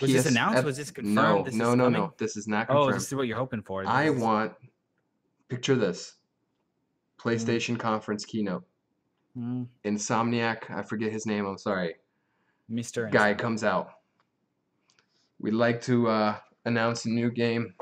Was 0.00 0.12
this 0.12 0.26
announced? 0.26 0.58
F- 0.58 0.64
Was 0.64 0.76
this 0.76 0.90
confirmed? 0.90 1.14
No, 1.14 1.42
This 1.44 1.54
no, 1.54 1.74
no, 1.74 1.84
coming? 1.84 2.00
no. 2.00 2.14
This 2.18 2.36
is 2.36 2.46
not 2.46 2.66
confirmed. 2.66 2.88
Oh, 2.90 2.92
this 2.92 3.06
is 3.06 3.14
what 3.14 3.26
you're 3.26 3.36
hoping 3.38 3.62
for. 3.62 3.82
This 3.82 3.90
I 3.90 4.10
is- 4.10 4.20
want. 4.20 4.52
Picture 5.48 5.74
this. 5.76 6.14
PlayStation 7.30 7.78
conference 7.78 8.24
keynote. 8.24 8.64
Mm, 9.36 9.66
Insomniac, 9.84 10.70
I 10.70 10.82
forget 10.82 11.12
his 11.12 11.26
name. 11.26 11.44
I'm 11.46 11.58
sorry. 11.58 11.96
Mr. 12.70 13.10
Guy 13.10 13.34
Insomniac. 13.34 13.38
comes 13.38 13.64
out. 13.64 13.90
We'd 15.40 15.54
like 15.54 15.80
to 15.82 16.08
uh, 16.08 16.36
announce 16.64 17.04
a 17.04 17.10
new 17.10 17.30
game. 17.30 17.74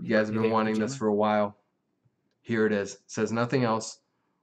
You 0.00 0.10
guys 0.16 0.28
have 0.28 0.34
been 0.34 0.50
wanting 0.50 0.78
this 0.78 0.96
for 0.96 1.06
a 1.08 1.14
while. 1.14 1.56
Here 2.42 2.66
it 2.66 2.72
is. 2.72 2.98
Says 3.06 3.30
nothing 3.32 3.64
else. 3.64 4.00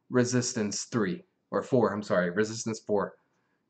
Resistance 0.09 0.83
three 0.85 1.23
or 1.51 1.61
four. 1.61 1.91
I'm 1.93 2.03
sorry. 2.03 2.29
Resistance 2.29 2.79
four 2.79 3.15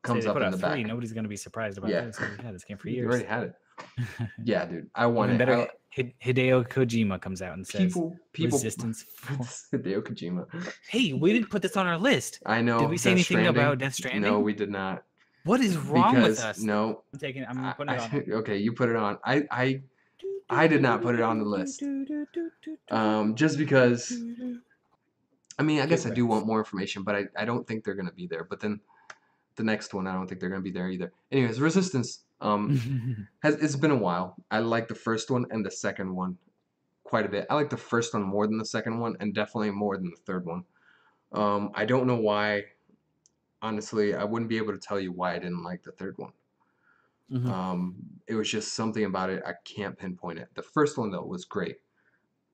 comes 0.02 0.26
up 0.26 0.36
in 0.36 0.50
the 0.50 0.58
three, 0.58 0.60
back. 0.82 0.86
Nobody's 0.86 1.12
gonna 1.12 1.28
be 1.28 1.36
surprised 1.36 1.78
about 1.78 1.90
Yeah. 1.90 2.02
this. 2.02 2.20
We've 2.20 2.38
had 2.40 2.54
this 2.54 2.64
game 2.64 2.76
for 2.78 2.88
years. 2.88 3.02
You 3.04 3.08
already 3.08 3.24
had 3.24 3.42
it. 3.44 3.54
Yeah, 4.44 4.64
dude. 4.66 4.88
I 4.94 5.06
want 5.06 5.32
it. 5.32 5.38
better, 5.38 5.54
I- 5.62 5.68
Hideo 5.96 6.68
Kojima 6.68 7.20
comes 7.20 7.40
out 7.40 7.54
and 7.54 7.66
says, 7.66 7.92
people, 7.92 8.16
people. 8.32 8.58
Resistance. 8.58 9.04
four." 9.14 9.46
Hideo 9.78 10.02
Kojima. 10.02 10.72
hey, 10.88 11.12
we 11.12 11.32
didn't 11.32 11.50
put 11.50 11.62
this 11.62 11.76
on 11.76 11.86
our 11.86 11.98
list. 11.98 12.40
I 12.46 12.60
know. 12.60 12.80
Did 12.80 12.90
we 12.90 12.96
say 12.96 13.10
Death 13.10 13.12
anything 13.12 13.36
Stranding. 13.38 13.62
about 13.62 13.78
Death 13.78 13.94
Stranding? 13.94 14.22
No, 14.22 14.40
we 14.40 14.52
did 14.54 14.70
not. 14.70 15.04
What 15.44 15.60
is 15.60 15.76
wrong 15.76 16.14
because 16.14 16.38
with 16.38 16.44
us? 16.44 16.60
no, 16.60 17.02
I'm 17.12 17.18
taking. 17.18 17.44
I'm 17.46 17.64
I, 17.64 17.72
putting 17.74 17.94
it 17.94 18.00
on. 18.00 18.10
I- 18.10 18.34
okay, 18.38 18.56
you 18.56 18.72
put 18.72 18.88
it 18.88 18.96
on. 18.96 19.18
I, 19.24 19.44
I, 19.50 19.82
I 20.50 20.66
did 20.66 20.82
not 20.82 21.02
put 21.02 21.14
it 21.14 21.20
on 21.20 21.38
the 21.38 21.44
list. 21.44 21.82
Um, 22.90 23.34
just 23.34 23.58
because. 23.58 24.12
I 25.56 25.62
mean, 25.62 25.80
I 25.80 25.86
guess 25.86 26.04
I 26.04 26.10
do 26.10 26.26
want 26.26 26.46
more 26.46 26.58
information, 26.58 27.04
but 27.04 27.14
I, 27.14 27.26
I 27.38 27.44
don't 27.44 27.64
think 27.64 27.84
they're 27.84 27.94
gonna 27.94 28.10
be 28.10 28.26
there. 28.26 28.42
But 28.42 28.58
then, 28.58 28.80
the 29.54 29.62
next 29.62 29.94
one, 29.94 30.08
I 30.08 30.12
don't 30.14 30.26
think 30.26 30.40
they're 30.40 30.48
gonna 30.50 30.60
be 30.62 30.72
there 30.72 30.88
either. 30.88 31.12
Anyways, 31.30 31.60
Resistance. 31.60 32.24
Um, 32.40 33.28
has 33.42 33.54
it's 33.56 33.76
been 33.76 33.90
a 33.90 33.96
while. 33.96 34.36
I 34.50 34.58
like 34.60 34.88
the 34.88 34.94
first 34.94 35.30
one 35.30 35.46
and 35.50 35.64
the 35.64 35.70
second 35.70 36.14
one 36.14 36.38
quite 37.04 37.26
a 37.26 37.28
bit. 37.28 37.46
I 37.50 37.54
like 37.54 37.70
the 37.70 37.76
first 37.76 38.14
one 38.14 38.22
more 38.22 38.46
than 38.46 38.58
the 38.58 38.64
second 38.64 38.98
one, 38.98 39.16
and 39.20 39.34
definitely 39.34 39.70
more 39.70 39.96
than 39.96 40.10
the 40.10 40.22
third 40.26 40.46
one. 40.46 40.64
Um, 41.32 41.70
I 41.74 41.84
don't 41.84 42.06
know 42.06 42.16
why. 42.16 42.64
Honestly, 43.62 44.14
I 44.14 44.24
wouldn't 44.24 44.48
be 44.48 44.58
able 44.58 44.72
to 44.72 44.78
tell 44.78 45.00
you 45.00 45.12
why 45.12 45.34
I 45.34 45.38
didn't 45.38 45.62
like 45.62 45.82
the 45.82 45.92
third 45.92 46.18
one. 46.18 46.32
Mhm. 47.30 47.46
Um, 47.48 48.20
it 48.26 48.34
was 48.34 48.50
just 48.50 48.74
something 48.74 49.04
about 49.04 49.30
it. 49.30 49.42
I 49.46 49.54
can't 49.64 49.96
pinpoint 49.98 50.38
it. 50.38 50.48
The 50.54 50.62
first 50.62 50.98
one 50.98 51.10
though 51.10 51.24
was 51.24 51.44
great. 51.44 51.78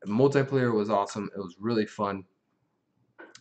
Multiplayer 0.07 0.73
was 0.75 0.91
awesome. 0.91 1.31
It 1.35 1.39
was 1.39 1.57
really 1.59 1.87
fun. 1.87 2.25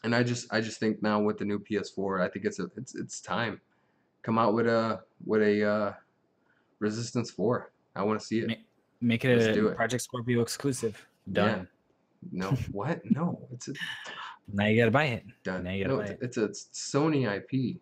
And 0.03 0.15
I 0.15 0.23
just 0.23 0.51
I 0.53 0.61
just 0.61 0.79
think 0.79 1.01
now 1.01 1.21
with 1.21 1.37
the 1.37 1.45
new 1.45 1.59
PS4, 1.59 2.21
I 2.21 2.29
think 2.29 2.45
it's 2.45 2.59
a 2.59 2.69
it's 2.75 2.95
it's 2.95 3.21
time. 3.21 3.61
Come 4.23 4.37
out 4.37 4.53
with 4.53 4.67
a 4.67 5.03
with 5.25 5.41
a 5.41 5.63
uh, 5.63 5.93
Resistance 6.79 7.29
4. 7.31 7.71
I 7.95 8.03
want 8.03 8.19
to 8.19 8.25
see 8.25 8.39
it. 8.39 8.47
Ma- 8.47 8.53
Make 9.01 9.23
it 9.25 9.37
Let's 9.37 9.57
a 9.57 9.67
it. 9.69 9.75
Project 9.75 10.03
Scorpio 10.03 10.41
exclusive. 10.41 11.05
Yeah. 11.27 11.33
Done. 11.45 11.67
No, 12.31 12.49
what? 12.71 12.99
No, 13.05 13.47
it's 13.53 13.69
a, 13.69 13.73
Now 14.51 14.65
you 14.65 14.77
gotta 14.77 14.91
buy 14.91 15.05
it. 15.05 15.25
done. 15.43 15.63
Now 15.63 15.71
you 15.71 15.85
gotta 15.85 15.95
No, 15.95 16.01
buy 16.03 16.17
it's, 16.21 16.37
it's 16.37 16.37
a 16.37 16.49
Sony 16.97 17.25
IP. 17.33 17.77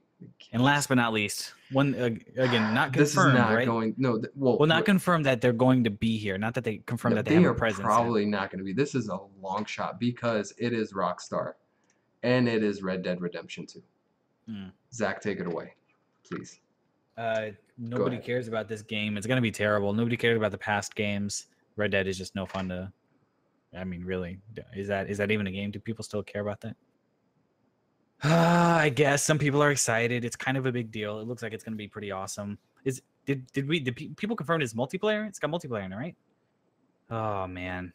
And 0.51 0.63
last 0.63 0.89
but 0.89 0.95
not 0.95 1.13
least, 1.13 1.53
one 1.71 1.93
uh, 1.95 2.05
again 2.05 2.73
not 2.73 2.91
confirmed. 2.91 2.95
this 2.95 3.09
is 3.11 3.15
not 3.17 3.53
right? 3.53 3.65
going. 3.67 3.93
No, 3.97 4.17
th- 4.17 4.31
well, 4.35 4.57
well, 4.57 4.67
not 4.67 4.83
confirmed 4.85 5.25
that 5.27 5.41
they're 5.41 5.53
going 5.53 5.83
to 5.83 5.91
be 5.91 6.17
here. 6.17 6.37
Not 6.39 6.55
that 6.55 6.63
they 6.63 6.77
confirmed 6.87 7.15
no, 7.15 7.21
that 7.21 7.29
they, 7.29 7.35
have 7.35 7.45
are 7.45 7.49
a 7.51 7.55
presence. 7.55 7.83
probably 7.85 8.25
not 8.25 8.49
going 8.51 8.57
to 8.59 8.63
be. 8.65 8.73
This 8.73 8.95
is 8.95 9.09
a 9.09 9.17
long 9.41 9.63
shot 9.65 9.99
because 9.99 10.53
it 10.57 10.73
is 10.73 10.93
Rockstar, 10.93 11.53
and 12.23 12.49
it 12.49 12.63
is 12.63 12.81
Red 12.81 13.03
Dead 13.03 13.21
Redemption 13.21 13.67
2. 13.67 13.83
Hmm. 14.49 14.63
Zach, 14.91 15.21
take 15.21 15.39
it 15.39 15.45
away, 15.45 15.75
please. 16.27 16.59
Uh, 17.17 17.47
nobody 17.77 18.17
cares 18.17 18.47
about 18.47 18.67
this 18.67 18.81
game. 18.81 19.17
It's 19.17 19.25
gonna 19.27 19.41
be 19.41 19.51
terrible. 19.51 19.91
Nobody 19.93 20.15
cared 20.17 20.37
about 20.37 20.51
the 20.51 20.57
past 20.57 20.95
games. 20.95 21.47
Red 21.75 21.91
Dead 21.91 22.07
is 22.07 22.17
just 22.17 22.35
no 22.35 22.45
fun 22.45 22.69
to. 22.69 22.91
I 23.77 23.83
mean, 23.83 24.03
really, 24.03 24.39
is 24.75 24.87
that 24.87 25.09
is 25.09 25.17
that 25.17 25.31
even 25.31 25.47
a 25.47 25.51
game? 25.51 25.71
Do 25.71 25.79
people 25.79 26.03
still 26.03 26.23
care 26.23 26.41
about 26.41 26.61
that? 26.61 26.75
Uh, 28.23 28.29
I 28.81 28.89
guess 28.89 29.23
some 29.23 29.37
people 29.37 29.61
are 29.63 29.71
excited. 29.71 30.23
It's 30.25 30.35
kind 30.35 30.57
of 30.57 30.65
a 30.65 30.71
big 30.71 30.91
deal. 30.91 31.19
It 31.19 31.27
looks 31.27 31.41
like 31.43 31.53
it's 31.53 31.63
gonna 31.63 31.75
be 31.77 31.87
pretty 31.87 32.11
awesome. 32.11 32.57
Is 32.85 33.01
did 33.25 33.51
did 33.51 33.67
we 33.67 33.79
did 33.79 33.95
pe- 33.95 34.09
people 34.09 34.35
confirm 34.35 34.61
it's 34.61 34.73
multiplayer? 34.73 35.27
It's 35.27 35.39
got 35.39 35.51
multiplayer 35.51 35.85
in 35.85 35.91
it, 35.93 35.95
right? 35.97 36.15
Oh 37.09 37.47
man, 37.47 37.93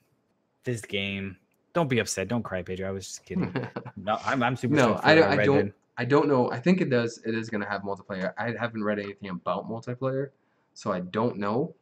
this 0.64 0.80
game. 0.82 1.36
Don't 1.74 1.88
be 1.88 2.00
upset. 2.00 2.28
Don't 2.28 2.42
cry, 2.42 2.60
Pedro. 2.62 2.86
I 2.88 2.92
was 2.92 3.06
just 3.06 3.24
kidding. 3.24 3.54
No, 3.96 4.18
I'm 4.24 4.42
I'm 4.42 4.56
super. 4.56 4.74
No, 4.74 4.98
I 5.04 5.14
don't- 5.14 5.38
I 5.38 5.44
don't- 5.44 5.56
Dead. 5.66 5.72
I 5.96 6.04
don't 6.04 6.28
know. 6.28 6.50
I 6.50 6.58
think 6.58 6.80
it 6.80 6.90
does. 6.90 7.20
It 7.24 7.34
is 7.34 7.50
going 7.50 7.62
to 7.62 7.68
have 7.68 7.82
multiplayer. 7.82 8.32
I 8.38 8.54
haven't 8.58 8.82
read 8.82 8.98
anything 8.98 9.28
about 9.28 9.68
multiplayer, 9.68 10.30
so 10.74 10.92
I 10.92 11.00
don't 11.00 11.36
know. 11.38 11.74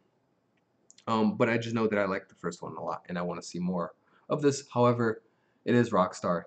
Um, 1.07 1.37
but 1.37 1.49
I 1.49 1.59
just 1.59 1.75
know 1.75 1.87
that 1.87 1.99
I 1.99 2.07
like 2.07 2.29
the 2.29 2.35
first 2.35 2.63
one 2.63 2.77
a 2.77 2.83
lot, 2.83 3.05
and 3.09 3.19
I 3.19 3.23
want 3.23 3.41
to 3.41 3.47
see 3.47 3.59
more 3.59 3.95
of 4.29 4.43
this. 4.43 4.65
However, 4.73 5.23
it 5.65 5.75
is 5.75 5.91
Rockstar. 5.91 6.45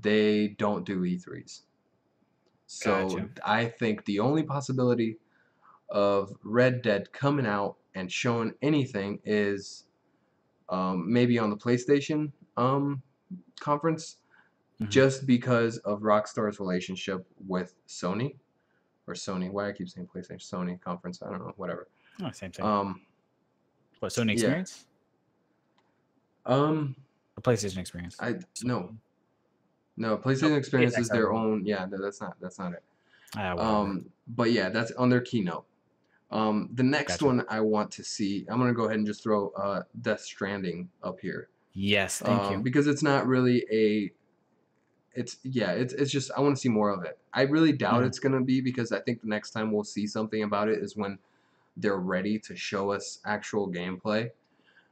They 0.00 0.48
don't 0.48 0.84
do 0.84 1.00
E3s. 1.00 1.62
So 2.66 3.08
Gotcha. 3.08 3.28
I 3.44 3.66
think 3.66 4.04
the 4.04 4.20
only 4.20 4.42
possibility 4.42 5.18
of 5.90 6.34
Red 6.42 6.82
Dead 6.82 7.12
coming 7.12 7.46
out 7.46 7.76
and 7.94 8.10
showing 8.10 8.54
anything 8.62 9.20
is 9.24 9.84
um, 10.68 11.12
maybe 11.12 11.38
on 11.38 11.50
the 11.50 11.56
PlayStation 11.56 12.32
um, 12.56 13.02
conference 13.60 14.16
Mhm. 14.82 14.90
just 14.90 15.26
because 15.26 15.78
of 15.78 16.00
Rockstar's 16.00 16.60
relationship 16.60 17.26
with 17.46 17.74
Sony 17.88 18.36
or 19.06 19.14
Sony. 19.14 19.50
Why 19.50 19.68
I 19.68 19.72
keep 19.72 19.88
saying 19.88 20.08
PlayStation, 20.14 20.48
Sony 20.48 20.80
conference. 20.80 21.22
I 21.22 21.30
don't 21.30 21.40
know, 21.40 21.52
whatever. 21.56 21.88
Oh, 22.22 22.30
same 22.30 22.52
thing. 22.52 22.64
Um, 22.64 23.02
what 24.00 24.12
Sony 24.12 24.28
yeah. 24.28 24.32
experience? 24.32 24.86
um, 26.46 26.96
The 27.36 27.42
PlayStation 27.42 27.78
experience. 27.78 28.16
I 28.20 28.34
no, 28.62 28.96
no. 29.96 30.18
PlayStation 30.18 30.56
Experience 30.56 30.98
is 30.98 31.08
their 31.08 31.32
own. 31.32 31.64
Yeah, 31.64 31.86
no, 31.86 32.02
that's 32.02 32.20
not 32.20 32.36
that's 32.40 32.58
not 32.58 32.72
it. 32.72 32.82
Ah. 33.36 33.54
Um, 33.56 34.10
but 34.28 34.52
yeah, 34.52 34.68
that's 34.68 34.90
on 34.92 35.08
their 35.08 35.20
keynote. 35.20 35.64
Um, 36.30 36.70
the 36.74 36.82
next 36.82 37.14
Gotcha. 37.14 37.26
one 37.26 37.44
I 37.48 37.60
want 37.60 37.90
to 37.92 38.04
see, 38.04 38.46
I'm 38.48 38.58
gonna 38.58 38.72
go 38.72 38.84
ahead 38.84 38.96
and 38.96 39.06
just 39.06 39.22
throw 39.22 39.50
uh, 39.50 39.82
Death 40.00 40.20
Stranding 40.20 40.88
up 41.02 41.20
here. 41.20 41.48
yes, 41.74 42.18
thank 42.18 42.40
um, 42.42 42.52
you. 42.52 42.58
Because 42.60 42.86
it's 42.86 43.02
not 43.02 43.26
really 43.26 43.64
a. 43.70 44.10
It's 45.14 45.36
yeah. 45.42 45.72
It's 45.72 45.92
it's 45.92 46.10
just 46.10 46.30
I 46.36 46.40
want 46.40 46.56
to 46.56 46.60
see 46.60 46.68
more 46.68 46.90
of 46.90 47.04
it. 47.04 47.18
I 47.34 47.42
really 47.42 47.72
doubt 47.72 48.02
Mhm. 48.02 48.06
it's 48.06 48.18
gonna 48.18 48.40
be 48.42 48.60
because 48.60 48.92
I 48.92 49.00
think 49.00 49.20
the 49.20 49.28
next 49.28 49.50
time 49.50 49.70
we'll 49.72 49.84
see 49.84 50.06
something 50.06 50.42
about 50.42 50.68
it 50.68 50.78
is 50.82 50.96
when 50.96 51.18
they're 51.76 51.98
ready 51.98 52.38
to 52.38 52.56
show 52.56 52.90
us 52.92 53.18
actual 53.24 53.70
gameplay. 53.70 54.30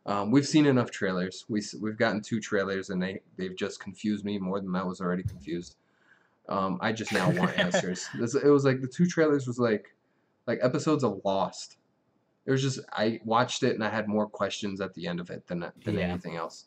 Um, 0.07 0.31
we've 0.31 0.47
seen 0.47 0.67
enough 0.67 0.91
trailers. 0.91 1.45
We 1.49 1.63
we've 1.81 1.97
gotten 1.97 2.21
two 2.21 2.41
trailers 2.41 2.91
and 2.91 3.03
they 3.03 3.21
they've 3.37 3.57
just 3.57 3.81
confused 3.81 4.25
me 4.25 4.39
more 4.39 4.61
than 4.61 4.75
I 4.77 4.83
was 4.83 5.01
already 5.01 5.23
confused. 5.23 5.77
Um, 6.49 6.79
I 6.81 6.93
just 6.93 7.13
now 7.13 7.31
want 7.31 7.59
answers. 7.59 8.09
This, 8.19 8.35
it 8.35 8.45
was 8.49 8.65
like 8.65 8.81
the 8.81 8.89
two 8.89 9.07
trailers 9.07 9.47
was 9.47 9.59
like 9.59 9.95
like 10.47 10.59
episodes 10.63 11.05
of 11.05 11.21
Lost. 11.25 11.77
It 12.47 12.51
was 12.51 12.63
just 12.63 12.81
I 12.93 13.21
watched 13.25 13.63
it 13.63 13.75
and 13.75 13.85
I 13.85 13.91
had 13.91 14.09
more 14.09 14.27
questions 14.27 14.81
at 14.81 14.95
the 14.95 15.07
end 15.07 15.21
of 15.21 15.31
it 15.31 15.47
than 15.47 15.61
than 15.85 15.95
Yeah. 15.97 16.09
anything 16.09 16.37
else. 16.37 16.67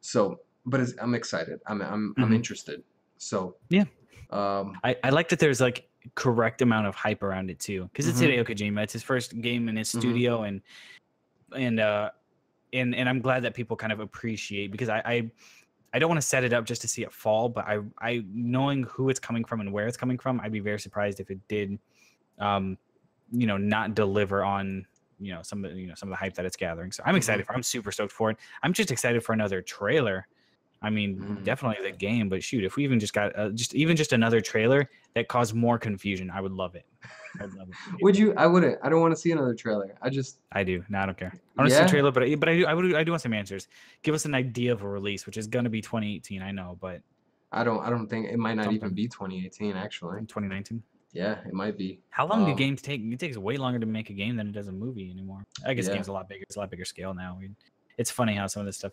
So, 0.00 0.40
but 0.66 0.80
it's, 0.80 0.94
I'm 1.00 1.14
excited. 1.14 1.60
I'm 1.66 1.82
I'm 1.82 2.14
I'm 2.18 2.30
Mhm. 2.30 2.34
interested. 2.34 2.82
So 3.18 3.56
Yeah. 3.68 3.84
Um, 4.30 4.78
I, 4.82 4.96
I 5.04 5.10
like 5.10 5.28
that 5.28 5.38
there's 5.38 5.60
like 5.60 5.88
correct 6.14 6.62
amount 6.62 6.86
of 6.86 6.94
hype 6.94 7.22
around 7.22 7.50
it 7.50 7.60
too, 7.60 7.84
because 7.92 8.08
it's 8.08 8.20
Mhm. 8.20 8.28
Hideo 8.28 8.46
Kojima. 8.48 8.82
It's 8.82 8.92
his 8.92 9.02
first 9.02 9.40
game 9.40 9.68
in 9.68 9.76
his 9.76 9.88
Mhm. 9.92 9.98
studio, 9.98 10.42
and 10.42 10.62
and 11.54 11.80
uh, 11.80 12.10
and 12.72 12.94
and 12.94 13.08
I'm 13.08 13.20
glad 13.20 13.42
that 13.44 13.54
people 13.54 13.76
kind 13.76 13.92
of 13.92 14.00
appreciate 14.00 14.70
because 14.72 14.88
I 14.88 14.98
I, 15.04 15.30
I 15.92 15.98
don't 15.98 16.08
want 16.08 16.20
to 16.20 16.26
set 16.26 16.44
it 16.44 16.52
up 16.52 16.64
just 16.64 16.80
to 16.82 16.88
see 16.88 17.02
it 17.02 17.12
fall, 17.12 17.48
but 17.48 17.66
I 17.66 17.80
I 18.00 18.24
knowing 18.32 18.84
who 18.84 19.10
it's 19.10 19.20
coming 19.20 19.44
from 19.44 19.60
and 19.60 19.72
where 19.72 19.86
it's 19.86 19.96
coming 19.98 20.18
from, 20.18 20.40
I'd 20.40 20.52
be 20.52 20.60
very 20.60 20.80
surprised 20.80 21.20
if 21.20 21.30
it 21.30 21.46
did, 21.48 21.78
um, 22.38 22.78
you 23.30 23.46
know, 23.46 23.58
not 23.58 23.94
deliver 23.94 24.42
on 24.44 24.86
you 25.20 25.32
know 25.34 25.42
some 25.42 25.64
of 25.64 25.72
the, 25.72 25.78
you 25.78 25.86
know 25.86 25.94
some 25.94 26.08
of 26.08 26.12
the 26.12 26.16
hype 26.16 26.34
that 26.34 26.46
it's 26.46 26.56
gathering. 26.56 26.90
So 26.90 27.02
I'm 27.04 27.16
excited 27.16 27.44
for. 27.46 27.54
I'm 27.54 27.62
super 27.62 27.92
stoked 27.92 28.12
for 28.12 28.30
it. 28.30 28.38
I'm 28.62 28.72
just 28.72 28.90
excited 28.90 29.22
for 29.22 29.34
another 29.34 29.60
trailer. 29.60 30.26
I 30.82 30.90
mean, 30.90 31.16
Mhm. 31.18 31.44
definitely 31.44 31.88
the 31.88 31.96
game, 31.96 32.28
but 32.28 32.42
shoot, 32.42 32.64
if 32.64 32.76
we 32.76 32.84
even 32.84 32.98
just 32.98 33.12
got 33.12 33.38
uh, 33.38 33.50
just 33.50 33.74
even 33.74 33.96
just 33.96 34.12
another 34.12 34.40
trailer 34.40 34.90
that 35.14 35.28
caused 35.28 35.54
more 35.54 35.78
confusion, 35.78 36.30
I 36.30 36.40
would 36.40 36.52
love 36.52 36.74
it. 36.74 36.84
I'd 37.40 37.52
love 37.54 37.68
it. 37.68 37.74
would 38.02 38.16
you? 38.18 38.34
I 38.34 38.46
wouldn't. 38.46 38.78
I 38.82 38.88
don't 38.88 39.00
want 39.00 39.14
to 39.14 39.20
see 39.20 39.30
another 39.30 39.54
trailer. 39.54 39.94
I 40.02 40.10
just 40.10 40.40
I 40.50 40.64
do. 40.64 40.84
No, 40.88 40.98
I 40.98 41.06
don't 41.06 41.16
care. 41.16 41.32
I 41.56 41.62
want 41.62 41.70
to 41.70 41.76
see 41.76 41.82
a 41.82 41.88
trailer, 41.88 42.10
but 42.10 42.24
I, 42.24 42.34
but 42.34 42.48
I 42.48 42.56
do. 42.56 42.66
I 42.66 42.74
would. 42.74 42.94
I 42.94 43.04
do 43.04 43.12
want 43.12 43.22
some 43.22 43.32
answers. 43.32 43.68
Give 44.02 44.14
us 44.14 44.24
an 44.24 44.34
idea 44.34 44.72
of 44.72 44.82
a 44.82 44.88
release, 44.88 45.24
which 45.26 45.36
is 45.36 45.46
gonna 45.46 45.70
be 45.70 45.80
2018. 45.80 46.42
I 46.42 46.50
know, 46.50 46.76
but 46.80 47.00
I 47.52 47.62
don't. 47.64 47.80
I 47.84 47.88
don't 47.90 48.08
think 48.08 48.28
it 48.28 48.38
might 48.38 48.54
not 48.54 48.72
even 48.72 48.92
be 48.92 49.06
2018. 49.08 49.76
Actually, 49.76 50.20
2019. 50.26 50.82
yeah, 51.12 51.38
it 51.46 51.52
might 51.52 51.78
be. 51.78 52.00
How 52.10 52.26
long 52.26 52.44
do 52.44 52.50
Um, 52.50 52.56
games 52.56 52.82
take? 52.82 53.00
It 53.02 53.18
takes 53.20 53.36
way 53.38 53.56
longer 53.56 53.78
to 53.78 53.86
make 53.86 54.10
a 54.10 54.14
game 54.14 54.36
than 54.36 54.48
it 54.48 54.52
does 54.52 54.68
a 54.68 54.72
movie 54.72 55.10
anymore. 55.10 55.44
I 55.64 55.74
guess 55.74 55.86
Yeah. 55.86 55.94
games 55.94 56.08
a 56.08 56.12
lot 56.12 56.28
bigger. 56.28 56.42
It's 56.48 56.56
a 56.56 56.58
lot 56.60 56.70
bigger 56.70 56.84
scale 56.84 57.14
now. 57.14 57.38
It's 57.98 58.10
funny 58.10 58.34
how 58.34 58.46
some 58.48 58.60
of 58.60 58.66
this 58.66 58.78
stuff. 58.78 58.92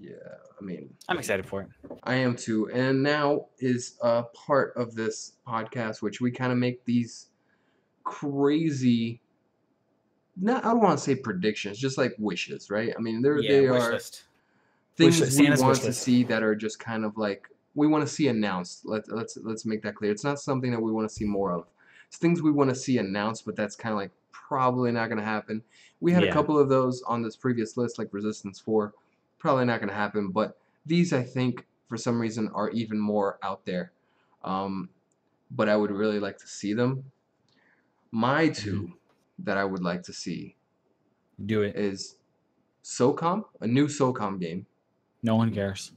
Yeah, 0.00 0.14
I 0.58 0.64
mean, 0.64 0.94
I'm 1.08 1.18
excited 1.18 1.46
for 1.46 1.60
it. 1.60 1.68
I 2.04 2.14
am 2.14 2.34
too. 2.34 2.70
And 2.70 3.02
now 3.02 3.46
is 3.58 3.96
a 4.00 4.22
part 4.22 4.72
of 4.76 4.94
this 4.94 5.34
podcast, 5.46 6.00
which 6.00 6.22
we 6.22 6.30
kind 6.30 6.52
of 6.52 6.58
make 6.58 6.82
these 6.86 7.26
crazy. 8.04 9.20
Not, 10.40 10.64
I 10.64 10.68
don't 10.68 10.80
want 10.80 10.98
to 10.98 11.04
say 11.04 11.16
predictions, 11.16 11.78
just 11.78 11.98
like 11.98 12.14
wishes, 12.18 12.70
right? 12.70 12.94
I 12.96 13.00
mean, 13.02 13.20
they're, 13.20 13.42
they 13.42 13.66
are 13.66 13.92
list. 13.92 14.24
things 14.96 15.20
list, 15.20 15.38
we 15.38 15.50
want 15.50 15.78
to 15.80 15.86
list. 15.88 16.02
see 16.02 16.24
that 16.24 16.42
are 16.42 16.54
just 16.54 16.78
kind 16.78 17.04
of 17.04 17.18
like 17.18 17.48
we 17.74 17.86
want 17.86 18.06
to 18.06 18.12
see 18.12 18.28
announced. 18.28 18.86
Let, 18.86 19.10
let's 19.12 19.36
let's 19.42 19.66
make 19.66 19.82
that 19.82 19.96
clear. 19.96 20.10
It's 20.10 20.24
not 20.24 20.40
something 20.40 20.70
that 20.70 20.80
we 20.80 20.92
want 20.92 21.10
to 21.10 21.14
see 21.14 21.26
more 21.26 21.52
of. 21.52 21.66
It's 22.08 22.16
things 22.16 22.40
we 22.40 22.50
want 22.50 22.70
to 22.70 22.76
see 22.76 22.96
announced, 22.96 23.44
but 23.44 23.54
that's 23.54 23.76
kind 23.76 23.92
of 23.92 23.98
like 23.98 24.12
probably 24.32 24.90
not 24.92 25.08
going 25.08 25.18
to 25.18 25.24
happen. 25.24 25.62
We 26.00 26.12
had 26.12 26.24
a 26.24 26.32
couple 26.32 26.58
of 26.58 26.70
those 26.70 27.02
on 27.02 27.22
this 27.22 27.36
previous 27.36 27.76
list, 27.76 27.98
like 27.98 28.08
Resistance 28.12 28.58
4. 28.58 28.94
Probably 29.40 29.64
not 29.64 29.80
going 29.80 29.88
to 29.88 29.94
happen, 29.94 30.30
but 30.30 30.56
these 30.86 31.12
I 31.12 31.22
think 31.24 31.66
for 31.88 31.96
some 31.96 32.20
reason 32.20 32.48
are 32.54 32.70
even 32.70 32.98
more 33.00 33.38
out 33.42 33.64
there. 33.66 33.90
Um, 34.44 34.88
but 35.50 35.68
I 35.68 35.76
would 35.76 35.90
really 35.90 36.20
like 36.20 36.38
to 36.38 36.46
see 36.46 36.72
them. 36.74 37.02
My 38.12 38.48
2 38.48 38.92
that 39.40 39.56
I 39.56 39.64
would 39.64 39.82
like 39.82 40.02
to 40.04 40.12
see 40.12 40.54
Do 41.44 41.62
it. 41.62 41.74
is 41.74 42.16
SOCOM, 42.84 43.44
a 43.60 43.66
new 43.66 43.86
SOCOM 43.88 44.38
game, 44.40 44.66
No 45.22 45.34
one 45.36 45.52
cares. 45.52 45.92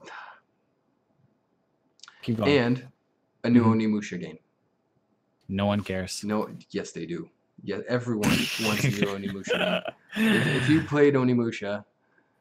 Keep 2.22 2.38
going. 2.38 2.58
and 2.58 2.88
a 3.44 3.50
new 3.50 3.64
Mhm. 3.64 3.76
Onimusha 3.76 4.20
game. 4.20 4.40
no 5.50 5.66
one 5.66 5.82
cares. 5.84 6.24
No, 6.24 6.50
yes 6.72 6.92
they 6.92 7.06
do. 7.06 7.30
Yeah, 7.64 7.80
everyone 7.88 8.30
wants 8.64 8.84
a 8.86 8.90
new 8.90 9.08
Onimusha. 9.18 9.84
If, 10.16 10.48
if 10.64 10.70
you 10.70 10.82
played 10.84 11.14
Onimusha, 11.16 11.84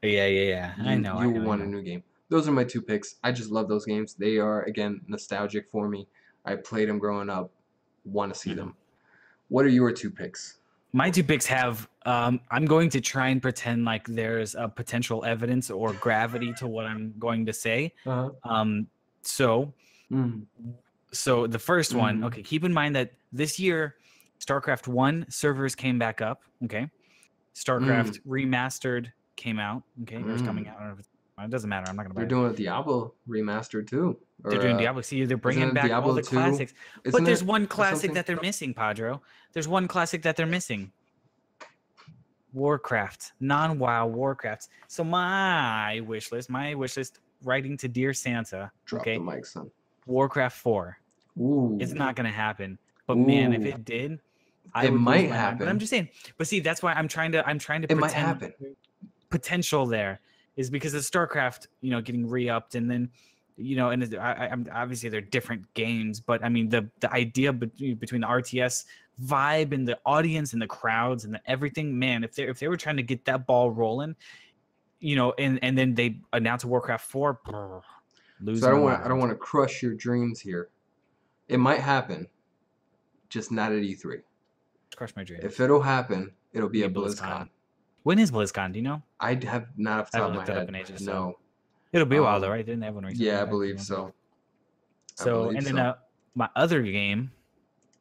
Yeah, 0.03 0.25
yeah, 0.27 0.41
yeah. 0.41 0.73
I 0.85 0.93
you, 0.93 0.99
know. 0.99 1.15
I 1.17 1.25
you 1.25 1.31
know, 1.33 1.41
I 1.41 1.45
want 1.45 1.61
know. 1.61 1.67
a 1.67 1.69
new 1.69 1.81
game. 1.81 2.03
Those 2.29 2.47
are 2.47 2.51
my 2.51 2.63
two 2.63 2.81
picks. 2.81 3.15
I 3.23 3.31
just 3.31 3.51
love 3.51 3.67
those 3.69 3.85
games. 3.85 4.15
They 4.15 4.37
are 4.37 4.63
again 4.63 5.01
nostalgic 5.07 5.69
for 5.71 5.87
me. 5.87 6.07
I 6.45 6.55
played 6.55 6.89
them 6.89 6.99
growing 6.99 7.29
up. 7.29 7.51
Want 8.05 8.33
to 8.33 8.39
see 8.39 8.51
Mhm. 8.51 8.55
them. 8.57 8.75
What 9.47 9.65
are 9.65 9.69
your 9.69 9.91
two 9.91 10.09
picks? 10.11 10.57
My 10.91 11.09
two 11.09 11.23
picks 11.23 11.45
have. 11.45 11.87
Um, 12.05 12.41
I'm 12.51 12.65
going 12.65 12.89
to 12.89 13.01
try 13.01 13.29
and 13.29 13.41
pretend 13.41 13.85
like 13.85 14.05
there's 14.07 14.55
a 14.55 14.67
potential 14.67 15.23
evidence 15.23 15.71
or 15.71 15.93
gravity 15.93 16.53
to 16.55 16.67
what 16.67 16.85
I'm 16.85 17.13
going 17.17 17.45
to 17.45 17.53
say. 17.53 17.93
Uh-huh. 18.05 18.31
Um, 18.43 18.87
so, 19.21 19.73
Mm. 20.11 20.45
so 21.11 21.47
the 21.47 21.57
1st 21.57 21.95
one. 21.95 22.19
Mhm. 22.19 22.25
Okay, 22.25 22.43
keep 22.43 22.63
in 22.65 22.73
mind 22.73 22.95
that 22.95 23.13
this 23.31 23.57
year, 23.59 23.95
StarCraft 24.39 24.87
One 24.87 25.25
servers 25.29 25.75
came 25.75 25.97
back 25.97 26.21
up. 26.21 26.43
Okay, 26.65 26.89
StarCraft 27.55 28.19
remastered 28.27 29.11
came 29.35 29.59
out. 29.59 29.83
Okay, 30.03 30.17
or 30.17 30.31
it's 30.31 30.41
coming 30.41 30.65
Mm. 30.65 30.69
out. 30.69 30.75
I 30.75 30.79
don't 30.79 30.87
know 30.89 30.93
if 30.93 30.99
it's- 30.99 31.45
It 31.45 31.49
doesn't 31.49 31.69
matter. 31.69 31.89
I'm 31.89 31.95
not 31.95 32.03
gonna 32.03 32.13
buy 32.13 32.21
They're 32.21 32.25
it. 32.27 32.29
doing 32.29 32.51
a 32.51 32.55
Diablo 32.55 33.13
remastered 33.27 33.87
too. 33.87 34.17
They're 34.43 34.61
doing 34.61 34.75
uh, 34.75 34.79
Diablo. 34.79 35.01
See, 35.01 35.25
they're 35.25 35.35
bringing 35.37 35.73
back 35.73 35.83
all 35.85 35.89
Diablo 35.89 36.13
the 36.13 36.21
2? 36.21 36.27
classics. 36.35 36.73
isn't 37.03 37.11
But 37.19 37.25
there's 37.25 37.43
one 37.43 37.65
classic 37.65 37.95
something? 38.01 38.13
that 38.15 38.27
they're 38.27 38.39
missing, 38.41 38.73
Padro. 38.73 39.21
There's 39.53 39.67
one 39.67 39.87
classic 39.87 40.21
that 40.23 40.35
they're 40.35 40.45
missing. 40.45 40.91
Warcraft, 42.53 43.33
non-WoW 43.39 44.07
Warcraft. 44.07 44.67
So 44.87 45.03
my 45.03 46.01
wish 46.01 46.31
list, 46.31 46.49
my 46.51 46.75
wish 46.75 46.97
list, 46.97 47.19
writing 47.41 47.77
to 47.77 47.87
dear 47.87 48.13
Santa. 48.13 48.71
Drop 48.85 49.01
okay, 49.01 49.17
the 49.17 49.23
mic, 49.23 49.45
son. 49.45 49.71
Warcraft 50.05 50.57
Four. 50.57 50.99
Ooh. 51.39 51.77
It's 51.81 51.93
not 51.93 52.15
to 52.15 52.23
happen. 52.27 52.77
But 53.07 53.17
man, 53.17 53.53
if 53.53 53.65
it 53.65 53.83
did, 53.83 54.19
I 54.73 54.85
It 54.85 54.91
might 54.93 55.29
mind. 55.29 55.59
But 55.59 55.67
I'm 55.67 55.79
just 55.79 55.89
saying. 55.89 56.09
But 56.37 56.47
see, 56.47 56.59
that's 56.59 56.83
why 56.83 56.93
I'm 56.93 57.07
trying 57.07 57.31
to. 57.31 57.47
I'm 57.47 57.57
trying 57.59 57.81
to. 57.81 57.91
It 57.91 57.95
might 57.95 58.11
pretend 58.11 58.27
happen. 58.27 58.53
Potential 59.37 59.87
there 59.87 60.19
is 60.57 60.69
because 60.69 60.93
of 60.93 61.01
StarCraft, 61.01 61.65
you 61.81 61.89
know, 61.89 61.99
getting 62.01 62.29
re-upped, 62.29 62.75
and 62.75 62.89
then, 62.89 63.09
you 63.57 63.75
know, 63.75 63.89
and 63.89 64.15
I, 64.15 64.33
I- 64.33 64.49
I'm 64.51 64.67
obviously 64.71 65.09
they're 65.09 65.21
different 65.21 65.73
games, 65.73 66.19
but 66.19 66.43
I 66.45 66.49
mean 66.49 66.69
the 66.69 66.87
the 66.99 67.11
idea 67.11 67.51
between 67.51 67.95
between 67.95 68.21
the 68.21 68.27
RTS 68.27 68.85
vibe 69.23 69.71
and 69.73 69.87
the 69.87 69.97
audience 70.05 70.53
and 70.53 70.61
the 70.61 70.67
crowds 70.67 71.25
and 71.25 71.33
the 71.33 71.41
everything, 71.47 71.97
man, 71.97 72.23
if 72.23 72.35
they 72.35 72.43
if 72.43 72.59
they 72.59 72.67
were 72.67 72.77
trying 72.77 72.97
to 72.97 73.01
get 73.03 73.25
that 73.25 73.47
ball 73.47 73.71
rolling, 73.71 74.15
you 74.99 75.15
know, 75.15 75.33
and 75.39 75.57
and 75.63 75.75
then 75.75 75.95
they 75.95 76.19
announce 76.31 76.63
a 76.63 76.67
Warcraft 76.67 77.05
four, 77.09 77.39
brr, 77.43 77.81
lose. 78.39 78.61
So 78.61 78.67
I 78.67 78.69
don't 78.69 78.83
want 78.83 79.03
I 79.03 79.07
don't 79.07 79.17
want 79.17 79.31
to 79.31 79.35
crush 79.37 79.81
your 79.81 79.95
dreams 79.95 80.39
here. 80.39 80.69
It 81.47 81.57
might 81.57 81.79
happen, 81.79 82.27
just 83.29 83.51
not 83.51 83.71
at 83.71 83.81
E3. 83.81 84.21
crush 84.95 85.15
my 85.15 85.23
dreams. 85.23 85.43
If 85.43 85.59
it'll 85.59 85.81
happen, 85.81 86.33
it'll 86.53 86.69
be 86.69 86.81
Be 86.81 86.83
at 86.85 86.93
BlizzCon. 86.93 87.17
BlizzCon. 87.17 87.49
When 88.03 88.19
is 88.19 88.31
BlizzCon? 88.31 88.71
Do 88.73 88.79
you 88.79 88.83
know? 88.83 89.01
I 89.19 89.37
have 89.45 89.67
not 89.77 89.99
off 90.01 90.11
the 90.11 90.17
I 90.17 90.21
top 90.21 90.29
haven't 90.29 90.29
of 90.29 90.31
my 90.31 90.35
looked 90.37 90.47
that 90.47 90.57
up 90.57 90.69
in 90.69 90.75
ages, 90.75 91.05
so- 91.05 91.11
no. 91.11 91.39
It'll 91.91 92.07
be 92.07 92.17
a 92.17 92.23
while 92.23 92.39
though, 92.39 92.47
Um, 92.47 92.53
right? 92.53 92.65
Didn't 92.65 92.81
have 92.81 92.95
one 92.95 93.05
recently? 93.05 93.27
Yeah, 93.27 93.43
I 93.43 93.45
believe 93.45 93.79
so. 93.79 94.07
I 95.19 95.23
So 95.23 95.43
believe 95.43 95.57
and 95.57 95.65
then 95.67 95.75
so. 95.75 95.81
uh, 95.81 95.95
my 96.35 96.49
other 96.55 96.81
game, 96.81 97.31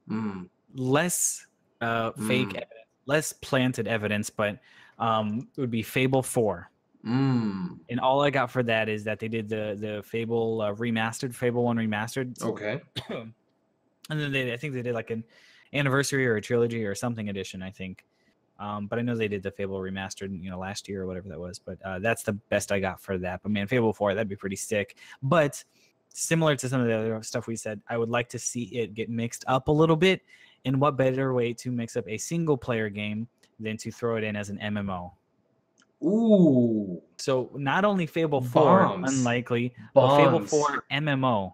Mm, 0.08 0.48
less 0.74 1.46
uh, 1.80 2.12
fake, 2.12 2.48
Mm. 2.48 2.56
evidence, 2.56 2.70
less 3.06 3.32
planted 3.34 3.86
evidence, 3.88 4.30
but 4.30 4.58
um, 4.98 5.48
it 5.56 5.60
would 5.60 5.70
be 5.70 5.82
Fable 5.82 6.22
Four. 6.22 6.70
mm. 7.04 7.78
And 7.90 8.00
all 8.00 8.22
I 8.22 8.30
got 8.30 8.50
for 8.50 8.62
that 8.62 8.88
is 8.88 9.04
that 9.04 9.18
they 9.18 9.28
did 9.28 9.48
the 9.48 9.76
the 9.78 10.02
Fable 10.04 10.60
uh, 10.62 10.72
remastered, 10.74 11.34
Fable 11.34 11.64
One 11.64 11.76
remastered. 11.76 12.38
So- 12.38 12.48
Okay. 12.52 12.80
and 13.10 13.34
then 14.08 14.32
they, 14.32 14.52
I 14.52 14.56
think 14.56 14.72
they 14.74 14.82
did 14.82 14.94
like 14.94 15.10
an 15.10 15.22
anniversary 15.74 16.26
or 16.26 16.36
a 16.36 16.40
trilogy 16.40 16.84
or 16.84 16.94
something 16.94 17.28
edition. 17.28 17.62
I 17.62 17.70
think. 17.70 18.04
Um, 18.62 18.86
but 18.86 19.00
I 19.00 19.02
know 19.02 19.16
they 19.16 19.26
did 19.26 19.42
the 19.42 19.50
Fable 19.50 19.80
remastered, 19.80 20.40
you 20.40 20.48
know, 20.48 20.58
last 20.58 20.88
year 20.88 21.02
or 21.02 21.06
whatever 21.06 21.28
that 21.28 21.40
was. 21.40 21.58
But 21.58 21.78
uh, 21.84 21.98
that's 21.98 22.22
the 22.22 22.34
best 22.34 22.70
I 22.70 22.78
got 22.78 23.00
for 23.00 23.18
that. 23.18 23.42
But 23.42 23.50
man, 23.50 23.66
Fable 23.66 23.92
Four, 23.92 24.14
that'd 24.14 24.28
be 24.28 24.36
pretty 24.36 24.56
sick. 24.56 24.96
But 25.20 25.62
similar 26.10 26.54
to 26.54 26.68
some 26.68 26.80
of 26.80 26.86
the 26.86 26.94
other 26.94 27.22
stuff 27.24 27.48
we 27.48 27.56
said, 27.56 27.80
I 27.88 27.98
would 27.98 28.08
like 28.08 28.28
to 28.28 28.38
see 28.38 28.64
it 28.66 28.94
get 28.94 29.10
mixed 29.10 29.44
up 29.48 29.66
a 29.66 29.72
little 29.72 29.96
bit. 29.96 30.22
And 30.64 30.80
what 30.80 30.96
better 30.96 31.34
way 31.34 31.52
to 31.54 31.72
mix 31.72 31.96
up 31.96 32.08
a 32.08 32.16
single 32.16 32.56
player 32.56 32.88
game 32.88 33.26
than 33.58 33.76
to 33.78 33.90
throw 33.90 34.14
it 34.14 34.22
in 34.22 34.36
as 34.36 34.48
an 34.48 34.58
MMO? 34.58 35.10
Ooh. 36.04 37.02
So 37.18 37.50
not 37.54 37.84
only 37.84 38.06
Fable 38.06 38.40
Four, 38.40 38.84
Bombs. 38.84 39.12
unlikely, 39.12 39.74
but 39.92 40.16
Fable 40.16 40.46
Four 40.46 40.84
MMO. 40.92 41.52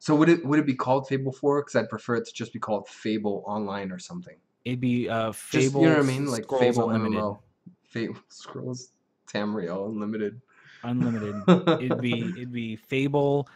So 0.00 0.16
would 0.16 0.28
it 0.28 0.44
would 0.44 0.58
it 0.58 0.66
be 0.66 0.74
called 0.74 1.06
Fable 1.06 1.30
4? 1.30 1.60
Because 1.60 1.76
I'd 1.76 1.88
prefer 1.88 2.16
it 2.16 2.26
to 2.26 2.32
just 2.32 2.52
be 2.52 2.58
called 2.58 2.88
Fable 2.88 3.44
Online 3.46 3.92
or 3.92 3.98
something. 3.98 4.36
It'd 4.64 4.80
be 4.80 5.08
uh, 5.08 5.28
Just, 5.32 5.40
Fable. 5.42 5.80
you 5.82 5.86
know 5.88 5.94
what 5.96 6.02
I 6.04 6.06
mean? 6.06 6.26
Like 6.26 6.42
Scrolls 6.44 6.62
Fable 6.62 6.90
Unlimited. 6.90 7.20
MMO. 7.22 7.38
Fable 7.84 8.16
Scrolls 8.28 8.90
Tamriel 9.32 9.88
Unlimited. 9.88 10.40
Unlimited. 10.82 11.42
it'd 11.82 12.00
be 12.00 12.20
it'd 12.36 12.52
be 12.52 12.76
Fable, 12.76 13.48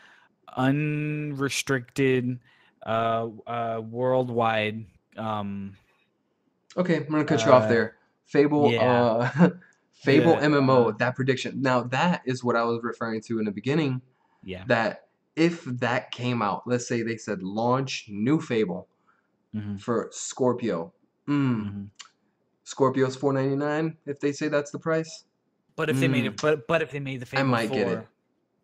unrestricted, 0.56 2.38
uh, 2.84 3.28
uh, 3.46 3.80
worldwide. 3.84 4.84
Um, 5.16 5.76
Okay, 6.76 6.96
I'm 6.96 7.04
gonna 7.08 7.24
cut 7.24 7.44
you 7.46 7.52
off 7.52 7.64
Uh, 7.64 7.68
there. 7.68 7.96
Fable, 8.26 8.72
yeah. 8.72 8.82
uh, 8.82 9.48
Fable 9.92 10.32
Yeah, 10.32 10.40
MMO. 10.46 10.88
uh, 10.92 10.96
that 10.98 11.14
prediction. 11.14 11.62
Now 11.62 11.82
that 11.84 12.22
is 12.24 12.42
what 12.42 12.56
I 12.56 12.64
was 12.64 12.82
referring 12.82 13.20
to 13.22 13.38
in 13.38 13.44
the 13.44 13.52
beginning. 13.52 14.00
yeah. 14.42 14.64
That 14.66 15.06
if 15.36 15.64
that 15.64 16.10
came 16.10 16.42
out, 16.42 16.62
let's 16.66 16.86
say 16.88 17.02
they 17.02 17.16
said 17.16 17.42
launch 17.42 18.06
new 18.08 18.40
Fable 18.40 18.88
mhm, 19.54 19.80
for 19.80 20.08
Scorpio. 20.12 20.92
Mm, 21.28 21.64
mhm. 21.64 21.90
Scorpio's 22.64 23.16
4.99. 23.16 23.96
If 24.06 24.20
they 24.20 24.32
say 24.32 24.48
that's 24.48 24.70
the 24.70 24.78
price, 24.78 25.24
But 25.76 25.90
if 25.90 25.98
they 26.00 26.08
made 26.08 26.24
it, 26.26 26.40
but 26.40 26.66
but 26.66 26.82
if 26.82 26.90
they 26.92 27.00
made 27.00 27.20
the 27.20 27.26
Fable, 27.26 27.44
Mm. 27.44 27.48
might 27.50 27.72
get 27.72 27.88
it. 27.88 28.06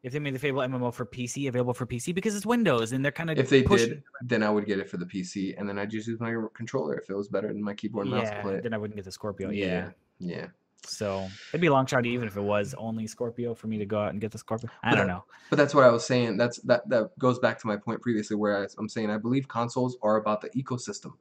If 0.02 0.12
they 0.14 0.18
made 0.18 0.34
the 0.34 0.38
Fable 0.38 0.62
MMO 0.62 0.90
for 0.94 1.04
PC 1.04 1.48
available 1.48 1.74
for 1.74 1.84
PC 1.84 2.14
because 2.14 2.34
it's 2.34 2.46
Windows 2.46 2.92
and 2.92 3.04
they're 3.04 3.12
kind 3.12 3.28
of 3.30 3.36
if 3.38 3.50
they 3.50 3.62
pushing, 3.62 3.88
did, 3.90 4.02
then 4.22 4.42
I 4.42 4.48
would 4.48 4.64
get 4.64 4.78
it 4.78 4.88
for 4.88 4.96
the 4.96 5.04
PC, 5.04 5.54
and 5.58 5.68
then 5.68 5.78
I'd 5.78 5.90
just 5.90 6.08
use 6.08 6.18
my 6.20 6.34
controller 6.54 6.94
if 6.98 7.10
it 7.10 7.14
was 7.14 7.28
better 7.28 7.48
than 7.48 7.62
my 7.62 7.74
keyboard 7.74 8.06
and 8.06 8.16
mouse 8.16 8.30
to 8.30 8.34
yeah, 8.36 8.42
play 8.42 8.54
it. 8.54 8.62
then 8.62 8.72
I 8.72 8.78
wouldn't 8.78 8.96
get 8.96 9.04
the 9.04 9.12
Scorpio. 9.12 9.50
Yeah. 9.50 9.90
yeah, 10.18 10.36
yeah. 10.36 10.46
So 10.84 11.28
it'd 11.50 11.60
be 11.60 11.66
a 11.68 11.72
long 11.72 11.86
shot 11.86 12.06
even 12.06 12.26
if 12.26 12.36
it 12.36 12.40
was 12.42 12.74
only 12.78 13.06
Scorpio 13.06 13.54
for 13.54 13.66
me 13.66 13.78
to 13.78 13.86
go 13.86 14.00
out 14.00 14.10
and 14.10 14.20
get 14.20 14.32
the 14.32 14.38
Scorpio. 14.38 14.70
I 14.82 14.90
But 14.90 14.96
don't 14.96 15.10
I- 15.10 15.14
know. 15.14 15.24
But 15.50 15.56
that's 15.56 15.74
what 15.74 15.84
I 15.84 15.90
was 15.90 16.06
saying. 16.06 16.36
That's 16.36 16.58
that 16.62 16.88
that 16.90 17.16
goes 17.18 17.38
back 17.40 17.58
to 17.60 17.66
my 17.66 17.76
point 17.76 18.00
previously, 18.00 18.36
where 18.36 18.62
I, 18.62 18.66
I'm 18.78 18.88
saying 18.88 19.10
I 19.10 19.18
believe 19.18 19.48
consoles 19.48 19.96
are 20.02 20.16
about 20.16 20.40
the 20.40 20.50
ecosystem. 20.50 21.12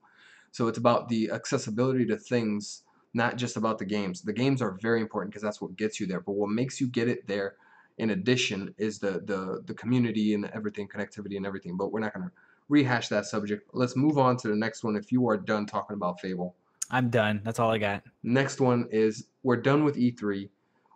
So 0.51 0.68
it's 0.68 0.78
about 0.78 1.10
the 1.10 1.32
accessibility 1.32 2.05
to 2.07 2.18
things, 2.18 2.84
not 3.14 3.38
just 3.38 3.57
about 3.57 3.78
the 3.80 3.86
games. 3.86 4.22
The 4.22 4.34
games 4.34 4.62
are 4.62 4.78
very 4.82 5.01
important 5.01 5.32
because 5.32 5.43
that's 5.43 5.62
what 5.62 5.76
gets 5.76 5.99
you 5.99 6.05
there. 6.07 6.20
But 6.22 6.34
what 6.34 6.49
makes 6.49 6.80
you 6.80 6.88
get 6.88 7.07
it 7.07 7.26
there, 7.28 7.55
in 7.97 8.12
addition, 8.12 8.74
is 8.78 8.99
the 8.99 9.22
the 9.26 9.62
the 9.66 9.74
community 9.74 10.34
and 10.36 10.45
everything, 10.53 10.88
connectivity 10.88 11.38
and 11.38 11.45
everything. 11.45 11.76
But 11.76 11.91
we're 11.91 11.99
not 11.99 12.14
gonna 12.14 12.32
rehash 12.68 13.07
that 13.10 13.26
subject. 13.26 13.68
Let's 13.74 13.95
move 13.95 14.20
on 14.20 14.38
to 14.38 14.47
the 14.47 14.55
next 14.55 14.84
one. 14.84 14.95
If 14.95 15.12
you 15.12 15.28
are 15.28 15.38
done 15.38 15.66
talking 15.66 15.95
about 15.95 16.20
Fable. 16.22 16.55
I'm 16.91 17.09
done. 17.09 17.41
That's 17.43 17.59
all 17.59 17.69
I 17.71 17.77
got. 17.77 18.03
Next 18.23 18.59
one 18.59 18.87
is 18.91 19.27
we're 19.43 19.57
done 19.57 19.83
with 19.83 19.95
E3. 19.95 20.49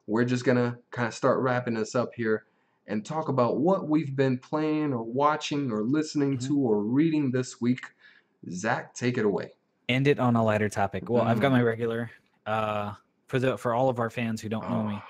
We're 0.08 0.26
just 0.26 0.44
gonna 0.46 0.78
kind 0.92 1.08
of 1.08 1.14
start 1.14 1.40
wrapping 1.40 1.76
this 1.76 1.96
up 1.96 2.12
here 2.16 2.46
and 2.88 3.06
talk 3.06 3.30
about 3.30 3.58
what 3.60 3.88
we've 3.88 4.16
been 4.16 4.38
playing 4.38 4.92
or 4.94 5.04
watching 5.04 5.72
or 5.72 5.84
listening 5.84 6.38
Mhm. 6.38 6.48
to 6.48 6.58
or 6.60 6.82
reading 6.84 7.32
this 7.32 7.62
week. 7.62 7.82
Zach, 8.52 8.94
take 8.94 9.18
it 9.18 9.26
away. 9.26 9.52
End 9.88 10.08
it 10.08 10.20
on 10.20 10.36
a 10.36 10.44
lighter 10.44 10.68
topic. 10.70 11.10
Well, 11.10 11.24
I've 11.24 11.40
got 11.40 11.50
Mm. 11.50 11.56
my 11.56 11.62
regular. 11.62 12.12
Uh, 12.46 12.94
for 13.28 13.40
the 13.40 13.58
for 13.58 13.74
all 13.74 13.90
of 13.90 14.00
our 14.00 14.10
fans 14.10 14.42
who 14.42 14.50
don't 14.50 14.70
know 14.70 14.84
me, 14.84 14.96
Oh, 14.98 15.04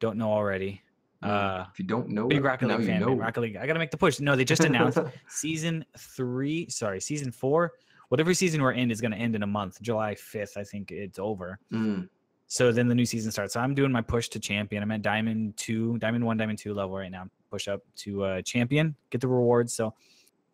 don't 0.00 0.16
know 0.18 0.32
already. 0.32 0.82
mm. 1.22 1.28
Uh, 1.28 1.66
if 1.72 1.78
you 1.78 1.84
don't 1.84 2.08
know, 2.08 2.26
big 2.26 2.42
Rocket 2.42 2.66
League 2.68 2.80
you 2.80 2.86
fan. 2.86 3.00
know. 3.00 3.08
man. 3.10 3.18
Rocket 3.18 3.40
League. 3.40 3.56
I 3.56 3.66
gotta 3.66 3.78
make 3.78 3.90
the 3.92 3.96
push. 3.96 4.18
No, 4.18 4.34
they 4.34 4.44
just 4.44 4.64
announced 4.64 4.98
season 5.28 5.84
three. 5.96 6.68
Sorry, 6.68 7.00
season 7.00 7.30
four. 7.30 7.72
Whatever 8.08 8.34
season 8.34 8.62
we're 8.62 8.72
in 8.72 8.90
is 8.90 9.00
gonna 9.00 9.16
end 9.16 9.34
in 9.34 9.42
a 9.42 9.46
month. 9.46 9.80
July 9.82 10.14
fifth, 10.14 10.56
I 10.56 10.64
think 10.64 10.90
it's 10.92 11.18
over. 11.18 11.58
Mm, 11.72 12.08
So 12.46 12.70
then 12.72 12.86
the 12.88 12.94
new 12.94 13.06
season 13.06 13.32
starts. 13.32 13.54
So 13.54 13.60
I'm 13.60 13.74
doing 13.74 13.90
my 13.92 14.00
push 14.02 14.28
to 14.30 14.38
champion. 14.40 14.82
I'm 14.82 14.90
at 14.92 15.02
diamond 15.02 15.56
two, 15.56 15.98
diamond 15.98 16.24
one, 16.24 16.36
diamond 16.36 16.58
two 16.58 16.74
level 16.74 16.96
right 16.96 17.10
now. 17.10 17.28
Push 17.50 17.68
up 17.68 17.82
to 17.96 18.24
uh, 18.24 18.42
champion, 18.42 18.94
get 19.10 19.20
the 19.20 19.28
rewards. 19.28 19.72
So 19.74 19.94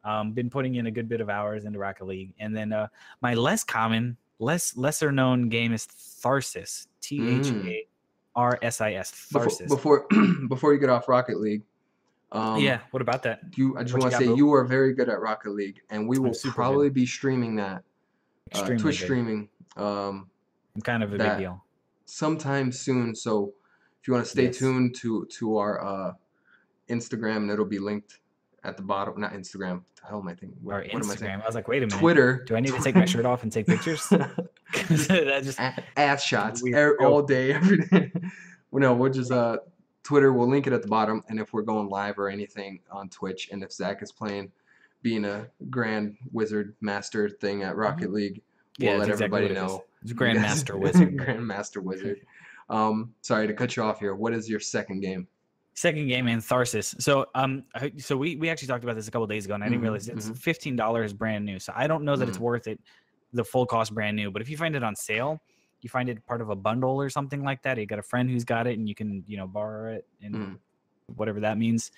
um, 0.05 0.33
been 0.33 0.51
putting 0.51 0.75
in 0.77 0.87
a 0.87 0.91
good 0.91 1.09
bit 1.09 1.21
of 1.21 1.29
hours 1.29 1.65
into 1.65 1.79
Rocket 1.79 2.07
League. 2.07 2.35
And 2.39 2.57
then 2.57 2.73
uh, 2.73 2.89
my 3.21 3.35
less 3.35 3.63
common, 3.65 4.17
less 4.39 4.77
lesser 4.77 5.13
known 5.13 5.49
game 5.49 5.73
is 5.73 5.87
Tharsis. 5.87 6.87
T 7.01 7.39
H 7.39 7.49
A 7.67 7.87
R 8.35 8.59
S 8.63 8.81
I 8.81 8.93
S. 8.95 9.11
before, 9.31 9.47
Tharsis. 9.47 9.69
before 9.69 10.07
before 10.49 10.73
you 10.73 10.81
get 10.81 10.89
off 10.89 11.09
Rocket 11.09 11.39
League, 11.41 11.63
um, 12.33 12.59
yeah. 12.61 12.81
What 12.91 13.03
about 13.03 13.23
that? 13.25 13.41
you 13.55 13.77
I 13.79 13.83
just 13.83 13.97
want 13.97 14.11
to 14.13 14.19
say 14.19 14.25
you 14.25 14.53
are 14.55 14.65
very 14.65 14.95
good 14.95 15.09
at 15.09 15.21
Rocket 15.21 15.51
League, 15.51 15.81
and 15.91 16.09
we 16.09 16.19
will 16.19 16.35
super 16.35 16.51
good. 16.51 16.55
probably 16.57 16.91
be 16.91 17.07
streaming 17.07 17.57
that 17.57 17.85
uh, 18.55 18.67
Twitch 18.67 18.83
good. 18.83 18.95
streaming. 18.95 19.49
Um, 19.77 20.29
I'm 20.75 20.83
kind 20.83 21.03
of 21.03 21.13
a 21.13 21.19
big 21.19 21.39
deal. 21.39 21.63
sometime 22.07 22.73
soon. 22.73 23.15
So 23.15 23.53
if 24.01 24.09
you 24.09 24.15
want 24.15 24.25
to 24.25 24.31
stay 24.31 24.45
Yes. 24.47 24.59
tuned 24.59 24.95
to 24.97 25.27
to 25.27 25.57
our 25.59 25.85
uh, 25.85 26.13
Instagram, 26.89 27.37
and 27.37 27.51
it'll 27.51 27.65
be 27.65 27.79
linked 27.79 28.19
at 28.65 28.77
the 28.77 28.83
bottom. 28.83 29.21
Not 29.21 29.33
Instagram. 29.35 29.83
The 30.01 30.09
hell 30.09 30.19
am 30.21 30.29
I 30.29 30.35
thinking? 30.35 30.59
What, 30.63 30.75
Or 30.75 30.79
what 30.81 31.05
am 31.05 31.11
I? 31.11 31.15
Instagram. 31.15 31.43
I, 31.43 31.47
was 31.47 31.55
like, 31.55 31.69
wait 31.69 31.83
a 31.83 31.87
minute. 31.87 32.01
Twitter. 32.01 32.45
Do 32.47 32.57
I 32.57 32.61
need 32.61 32.73
to 32.75 32.81
take 32.81 32.95
my 32.95 33.05
shirt 33.05 33.25
off 33.27 33.43
and 33.43 33.53
take 33.53 33.67
pictures? 33.67 34.07
that 34.09 35.41
just 35.45 35.61
ass 35.97 36.25
shots 36.25 36.63
er- 36.67 36.97
all 37.01 37.23
day, 37.23 37.53
every 37.53 37.79
day. 37.79 38.11
no, 38.73 38.95
we'll 38.95 39.13
just 39.13 39.31
uh, 39.31 39.59
Twitter. 40.03 40.33
We'll 40.33 40.49
link 40.49 40.67
it 40.67 40.73
at 40.73 40.83
the 40.83 40.89
bottom, 40.89 41.23
and 41.29 41.39
if 41.39 41.53
we're 41.53 41.63
going 41.63 41.89
live 41.89 42.19
or 42.19 42.29
anything 42.29 42.81
on 42.91 43.09
Twitch, 43.09 43.49
and 43.53 43.63
if 43.63 43.73
Zach 43.73 44.03
is 44.03 44.11
playing, 44.13 44.51
being 45.03 45.25
a 45.25 45.47
Grand 45.71 46.17
Wizard 46.33 46.75
Master 46.81 47.29
thing 47.29 47.63
at 47.63 47.77
Rocket 47.77 48.13
League, 48.13 48.35
we'll 48.35 48.43
Mm-hmm. 48.43 48.85
yeah, 48.85 48.91
let 48.99 49.09
exactly 49.11 49.25
everybody 49.25 49.45
it 49.47 49.51
is. 49.51 49.57
know. 49.57 49.85
It's 50.03 50.11
You 50.11 50.17
Grandmaster 50.17 50.69
guys- 50.83 50.95
Wizard. 50.95 51.17
Grandmaster 51.19 51.83
Wizard. 51.83 52.21
Um, 52.71 53.13
sorry 53.21 53.47
to 53.47 53.53
cut 53.53 53.77
you 53.77 53.83
off 53.83 53.99
here. 54.01 54.15
What 54.15 54.33
is 54.33 54.49
your 54.49 54.61
second 54.61 55.01
game? 55.01 55.29
Second 55.75 56.07
game 56.09 56.27
in 56.29 56.39
Tharsis. 56.39 57.01
So 57.03 57.27
um 57.35 57.65
so 57.99 58.17
we 58.17 58.37
we 58.37 58.49
actually 58.51 58.69
talked 58.69 58.85
about 58.85 58.95
this 58.97 59.09
a 59.09 59.11
couple 59.11 59.27
days 59.27 59.45
ago 59.47 59.55
and 59.55 59.63
I 59.65 59.69
didn't 59.69 59.81
Mhm, 59.81 59.85
realize 59.85 60.09
it's 60.09 60.29
mhm. 60.29 60.37
fifteen 60.39 60.77
dollars 60.77 61.13
brand 61.15 61.45
new. 61.47 61.59
So 61.59 61.73
I 61.77 61.87
don't 61.87 62.05
know 62.05 62.15
that 62.17 62.29
it's 62.29 62.39
Mhm. 62.39 62.43
worth 62.43 62.67
it 62.67 62.79
the 63.33 63.43
full 63.45 63.65
cost 63.67 63.95
brand 63.95 64.15
new, 64.17 64.31
but 64.31 64.41
if 64.43 64.49
you 64.51 64.57
find 64.59 64.75
it 64.77 64.83
on 64.83 64.95
sale, 64.97 65.41
you 65.83 65.91
find 65.91 66.09
it 66.09 66.25
part 66.27 66.41
of 66.41 66.49
a 66.51 66.57
bundle 66.57 67.01
or 67.01 67.11
something 67.11 67.43
like 67.43 67.63
that. 67.63 67.79
You 67.79 67.87
got 67.87 67.99
a 67.99 68.03
friend 68.03 68.31
who's 68.31 68.45
got 68.45 68.67
it 68.67 68.79
and 68.79 68.89
you 68.89 68.95
can, 68.95 69.25
you 69.27 69.37
know, 69.37 69.47
borrow 69.47 69.93
it 69.95 70.07
and 70.23 70.35
Mhm. 70.35 70.59
whatever 71.17 71.41
that 71.41 71.59
means. 71.59 71.91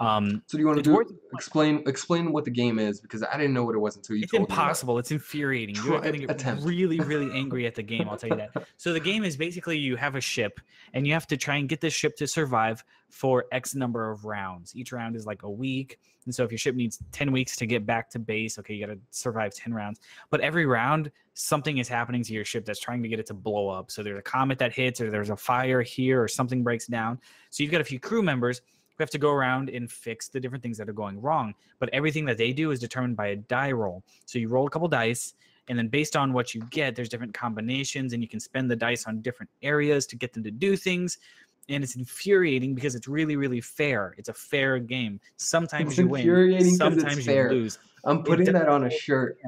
Um, 0.00 0.42
So 0.46 0.56
do 0.56 0.62
you 0.62 0.66
want 0.66 0.78
to 0.78 0.82
do 0.82 0.94
worth- 0.94 1.12
explain 1.34 1.82
explain 1.86 2.32
what 2.32 2.44
the 2.46 2.50
game 2.50 2.78
is 2.78 3.00
because 3.00 3.22
I 3.22 3.36
didn't 3.36 3.52
know 3.52 3.64
what 3.64 3.74
it 3.74 3.78
was 3.78 3.96
until 3.96 4.16
you 4.16 4.22
it's 4.22 4.32
told 4.32 4.40
me. 4.42 4.44
about 4.46 4.54
impossible. 4.62 4.98
It's 4.98 5.10
infuriating. 5.10 5.74
You're 5.76 5.84
Try- 6.00 6.00
going 6.10 6.26
to 6.26 6.26
get 6.34 6.62
really, 6.62 6.98
really 7.12 7.30
angry 7.38 7.66
at 7.66 7.74
the 7.74 7.82
game. 7.82 8.08
I'll 8.08 8.16
tell 8.16 8.30
you 8.30 8.36
that. 8.36 8.66
So 8.78 8.92
the 8.94 9.00
game 9.00 9.24
is 9.24 9.36
basically 9.36 9.76
you 9.78 9.96
have 9.96 10.14
a 10.16 10.20
ship 10.20 10.58
and 10.94 11.06
you 11.06 11.12
have 11.12 11.26
to 11.28 11.36
try 11.36 11.56
and 11.56 11.68
get 11.68 11.80
this 11.82 11.92
ship 11.92 12.16
to 12.16 12.26
survive 12.26 12.82
for 13.10 13.44
X 13.52 13.74
number 13.74 14.10
of 14.10 14.24
rounds. 14.24 14.74
Each 14.74 14.90
round 14.90 15.16
is 15.16 15.26
like 15.26 15.42
a 15.42 15.50
week. 15.50 15.98
And 16.24 16.34
so 16.34 16.44
if 16.44 16.50
your 16.50 16.58
ship 16.58 16.74
needs 16.76 16.98
10 17.12 17.30
weeks 17.32 17.56
to 17.56 17.66
get 17.66 17.84
back 17.84 18.08
to 18.10 18.18
base, 18.18 18.58
okay, 18.58 18.74
you 18.74 18.86
got 18.86 18.92
to 18.92 18.98
survive 19.10 19.54
10 19.54 19.74
rounds. 19.74 20.00
But 20.30 20.40
every 20.40 20.64
round, 20.64 21.10
something 21.34 21.78
is 21.78 21.88
happening 21.88 22.22
to 22.24 22.32
your 22.32 22.44
ship 22.44 22.64
that's 22.64 22.80
trying 22.80 23.02
to 23.02 23.08
get 23.08 23.18
it 23.18 23.26
to 23.26 23.34
blow 23.34 23.68
up. 23.68 23.90
So 23.90 24.02
there's 24.02 24.18
a 24.18 24.22
comet 24.22 24.58
that 24.60 24.72
hits, 24.72 25.00
or 25.00 25.10
there's 25.10 25.30
a 25.30 25.36
fire 25.36 25.82
here, 25.82 26.22
or 26.22 26.28
something 26.28 26.62
breaks 26.62 26.86
down. 26.86 27.18
So 27.50 27.62
you've 27.62 27.72
got 27.72 27.80
a 27.80 27.84
few 27.84 27.98
crew 28.00 28.22
members 28.22 28.60
who 29.00 29.02
have 29.02 29.10
to 29.10 29.18
go 29.18 29.30
around 29.30 29.70
and 29.70 29.90
fix 29.90 30.28
the 30.28 30.38
different 30.38 30.62
things 30.62 30.76
that 30.76 30.86
are 30.88 30.92
going 30.92 31.20
wrong. 31.22 31.54
But 31.78 31.88
everything 31.94 32.26
that 32.26 32.36
they 32.36 32.52
do 32.52 32.70
is 32.70 32.78
determined 32.78 33.16
by 33.16 33.28
a 33.28 33.36
die 33.36 33.72
roll. 33.72 34.02
So 34.26 34.38
you 34.38 34.48
roll 34.48 34.66
a 34.66 34.70
couple 34.70 34.88
dice, 34.88 35.32
and 35.68 35.78
then 35.78 35.88
based 35.88 36.16
on 36.16 36.34
what 36.34 36.54
you 36.54 36.60
get, 36.70 36.94
there's 36.94 37.08
different 37.08 37.32
combinations, 37.32 38.12
and 38.12 38.22
you 38.22 38.28
can 38.28 38.40
spend 38.40 38.70
the 38.70 38.76
dice 38.76 39.06
on 39.06 39.22
different 39.22 39.48
areas 39.62 40.06
to 40.08 40.16
get 40.16 40.34
them 40.34 40.44
to 40.44 40.50
do 40.50 40.76
things. 40.76 41.16
And 41.70 41.82
it's 41.82 41.96
infuriating 41.96 42.74
because 42.74 42.94
it's 42.94 43.08
really, 43.08 43.36
really 43.36 43.60
fair. 43.62 44.14
It's 44.18 44.28
a 44.28 44.34
fair 44.34 44.78
game. 44.78 45.18
Sometimes 45.38 45.90
It's 45.92 45.98
you 45.98 46.08
win, 46.08 46.76
sometimes 46.76 47.26
you 47.26 47.48
lose 47.48 47.78
I'm 48.04 48.22
putting 48.22 48.46
does- 48.46 48.52
that 48.54 48.68
on 48.68 48.84
a 48.84 48.90
shirt. 49.04 49.38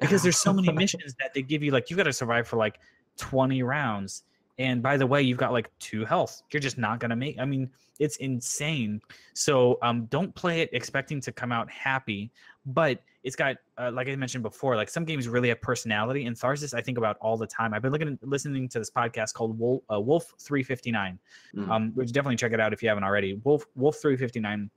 Because 0.00 0.22
there's 0.22 0.36
so 0.38 0.52
many 0.52 0.70
missions 0.72 1.14
that 1.20 1.34
they 1.34 1.42
give 1.42 1.62
you 1.62 1.70
like 1.70 1.90
you 1.90 1.96
got 1.96 2.02
to 2.04 2.12
survive 2.12 2.46
for 2.46 2.56
like 2.56 2.78
20 3.16 3.62
rounds 3.62 4.24
and 4.58 4.82
by 4.82 4.96
the 4.96 5.06
way 5.06 5.20
you've 5.22 5.38
got 5.38 5.52
like 5.52 5.70
two 5.78 6.04
health 6.04 6.42
you're 6.50 6.60
just 6.60 6.78
not 6.78 6.98
to 7.00 7.16
make 7.16 7.38
i 7.38 7.44
mean 7.44 7.70
it's 7.98 8.16
insane. 8.16 9.00
So 9.32 9.78
um 9.80 10.04
don't 10.06 10.34
play 10.34 10.60
it 10.60 10.68
expecting 10.74 11.18
to 11.22 11.32
come 11.32 11.50
out 11.50 11.70
happy 11.70 12.30
but 12.66 13.00
it's 13.24 13.34
got 13.36 13.56
uh, 13.78 13.90
like 13.90 14.06
i 14.08 14.14
mentioned 14.16 14.42
before 14.42 14.76
like 14.76 14.90
some 14.90 15.04
games 15.04 15.28
really 15.28 15.48
have 15.48 15.62
personality. 15.62 16.26
And 16.26 16.36
tharsis 16.36 16.74
i 16.74 16.82
think 16.82 16.98
about 16.98 17.16
all 17.22 17.36
the 17.38 17.46
time. 17.46 17.72
I've 17.72 17.80
been 17.82 17.92
looking 17.92 18.18
listening 18.22 18.68
to 18.68 18.78
this 18.78 18.90
podcast 18.90 19.32
called 19.32 19.58
wolf, 19.58 19.82
uh, 19.90 19.98
wolf 20.00 20.34
359 20.40 21.18
Mm. 21.54 21.70
um 21.70 21.92
which 21.94 22.12
definitely 22.12 22.36
check 22.36 22.52
it 22.52 22.60
out 22.60 22.72
if 22.74 22.82
you 22.82 22.88
haven't 22.90 23.04
already. 23.04 23.40
Wolf 23.44 23.64
wolf 23.76 23.96
359 23.96 24.70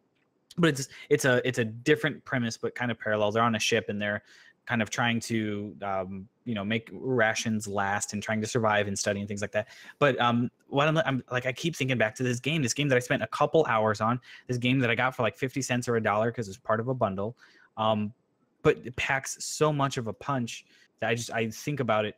but 0.57 0.69
it's 0.69 0.87
it's 1.09 1.25
a 1.25 1.45
it's 1.47 1.59
a 1.59 1.65
different 1.65 2.23
premise 2.25 2.57
but 2.57 2.73
kind 2.75 2.91
of 2.91 2.99
parallel 2.99 3.31
they're 3.31 3.43
on 3.43 3.55
a 3.55 3.59
ship 3.59 3.85
and 3.89 4.01
they're 4.01 4.23
kind 4.69 4.83
of 4.83 4.91
trying 4.91 5.19
to 5.19 5.75
um, 5.81 6.29
you 6.45 6.53
know 6.53 6.63
make 6.63 6.91
rations 6.93 7.67
last 7.67 8.13
and 8.13 8.21
trying 8.21 8.39
to 8.39 8.45
survive 8.45 8.87
and 8.87 8.97
study 8.97 9.19
and 9.19 9.27
things 9.27 9.41
like 9.41 9.51
that 9.51 9.67
but 9.97 10.19
um 10.21 10.49
what 10.67 10.87
I'm, 10.87 10.97
I'm 10.99 11.23
like 11.31 11.47
i 11.47 11.51
keep 11.51 11.75
thinking 11.75 11.97
back 11.97 12.13
to 12.15 12.23
this 12.23 12.39
game 12.39 12.61
this 12.61 12.75
game 12.75 12.87
that 12.89 12.95
i 12.95 12.99
spent 12.99 13.23
a 13.23 13.27
couple 13.27 13.65
hours 13.67 13.99
on 13.99 14.21
this 14.47 14.57
game 14.57 14.77
that 14.79 14.91
i 14.91 14.95
got 14.95 15.15
for 15.15 15.23
like 15.23 15.35
50 15.37 15.63
cents 15.63 15.87
or 15.87 15.95
a 15.95 16.03
dollar 16.03 16.29
because 16.29 16.47
it's 16.47 16.57
part 16.57 16.79
of 16.79 16.87
a 16.87 16.93
bundle 16.93 17.35
um 17.77 18.13
but 18.61 18.77
it 18.85 18.95
packs 18.95 19.43
so 19.43 19.73
much 19.73 19.97
of 19.97 20.05
a 20.05 20.13
punch 20.13 20.65
that 20.99 21.09
i 21.09 21.15
just 21.15 21.31
i 21.31 21.49
think 21.49 21.79
about 21.79 22.05
it 22.05 22.15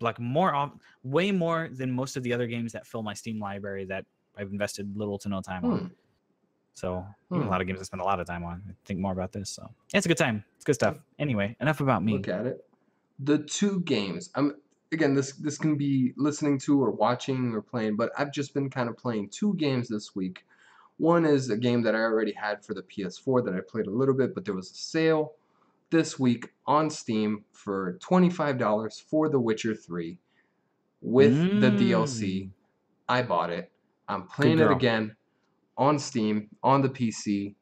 like 0.00 0.18
more 0.18 0.54
off 0.54 0.72
way 1.04 1.30
more 1.30 1.68
than 1.70 1.90
most 1.90 2.16
of 2.16 2.22
the 2.22 2.32
other 2.32 2.46
games 2.46 2.72
that 2.72 2.86
fill 2.86 3.02
my 3.02 3.14
steam 3.14 3.38
library 3.38 3.84
that 3.84 4.06
i've 4.38 4.50
invested 4.50 4.90
little 4.96 5.18
to 5.18 5.28
no 5.28 5.42
time 5.42 5.64
on 5.66 5.78
Hmm. 5.78 5.86
So 6.80 7.04
Hmm. 7.28 7.42
a 7.42 7.48
lot 7.48 7.60
of 7.60 7.66
games 7.66 7.78
I 7.80 7.84
spend 7.84 8.00
a 8.00 8.04
lot 8.04 8.18
of 8.20 8.26
time 8.26 8.42
on. 8.44 8.62
I 8.68 8.72
think 8.84 8.98
more 9.00 9.12
about 9.12 9.32
this. 9.32 9.50
So 9.50 9.62
yeah, 9.92 9.98
it's 9.98 10.06
a 10.06 10.08
good 10.08 10.16
time. 10.18 10.44
It's 10.56 10.64
good 10.64 10.74
stuff. 10.74 10.96
Anyway, 11.18 11.56
enough 11.60 11.80
about 11.80 12.02
me. 12.02 12.14
Look 12.14 12.28
at 12.28 12.46
it. 12.46 12.64
The 13.20 13.38
two 13.38 13.80
games. 13.80 14.30
I'm 14.34 14.54
again. 14.90 15.14
This 15.14 15.32
this 15.32 15.58
can 15.58 15.76
be 15.76 16.12
listening 16.16 16.58
to 16.60 16.82
or 16.82 16.90
watching 16.90 17.52
or 17.54 17.62
playing, 17.62 17.96
but 17.96 18.10
I've 18.18 18.32
just 18.32 18.54
been 18.54 18.70
kind 18.70 18.88
of 18.88 18.96
playing 18.96 19.28
two 19.28 19.54
games 19.54 19.88
this 19.88 20.16
week. 20.16 20.44
One 20.96 21.24
is 21.24 21.48
a 21.50 21.56
game 21.56 21.82
that 21.82 21.94
I 21.94 22.00
already 22.00 22.32
had 22.32 22.64
for 22.64 22.74
the 22.74 22.82
PS4 22.82 23.44
that 23.44 23.54
I 23.54 23.60
played 23.60 23.86
a 23.86 23.90
little 23.90 24.14
bit, 24.14 24.34
but 24.34 24.44
there 24.44 24.54
was 24.54 24.70
a 24.70 24.74
sale 24.74 25.34
this 25.90 26.18
week 26.18 26.52
on 26.66 26.90
Steam 26.90 27.44
for 27.52 27.98
$25 28.00 29.00
for 29.08 29.28
The 29.28 29.40
Witcher 29.40 29.74
3 29.74 30.18
with 31.00 31.60
the 31.60 31.70
DLC. 31.70 32.44
Mm. 32.44 32.50
I 33.08 33.22
bought 33.22 33.50
it. 33.50 33.72
I'm 34.08 34.24
playing 34.26 34.58
it 34.58 34.70
again 34.70 35.16
on 35.80 35.98
Steam, 35.98 36.48
on 36.62 36.82
the 36.82 36.88
PC, 36.90 37.56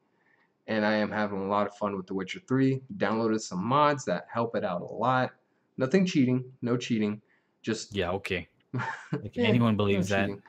and 0.67 0.85
I 0.85 0.93
am 0.93 1.09
having 1.09 1.39
a 1.41 1.47
lot 1.47 1.65
of 1.65 1.75
fun 1.77 1.97
with 1.97 2.05
The 2.05 2.13
Witcher 2.13 2.41
3. 2.47 2.81
Downloaded 2.97 3.39
some 3.39 3.63
mods 3.63 4.05
that 4.05 4.25
help 4.31 4.55
it 4.55 4.63
out 4.63 4.81
a 4.81 4.85
lot. 4.85 5.31
Nothing 5.77 6.05
cheating, 6.05 6.51
no 6.61 6.77
cheating. 6.77 7.21
Just 7.63 7.95
Yeah, 7.95 8.11
okay. 8.11 8.49
If 9.23 9.35
Yeah, 9.35 9.45
anyone 9.47 9.73
no 9.73 9.77
believes 9.77 10.09
that. 10.09 10.25
cheating. 10.27 10.41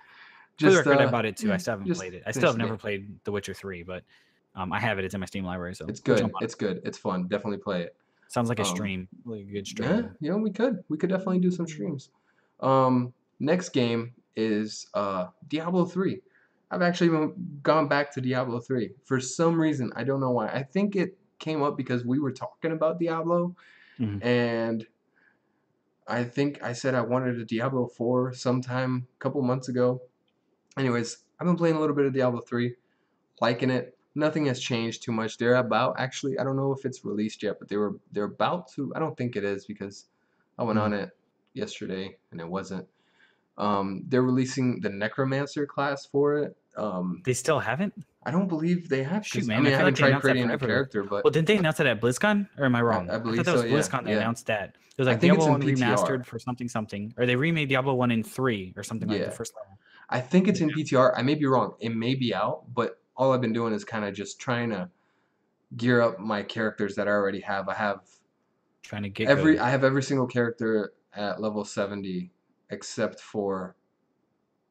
For 0.58 0.70
the 0.70 0.76
Just 0.76 0.78
record, 0.78 1.00
I 1.00 1.04
uh, 1.04 1.10
bought 1.10 1.24
it 1.26 1.36
too. 1.36 1.52
I 1.52 1.56
still 1.56 1.78
haven't 1.78 1.94
played 1.94 2.12
it. 2.14 2.24
I 2.26 2.32
still 2.32 2.50
have 2.50 2.58
never 2.58 2.72
game. 2.72 2.78
played 2.78 3.24
The 3.24 3.32
Witcher 3.32 3.54
3, 3.54 3.82
but 3.84 4.04
um, 4.54 4.72
I 4.72 4.80
have 4.80 4.98
it. 4.98 5.04
It's 5.04 5.14
in 5.14 5.20
my 5.20 5.26
Steam 5.26 5.44
library. 5.44 5.74
So 5.74 5.86
It's 5.86 6.00
good. 6.00 6.26
it. 6.26 6.32
It's 6.42 6.54
good. 6.54 6.80
It's 6.84 6.98
fun. 6.98 7.28
Definitely 7.28 7.58
play 7.58 7.82
it. 7.84 7.96
sounds 8.28 8.48
like 8.48 8.58
a 8.58 8.62
um, 8.64 8.68
stream. 8.68 9.08
Like 9.24 9.40
a 9.40 9.44
good 9.52 9.66
stream. 9.66 9.90
Yeah, 9.90 10.08
yeah, 10.20 10.34
we 10.34 10.50
could. 10.50 10.84
We 10.88 10.98
could 10.98 11.08
definitely 11.10 11.38
do 11.40 11.50
some 11.50 11.66
streams. 11.66 12.10
Um, 12.60 13.14
next 13.38 13.70
game 13.70 14.14
is 14.36 14.86
uh 14.94 15.28
Diablo 15.48 15.84
3. 15.84 16.20
I've 16.70 16.82
actually 16.82 17.32
gone 17.62 17.88
back 17.88 18.12
to 18.14 18.20
Diablo 18.20 18.60
3 18.60 18.94
for 19.04 19.20
some 19.20 19.60
reason. 19.60 19.92
I 19.96 20.04
don't 20.04 20.20
know 20.20 20.30
why. 20.30 20.48
I 20.48 20.62
think 20.62 20.96
it 20.96 21.18
came 21.38 21.62
up 21.62 21.76
because 21.76 22.04
we 22.04 22.18
were 22.18 22.32
talking 22.32 22.72
about 22.72 22.98
Diablo, 23.00 23.56
Mhm. 23.98 24.24
and 24.24 24.86
I 26.06 26.24
think 26.24 26.62
I 26.62 26.72
said 26.72 26.94
I 26.94 27.02
wanted 27.02 27.38
a 27.38 27.44
Diablo 27.44 27.86
4 27.86 28.32
sometime 28.32 29.06
a 29.14 29.18
couple 29.18 29.42
months 29.42 29.68
ago. 29.68 30.02
Anyways, 30.76 31.24
I've 31.38 31.46
been 31.46 31.56
playing 31.56 31.76
a 31.76 31.80
little 31.80 31.96
bit 31.96 32.06
of 32.06 32.12
Diablo 32.14 32.40
3, 32.40 32.76
liking 33.40 33.70
it. 33.70 33.96
Nothing 34.14 34.46
has 34.46 34.60
changed 34.60 35.02
too 35.02 35.12
much. 35.12 35.38
They're 35.38 35.56
about 35.56 35.98
actually, 35.98 36.38
I 36.38 36.44
don't 36.44 36.56
know 36.56 36.72
if 36.72 36.84
it's 36.84 37.04
released 37.04 37.42
yet, 37.42 37.58
but 37.60 37.68
they 37.68 37.76
were 37.76 38.00
they're 38.12 38.24
about 38.24 38.68
to. 38.72 38.92
I 38.94 38.98
don't 38.98 39.16
think 39.16 39.36
it 39.36 39.44
is 39.44 39.66
because 39.66 40.06
I 40.58 40.64
went 40.64 40.78
on 40.78 40.92
it 40.92 41.10
yesterday 41.54 42.18
and 42.32 42.40
it 42.40 42.48
wasn't. 42.48 42.88
Um, 43.58 44.04
they're 44.08 44.22
releasing 44.22 44.80
the 44.80 44.88
Necromancer 44.90 45.66
class 45.66 46.06
for 46.06 46.38
it. 46.38 46.56
Um, 46.80 47.22
They 47.24 47.34
still 47.34 47.58
haven't? 47.58 47.94
I 48.24 48.30
don't 48.30 48.48
believe 48.48 48.88
they 48.88 49.02
have. 49.02 49.26
Shoot, 49.26 49.46
man, 49.46 49.58
I 49.58 49.60
mean, 49.60 49.72
I 49.72 49.76
I, 49.76 49.78
haven't 49.78 49.86
like 49.86 49.94
they 49.94 50.10
tried 50.10 50.20
creating 50.20 50.50
a 50.50 50.58
character, 50.58 51.02
but 51.02 51.24
Well, 51.24 51.30
didn't 51.30 51.48
they 51.48 51.56
announce 51.56 51.78
that 51.78 51.86
at 51.86 52.00
BlizzCon? 52.00 52.48
Or 52.58 52.66
am 52.66 52.74
I 52.74 52.82
wrong? 52.82 53.08
I 53.10 53.18
believe 53.18 53.38
thought 53.38 53.46
that 53.46 53.52
was 53.52 53.60
so, 53.62 53.66
yeah, 53.66 53.74
BlizzCon 53.74 54.04
that 54.04 54.10
yeah. 54.10 54.16
announced 54.16 54.46
that. 54.46 54.76
It 54.76 54.98
was 54.98 55.08
like 55.08 55.20
Diablo 55.20 55.48
1 55.48 55.62
remastered 55.62 56.26
for 56.26 56.38
something 56.38 56.68
something. 56.68 57.14
Or 57.16 57.24
they 57.24 57.36
remade 57.36 57.70
Diablo 57.70 57.94
1 57.94 58.10
in 58.10 58.22
3 58.22 58.74
or 58.76 58.82
something 58.82 59.08
like 59.08 59.24
the 59.24 59.30
first 59.30 59.54
level. 59.56 59.78
I 60.10 60.20
think 60.20 60.48
it's 60.48 60.60
in 60.60 60.70
PTR. 60.70 61.14
I 61.16 61.22
may 61.22 61.36
be 61.36 61.46
wrong. 61.46 61.74
It 61.80 61.94
may 61.94 62.14
be 62.14 62.34
out, 62.34 62.64
but 62.74 62.98
all 63.16 63.32
I've 63.32 63.40
been 63.40 63.52
doing 63.52 63.72
is 63.72 63.84
kind 63.84 64.04
of 64.04 64.14
just 64.14 64.40
trying 64.40 64.70
to 64.70 64.90
gear 65.76 66.02
up 66.02 66.18
my 66.18 66.42
characters 66.42 66.96
that 66.96 67.06
I 67.06 67.12
already 67.12 67.40
have. 67.40 67.68
I 67.68 67.74
have 67.74 68.00
Trying 68.82 69.02
to 69.04 69.08
get 69.08 69.28
every 69.28 69.54
good. 69.54 69.62
I 69.62 69.70
have 69.70 69.84
every 69.84 70.02
single 70.02 70.26
character 70.26 70.94
at 71.14 71.40
level 71.40 71.64
70 71.64 72.30
except 72.70 73.20
for 73.20 73.76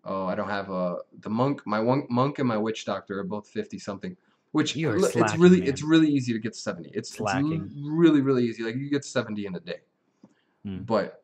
oh, 0.09 0.25
I 0.25 0.35
don't 0.35 0.49
have 0.49 0.69
a 0.69 0.97
the 1.21 1.29
monk. 1.29 1.61
My 1.65 1.79
one, 1.79 2.05
monk 2.09 2.39
and 2.39 2.47
my 2.47 2.57
witch 2.57 2.83
doctor 2.85 3.19
are 3.19 3.23
both 3.23 3.47
50 3.47 3.77
something. 3.79 4.17
Which 4.51 4.75
You 4.75 4.89
are 4.89 4.95
l- 4.97 5.05
it's 5.05 5.15
really 5.37 5.59
man. 5.59 5.69
it's 5.69 5.83
really 5.83 6.09
easy 6.09 6.33
to 6.33 6.39
get 6.39 6.53
to 6.53 6.59
70. 6.59 6.89
It's, 6.89 7.09
it's 7.09 7.17
Slacking. 7.17 7.69
really 7.81 8.21
really 8.21 8.43
easy. 8.45 8.63
Like 8.63 8.75
you 8.75 8.89
get 8.89 9.05
70 9.05 9.45
in 9.45 9.55
a 9.55 9.59
day. 9.59 9.81
Hmm. 10.65 10.79
But 10.79 11.23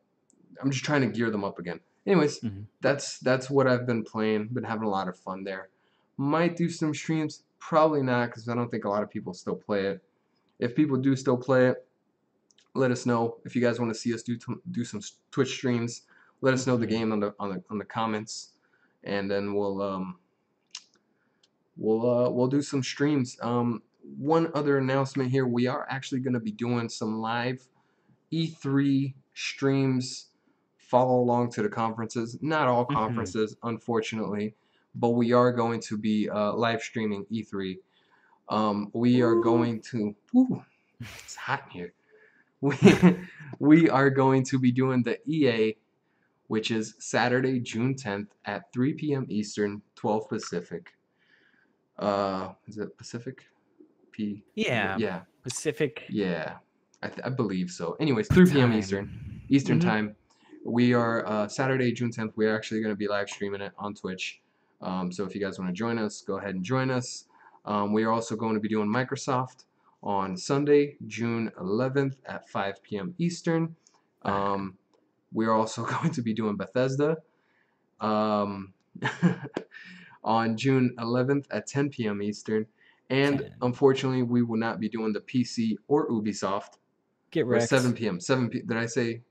I'm 0.62 0.70
just 0.70 0.84
trying 0.84 1.00
to 1.02 1.08
gear 1.08 1.30
them 1.30 1.44
up 1.44 1.58
again. 1.58 1.80
Anyways, 2.06 2.40
Mhm. 2.40 2.64
that's 2.80 3.18
that's 3.18 3.50
what 3.50 3.66
I've 3.66 3.84
been 3.86 4.04
playing. 4.04 4.48
Been 4.48 4.62
having 4.64 4.84
a 4.84 4.88
lot 4.88 5.08
of 5.08 5.16
fun 5.18 5.42
there. 5.42 5.68
Might 6.16 6.56
do 6.56 6.70
some 6.70 6.94
streams, 6.94 7.42
probably 7.58 8.02
not, 8.02 8.26
because 8.30 8.48
I 8.48 8.54
don't 8.54 8.70
think 8.70 8.84
a 8.84 8.88
lot 8.88 9.02
of 9.02 9.10
people 9.10 9.34
still 9.34 9.56
play 9.56 9.86
it. 9.86 10.02
If 10.60 10.74
people 10.76 10.96
do 10.96 11.16
still 11.16 11.36
play 11.36 11.66
it, 11.66 11.84
let 12.74 12.90
us 12.92 13.06
know. 13.06 13.38
If 13.44 13.56
you 13.56 13.60
guys 13.60 13.80
want 13.80 13.92
to 13.92 13.98
see 13.98 14.14
us 14.14 14.22
do 14.22 14.36
t- 14.36 14.54
do 14.70 14.84
some 14.84 15.00
Twitch 15.32 15.50
streams, 15.52 16.02
let 16.42 16.54
us 16.54 16.66
know 16.66 16.76
the 16.76 16.86
Mhm. 16.86 16.90
game 16.90 17.12
on 17.12 17.20
the 17.20 17.34
on 17.40 17.48
the 17.54 17.62
on 17.70 17.78
the 17.78 17.84
comments, 17.84 18.52
and 19.06 19.30
then 19.30 19.54
we'll 19.54 19.80
um 19.80 20.18
we'll 21.76 22.08
uh 22.26 22.30
we'll 22.30 22.48
do 22.48 22.62
some 22.62 22.82
streams. 22.82 23.36
Um, 23.40 23.82
one 24.18 24.50
other 24.54 24.78
announcement 24.78 25.30
here: 25.30 25.46
we 25.46 25.66
are 25.66 25.86
actually 25.88 26.20
going 26.20 26.34
to 26.34 26.40
be 26.40 26.52
doing 26.52 26.88
some 26.88 27.20
live 27.20 27.66
E3 28.32 29.14
streams. 29.34 30.28
Follow 30.78 31.18
along 31.20 31.50
to 31.52 31.62
the 31.62 31.68
conferences. 31.68 32.38
Not 32.40 32.68
all 32.68 32.86
Mhm. 32.86 32.94
conferences, 32.94 33.56
unfortunately, 33.64 34.54
but 34.94 35.10
we 35.10 35.32
are 35.32 35.52
going 35.52 35.80
to 35.80 35.98
be 35.98 36.28
uh, 36.30 36.52
live 36.52 36.80
streaming 36.82 37.26
E3. 37.30 37.78
Um, 38.48 38.90
we 38.94 39.20
are 39.22 39.34
going 39.34 39.80
to. 39.90 40.14
Ooh, 40.36 40.64
it's 41.24 41.34
hot 41.36 41.64
in 41.66 41.70
here. 41.70 41.92
We 42.60 42.76
we 43.58 43.90
are 43.90 44.10
going 44.10 44.44
to 44.44 44.58
be 44.58 44.72
doing 44.72 45.02
the 45.02 45.18
EA, 45.28 45.76
which 46.48 46.70
is 46.70 46.94
Saturday, 46.98 47.60
June 47.60 47.94
10th 47.94 48.28
at 48.44 48.72
3 48.72 48.94
p.m. 48.94 49.26
Eastern, 49.28 49.82
12 49.96 50.28
Pacific. 50.28 50.90
Uh, 51.98 52.52
is 52.66 52.78
it 52.78 52.96
Pacific? 52.96 53.44
P. 54.12 54.42
Yeah. 54.54 54.96
Yeah. 54.98 55.20
Pacific. 55.42 56.04
Yeah. 56.08 56.56
I, 57.02 57.08
th- 57.08 57.20
I 57.24 57.28
believe 57.28 57.70
so. 57.70 57.96
Anyways, 58.00 58.28
3 58.28 58.44
p.m. 58.50 58.70
time. 58.70 58.78
Eastern. 58.78 59.40
Eastern 59.48 59.78
Mhm. 59.78 59.82
time. 59.82 60.16
We 60.64 60.94
are 60.94 61.26
uh, 61.26 61.46
Saturday, 61.48 61.92
June 61.92 62.10
10th. 62.10 62.32
We're 62.36 62.54
actually 62.54 62.80
going 62.80 62.92
to 62.92 62.98
be 62.98 63.06
live 63.08 63.28
streaming 63.28 63.60
it 63.60 63.72
on 63.78 63.94
Twitch. 63.94 64.40
Um, 64.80 65.12
so 65.12 65.24
if 65.24 65.34
you 65.34 65.40
guys 65.40 65.58
want 65.58 65.70
to 65.70 65.74
join 65.74 65.98
us, 65.98 66.22
go 66.22 66.38
ahead 66.38 66.54
and 66.54 66.64
join 66.64 66.90
us. 66.90 67.26
Um, 67.64 67.92
we 67.92 68.04
are 68.04 68.12
also 68.12 68.36
going 68.36 68.54
to 68.54 68.60
be 68.60 68.68
doing 68.68 68.88
Microsoft 68.88 69.64
on 70.02 70.36
Sunday, 70.36 70.96
June 71.06 71.50
11th 71.60 72.16
at 72.26 72.48
5 72.48 72.82
p.m. 72.82 73.14
Eastern. 73.18 73.74
Um, 74.22 74.76
we 75.36 75.44
are 75.46 75.52
also 75.52 75.84
going 75.94 76.10
to 76.12 76.22
be 76.22 76.32
doing 76.32 76.56
Bethesda 76.56 77.18
um, 78.00 78.72
on 80.24 80.56
June 80.56 80.94
11th 80.98 81.46
at 81.50 81.66
10 81.66 81.90
p.m. 81.90 82.22
Eastern. 82.22 82.66
And 83.10 83.38
10. 83.40 83.54
unfortunately, 83.62 84.22
we 84.24 84.42
will 84.42 84.56
not 84.58 84.80
be 84.80 84.88
doing 84.88 85.12
the 85.12 85.20
PC 85.20 85.76
or 85.86 86.08
Ubisoft 86.10 86.78
Get 87.30 87.46
wrecked. 87.46 87.68
7 87.68 87.92
p.m. 87.92 88.18
7 88.18 88.48
p. 88.48 88.62
Did 88.62 88.76
I 88.76 88.86
say? 88.86 89.22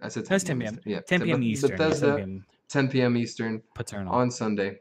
I 0.00 0.08
said 0.08 0.24
10 0.24 0.28
That's 0.34 0.44
10 0.44 0.60
p.m. 0.60 0.80
Yeah, 0.86 1.00
10 1.00 1.20
p.m. 1.22 1.42
Eastern. 1.42 1.70
Bethesda, 1.76 2.16
p.m. 2.16 2.46
10 2.68 2.88
p.m. 2.88 3.16
Eastern 3.18 3.62
Paternal. 3.74 4.12
on 4.14 4.30
Sunday. 4.30 4.78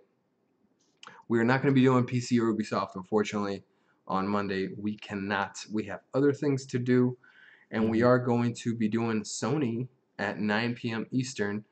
We 1.28 1.40
are 1.40 1.44
not 1.44 1.62
going 1.62 1.74
to 1.74 1.80
be 1.80 1.84
doing 1.86 2.06
PC 2.06 2.40
or 2.40 2.54
Ubisoft, 2.56 2.96
unfortunately, 2.96 3.64
on 4.08 4.28
Monday. 4.28 4.70
We 4.76 4.98
cannot. 4.98 5.58
We 5.72 5.84
have 5.84 6.00
other 6.14 6.34
things 6.34 6.66
to 6.68 6.80
do, 6.80 7.18
and 7.70 7.90
we 7.92 8.00
Mhm. 8.00 8.08
are 8.08 8.20
going 8.20 8.56
to 8.64 8.76
be 8.76 8.88
doing 8.88 9.22
Sony 9.24 9.90
at 10.20 10.40
9 10.40 10.76
p.m. 10.76 11.08
Eastern. 11.12 11.64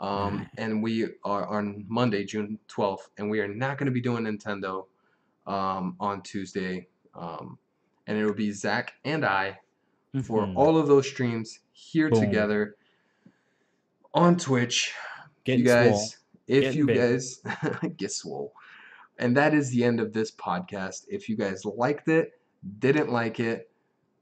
Um, 0.00 0.38
Nice. 0.38 0.46
and 0.56 0.82
we 0.82 1.08
are 1.24 1.46
on 1.46 1.84
Monday, 1.88 2.24
June 2.24 2.58
12th, 2.68 3.10
and 3.18 3.28
we 3.28 3.40
are 3.40 3.48
not 3.48 3.76
going 3.76 3.84
to 3.86 3.92
be 3.92 4.00
doing 4.00 4.24
Nintendo 4.24 4.86
um, 5.46 5.96
on 6.00 6.22
Tuesday. 6.22 6.86
Um, 7.14 7.58
and 8.06 8.16
it 8.16 8.24
will 8.24 8.32
be 8.32 8.50
Zach 8.52 8.94
and 9.04 9.24
I 9.26 9.58
for 10.24 10.46
Mhm. 10.46 10.56
all 10.56 10.78
of 10.78 10.86
those 10.88 11.06
streams 11.06 11.60
here 11.72 12.08
Boom. 12.08 12.20
together 12.20 12.76
on 14.14 14.36
Twitch 14.36 14.94
Getting 15.44 15.60
you 15.60 15.66
guys, 15.66 15.88
swole. 15.90 16.08
if 16.46 16.62
Getting 16.62 16.78
you 16.78 16.86
big. 16.86 16.96
guys 16.96 17.42
get 17.96 18.10
swole. 18.12 18.54
And 19.18 19.36
that 19.36 19.52
is 19.54 19.70
the 19.70 19.84
end 19.84 20.00
of 20.00 20.12
this 20.12 20.30
podcast. 20.30 21.04
If 21.08 21.28
you 21.28 21.36
guys 21.36 21.64
liked 21.64 22.08
it, 22.08 22.40
didn't 22.78 23.10
like 23.10 23.38
it, 23.38 23.70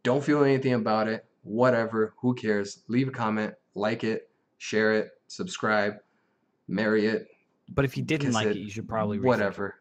don't 0.02 0.22
feel 0.24 0.42
anything 0.44 0.74
about 0.74 1.08
it, 1.08 1.24
whatever, 1.42 2.14
who 2.18 2.34
cares? 2.34 2.82
Leave 2.88 3.08
a 3.08 3.10
comment, 3.10 3.54
like 3.74 4.04
it, 4.04 4.28
share 4.58 4.94
it, 4.94 5.10
subscribe, 5.28 5.94
marry 6.66 7.06
it, 7.06 7.28
But 7.68 7.84
if 7.84 7.96
you 7.96 8.02
didn't 8.02 8.32
like 8.32 8.46
it, 8.46 8.56
it, 8.56 8.60
you 8.60 8.70
should 8.70 8.88
probably 8.88 9.18
it. 9.18 9.22
whatever. 9.22 9.76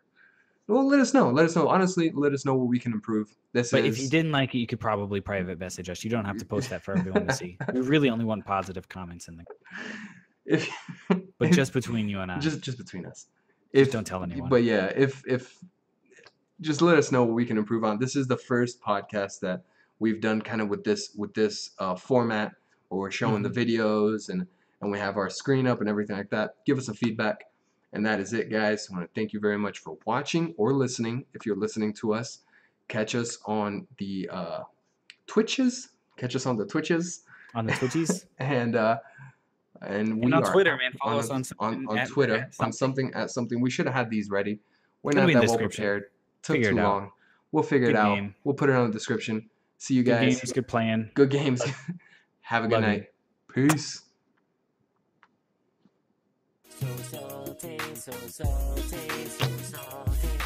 Well, 0.68 0.86
let 0.86 1.00
us 1.00 1.14
know. 1.14 1.30
Let 1.30 1.46
us 1.46 1.56
know. 1.56 1.70
Honestly, 1.70 2.12
let 2.14 2.34
us 2.34 2.46
know 2.46 2.54
what 2.56 2.68
we 2.68 2.78
can 2.78 2.92
improve. 2.92 3.34
This 3.54 3.72
But 3.72 3.86
is 3.86 3.98
if 3.98 4.04
you 4.04 4.10
didn't 4.10 4.34
like 4.34 4.54
it, 4.54 4.58
you 4.58 4.68
could 4.68 4.82
probably 4.82 5.22
private 5.22 5.60
message 5.60 5.90
us. 5.90 6.04
You 6.04 6.10
don't 6.10 6.26
have 6.26 6.38
to 6.40 6.46
post 6.46 6.70
that 6.72 6.84
for 6.84 6.98
everyone 6.98 7.28
to 7.28 7.34
see. 7.34 7.58
We 7.74 7.80
really 7.80 8.10
only 8.10 8.26
want 8.26 8.46
positive 8.46 8.90
comments 8.90 9.30
in 9.30 9.38
the. 9.38 9.46
if 10.46 10.70
but 11.40 11.52
just 11.52 11.72
between 11.80 12.10
you 12.10 12.20
and 12.20 12.30
I. 12.32 12.40
just 12.40 12.60
just 12.62 12.78
between 12.78 13.06
us. 13.06 13.28
Just 13.74 13.88
If 13.88 13.92
don't 13.92 14.06
tell 14.06 14.24
anyone. 14.24 14.50
But 14.50 14.64
yeah, 14.64 14.88
if 14.88 15.24
if 15.26 15.58
just 16.60 16.82
let 16.82 16.98
us 16.98 17.12
know 17.14 17.24
what 17.24 17.34
we 17.34 17.46
can 17.46 17.58
improve 17.58 17.84
on. 17.86 17.98
This 17.98 18.16
is 18.18 18.28
the 18.28 18.38
first 18.38 18.82
podcast 18.82 19.40
that 19.42 19.64
we've 20.00 20.22
done 20.22 20.42
kind 20.42 20.62
of 20.62 20.70
with 20.70 20.84
this 20.84 21.12
with 21.16 21.34
this 21.34 21.72
uh, 21.80 21.96
format 21.96 22.54
where 22.90 23.00
we're 23.02 23.12
showing 23.12 23.44
Mm-hmm. 23.44 23.54
the 23.54 23.66
videos 23.66 24.30
and 24.30 24.48
and 24.82 24.92
we 24.92 25.00
have 25.00 25.18
our 25.18 25.30
screen 25.30 25.66
up 25.68 25.80
and 25.80 25.90
everything 25.90 26.16
like 26.16 26.30
that. 26.30 26.56
Give 26.66 26.78
us 26.78 26.86
some 26.86 26.96
feedback. 26.96 27.46
And 27.94 28.06
that 28.06 28.20
is 28.20 28.34
it, 28.34 28.52
guys. 28.52 28.88
I 28.92 28.96
want 28.98 29.12
to 29.12 29.20
thank 29.20 29.34
you 29.34 29.40
very 29.40 29.58
much 29.58 29.80
for 29.80 29.98
watching 30.06 30.54
or 30.58 30.74
listening. 30.74 31.26
If 31.34 31.46
you're 31.46 31.56
listening 31.56 31.94
to 31.96 32.14
us, 32.14 32.40
catch 32.90 33.16
us 33.16 33.40
on 33.46 33.88
the 33.98 34.30
uh, 34.32 34.60
Twitches. 35.26 35.90
Catch 36.18 36.36
us 36.36 36.46
on 36.46 36.58
the 36.58 36.66
Twitches 36.66 37.24
on 37.56 37.66
the 37.66 37.74
twitches 37.74 38.26
and 38.40 38.76
uh, 38.76 38.98
and 39.82 40.20
we 40.24 40.32
on 40.32 40.44
are 40.44 40.52
Twitter, 40.52 40.76
man. 40.78 40.92
Follow 41.02 41.14
on, 41.14 41.20
us 41.20 41.30
on 41.30 41.36
on, 41.38 41.44
something 41.44 41.88
on 42.00 42.08
Twitter 42.08 42.36
at 42.36 42.44
on 42.60 42.72
something. 42.72 42.74
something 42.74 43.14
at 43.14 43.32
something. 43.32 43.62
We 43.62 43.70
should 43.70 43.86
have 43.86 43.96
had 43.96 44.10
these 44.10 44.30
ready. 44.30 44.60
We're 45.02 45.14
not 45.14 45.28
that 45.28 45.48
well 45.48 45.58
prepared. 45.58 46.06
Took 46.44 46.62
too 46.62 46.76
long. 46.76 47.12
We'll 47.52 47.64
figure 47.64 47.88
Good 47.88 47.96
it 47.96 48.00
out. 48.00 48.16
game. 48.16 48.36
We'll 48.44 48.56
put 48.56 48.70
it 48.70 48.76
on 48.76 48.88
the 48.88 48.94
description. 48.94 49.50
See 49.78 49.94
you 49.96 50.04
Good 50.04 50.12
guys. 50.20 50.40
games, 50.40 50.52
good 50.54 50.68
plan. 50.68 51.12
Good 51.14 51.30
games. 51.30 51.62
have 52.42 52.64
a 52.66 52.68
good 52.68 52.82
Love 52.82 52.84
you. 52.84 52.88
night. 52.90 53.06
Peace. 53.54 54.02
So 56.70 56.88
salty, 57.10 57.78
so 57.96 58.12
salty, 58.12 59.26
so 59.26 59.48
salty. 59.58 60.37